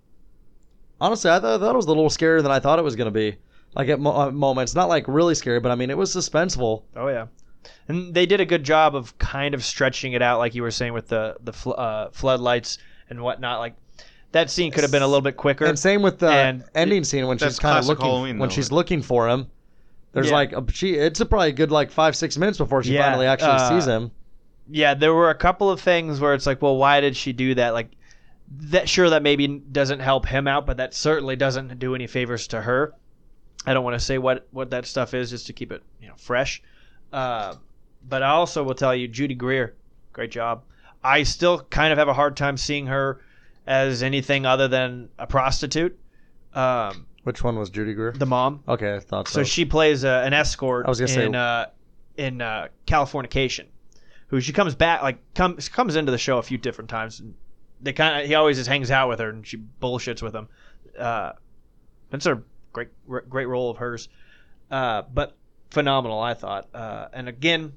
honestly 1.01 1.31
I 1.31 1.41
thought 1.41 1.59
that 1.59 1.75
was 1.75 1.87
a 1.87 1.89
little 1.89 2.09
scarier 2.09 2.43
than 2.43 2.53
I 2.53 2.61
thought 2.61 2.79
it 2.79 2.83
was 2.83 2.97
gonna 2.97 3.11
be. 3.11 3.37
Like 3.75 3.89
at 3.89 4.01
mo- 4.01 4.17
uh, 4.17 4.31
moments, 4.31 4.75
not 4.75 4.89
like 4.89 5.07
really 5.07 5.35
scary, 5.35 5.61
but 5.61 5.71
I 5.71 5.75
mean 5.75 5.91
it 5.91 5.99
was 5.99 6.15
suspenseful. 6.15 6.85
Oh 6.97 7.09
yeah, 7.09 7.27
and 7.89 8.15
they 8.15 8.25
did 8.25 8.41
a 8.41 8.47
good 8.47 8.65
job 8.65 8.97
of 8.97 9.17
kind 9.19 9.55
of 9.55 9.63
stretching 9.63 10.15
it 10.15 10.23
out, 10.23 10.39
like 10.39 10.55
you 10.55 10.63
were 10.63 10.71
saying 10.71 10.95
with 10.95 11.09
the 11.09 11.37
the 11.45 11.53
fl- 11.53 11.75
uh, 11.77 12.09
floodlights 12.11 12.79
and 13.11 13.21
whatnot. 13.23 13.59
Like 13.61 13.75
that 14.33 14.51
scene 14.51 14.73
could 14.73 14.83
have 14.83 14.91
been 14.91 15.03
a 15.03 15.07
little 15.07 15.21
bit 15.21 15.37
quicker. 15.37 15.67
And 15.67 15.79
same 15.79 16.01
with 16.01 16.19
the 16.19 16.29
And 16.29 16.65
ending 16.75 17.05
scene 17.05 17.27
when 17.27 17.37
she's 17.37 17.59
kind 17.59 17.79
of 17.79 17.87
looking 17.87 18.07
Halloween, 18.07 18.39
when 18.39 18.49
though, 18.49 18.55
she's 18.55 18.71
right? 18.71 18.77
looking 18.77 19.03
for 19.03 19.29
him. 19.29 19.49
There's 20.13 20.29
Yeah. 20.29 20.33
like 20.33 20.53
a, 20.53 20.65
she. 20.73 20.95
It's 20.95 21.21
a 21.21 21.27
probably 21.27 21.51
a 21.51 21.53
good 21.53 21.71
like 21.71 21.91
five 21.91 22.17
six 22.17 22.39
minutes 22.39 22.57
before 22.57 22.83
she 22.83 22.95
Yeah, 22.95 23.03
finally 23.11 23.27
actually 23.27 23.51
uh, 23.51 23.69
sees 23.69 23.85
him. 23.87 24.11
Yeah, 24.71 24.95
there 24.95 25.15
were 25.15 25.31
a 25.31 25.35
couple 25.35 25.71
of 25.71 25.81
things 25.81 26.21
where 26.21 26.35
it's 26.35 26.47
like, 26.47 26.61
well, 26.63 26.77
why 26.77 27.01
did 27.01 27.17
she 27.17 27.33
do 27.33 27.55
that? 27.55 27.71
Like 27.75 27.91
that, 28.51 28.89
sure, 28.89 29.11
that 29.11 29.23
maybe 29.23 29.47
doesn't 29.49 30.01
help 30.01 30.27
him 30.27 30.47
out, 30.49 30.67
but 30.67 30.77
that 30.79 30.95
certainly 30.95 31.37
doesn't 31.37 31.79
do 31.79 31.95
any 31.95 32.07
favors 32.07 32.47
to 32.49 32.61
her. 32.61 32.95
I 33.67 33.75
don't 33.75 33.85
want 33.85 33.95
to 33.99 34.05
say 34.05 34.19
what 34.19 34.47
what 34.53 34.71
that 34.71 34.87
stuff 34.87 35.15
is, 35.15 35.31
just 35.31 35.47
to 35.49 35.53
keep 35.53 35.73
it 35.73 35.83
you 36.01 36.09
know 36.09 36.15
fresh. 36.17 36.63
Uh, 37.13 37.55
but 38.09 38.23
I 38.23 38.29
also 38.31 38.63
will 38.63 38.75
tell 38.75 38.95
you, 38.95 39.09
Judy 39.09 39.35
Greer, 39.35 39.75
great 40.13 40.31
job. 40.31 40.63
I 41.03 41.23
still 41.25 41.61
kind 41.61 41.93
of 41.93 41.99
have 41.99 42.09
a 42.09 42.15
hard 42.15 42.37
time 42.37 42.57
seeing 42.57 42.87
her 42.87 43.21
as 43.67 44.03
anything 44.03 44.47
other 44.47 44.69
than 44.69 45.09
a 45.19 45.27
prostitute. 45.27 45.99
Um, 46.55 47.07
Which 47.25 47.43
one 47.43 47.57
was 47.59 47.71
Judy 47.71 47.95
Greer? 47.95 48.13
the 48.13 48.27
mom. 48.27 48.63
Okay, 48.69 48.95
I 48.95 49.01
thought 49.01 49.27
so. 49.29 49.41
So 49.41 49.45
she 49.45 49.65
plays 49.65 50.05
uh, 50.05 50.23
an 50.25 50.33
escort 50.33 50.87
I 50.87 50.89
was 50.89 50.99
gonna 51.01 51.09
say- 51.09 51.27
in 51.27 51.35
uh, 51.35 51.67
in 52.17 52.41
uh, 52.41 52.69
Californication, 52.87 53.67
who 54.29 54.41
she 54.41 54.53
comes 54.53 54.75
back 54.75 55.03
like 55.03 55.19
comes 55.35 55.69
comes 55.69 55.97
into 55.97 56.13
the 56.13 56.19
show 56.19 56.39
a 56.39 56.43
few 56.43 56.59
different 56.59 56.91
times. 56.91 57.21
And 57.21 57.35
they 57.81 57.93
kind 57.93 58.21
of 58.23 58.27
he 58.27 58.35
always 58.35 58.57
just 58.57 58.69
hangs 58.69 58.91
out 58.91 59.09
with 59.09 59.21
her 59.21 59.31
and 59.31 59.47
she 59.47 59.59
bullshits 59.83 60.23
with 60.23 60.35
him. 60.35 60.49
Uh, 60.99 61.33
it's 62.13 62.27
a 62.27 62.43
great 62.73 62.89
great 63.29 63.47
role 63.47 63.71
of 63.71 63.77
hers. 63.79 64.09
uh, 64.71 65.03
but 65.13 65.37
phenomenal. 65.71 66.21
I 66.21 66.35
thought. 66.35 66.69
Uh, 66.75 67.09
and 67.13 67.29
again, 67.29 67.73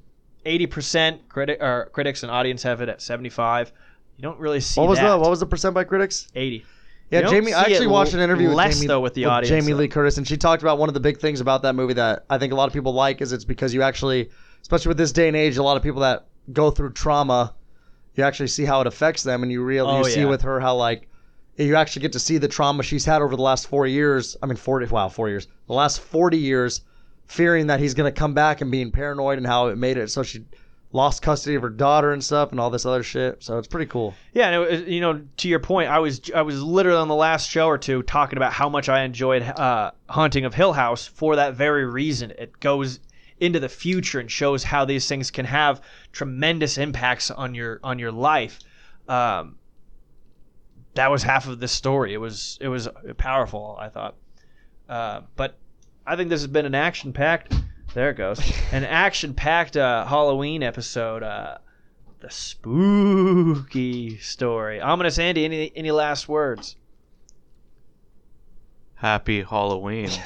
eighty 0.46 0.66
percent 0.66 1.28
critic 1.28 1.58
or 1.60 1.90
critics 1.92 2.22
and 2.22 2.32
audience 2.32 2.62
have 2.62 2.80
it 2.80 2.88
at 2.88 3.02
seventy 3.02 3.28
five. 3.30 3.72
You 4.16 4.22
don't 4.22 4.38
really 4.38 4.60
see 4.60 4.80
What 4.80 4.88
was 4.88 4.98
that. 4.98 5.08
the 5.10 5.18
what 5.18 5.30
was 5.30 5.40
the 5.40 5.46
percent 5.46 5.74
by 5.74 5.84
critics? 5.84 6.28
eighty? 6.34 6.64
Yeah, 7.10 7.22
Jamie. 7.22 7.52
I 7.52 7.62
actually 7.62 7.88
watched 7.88 8.14
an 8.14 8.20
interview 8.20 8.50
less, 8.50 8.68
with 8.68 8.76
Jamie, 8.76 8.86
though, 8.86 9.00
with 9.00 9.14
the 9.14 9.22
with 9.24 9.32
audience, 9.32 9.64
Jamie. 9.64 9.74
Lee 9.74 9.88
Curtis, 9.88 10.16
and 10.18 10.28
she 10.28 10.36
talked 10.36 10.62
about 10.62 10.78
one 10.78 10.88
of 10.88 10.94
the 10.94 11.00
big 11.00 11.18
things 11.18 11.40
about 11.40 11.62
that 11.62 11.74
movie 11.74 11.94
that 11.94 12.24
I 12.30 12.38
think 12.38 12.52
a 12.52 12.56
lot 12.56 12.68
of 12.68 12.72
people 12.72 12.92
like 12.92 13.20
is 13.20 13.32
it's 13.32 13.44
because 13.44 13.74
you 13.74 13.82
actually, 13.82 14.30
especially 14.62 14.90
with 14.90 14.96
this 14.98 15.10
day 15.10 15.26
and 15.26 15.36
age, 15.36 15.56
a 15.56 15.62
lot 15.62 15.76
of 15.76 15.82
people 15.82 16.02
that 16.02 16.26
go 16.52 16.70
through 16.70 16.92
trauma, 16.92 17.54
you 18.14 18.24
actually 18.24 18.48
see 18.48 18.64
how 18.64 18.80
it 18.80 18.86
affects 18.86 19.22
them, 19.22 19.42
and 19.42 19.50
you 19.50 19.62
real 19.62 19.86
Oh, 19.86 19.98
you 19.98 20.04
see 20.04 20.24
with 20.24 20.42
her 20.42 20.60
how 20.60 20.76
like 20.76 21.08
you 21.56 21.76
actually 21.76 22.02
get 22.02 22.12
to 22.12 22.18
see 22.18 22.38
the 22.38 22.48
trauma 22.48 22.82
she's 22.82 23.04
had 23.04 23.22
over 23.22 23.36
the 23.36 23.42
last 23.42 23.66
four 23.66 23.86
years. 23.86 24.36
I 24.42 24.46
mean, 24.46 24.56
forty. 24.56 24.86
Wow, 24.86 25.08
four 25.08 25.28
years. 25.28 25.46
The 25.66 25.74
last 25.74 26.00
forty 26.00 26.38
years, 26.38 26.82
fearing 27.26 27.66
that 27.68 27.80
he's 27.80 27.94
gonna 27.94 28.12
come 28.12 28.34
back 28.34 28.60
and 28.60 28.70
being 28.70 28.90
paranoid, 28.90 29.38
and 29.38 29.46
how 29.46 29.68
it 29.68 29.76
made 29.76 29.96
it 29.96 30.10
so 30.10 30.22
she 30.22 30.44
lost 30.92 31.22
custody 31.22 31.54
of 31.54 31.62
her 31.62 31.70
daughter 31.70 32.12
and 32.12 32.22
stuff, 32.22 32.50
and 32.50 32.58
all 32.58 32.70
this 32.70 32.84
other 32.84 33.02
shit. 33.02 33.42
So 33.42 33.58
it's 33.58 33.68
pretty 33.68 33.86
cool. 33.86 34.14
Yeah, 34.32 34.48
and 34.48 34.54
it 34.54 34.70
was, 34.70 34.88
you 34.88 35.00
know, 35.00 35.22
to 35.36 35.48
your 35.48 35.60
point, 35.60 35.88
I 35.88 35.98
was 35.98 36.20
I 36.34 36.42
was 36.42 36.62
literally 36.62 36.98
on 36.98 37.08
the 37.08 37.14
last 37.14 37.48
show 37.48 37.68
or 37.68 37.78
two 37.78 38.02
talking 38.02 38.36
about 38.36 38.52
how 38.52 38.68
much 38.68 38.88
I 38.88 39.04
enjoyed 39.04 39.42
uh, 39.42 39.92
Haunting 40.08 40.44
of 40.44 40.54
Hill 40.54 40.72
House 40.72 41.06
for 41.06 41.36
that 41.36 41.54
very 41.54 41.86
reason. 41.86 42.32
It 42.38 42.58
goes 42.60 43.00
into 43.40 43.58
the 43.58 43.68
future 43.68 44.20
and 44.20 44.30
shows 44.30 44.62
how 44.62 44.84
these 44.84 45.08
things 45.08 45.30
can 45.30 45.46
have 45.46 45.80
tremendous 46.12 46.78
impacts 46.78 47.30
on 47.30 47.54
your 47.54 47.80
on 47.82 47.98
your 47.98 48.12
life. 48.12 48.58
Um, 49.08 49.56
that 50.94 51.10
was 51.10 51.22
half 51.22 51.48
of 51.48 51.58
the 51.60 51.68
story. 51.68 52.14
It 52.14 52.18
was 52.18 52.58
it 52.60 52.68
was 52.68 52.88
powerful. 53.16 53.76
I 53.80 53.88
thought, 53.88 54.16
uh, 54.88 55.22
but 55.36 55.56
I 56.06 56.16
think 56.16 56.30
this 56.30 56.40
has 56.40 56.48
been 56.48 56.66
an 56.66 56.74
action 56.74 57.12
packed. 57.12 57.54
There 57.94 58.10
it 58.10 58.16
goes, 58.16 58.40
an 58.72 58.84
action 58.84 59.34
packed 59.34 59.76
uh, 59.76 60.04
Halloween 60.06 60.62
episode. 60.62 61.22
Uh, 61.22 61.58
the 62.20 62.30
spooky 62.30 64.18
story. 64.18 64.80
Ominous 64.80 65.18
Andy, 65.18 65.44
any 65.44 65.72
any 65.74 65.90
last 65.90 66.28
words? 66.28 66.76
Happy 68.94 69.42
Halloween. 69.42 70.10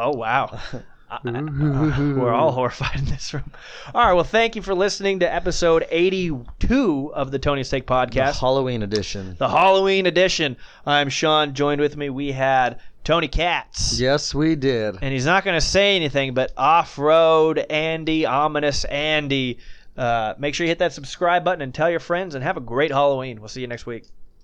Oh 0.00 0.12
wow. 0.12 0.60
I- 1.10 1.18
I- 1.24 2.12
we're 2.16 2.32
all 2.34 2.52
horrified 2.52 2.96
in 2.98 3.04
this 3.06 3.32
room. 3.32 3.50
All 3.94 4.04
right, 4.06 4.12
well, 4.12 4.24
thank 4.24 4.56
you 4.56 4.62
for 4.62 4.74
listening 4.74 5.20
to 5.20 5.32
episode 5.34 5.86
82 5.90 7.12
of 7.14 7.30
the 7.30 7.38
Tony 7.38 7.64
Steak 7.64 7.86
The 7.86 7.92
Podcast, 7.94 8.40
Halloween 8.40 8.82
edition. 8.82 9.34
the 9.38 9.48
Halloween 9.48 10.06
edition. 10.06 10.56
I'm 10.86 11.08
Sean. 11.08 11.54
Joined 11.54 11.80
with 11.80 11.96
me, 11.96 12.10
we 12.10 12.32
had 12.32 12.80
Tony 13.04 13.28
Katz. 13.28 13.98
Yes, 13.98 14.34
we 14.34 14.54
did. 14.54 14.96
And 15.00 15.12
he's 15.12 15.26
not 15.26 15.44
going 15.44 15.56
to 15.58 15.64
say 15.66 15.96
anything, 15.96 16.34
but 16.34 16.52
off 16.56 16.98
road 16.98 17.58
Andy, 17.70 18.26
ominous 18.26 18.84
Andy. 18.84 19.58
Uh, 19.96 20.34
make 20.38 20.54
sure 20.54 20.64
you 20.64 20.70
hit 20.70 20.78
that 20.78 20.92
subscribe 20.92 21.42
button 21.44 21.62
and 21.62 21.74
tell 21.74 21.90
your 21.90 22.00
friends, 22.00 22.34
and 22.34 22.44
have 22.44 22.56
a 22.56 22.60
great 22.60 22.90
Halloween. 22.90 23.40
We'll 23.40 23.48
see 23.48 23.62
you 23.62 23.66
next 23.66 23.86
week. 23.86 24.04